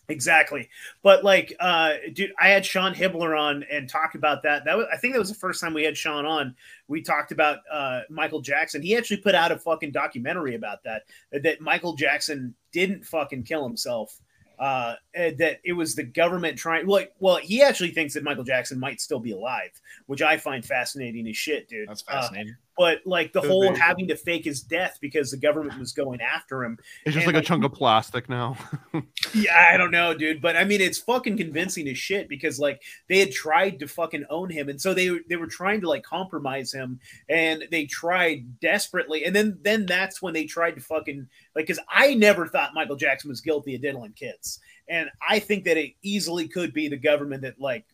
Exactly. 0.08 0.68
But 1.02 1.24
like 1.24 1.52
uh 1.58 1.94
dude, 2.12 2.32
I 2.38 2.48
had 2.48 2.64
Sean 2.64 2.94
Hibbler 2.94 3.38
on 3.38 3.64
and 3.64 3.88
talked 3.88 4.14
about 4.14 4.42
that. 4.44 4.64
That 4.64 4.76
was 4.76 4.86
I 4.92 4.96
think 4.96 5.14
that 5.14 5.18
was 5.18 5.28
the 5.30 5.34
first 5.34 5.60
time 5.60 5.74
we 5.74 5.82
had 5.82 5.96
Sean 5.96 6.24
on. 6.24 6.54
We 6.86 7.02
talked 7.02 7.32
about 7.32 7.58
uh 7.70 8.02
Michael 8.08 8.40
Jackson. 8.40 8.82
He 8.82 8.96
actually 8.96 9.16
put 9.18 9.34
out 9.34 9.50
a 9.50 9.58
fucking 9.58 9.90
documentary 9.90 10.54
about 10.54 10.84
that 10.84 11.02
that 11.32 11.60
Michael 11.60 11.94
Jackson 11.96 12.54
didn't 12.72 13.04
fucking 13.04 13.42
kill 13.42 13.66
himself. 13.66 14.20
Uh 14.58 14.94
that 15.14 15.60
it 15.64 15.72
was 15.72 15.94
the 15.94 16.04
government 16.04 16.56
trying 16.56 16.86
like 16.86 17.12
well, 17.18 17.36
he 17.36 17.62
actually 17.62 17.90
thinks 17.90 18.14
that 18.14 18.22
Michael 18.22 18.44
Jackson 18.44 18.78
might 18.78 19.00
still 19.00 19.20
be 19.20 19.32
alive, 19.32 19.80
which 20.06 20.22
I 20.22 20.36
find 20.36 20.64
fascinating 20.64 21.26
as 21.28 21.36
shit, 21.36 21.68
dude. 21.68 21.88
That's 21.88 22.04
Uh, 22.08 22.12
fascinating. 22.12 22.56
But 22.76 22.98
like 23.06 23.32
the 23.32 23.40
whole 23.40 23.72
be. 23.72 23.78
having 23.78 24.08
to 24.08 24.16
fake 24.16 24.44
his 24.44 24.62
death 24.62 24.98
because 25.00 25.30
the 25.30 25.36
government 25.36 25.78
was 25.78 25.92
going 25.92 26.20
after 26.20 26.62
him. 26.62 26.78
It's 27.04 27.14
just 27.14 27.26
And, 27.26 27.34
like 27.34 27.42
a 27.42 27.46
chunk 27.46 27.64
of 27.64 27.72
plastic 27.72 28.28
now. 28.28 28.56
Yeah, 29.34 29.70
I 29.72 29.76
don't 29.76 29.90
know, 29.90 30.14
dude, 30.14 30.40
but 30.40 30.56
I 30.56 30.64
mean, 30.64 30.80
it's 30.80 30.98
fucking 30.98 31.36
convincing 31.36 31.88
as 31.88 31.98
shit 31.98 32.28
because 32.28 32.58
like 32.58 32.82
they 33.08 33.18
had 33.18 33.32
tried 33.32 33.78
to 33.80 33.88
fucking 33.88 34.24
own 34.30 34.48
him, 34.48 34.68
and 34.68 34.80
so 34.80 34.94
they 34.94 35.10
they 35.28 35.36
were 35.36 35.46
trying 35.46 35.80
to 35.82 35.88
like 35.88 36.04
compromise 36.04 36.72
him, 36.72 37.00
and 37.28 37.64
they 37.70 37.84
tried 37.84 38.60
desperately, 38.60 39.24
and 39.24 39.36
then 39.36 39.58
then 39.62 39.84
that's 39.84 40.22
when 40.22 40.32
they 40.32 40.44
tried 40.44 40.72
to 40.72 40.80
fucking 40.80 41.26
like 41.54 41.66
because 41.66 41.82
I 41.88 42.14
never 42.14 42.46
thought 42.46 42.72
Michael 42.72 42.96
Jackson 42.96 43.28
was 43.28 43.40
guilty 43.40 43.74
of 43.74 43.82
diddling 43.82 44.12
kids, 44.12 44.60
and 44.88 45.10
I 45.28 45.38
think 45.38 45.64
that 45.64 45.76
it 45.76 45.92
easily 46.02 46.48
could 46.48 46.72
be 46.72 46.88
the 46.88 46.96
government 46.96 47.42
that 47.42 47.60
like 47.60 47.84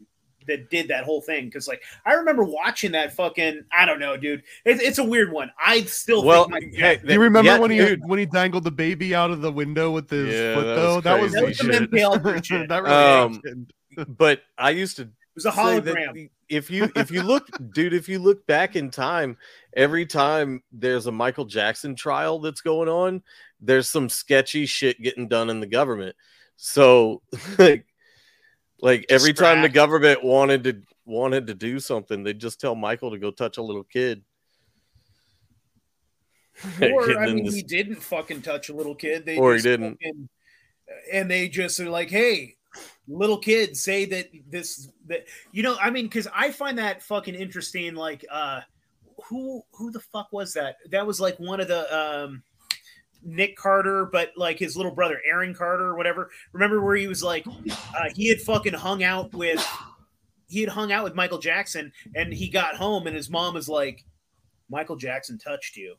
that 0.46 0.70
did 0.70 0.88
that 0.88 1.04
whole 1.04 1.20
thing 1.20 1.46
because 1.46 1.68
like 1.68 1.82
I 2.06 2.14
remember 2.14 2.44
watching 2.44 2.92
that 2.92 3.12
fucking 3.14 3.64
I 3.72 3.86
don't 3.86 3.98
know, 4.00 4.16
dude, 4.16 4.42
it's, 4.64 4.82
it's 4.82 4.98
a 4.98 5.04
weird 5.04 5.32
one. 5.32 5.50
I 5.64 5.82
still 5.82 6.24
Well, 6.24 6.44
think 6.44 6.52
Michael 6.52 6.68
hey, 6.72 6.78
Jackson- 6.78 7.06
Do 7.08 7.12
you 7.14 7.20
remember 7.20 7.50
Yeah, 7.52 7.58
when 7.58 7.70
he 7.70 7.78
dude. 7.78 8.00
when 8.06 8.18
he 8.18 8.26
dangled 8.26 8.64
the 8.64 8.70
baby 8.70 9.14
out 9.14 9.30
of 9.30 9.40
the 9.42 9.52
window 9.52 9.90
with 9.90 10.10
his 10.10 10.34
Yeah, 10.34 10.54
foot 10.54 10.64
that 10.64 10.74
though? 10.74 10.94
was 10.96 11.04
that 11.04 11.20
was 11.20 11.32
crazy 11.32 11.46
the 11.46 11.54
Some 11.54 12.34
shit. 12.34 12.44
Shit. 12.46 12.68
that 12.68 12.82
really 12.82 12.94
Um, 12.94 13.34
happened. 13.34 13.72
but 14.18 14.42
I 14.58 14.70
used 14.70 14.96
to 14.96 15.02
it 15.02 15.08
was 15.36 15.46
a 15.46 15.50
hologram. 15.50 16.28
if 16.50 16.70
you 16.70 16.90
if 16.94 17.10
you 17.10 17.22
look, 17.22 17.48
dude, 17.72 17.94
if 17.94 18.06
you 18.08 18.18
look 18.18 18.46
back 18.46 18.76
in 18.76 18.90
time, 18.90 19.38
every 19.74 20.04
time 20.04 20.62
there's 20.72 21.06
a 21.06 21.12
Michael 21.12 21.46
Jackson 21.46 21.94
trial 21.94 22.38
that's 22.38 22.60
going 22.60 22.88
on, 22.90 23.22
there's 23.58 23.88
some 23.88 24.10
sketchy 24.10 24.66
shit 24.66 25.00
getting 25.00 25.28
done 25.28 25.48
in 25.48 25.60
the 25.60 25.66
government. 25.66 26.14
So 26.56 27.22
like 27.58 27.86
like 28.82 29.06
every 29.08 29.32
time 29.32 29.62
the 29.62 29.70
government 29.70 30.22
wanted 30.22 30.64
to 30.64 30.82
wanted 31.06 31.46
to 31.46 31.54
do 31.54 31.80
something, 31.80 32.22
they'd 32.22 32.38
just 32.38 32.60
tell 32.60 32.74
Michael 32.74 33.12
to 33.12 33.18
go 33.18 33.30
touch 33.30 33.56
a 33.56 33.62
little 33.62 33.84
kid. 33.84 34.22
Or 36.82 37.18
I 37.18 37.32
mean, 37.32 37.44
this- 37.44 37.54
he 37.54 37.62
didn't 37.62 38.02
fucking 38.02 38.42
touch 38.42 38.68
a 38.68 38.74
little 38.74 38.94
kid. 38.94 39.24
They 39.24 39.38
Or 39.38 39.54
he 39.54 39.62
didn't. 39.62 39.92
fucking- 40.02 40.28
and 41.10 41.30
they 41.30 41.48
just 41.48 41.80
are 41.80 41.88
like, 41.88 42.10
"Hey, 42.10 42.56
little 43.08 43.38
kids, 43.38 43.82
say 43.82 44.04
that 44.06 44.28
this 44.48 44.88
that 45.06 45.26
you 45.50 45.62
know." 45.62 45.76
I 45.80 45.90
mean, 45.90 46.06
because 46.06 46.28
I 46.34 46.50
find 46.52 46.78
that 46.78 47.02
fucking 47.02 47.34
interesting. 47.34 47.94
Like, 47.94 48.24
uh, 48.30 48.60
who 49.24 49.62
who 49.72 49.90
the 49.90 50.00
fuck 50.00 50.28
was 50.32 50.52
that? 50.54 50.76
That 50.90 51.06
was 51.06 51.20
like 51.20 51.38
one 51.38 51.60
of 51.60 51.68
the 51.68 51.96
um. 51.96 52.42
Nick 53.24 53.56
Carter, 53.56 54.06
but 54.06 54.32
like 54.36 54.58
his 54.58 54.76
little 54.76 54.92
brother 54.92 55.20
Aaron 55.26 55.54
Carter 55.54 55.86
or 55.86 55.96
whatever. 55.96 56.30
Remember 56.52 56.80
where 56.80 56.96
he 56.96 57.06
was 57.06 57.22
like, 57.22 57.46
uh, 57.46 58.08
he 58.14 58.28
had 58.28 58.40
fucking 58.40 58.74
hung 58.74 59.02
out 59.02 59.32
with, 59.34 59.66
he 60.48 60.60
had 60.60 60.70
hung 60.70 60.92
out 60.92 61.04
with 61.04 61.14
Michael 61.14 61.38
Jackson, 61.38 61.92
and 62.14 62.32
he 62.32 62.48
got 62.48 62.76
home, 62.76 63.06
and 63.06 63.16
his 63.16 63.30
mom 63.30 63.54
was 63.54 63.68
like, 63.68 64.04
Michael 64.68 64.96
Jackson 64.96 65.38
touched 65.38 65.76
you. 65.76 65.96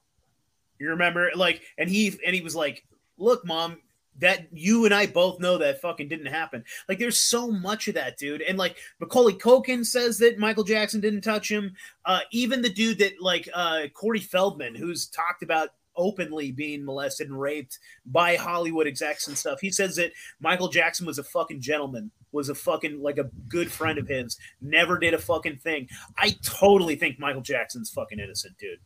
You 0.80 0.90
remember, 0.90 1.30
like, 1.36 1.62
and 1.78 1.90
he 1.90 2.20
and 2.26 2.36
he 2.36 2.42
was 2.42 2.56
like, 2.56 2.84
"Look, 3.18 3.46
mom, 3.46 3.78
that 4.20 4.48
you 4.52 4.86
and 4.86 4.94
I 4.94 5.06
both 5.06 5.40
know 5.40 5.58
that 5.60 5.80
fucking 5.80 6.10
didn't 6.10 6.26
happen." 6.26 6.66
Like, 6.90 7.00
there's 7.00 7.20
so 7.20 7.52
much 7.52 7.88
of 7.88 7.94
that, 7.94 8.18
dude. 8.18 8.42
And 8.42 8.58
like, 8.58 8.76
Macaulay 9.00 9.34
Culkin 9.34 9.86
says 9.86 10.18
that 10.18 10.40
Michael 10.40 10.64
Jackson 10.64 11.00
didn't 11.00 11.22
touch 11.22 11.50
him. 11.50 11.76
Uh, 12.06 12.22
even 12.32 12.62
the 12.62 12.70
dude 12.70 12.98
that 12.98 13.22
like 13.22 13.48
uh, 13.54 13.84
Corey 13.94 14.20
Feldman, 14.20 14.76
who's 14.76 15.08
talked 15.08 15.44
about 15.44 15.70
openly 15.96 16.52
being 16.52 16.86
molested 16.86 17.28
and 17.28 17.40
raped 17.40 17.80
by 18.06 18.36
Hollywood 18.36 18.88
execs 18.88 19.28
and 19.28 19.38
stuff, 19.38 19.60
he 19.62 19.70
says 19.70 19.96
that 19.98 20.12
Michael 20.40 20.70
Jackson 20.70 21.06
was 21.06 21.20
a 21.20 21.24
fucking 21.24 21.62
gentleman. 21.62 22.12
Was 22.32 22.50
a 22.50 22.56
fucking 22.56 23.02
like 23.02 23.20
a 23.20 23.30
good 23.48 23.72
friend 23.72 24.00
of 24.00 24.08
his. 24.08 24.38
Never 24.60 24.98
did 24.98 25.14
a 25.14 25.20
fucking 25.20 25.58
thing. 25.58 25.88
I 26.18 26.36
totally 26.44 26.96
think 26.96 27.20
Michael 27.20 27.42
Jackson's 27.42 27.92
fucking 27.92 28.20
innocent, 28.20 28.58
dude. 28.58 28.80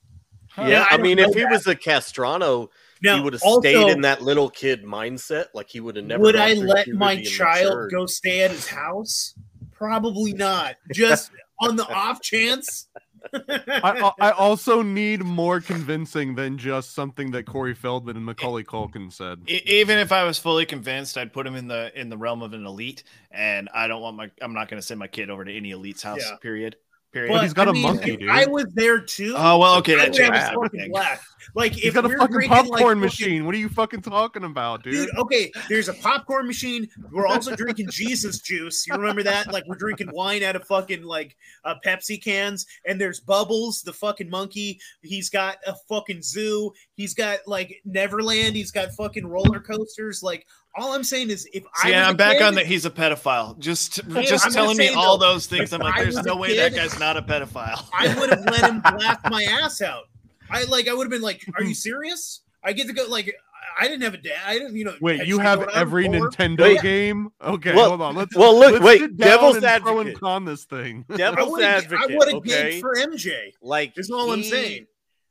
Yeah, 0.57 0.85
I 0.89 0.95
I 0.95 0.97
mean, 0.97 1.17
know 1.17 1.29
if 1.29 1.35
he 1.35 1.45
was 1.45 1.67
a 1.67 1.75
Castrano, 1.75 2.69
Now, 3.01 3.17
he 3.17 3.21
would 3.23 3.33
have 3.33 3.41
stayed 3.41 3.89
in 3.89 4.01
that 4.01 4.21
little 4.21 4.49
kid 4.49 4.83
mindset. 4.83 5.45
Like 5.53 5.69
he 5.69 5.79
would 5.79 5.95
have 5.95 6.05
never. 6.05 6.23
Would 6.23 6.35
I 6.35 6.53
let 6.53 6.87
my 6.89 7.21
child 7.23 7.91
go 7.91 8.05
stay 8.05 8.41
at 8.41 8.51
his 8.51 8.67
house? 8.67 9.35
Probably 9.71 10.33
not. 10.33 10.75
Just 10.91 11.31
on 11.59 11.75
the 11.75 11.87
off 11.87 12.21
chance. 12.21 12.87
I, 13.33 14.11
I 14.19 14.31
also 14.37 14.81
need 14.81 15.23
more 15.23 15.59
convincing 15.59 16.35
than 16.35 16.57
just 16.57 16.93
something 16.93 17.31
that 17.31 17.45
Corey 17.45 17.73
Feldman 17.73 18.15
and 18.15 18.25
Macaulay 18.25 18.63
Culkin 18.63 19.11
said. 19.11 19.41
Even 19.47 19.97
if 19.97 20.11
I 20.11 20.23
was 20.23 20.37
fully 20.37 20.65
convinced, 20.65 21.17
I'd 21.17 21.33
put 21.33 21.45
him 21.45 21.55
in 21.55 21.67
the 21.67 21.91
in 21.99 22.09
the 22.09 22.17
realm 22.17 22.41
of 22.41 22.53
an 22.53 22.65
elite, 22.65 23.03
and 23.31 23.69
I 23.73 23.87
don't 23.87 24.01
want 24.01 24.17
my. 24.17 24.31
I'm 24.41 24.53
not 24.53 24.69
going 24.69 24.81
to 24.81 24.85
send 24.85 24.99
my 24.99 25.07
kid 25.07 25.29
over 25.29 25.45
to 25.45 25.55
any 25.55 25.71
elite's 25.71 26.03
house. 26.03 26.21
Yeah. 26.21 26.37
Period. 26.41 26.77
Period. 27.13 27.31
But 27.31 27.43
he's 27.43 27.53
got 27.53 27.67
a 27.67 27.71
a 27.71 27.73
monkey, 27.73 28.17
dude. 28.17 28.29
I 28.29 28.45
was 28.45 28.65
there 28.73 28.99
too. 28.99 29.33
Oh, 29.37 29.57
well, 29.59 29.75
okay, 29.77 29.93
I 29.93 30.09
that 30.09 30.17
have 30.17 30.33
fucking 30.53 30.63
everything. 30.65 30.91
blast. 30.91 31.23
Like 31.55 31.71
He's 31.73 31.85
if 31.85 31.93
got 31.93 32.05
a 32.05 32.09
fucking 32.09 32.27
drinking, 32.33 32.49
popcorn 32.49 32.69
like, 32.69 32.81
fucking- 32.83 32.99
machine. 32.99 33.45
What 33.45 33.55
are 33.55 33.57
you 33.57 33.69
fucking 33.69 34.01
talking 34.01 34.43
about, 34.43 34.83
dude? 34.83 34.93
Dude, 35.07 35.17
okay, 35.17 35.51
there's 35.69 35.87
a 35.87 35.93
popcorn 35.93 36.45
machine. 36.45 36.87
We're 37.11 37.25
also 37.25 37.55
drinking 37.55 37.87
Jesus 37.89 38.39
juice. 38.39 38.85
You 38.85 38.95
remember 38.95 39.23
that? 39.23 39.51
Like 39.53 39.65
we're 39.65 39.75
drinking 39.77 40.09
wine 40.11 40.43
out 40.43 40.57
of 40.57 40.65
fucking 40.67 41.03
like 41.03 41.37
uh, 41.63 41.75
Pepsi 41.85 42.21
cans. 42.21 42.65
And 42.85 42.99
there's 42.99 43.21
Bubbles, 43.21 43.81
the 43.81 43.93
fucking 43.93 44.29
monkey. 44.29 44.79
He's 45.01 45.29
got 45.29 45.57
a 45.65 45.75
fucking 45.87 46.21
zoo. 46.21 46.73
He's 46.95 47.13
got 47.13 47.39
like 47.47 47.81
Neverland. 47.85 48.55
He's 48.55 48.71
got 48.71 48.91
fucking 48.91 49.25
roller 49.25 49.61
coasters. 49.61 50.21
Like 50.21 50.45
all 50.77 50.93
I'm 50.93 51.03
saying 51.03 51.29
is, 51.31 51.47
if 51.53 51.65
I 51.83 51.89
See, 51.89 51.95
was 51.95 52.07
I'm 52.07 52.13
a 52.13 52.17
back 52.17 52.37
kid- 52.37 52.43
on 52.47 52.55
that 52.55 52.65
he's 52.67 52.85
a 52.85 52.89
pedophile. 52.91 53.57
Just 53.59 53.99
Yeah, 54.07 54.21
just 54.21 54.45
I'm 54.45 54.51
telling 54.53 54.77
me 54.77 54.85
saying, 54.87 54.97
all 54.97 55.17
those 55.17 55.47
things. 55.47 55.73
I'm 55.73 55.81
like, 55.81 55.95
there's 56.01 56.15
no 56.23 56.33
a 56.33 56.37
way 56.37 56.55
that 56.55 56.73
guy's 56.75 56.97
not 56.99 57.17
a 57.17 57.21
pedophile. 57.21 57.83
I 57.93 58.17
would 58.19 58.29
have 58.29 58.45
let 58.45 58.69
him 58.69 58.79
blast 58.97 59.19
my 59.29 59.43
ass 59.43 59.81
out. 59.81 60.03
I 60.49 60.63
like. 60.65 60.87
I 60.87 60.93
would 60.93 61.03
have 61.05 61.11
been 61.11 61.21
like, 61.21 61.43
"Are 61.57 61.63
you 61.63 61.73
serious? 61.89 62.41
I 62.63 62.71
get 62.73 62.87
to 62.87 62.93
go." 62.93 63.05
Like, 63.09 63.35
I 63.79 63.87
didn't 63.87 64.03
have 64.03 64.13
a 64.13 64.17
dad. 64.17 64.39
I 64.45 64.53
didn't. 64.53 64.75
You 64.77 64.85
know. 64.85 64.95
Wait, 65.01 65.27
you 65.27 65.39
have 65.39 65.59
go 65.59 65.65
when 65.65 65.69
I 65.75 65.79
was 65.79 65.81
every. 65.81 66.07
Nintendo 66.07 66.59
Wait. 66.61 66.81
game? 66.81 67.29
Okay, 67.41 67.75
Well- 67.75 67.89
hold 67.89 68.01
on. 68.01 68.15
Let's 68.15 68.35
well, 68.35 68.57
look, 68.57 68.73
let's 68.81 68.83
wait, 68.85 69.17
devil's 69.17 69.57
and 69.57 69.65
pro 69.83 69.99
and 69.99 70.09
advocate. 70.09 70.19
con 70.21 70.45
this 70.45 70.63
thing. 70.65 71.03
I 71.11 71.17
Devil's 71.17 71.51
would 71.51 71.63
have. 71.63 71.83
I 71.91 71.95
advocate. 71.95 72.17
would 72.17 72.27
have 72.29 72.37
okay, 72.37 72.79
for 72.79 72.95
MJ. 72.95 73.51
like 73.61 73.97
Is 73.97 74.09
all 74.09 74.31
I'm 74.31 74.43
saying. 74.43 74.85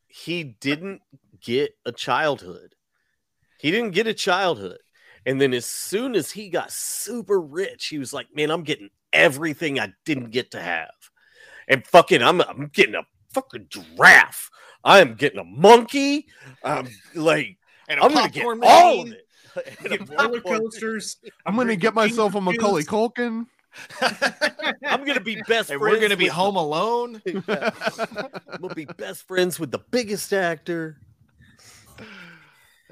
He 0.09 0.45
didn't 0.45 1.01
get 1.41 1.73
a 1.87 1.93
childhood. 1.93 2.75
He 3.59 3.71
didn't 3.71 3.93
get 3.93 4.07
a 4.07 4.13
childhood. 4.15 4.79
And 5.27 5.41
then 5.41 5.53
as 5.53 5.67
soon 5.67 6.15
as 6.15 6.31
he 6.31 6.49
got 6.49 6.71
super 6.73 7.41
rich, 7.41 7.87
he 7.89 7.99
was 7.99 8.13
like, 8.13 8.29
"Man, 8.35 8.51
I'm 8.51 8.63
getting 8.63 8.91
everything 9.13 9.79
I 9.81 9.93
didn't 10.05 10.31
get 10.31 10.53
to 10.53 10.61
have." 10.63 10.91
And 11.69 11.85
fucking 11.87 12.23
I'm 12.23 12.41
I'm 12.41 12.69
getting 12.73 12.95
a 12.95 13.03
fucking 13.35 13.67
giraffe. 13.69 14.51
I 14.85 15.01
am 15.01 15.15
getting 15.15 15.41
a 15.41 15.45
monkey. 15.45 16.27
I'm 16.63 16.89
like 17.15 17.59
And 17.89 17.99
a 18.01 18.05
I'm 18.05 18.15
gonna 18.15 18.29
get 18.31 18.45
popcorn 18.45 18.61
all 18.63 19.03
of 19.03 19.09
it. 19.13 19.23
Get 19.89 20.09
roller 20.11 20.41
coasters. 20.43 21.17
I'm 21.47 21.57
gonna 21.57 21.77
get 21.77 21.95
myself 21.95 22.35
a 22.35 22.41
Macaulay 22.43 22.83
Culkin. 22.85 23.47
I'm 24.85 25.05
gonna 25.05 25.21
be 25.21 25.37
best 25.49 25.71
And 25.71 25.81
friends. 25.81 25.97
we're 25.97 26.01
gonna 26.01 26.17
be 26.17 26.25
with 26.25 26.33
home 26.35 26.57
alone. 26.57 27.23
the- 27.25 28.31
I'm 28.53 28.61
gonna 28.61 28.75
be 28.75 28.85
best 28.85 29.27
friends 29.27 29.59
with 29.59 29.71
the 29.71 29.79
biggest 29.91 30.33
actor. 30.35 30.99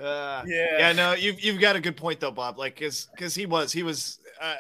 Uh, 0.01 0.43
Yeah. 0.47 0.79
yeah, 0.79 0.93
no, 0.93 1.13
you've 1.15 1.41
you've 1.41 1.61
got 1.61 1.77
a 1.77 1.81
good 1.81 1.97
point 1.97 2.21
though, 2.21 2.31
Bob. 2.31 2.59
Like, 2.59 2.79
cause 2.79 3.09
cause 3.17 3.35
he 3.35 3.47
was 3.47 3.73
he 3.73 3.83
was. 3.83 4.19
Uh, 4.41 4.57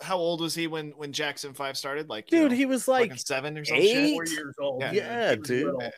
how 0.00 0.16
old 0.16 0.40
was 0.40 0.54
he 0.54 0.68
when 0.68 0.90
when 0.92 1.12
Jackson 1.12 1.52
Five 1.54 1.76
started? 1.76 2.08
Like, 2.08 2.30
you 2.30 2.38
Dude, 2.42 2.50
know, 2.52 2.56
he 2.56 2.66
was 2.66 2.86
like 2.86 3.18
seven 3.18 3.58
or 3.58 3.64
some 3.64 3.76
eight? 3.78 3.88
shit. 3.92 4.12
Four 4.14 4.26
years 4.26 4.54
old. 4.60 4.80
Yeah. 4.82 4.92
Yeah, 4.92 5.30
He 5.32 5.38
was 5.38 5.48
dude. 5.48 5.64
little. 5.64 5.90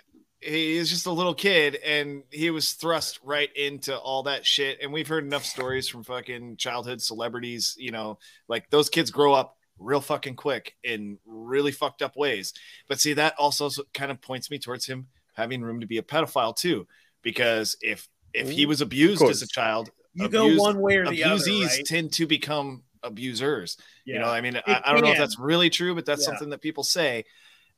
He's 0.42 0.88
just 0.88 1.04
a 1.04 1.10
little 1.10 1.34
kid, 1.34 1.74
and 1.84 2.22
he 2.30 2.48
was 2.48 2.72
thrust 2.72 3.20
right 3.22 3.54
into 3.54 3.94
all 3.98 4.22
that 4.22 4.46
shit. 4.46 4.78
And 4.80 4.90
we've 4.90 5.06
heard 5.06 5.22
enough 5.24 5.44
stories 5.44 5.86
from 5.86 6.02
fucking 6.02 6.56
childhood 6.56 7.02
celebrities. 7.02 7.74
You 7.78 7.90
know, 7.90 8.18
like 8.48 8.70
those 8.70 8.88
kids 8.88 9.10
grow 9.10 9.34
up 9.34 9.58
real 9.78 10.00
fucking 10.00 10.36
quick 10.36 10.76
in 10.82 11.18
really 11.26 11.72
fucked 11.72 12.00
up 12.00 12.16
ways. 12.16 12.54
But 12.88 13.00
see, 13.00 13.12
that 13.14 13.34
also 13.38 13.68
kind 13.92 14.10
of 14.10 14.22
points 14.22 14.50
me 14.50 14.58
towards 14.58 14.86
him 14.86 15.08
having 15.34 15.60
room 15.60 15.80
to 15.80 15.86
be 15.86 15.98
a 15.98 16.02
pedophile 16.02 16.56
too, 16.56 16.86
because 17.20 17.76
if 17.82 18.08
if 18.34 18.50
he 18.50 18.66
was 18.66 18.80
abused 18.80 19.22
as 19.28 19.42
a 19.42 19.46
child, 19.46 19.90
You 20.14 20.28
go 20.28 20.60
one 20.60 20.80
way 20.80 20.96
or 20.96 21.08
the 21.08 21.24
other, 21.24 21.44
right? 21.44 21.84
tend 21.86 22.12
to 22.14 22.26
become 22.26 22.82
abusers. 23.02 23.76
You 24.06 24.18
know, 24.18 24.26
I 24.28 24.40
mean, 24.40 24.56
I, 24.56 24.80
I 24.84 24.92
don't 24.92 25.02
know 25.02 25.10
if 25.12 25.18
that's 25.18 25.38
really 25.38 25.70
true, 25.70 25.94
but 25.94 26.04
that's 26.04 26.22
Yeah. 26.22 26.26
something 26.26 26.50
that 26.50 26.60
people 26.60 26.84
say. 26.84 27.24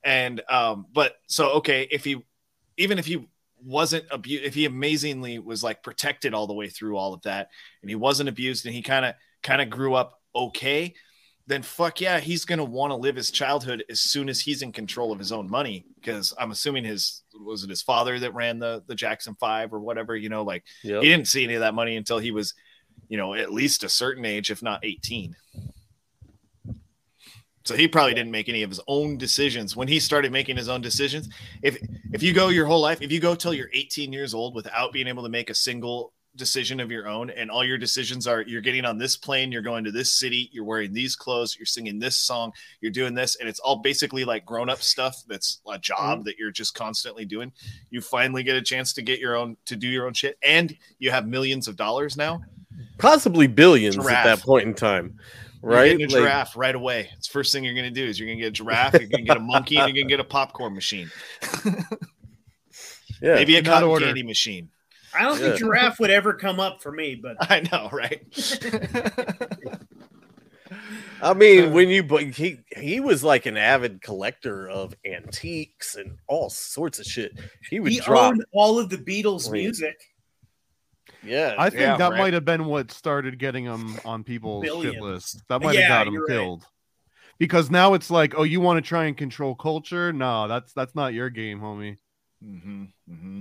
And 0.04 0.42
um, 0.48 0.86
but 0.92 1.14
so 1.28 1.50
okay, 1.54 1.86
if 1.90 2.04
he 2.04 2.24
even 2.76 2.98
if 2.98 3.06
he 3.06 3.28
wasn't 3.64 4.04
abused, 4.10 4.44
if 4.44 4.54
he 4.54 4.64
amazingly 4.64 5.38
was 5.38 5.62
like 5.62 5.82
protected 5.82 6.34
all 6.34 6.46
the 6.46 6.54
way 6.54 6.68
through 6.68 6.96
all 6.96 7.14
of 7.14 7.22
that, 7.22 7.48
and 7.82 7.90
he 7.90 7.94
wasn't 7.94 8.28
abused, 8.28 8.66
and 8.66 8.74
he 8.74 8.82
kind 8.82 9.04
of 9.04 9.14
kind 9.42 9.60
of 9.62 9.70
grew 9.70 9.94
up 9.94 10.18
okay, 10.34 10.94
then 11.46 11.62
fuck 11.62 12.00
yeah, 12.00 12.20
he's 12.20 12.44
gonna 12.44 12.64
want 12.64 12.90
to 12.90 12.96
live 12.96 13.16
his 13.16 13.30
childhood 13.30 13.84
as 13.90 14.00
soon 14.00 14.28
as 14.28 14.40
he's 14.40 14.62
in 14.62 14.72
control 14.72 15.12
of 15.12 15.18
his 15.18 15.32
own 15.32 15.50
money. 15.50 15.84
Because 15.96 16.32
I'm 16.38 16.50
assuming 16.50 16.84
his 16.84 17.22
was 17.34 17.64
it 17.64 17.70
his 17.70 17.82
father 17.82 18.18
that 18.20 18.34
ran 18.34 18.58
the 18.58 18.82
the 18.86 18.94
Jackson 18.94 19.34
Five 19.34 19.72
or 19.72 19.80
whatever, 19.80 20.16
you 20.16 20.28
know, 20.28 20.42
like 20.42 20.64
Yep. 20.84 21.02
he 21.02 21.08
didn't 21.08 21.28
see 21.28 21.44
any 21.44 21.54
of 21.54 21.60
that 21.60 21.74
money 21.74 21.96
until 21.96 22.18
he 22.18 22.30
was, 22.30 22.54
you 23.08 23.16
know, 23.16 23.34
at 23.34 23.52
least 23.52 23.84
a 23.84 23.88
certain 23.88 24.24
age, 24.24 24.50
if 24.50 24.62
not 24.62 24.84
18. 24.84 25.34
So 27.64 27.76
he 27.76 27.86
probably 27.86 28.14
didn't 28.14 28.32
make 28.32 28.48
any 28.48 28.64
of 28.64 28.70
his 28.70 28.80
own 28.88 29.16
decisions 29.18 29.76
when 29.76 29.86
he 29.86 30.00
started 30.00 30.32
making 30.32 30.56
his 30.56 30.68
own 30.68 30.80
decisions. 30.80 31.28
If 31.62 31.78
if 32.12 32.22
you 32.22 32.32
go 32.32 32.48
your 32.48 32.66
whole 32.66 32.80
life, 32.80 33.00
if 33.02 33.12
you 33.12 33.20
go 33.20 33.34
till 33.34 33.54
you're 33.54 33.70
18 33.72 34.12
years 34.12 34.34
old 34.34 34.54
without 34.54 34.92
being 34.92 35.06
able 35.06 35.22
to 35.22 35.28
make 35.28 35.48
a 35.48 35.54
single 35.54 36.12
decision 36.36 36.80
of 36.80 36.90
your 36.90 37.08
own, 37.08 37.30
and 37.30 37.50
all 37.50 37.64
your 37.64 37.78
decisions 37.78 38.26
are 38.26 38.42
you're 38.42 38.60
getting 38.60 38.84
on 38.84 38.98
this 38.98 39.16
plane, 39.16 39.52
you're 39.52 39.62
going 39.62 39.84
to 39.84 39.90
this 39.90 40.12
city, 40.12 40.48
you're 40.52 40.64
wearing 40.64 40.92
these 40.92 41.14
clothes, 41.14 41.56
you're 41.58 41.66
singing 41.66 41.98
this 41.98 42.16
song, 42.16 42.52
you're 42.80 42.92
doing 42.92 43.14
this, 43.14 43.36
and 43.36 43.48
it's 43.48 43.60
all 43.60 43.76
basically 43.76 44.24
like 44.24 44.46
grown 44.46 44.68
up 44.70 44.82
stuff 44.82 45.22
that's 45.28 45.60
a 45.70 45.78
job 45.78 45.98
mm-hmm. 45.98 46.22
that 46.24 46.38
you're 46.38 46.50
just 46.50 46.74
constantly 46.74 47.24
doing. 47.24 47.52
You 47.90 48.00
finally 48.00 48.42
get 48.42 48.56
a 48.56 48.62
chance 48.62 48.92
to 48.94 49.02
get 49.02 49.20
your 49.20 49.36
own 49.36 49.56
to 49.66 49.76
do 49.76 49.88
your 49.88 50.06
own 50.06 50.14
shit, 50.14 50.38
and 50.42 50.76
you 50.98 51.10
have 51.10 51.26
millions 51.26 51.68
of 51.68 51.76
dollars 51.76 52.16
now. 52.16 52.42
Possibly 52.98 53.46
billions 53.46 53.98
at 53.98 54.24
that 54.24 54.40
point 54.40 54.66
in 54.66 54.74
time, 54.74 55.18
You're 55.62 55.72
right? 55.72 55.98
getting 55.98 56.06
a 56.06 56.08
Like, 56.08 56.22
giraffe 56.22 56.56
right 56.56 56.74
away. 56.74 57.10
It's 57.16 57.26
first 57.26 57.52
thing 57.52 57.64
you're 57.64 57.74
gonna 57.74 57.90
do 57.90 58.04
is 58.04 58.18
you're 58.18 58.28
gonna 58.28 58.40
get 58.40 58.48
a 58.48 58.52
giraffe, 58.52 58.94
you're 58.94 59.08
gonna 59.08 59.24
get 59.24 59.36
a 59.36 59.40
monkey, 59.40 59.76
and 59.76 59.88
you're 59.88 60.02
gonna 60.02 60.10
get 60.10 60.20
a 60.20 60.24
popcorn 60.24 60.74
machine. 60.74 61.10
yeah. 63.20 63.34
Maybe 63.34 63.56
a 63.56 63.62
cotton 63.62 63.88
order. 63.88 64.06
candy 64.06 64.22
machine. 64.22 64.70
I 65.14 65.22
don't 65.22 65.38
Yeah. 65.38 65.48
think 65.48 65.58
giraffe 65.58 66.00
would 66.00 66.10
ever 66.10 66.34
come 66.34 66.58
up 66.60 66.82
for 66.82 66.92
me, 66.92 67.14
but 67.14 67.36
I 67.50 67.60
know, 67.70 67.88
right? 67.92 68.22
I 71.22 71.34
mean, 71.34 71.72
when 71.72 71.88
you 71.88 72.02
but 72.02 72.22
he 72.24 72.58
he 72.76 72.98
was 73.00 73.22
like 73.22 73.46
an 73.46 73.56
avid 73.56 74.02
collector 74.02 74.68
of 74.68 74.94
antiques 75.04 75.94
and 75.94 76.18
all 76.26 76.50
sorts 76.50 76.98
of 76.98 77.06
shit. 77.06 77.32
He 77.70 77.78
would 77.78 77.92
he 77.92 78.00
drop, 78.00 78.32
owned 78.32 78.44
all 78.52 78.78
of 78.78 78.88
the 78.88 78.96
Beatles 78.98 79.50
Wait. 79.50 79.62
music. 79.62 79.94
yeah. 81.22 81.54
I 81.58 81.70
think 81.70 81.82
Yeah, 81.82 81.96
that 81.98 82.10
right. 82.10 82.18
might 82.18 82.34
have 82.34 82.44
been 82.44 82.64
what 82.64 82.90
started 82.90 83.38
getting 83.38 83.64
him 83.64 84.00
on 84.04 84.24
people's 84.24 84.64
shit 84.82 85.00
list. 85.00 85.42
That 85.48 85.60
might 85.62 85.76
have 85.76 85.82
Yeah, 85.82 85.88
got 85.88 86.06
him 86.08 86.14
you're 86.14 86.26
right. 86.26 86.34
killed. 86.34 86.66
Because 87.38 87.70
now 87.70 87.94
it's 87.94 88.10
like, 88.10 88.34
oh, 88.36 88.42
you 88.44 88.60
want 88.60 88.78
to 88.82 88.88
try 88.88 89.04
and 89.04 89.16
control 89.16 89.54
culture? 89.54 90.12
No, 90.12 90.48
that's 90.48 90.72
that's 90.72 90.94
not 90.94 91.12
your 91.14 91.30
game, 91.30 91.60
homie. 91.60 91.96
mm-hmm, 92.44 92.84
mm-hmm. 93.10 93.40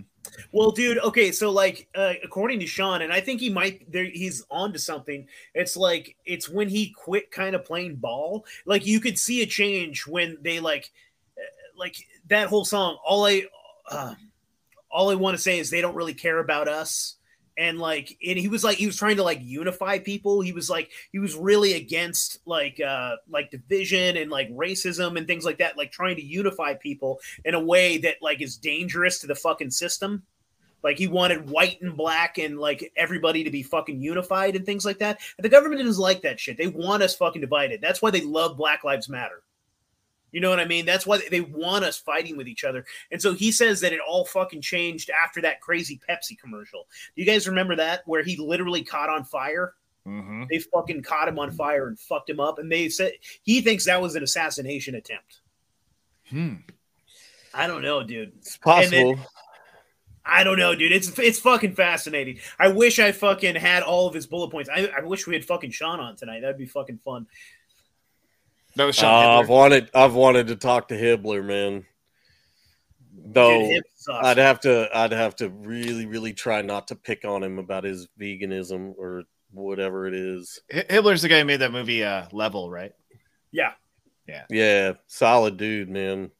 Well, 0.51 0.71
dude, 0.71 0.99
okay, 0.99 1.31
so 1.31 1.51
like 1.51 1.87
uh, 1.95 2.13
according 2.23 2.59
to 2.59 2.67
Sean, 2.67 3.01
and 3.01 3.11
I 3.11 3.21
think 3.21 3.39
he 3.39 3.49
might 3.49 3.91
there 3.91 4.05
he's 4.05 4.45
onto 4.49 4.79
something. 4.79 5.27
It's 5.53 5.75
like 5.75 6.15
it's 6.25 6.49
when 6.49 6.69
he 6.69 6.89
quit 6.89 7.31
kind 7.31 7.55
of 7.55 7.65
playing 7.65 7.95
ball. 7.95 8.45
Like 8.65 8.85
you 8.85 8.99
could 8.99 9.17
see 9.17 9.41
a 9.41 9.45
change 9.45 10.05
when 10.05 10.37
they 10.41 10.59
like 10.59 10.91
uh, 11.37 11.41
like 11.77 11.95
that 12.27 12.47
whole 12.47 12.65
song. 12.65 12.97
All 13.05 13.25
I 13.25 13.45
uh, 13.89 14.15
all 14.89 15.09
I 15.09 15.15
want 15.15 15.35
to 15.35 15.41
say 15.41 15.59
is 15.59 15.69
they 15.69 15.81
don't 15.81 15.95
really 15.95 16.13
care 16.13 16.39
about 16.39 16.67
us. 16.67 17.15
And 17.57 17.79
like 17.79 18.17
and 18.25 18.37
he 18.37 18.47
was 18.47 18.63
like 18.63 18.77
he 18.77 18.85
was 18.85 18.97
trying 18.97 19.17
to 19.17 19.23
like 19.23 19.39
unify 19.41 19.99
people. 19.99 20.41
He 20.41 20.53
was 20.53 20.69
like 20.69 20.89
he 21.11 21.19
was 21.19 21.35
really 21.35 21.73
against 21.73 22.39
like 22.45 22.79
uh 22.79 23.17
like 23.29 23.51
division 23.51 24.17
and 24.17 24.31
like 24.31 24.49
racism 24.51 25.17
and 25.17 25.27
things 25.27 25.45
like 25.45 25.57
that, 25.57 25.77
like 25.77 25.91
trying 25.91 26.15
to 26.15 26.23
unify 26.23 26.73
people 26.75 27.19
in 27.43 27.53
a 27.53 27.59
way 27.59 27.97
that 27.99 28.17
like 28.21 28.41
is 28.41 28.57
dangerous 28.57 29.19
to 29.19 29.27
the 29.27 29.35
fucking 29.35 29.71
system. 29.71 30.23
Like 30.83 30.97
he 30.97 31.07
wanted 31.07 31.49
white 31.49 31.81
and 31.81 31.95
black 31.95 32.37
and 32.37 32.59
like 32.59 32.91
everybody 32.95 33.43
to 33.43 33.51
be 33.51 33.63
fucking 33.63 34.01
unified 34.01 34.55
and 34.55 34.65
things 34.65 34.85
like 34.85 34.99
that. 34.99 35.19
And 35.37 35.45
the 35.45 35.49
government 35.49 35.81
doesn't 35.83 36.01
like 36.01 36.21
that 36.21 36.39
shit. 36.39 36.57
They 36.57 36.67
want 36.67 37.03
us 37.03 37.15
fucking 37.15 37.41
divided. 37.41 37.81
That's 37.81 38.01
why 38.01 38.11
they 38.11 38.21
love 38.21 38.57
Black 38.57 38.83
Lives 38.83 39.09
Matter. 39.09 39.43
You 40.31 40.39
know 40.39 40.49
what 40.49 40.59
I 40.59 40.65
mean? 40.65 40.85
That's 40.85 41.05
why 41.05 41.21
they 41.29 41.41
want 41.41 41.83
us 41.83 41.97
fighting 41.97 42.37
with 42.37 42.47
each 42.47 42.63
other. 42.63 42.85
And 43.11 43.21
so 43.21 43.33
he 43.33 43.51
says 43.51 43.81
that 43.81 43.93
it 43.93 43.99
all 43.99 44.25
fucking 44.25 44.61
changed 44.61 45.09
after 45.09 45.41
that 45.41 45.61
crazy 45.61 45.99
Pepsi 46.09 46.37
commercial. 46.39 46.87
Do 47.15 47.21
you 47.21 47.25
guys 47.25 47.47
remember 47.47 47.75
that 47.75 48.03
where 48.05 48.23
he 48.23 48.37
literally 48.37 48.83
caught 48.83 49.09
on 49.09 49.23
fire? 49.25 49.73
Mm-hmm. 50.07 50.45
They 50.49 50.59
fucking 50.59 51.03
caught 51.03 51.27
him 51.27 51.37
on 51.37 51.51
fire 51.51 51.87
and 51.87 51.99
fucked 51.99 52.29
him 52.29 52.39
up. 52.39 52.59
And 52.59 52.71
they 52.71 52.89
said 52.89 53.13
he 53.43 53.61
thinks 53.61 53.85
that 53.85 54.01
was 54.01 54.15
an 54.15 54.23
assassination 54.23 54.95
attempt. 54.95 55.41
Hmm. 56.29 56.55
I 57.53 57.67
don't 57.67 57.81
know, 57.81 58.03
dude. 58.03 58.31
It's 58.37 58.57
possible. 58.57 59.19
I 60.23 60.43
don't 60.43 60.57
know, 60.57 60.75
dude. 60.75 60.91
It's 60.91 61.17
it's 61.19 61.39
fucking 61.39 61.75
fascinating. 61.75 62.39
I 62.59 62.69
wish 62.69 62.99
I 62.99 63.11
fucking 63.11 63.55
had 63.55 63.83
all 63.83 64.07
of 64.07 64.13
his 64.13 64.27
bullet 64.27 64.51
points. 64.51 64.69
I, 64.73 64.89
I 64.95 65.01
wish 65.01 65.27
we 65.27 65.33
had 65.33 65.43
fucking 65.43 65.71
Sean 65.71 65.99
on 65.99 66.15
tonight. 66.15 66.41
That'd 66.41 66.57
be 66.57 66.67
fucking 66.67 66.99
fun. 66.99 67.27
That 68.75 68.85
was 68.85 69.01
Uh, 69.01 69.07
I've 69.39 69.49
wanted 69.49 69.89
I've 69.93 70.13
wanted 70.13 70.47
to 70.47 70.55
talk 70.55 70.87
to 70.89 70.95
Hibbler, 70.95 71.43
man. 71.45 71.85
Though 73.23 73.67
Dude. 73.67 73.83
I'd 74.09 74.37
have 74.37 74.59
to 74.61 74.89
I'd 74.93 75.11
have 75.11 75.35
to 75.37 75.49
really 75.49 76.05
really 76.05 76.33
try 76.33 76.61
not 76.61 76.87
to 76.87 76.95
pick 76.95 77.25
on 77.25 77.43
him 77.43 77.59
about 77.59 77.83
his 77.83 78.07
veganism 78.19 78.93
or 78.97 79.23
whatever 79.51 80.07
it 80.07 80.13
is. 80.13 80.59
Hi- 80.71 80.85
Hibbler's 80.89 81.21
the 81.21 81.27
guy 81.27 81.39
who 81.39 81.45
made 81.45 81.57
that 81.57 81.71
movie 81.71 82.03
uh, 82.03 82.25
Level, 82.31 82.69
right? 82.71 82.93
Yeah. 83.51 83.73
Yeah, 84.27 84.45
Yeah, 84.49 84.93
solid 85.07 85.57
dude, 85.57 85.89
man. 85.89 86.31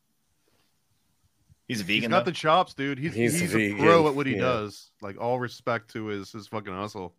He's 1.68 1.82
a 1.82 1.84
He's 1.84 1.96
vegan. 1.98 2.12
got 2.12 2.20
though? 2.26 2.32
the 2.32 2.36
chops, 2.36 2.74
dude. 2.74 2.98
He's 3.00 3.14
He's 3.14 3.40
he's, 3.40 3.56
a 3.56 3.60
a, 3.60 3.76
pro 3.76 4.08
at 4.08 4.16
what 4.16 4.28
he 4.28 4.34
yeah. 4.36 4.42
does. 4.42 4.92
Like 5.02 5.20
all 5.20 5.40
respect 5.40 5.92
to 5.94 6.06
his 6.08 6.32
his 6.32 6.48
fucking 6.48 6.74
hustle. 6.74 7.14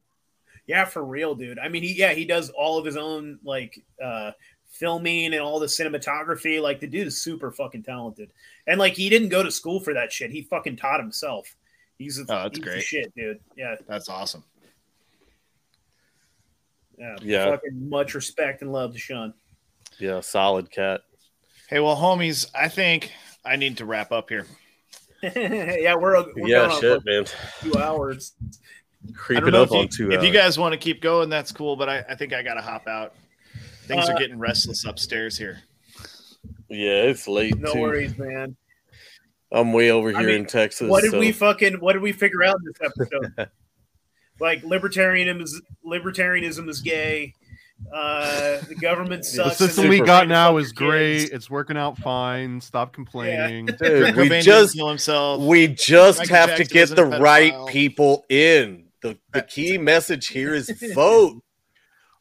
Yeah, 0.66 0.84
for 0.84 1.04
real, 1.04 1.34
dude. 1.34 1.58
I 1.58 1.68
mean, 1.68 1.82
he 1.82 1.92
yeah, 1.94 2.12
he 2.12 2.24
does 2.24 2.50
all 2.50 2.78
of 2.78 2.84
his 2.86 2.96
own 2.96 3.38
like 3.44 3.82
uh 4.02 4.30
filming 4.72 5.26
and 5.34 5.40
all 5.42 5.60
the 5.60 5.66
cinematography. 5.66 6.60
Like 6.60 6.80
the 6.80 6.86
dude 6.88 7.06
is 7.06 7.20
super 7.22 7.52
fucking 7.52 7.84
talented. 7.84 8.32
And 8.66 8.80
like 8.80 8.94
he 8.94 9.08
didn't 9.08 9.28
go 9.28 9.42
to 9.44 9.50
school 9.50 9.78
for 9.78 9.94
that 9.94 10.10
shit. 10.12 10.30
He 10.32 10.42
fucking 10.42 10.76
taught 10.76 10.98
himself. 11.00 11.54
He's 11.98 12.18
a, 12.18 12.22
Oh, 12.22 12.26
that's 12.44 12.56
he's 12.58 12.64
great. 12.64 12.82
shit, 12.82 13.14
dude. 13.14 13.38
Yeah, 13.56 13.76
That's 13.86 14.08
awesome. 14.08 14.42
yeah. 16.98 17.16
Yeah. 17.22 17.44
Fucking 17.50 17.88
much 17.88 18.14
respect 18.14 18.62
and 18.62 18.72
love 18.72 18.92
to 18.94 18.98
Sean. 18.98 19.34
Yeah, 19.98 20.20
solid 20.20 20.70
cat. 20.70 21.02
Hey, 21.68 21.80
well, 21.80 21.96
homies, 21.96 22.50
I 22.54 22.68
think 22.68 23.12
I 23.44 23.56
need 23.56 23.76
to 23.78 23.84
wrap 23.84 24.10
up 24.12 24.28
here. 24.28 24.46
yeah, 25.22 25.94
we're, 25.94 26.24
we're 26.34 26.48
yeah, 26.48 26.68
shit, 26.80 27.02
for 27.02 27.10
man. 27.10 27.24
two 27.60 27.76
hours. 27.78 28.32
I 28.40 28.44
don't 29.06 29.16
Creeping 29.16 29.54
up 29.54 29.68
if 29.68 29.72
you, 29.72 29.78
on 29.78 29.88
two 29.88 30.10
If 30.10 30.18
hours. 30.18 30.26
you 30.26 30.32
guys 30.32 30.58
want 30.58 30.72
to 30.72 30.78
keep 30.78 31.00
going, 31.00 31.28
that's 31.28 31.52
cool. 31.52 31.76
But 31.76 31.88
I, 31.88 32.04
I 32.08 32.14
think 32.14 32.32
I 32.32 32.42
got 32.42 32.54
to 32.54 32.62
hop 32.62 32.86
out. 32.88 33.14
Things 33.86 34.08
Uh, 34.08 34.12
are 34.12 34.18
getting 34.18 34.38
restless 34.38 34.84
upstairs 34.84 35.36
here. 35.36 35.60
yeah, 36.68 37.02
it's 37.02 37.26
late 37.28 37.58
No 37.58 37.72
too. 37.72 37.80
worries, 37.80 38.16
man. 38.16 38.56
I'm 39.50 39.72
way 39.72 39.90
over 39.90 40.08
I 40.16 40.20
here 40.20 40.28
mean, 40.28 40.36
in 40.40 40.46
Texas. 40.46 40.88
What 40.88 41.02
did 41.02 41.10
so- 41.12 41.18
we 41.18 41.32
fucking 41.32 41.74
what 41.80 41.92
did 41.92 42.02
we 42.02 42.12
figure 42.12 42.42
out 42.42 42.56
in 42.56 42.64
this 42.72 42.90
episode? 42.90 43.50
like 44.40 44.62
libertarianism 44.62 45.42
is 45.42 45.60
libertarianism 45.86 46.68
is 46.68 46.80
gay. 46.80 47.34
Uh, 47.92 48.60
the 48.68 48.76
government 48.76 49.24
sucks. 49.24 49.58
The 49.58 49.66
system 49.66 49.84
and 49.86 49.90
we 49.90 50.00
got 50.00 50.28
now 50.28 50.56
is 50.58 50.72
great. 50.72 51.18
kids. 51.18 51.30
It's 51.32 51.50
working 51.50 51.76
out 51.76 51.98
fine. 51.98 52.60
Stop 52.60 52.92
complaining. 52.92 53.66
Dude, 53.66 54.14
we 54.16 54.40
just 54.40 54.76
kill 54.76 54.88
himself. 54.88 55.42
we 55.42 55.66
just 55.66 56.20
Michael 56.20 56.36
have 56.36 56.56
to 56.58 56.64
get 56.64 56.90
the 56.90 57.04
a 57.04 57.20
right 57.20 57.54
people 57.66 58.24
in. 58.28 58.84
The 59.02 59.18
the 59.32 59.42
key 59.42 59.78
message 59.78 60.28
here 60.28 60.54
is 60.54 60.70
vote. 60.94 61.41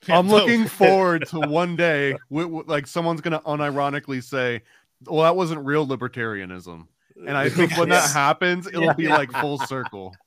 I'm 0.09 0.27
Vote. 0.27 0.35
looking 0.35 0.67
forward 0.67 1.27
to 1.27 1.39
one 1.39 1.75
day, 1.75 2.13
w- 2.29 2.47
w- 2.47 2.63
like 2.67 2.87
someone's 2.87 3.21
gonna 3.21 3.39
unironically 3.41 4.23
say, 4.23 4.61
"Well, 5.05 5.23
that 5.23 5.35
wasn't 5.35 5.63
real 5.65 5.85
libertarianism," 5.87 6.87
and 7.27 7.37
I 7.37 7.49
think 7.57 7.77
when 7.77 7.89
that 7.89 8.09
happens, 8.11 8.67
it'll 8.67 8.93
be 8.95 9.07
like 9.07 9.31
full 9.31 9.59
circle. 9.59 10.15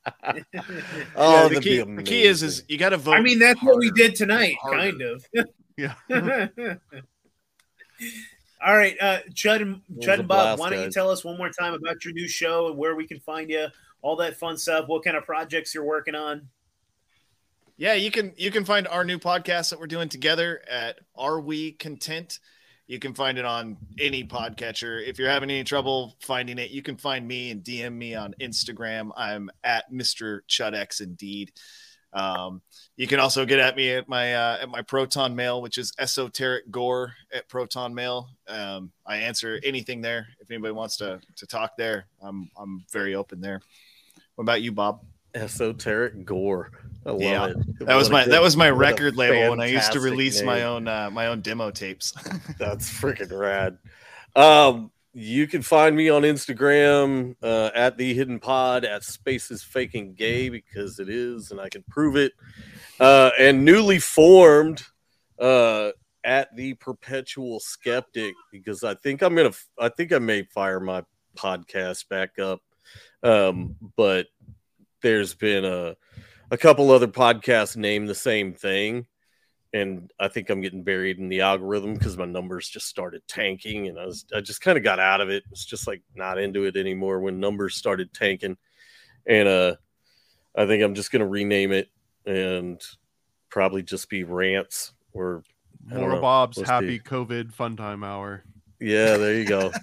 Oh, 1.16 1.42
Yeah, 1.42 1.48
the, 1.48 1.60
key, 1.60 1.82
the 1.82 2.02
key 2.02 2.22
is, 2.24 2.42
is 2.42 2.62
you 2.68 2.78
got 2.78 2.90
to 2.90 2.96
vote. 2.96 3.14
I 3.14 3.20
mean, 3.20 3.38
that's 3.38 3.62
what 3.62 3.78
we 3.78 3.90
did 3.92 4.14
tonight, 4.14 4.56
Harder. 4.62 4.78
kind 4.78 5.02
of. 5.02 5.26
Yeah. 5.76 5.94
All 8.64 8.76
right, 8.76 8.96
uh, 9.00 9.18
Chud 9.34 9.60
and 9.60 9.82
Chud 9.98 10.20
and 10.20 10.28
Bob, 10.28 10.56
blast, 10.56 10.60
why 10.60 10.70
don't 10.70 10.84
you 10.84 10.90
tell 10.90 11.10
us 11.10 11.22
one 11.24 11.36
more 11.36 11.50
time 11.50 11.74
about 11.74 12.04
your 12.04 12.14
new 12.14 12.26
show 12.26 12.68
and 12.68 12.76
where 12.78 12.94
we 12.96 13.06
can 13.06 13.20
find 13.20 13.50
you, 13.50 13.66
all 14.00 14.16
that 14.16 14.36
fun 14.38 14.56
stuff, 14.56 14.88
what 14.88 15.04
kind 15.04 15.16
of 15.16 15.24
projects 15.24 15.74
you're 15.74 15.84
working 15.84 16.14
on? 16.14 16.48
Yeah, 17.76 17.94
you 17.94 18.12
can 18.12 18.32
you 18.36 18.52
can 18.52 18.64
find 18.64 18.86
our 18.86 19.04
new 19.04 19.18
podcast 19.18 19.70
that 19.70 19.80
we're 19.80 19.88
doing 19.88 20.08
together 20.08 20.62
at 20.70 21.00
Are 21.16 21.40
We 21.40 21.72
Content. 21.72 22.38
You 22.86 23.00
can 23.00 23.14
find 23.14 23.36
it 23.36 23.44
on 23.44 23.78
any 23.98 24.22
podcatcher. 24.22 25.04
If 25.04 25.18
you're 25.18 25.30
having 25.30 25.50
any 25.50 25.64
trouble 25.64 26.14
finding 26.20 26.58
it, 26.58 26.70
you 26.70 26.82
can 26.82 26.96
find 26.96 27.26
me 27.26 27.50
and 27.50 27.64
DM 27.64 27.94
me 27.94 28.14
on 28.14 28.34
Instagram. 28.40 29.10
I'm 29.16 29.50
at 29.64 29.90
Mr. 29.90 30.40
Chudx 30.48 31.00
indeed. 31.00 31.50
Um, 32.12 32.62
you 32.96 33.08
can 33.08 33.18
also 33.18 33.44
get 33.44 33.58
at 33.58 33.74
me 33.74 33.90
at 33.90 34.08
my 34.08 34.34
uh, 34.36 34.58
at 34.62 34.68
my 34.68 34.82
Proton 34.82 35.34
Mail, 35.34 35.60
which 35.60 35.76
is 35.76 35.92
esoteric 35.98 36.70
gore 36.70 37.14
at 37.32 37.48
Proton 37.48 37.92
Mail. 37.92 38.28
Um, 38.46 38.92
I 39.04 39.16
answer 39.16 39.58
anything 39.64 40.00
there. 40.00 40.28
If 40.38 40.48
anybody 40.48 40.74
wants 40.74 40.98
to 40.98 41.20
to 41.38 41.46
talk 41.48 41.76
there, 41.76 42.06
I'm 42.22 42.50
I'm 42.56 42.84
very 42.92 43.16
open 43.16 43.40
there. 43.40 43.60
What 44.36 44.42
about 44.42 44.62
you, 44.62 44.70
Bob? 44.70 45.04
Esoteric 45.34 46.24
gore. 46.24 46.70
I 47.06 47.10
love 47.10 47.20
Yeah. 47.20 47.46
it. 47.48 47.56
That 47.86 47.96
was 47.96 48.08
my 48.10 48.24
good- 48.24 48.32
that 48.32 48.42
was 48.42 48.56
my 48.56 48.70
record 48.70 49.16
label 49.16 49.50
when 49.50 49.60
I 49.60 49.66
used 49.66 49.92
to 49.92 50.00
release 50.00 50.42
my 50.42 50.62
own 50.62 50.88
uh, 50.88 51.10
my 51.10 51.26
own 51.26 51.40
demo 51.40 51.70
tapes. 51.70 52.12
That's 52.58 52.88
freaking 52.90 53.36
rad. 53.38 53.78
Um, 54.36 54.90
you 55.12 55.46
can 55.46 55.62
find 55.62 55.94
me 55.94 56.08
on 56.08 56.22
Instagram 56.22 57.36
uh, 57.42 57.70
at 57.74 57.96
the 57.98 58.14
Hidden 58.14 58.40
Pod 58.40 58.84
at 58.84 59.04
Spaces 59.04 59.62
Faking 59.62 60.14
Gay 60.14 60.48
because 60.48 60.98
it 60.98 61.08
is, 61.08 61.50
and 61.52 61.60
I 61.60 61.68
can 61.68 61.84
prove 61.88 62.16
it. 62.16 62.32
Uh, 62.98 63.30
and 63.38 63.64
newly 63.64 63.98
formed 64.00 64.82
uh, 65.38 65.90
at 66.24 66.54
the 66.56 66.74
perpetual 66.74 67.60
skeptic 67.60 68.34
because 68.50 68.82
I 68.82 68.94
think 68.94 69.22
I'm 69.22 69.34
gonna 69.34 69.52
I 69.78 69.88
think 69.88 70.12
I 70.12 70.18
may 70.18 70.42
fire 70.44 70.80
my 70.80 71.04
podcast 71.36 72.08
back 72.08 72.38
up. 72.38 72.60
Um, 73.22 73.76
but 73.96 74.26
there's 75.02 75.34
been 75.34 75.64
a 75.64 75.96
a 76.50 76.56
couple 76.56 76.90
other 76.90 77.08
podcasts 77.08 77.76
named 77.76 78.08
the 78.08 78.14
same 78.14 78.54
thing, 78.54 79.06
and 79.72 80.10
I 80.18 80.28
think 80.28 80.50
I'm 80.50 80.60
getting 80.60 80.84
buried 80.84 81.18
in 81.18 81.28
the 81.28 81.40
algorithm 81.42 81.94
because 81.94 82.16
my 82.16 82.24
numbers 82.24 82.68
just 82.68 82.86
started 82.86 83.22
tanking, 83.26 83.88
and 83.88 83.98
I 83.98 84.06
was 84.06 84.24
I 84.34 84.40
just 84.40 84.60
kind 84.60 84.78
of 84.78 84.84
got 84.84 85.00
out 85.00 85.20
of 85.20 85.30
it. 85.30 85.44
It's 85.50 85.64
just 85.64 85.86
like 85.86 86.02
not 86.14 86.38
into 86.38 86.64
it 86.64 86.76
anymore 86.76 87.20
when 87.20 87.40
numbers 87.40 87.76
started 87.76 88.12
tanking, 88.12 88.56
and 89.26 89.48
uh, 89.48 89.76
I 90.56 90.66
think 90.66 90.82
I'm 90.82 90.94
just 90.94 91.10
gonna 91.10 91.26
rename 91.26 91.72
it 91.72 91.88
and 92.26 92.80
probably 93.50 93.82
just 93.82 94.08
be 94.08 94.24
rants 94.24 94.92
or 95.12 95.42
Laura. 95.90 96.20
Bob's 96.20 96.58
Let's 96.58 96.70
happy. 96.70 96.98
COVID 96.98 97.52
fun 97.52 97.76
time 97.76 98.04
hour. 98.04 98.44
Yeah, 98.80 99.16
there 99.16 99.34
you 99.34 99.46
go. 99.46 99.72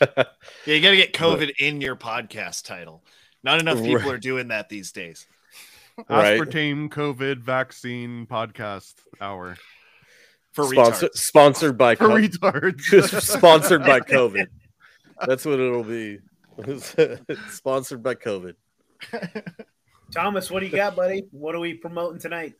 Yeah, 0.00 0.74
you 0.74 0.80
got 0.80 0.90
to 0.90 0.96
get 0.96 1.12
COVID 1.12 1.56
in 1.58 1.80
your 1.80 1.96
podcast 1.96 2.64
title. 2.64 3.02
Not 3.42 3.60
enough 3.60 3.78
people 3.78 3.96
Right. 4.00 4.14
are 4.14 4.18
doing 4.18 4.48
that 4.48 4.68
these 4.68 4.92
days. 4.92 5.26
Right. 6.08 6.40
Aspartame 6.40 6.88
COVID 6.90 7.38
vaccine 7.40 8.26
podcast 8.30 8.94
hour. 9.20 9.56
For 10.52 10.64
Sponsor- 10.68 11.08
retards. 11.08 11.14
sponsored 11.16 11.76
by 11.78 11.96
For 11.96 12.06
Co- 12.06 12.14
retards. 12.14 13.20
sponsored 13.38 13.82
by 13.82 13.98
COVID. 14.00 14.46
That's 15.26 15.44
what 15.44 15.58
it'll 15.58 15.82
be. 15.82 16.20
sponsored 17.48 18.00
by 18.04 18.14
COVID. 18.14 18.54
Thomas, 20.14 20.50
what 20.52 20.60
do 20.60 20.66
you 20.66 20.72
got, 20.76 20.94
buddy? 20.94 21.24
What 21.32 21.54
are 21.56 21.60
we 21.60 21.74
promoting 21.74 22.20
tonight? 22.20 22.54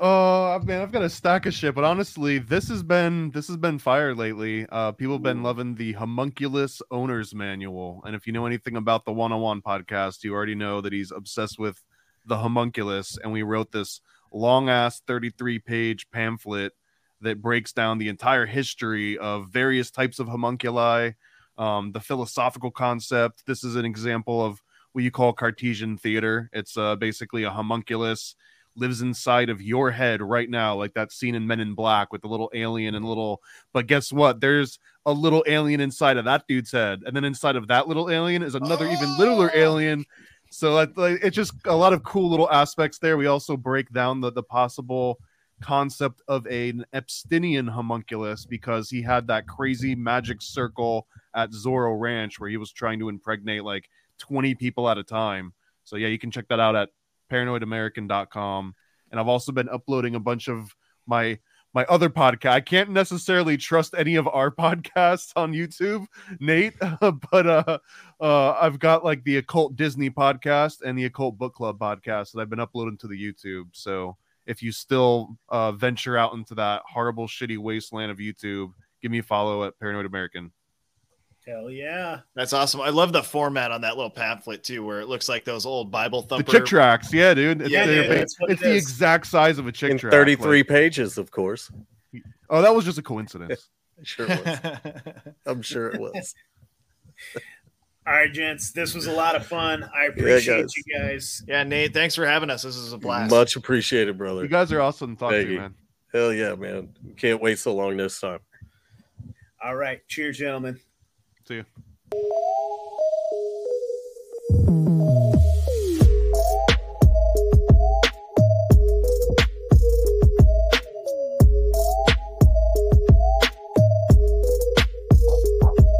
Oh 0.00 0.58
man, 0.64 0.82
I've 0.82 0.90
got 0.90 1.04
a 1.04 1.08
stack 1.08 1.46
of 1.46 1.54
shit, 1.54 1.72
but 1.72 1.84
honestly, 1.84 2.38
this 2.38 2.68
has 2.68 2.82
been 2.82 3.30
this 3.30 3.46
has 3.46 3.56
been 3.56 3.78
fire 3.78 4.12
lately. 4.12 4.66
Uh, 4.72 4.90
people 4.90 5.14
have 5.14 5.22
been 5.22 5.44
loving 5.44 5.76
the 5.76 5.92
homunculus 5.92 6.82
owner's 6.90 7.32
manual, 7.32 8.02
and 8.04 8.16
if 8.16 8.26
you 8.26 8.32
know 8.32 8.44
anything 8.44 8.76
about 8.76 9.04
the 9.04 9.12
one 9.12 9.30
on 9.30 9.40
one 9.40 9.62
podcast, 9.62 10.24
you 10.24 10.34
already 10.34 10.56
know 10.56 10.80
that 10.80 10.92
he's 10.92 11.12
obsessed 11.12 11.60
with 11.60 11.80
the 12.26 12.38
homunculus. 12.38 13.16
And 13.22 13.32
we 13.32 13.44
wrote 13.44 13.70
this 13.70 14.00
long 14.32 14.68
ass 14.68 15.00
thirty 15.06 15.30
three 15.30 15.60
page 15.60 16.10
pamphlet 16.10 16.72
that 17.20 17.40
breaks 17.40 17.72
down 17.72 17.98
the 17.98 18.08
entire 18.08 18.46
history 18.46 19.16
of 19.16 19.50
various 19.50 19.92
types 19.92 20.18
of 20.18 20.26
homunculi, 20.26 21.12
um, 21.56 21.92
the 21.92 22.00
philosophical 22.00 22.72
concept. 22.72 23.46
This 23.46 23.62
is 23.62 23.76
an 23.76 23.84
example 23.84 24.44
of 24.44 24.60
what 24.90 25.04
you 25.04 25.12
call 25.12 25.32
Cartesian 25.32 25.98
theater. 25.98 26.50
It's 26.52 26.76
uh, 26.76 26.96
basically 26.96 27.44
a 27.44 27.50
homunculus 27.50 28.34
lives 28.76 29.02
inside 29.02 29.50
of 29.50 29.62
your 29.62 29.90
head 29.90 30.20
right 30.20 30.48
now, 30.48 30.74
like 30.74 30.94
that 30.94 31.12
scene 31.12 31.34
in 31.34 31.46
Men 31.46 31.60
in 31.60 31.74
Black 31.74 32.12
with 32.12 32.22
the 32.22 32.28
little 32.28 32.50
alien 32.54 32.94
and 32.94 33.04
little. 33.04 33.42
But 33.72 33.86
guess 33.86 34.12
what? 34.12 34.40
There's 34.40 34.78
a 35.06 35.12
little 35.12 35.44
alien 35.46 35.80
inside 35.80 36.16
of 36.16 36.24
that 36.24 36.44
dude's 36.48 36.72
head, 36.72 37.02
and 37.06 37.14
then 37.14 37.24
inside 37.24 37.56
of 37.56 37.68
that 37.68 37.88
little 37.88 38.10
alien 38.10 38.42
is 38.42 38.54
another 38.54 38.88
even 38.88 39.16
littler 39.18 39.50
oh. 39.54 39.58
alien. 39.58 40.04
So 40.50 40.74
like, 40.74 40.92
it's 40.96 41.34
just 41.34 41.54
a 41.64 41.74
lot 41.74 41.92
of 41.92 42.02
cool 42.04 42.30
little 42.30 42.50
aspects 42.50 42.98
there. 42.98 43.16
We 43.16 43.26
also 43.26 43.56
break 43.56 43.90
down 43.92 44.20
the 44.20 44.30
the 44.30 44.42
possible 44.42 45.18
concept 45.60 46.20
of 46.28 46.46
an 46.46 46.84
Epsteinian 46.94 47.68
homunculus 47.68 48.44
because 48.44 48.90
he 48.90 49.02
had 49.02 49.26
that 49.26 49.46
crazy 49.46 49.94
magic 49.94 50.42
circle 50.42 51.06
at 51.34 51.50
Zorro 51.50 51.98
Ranch 51.98 52.38
where 52.38 52.50
he 52.50 52.56
was 52.56 52.72
trying 52.72 52.98
to 52.98 53.08
impregnate 53.08 53.64
like 53.64 53.88
20 54.18 54.54
people 54.56 54.88
at 54.88 54.98
a 54.98 55.02
time. 55.02 55.52
So 55.84 55.96
yeah, 55.96 56.08
you 56.08 56.18
can 56.18 56.30
check 56.30 56.48
that 56.48 56.60
out 56.60 56.76
at 56.76 56.90
paranoidamerican.com. 57.30 58.74
And 59.10 59.20
I've 59.20 59.28
also 59.28 59.52
been 59.52 59.68
uploading 59.68 60.14
a 60.14 60.20
bunch 60.20 60.48
of 60.48 60.74
my 61.06 61.38
my 61.74 61.84
other 61.86 62.08
podcast. 62.08 62.50
I 62.50 62.60
can't 62.60 62.90
necessarily 62.90 63.56
trust 63.56 63.94
any 63.98 64.14
of 64.14 64.28
our 64.28 64.50
podcasts 64.54 65.32
on 65.34 65.52
YouTube, 65.52 66.06
Nate, 66.40 66.74
but 67.00 67.46
uh 67.46 67.78
uh 68.20 68.52
I've 68.52 68.78
got 68.78 69.04
like 69.04 69.24
the 69.24 69.38
occult 69.38 69.76
Disney 69.76 70.10
podcast 70.10 70.82
and 70.84 70.98
the 70.98 71.04
occult 71.04 71.36
book 71.36 71.54
club 71.54 71.78
podcast 71.78 72.32
that 72.32 72.40
I've 72.40 72.50
been 72.50 72.60
uploading 72.60 72.98
to 72.98 73.08
the 73.08 73.20
YouTube. 73.20 73.66
So 73.72 74.16
if 74.46 74.62
you 74.62 74.72
still 74.72 75.36
uh 75.48 75.72
venture 75.72 76.16
out 76.16 76.34
into 76.34 76.54
that 76.54 76.82
horrible 76.88 77.26
shitty 77.26 77.58
wasteland 77.58 78.10
of 78.10 78.18
YouTube, 78.18 78.72
give 79.02 79.10
me 79.10 79.18
a 79.18 79.22
follow 79.22 79.64
at 79.64 79.78
Paranoid 79.78 80.06
American. 80.06 80.52
Hell 81.46 81.70
yeah. 81.70 82.20
That's 82.34 82.52
awesome. 82.54 82.80
I 82.80 82.88
love 82.88 83.12
the 83.12 83.22
format 83.22 83.70
on 83.70 83.82
that 83.82 83.96
little 83.96 84.10
pamphlet 84.10 84.64
too, 84.64 84.84
where 84.84 85.00
it 85.00 85.08
looks 85.08 85.28
like 85.28 85.44
those 85.44 85.66
old 85.66 85.90
Bible 85.90 86.22
thumper. 86.22 86.44
The 86.50 86.58
Chick 86.58 86.66
tracts, 86.66 87.12
yeah, 87.12 87.34
dude. 87.34 87.60
It's, 87.60 87.70
Yeah, 87.70 87.84
they're 87.86 88.02
yeah, 88.04 88.08
ba- 88.08 88.14
that's 88.14 88.40
what 88.40 88.50
it's 88.50 88.62
it 88.62 88.64
the 88.64 88.70
is. 88.72 88.82
exact 88.84 89.26
size 89.26 89.58
of 89.58 89.66
a 89.66 89.72
chick 89.72 89.90
In 89.90 89.98
track. 89.98 90.12
33 90.12 90.58
like- 90.60 90.68
pages, 90.68 91.18
of 91.18 91.30
course. 91.30 91.70
oh, 92.48 92.62
that 92.62 92.74
was 92.74 92.84
just 92.86 92.98
a 92.98 93.02
coincidence. 93.02 93.68
Sure 94.02 94.26
was. 94.26 94.58
I'm 95.46 95.62
sure 95.62 95.88
it 95.90 96.00
was. 96.00 96.34
All 98.06 98.12
right, 98.12 98.30
gents. 98.32 98.72
This 98.72 98.92
was 98.92 99.06
a 99.06 99.12
lot 99.12 99.36
of 99.36 99.46
fun. 99.46 99.88
I 99.94 100.06
appreciate 100.06 100.62
guys. 100.62 100.74
you 100.76 100.98
guys. 100.98 101.42
Yeah, 101.46 101.62
Nate, 101.62 101.94
thanks 101.94 102.14
for 102.16 102.26
having 102.26 102.50
us. 102.50 102.62
This 102.64 102.74
is 102.76 102.92
a 102.92 102.98
blast. 102.98 103.30
Much 103.30 103.54
appreciated, 103.56 104.18
brother. 104.18 104.42
You 104.42 104.48
guys 104.48 104.72
are 104.72 104.80
awesome 104.80 105.14
to 105.14 105.20
talk 105.20 105.30
Thank 105.30 105.46
to, 105.46 105.52
you. 105.52 105.58
man. 105.60 105.74
Hell 106.12 106.32
yeah, 106.32 106.54
man. 106.56 106.88
Can't 107.16 107.40
wait 107.40 107.58
so 107.60 107.74
long 107.74 107.96
this 107.96 108.20
time. 108.20 108.40
All 109.64 109.76
right. 109.76 110.00
Cheers, 110.08 110.38
gentlemen. 110.38 110.78
See 111.46 111.56
you. 111.56 111.64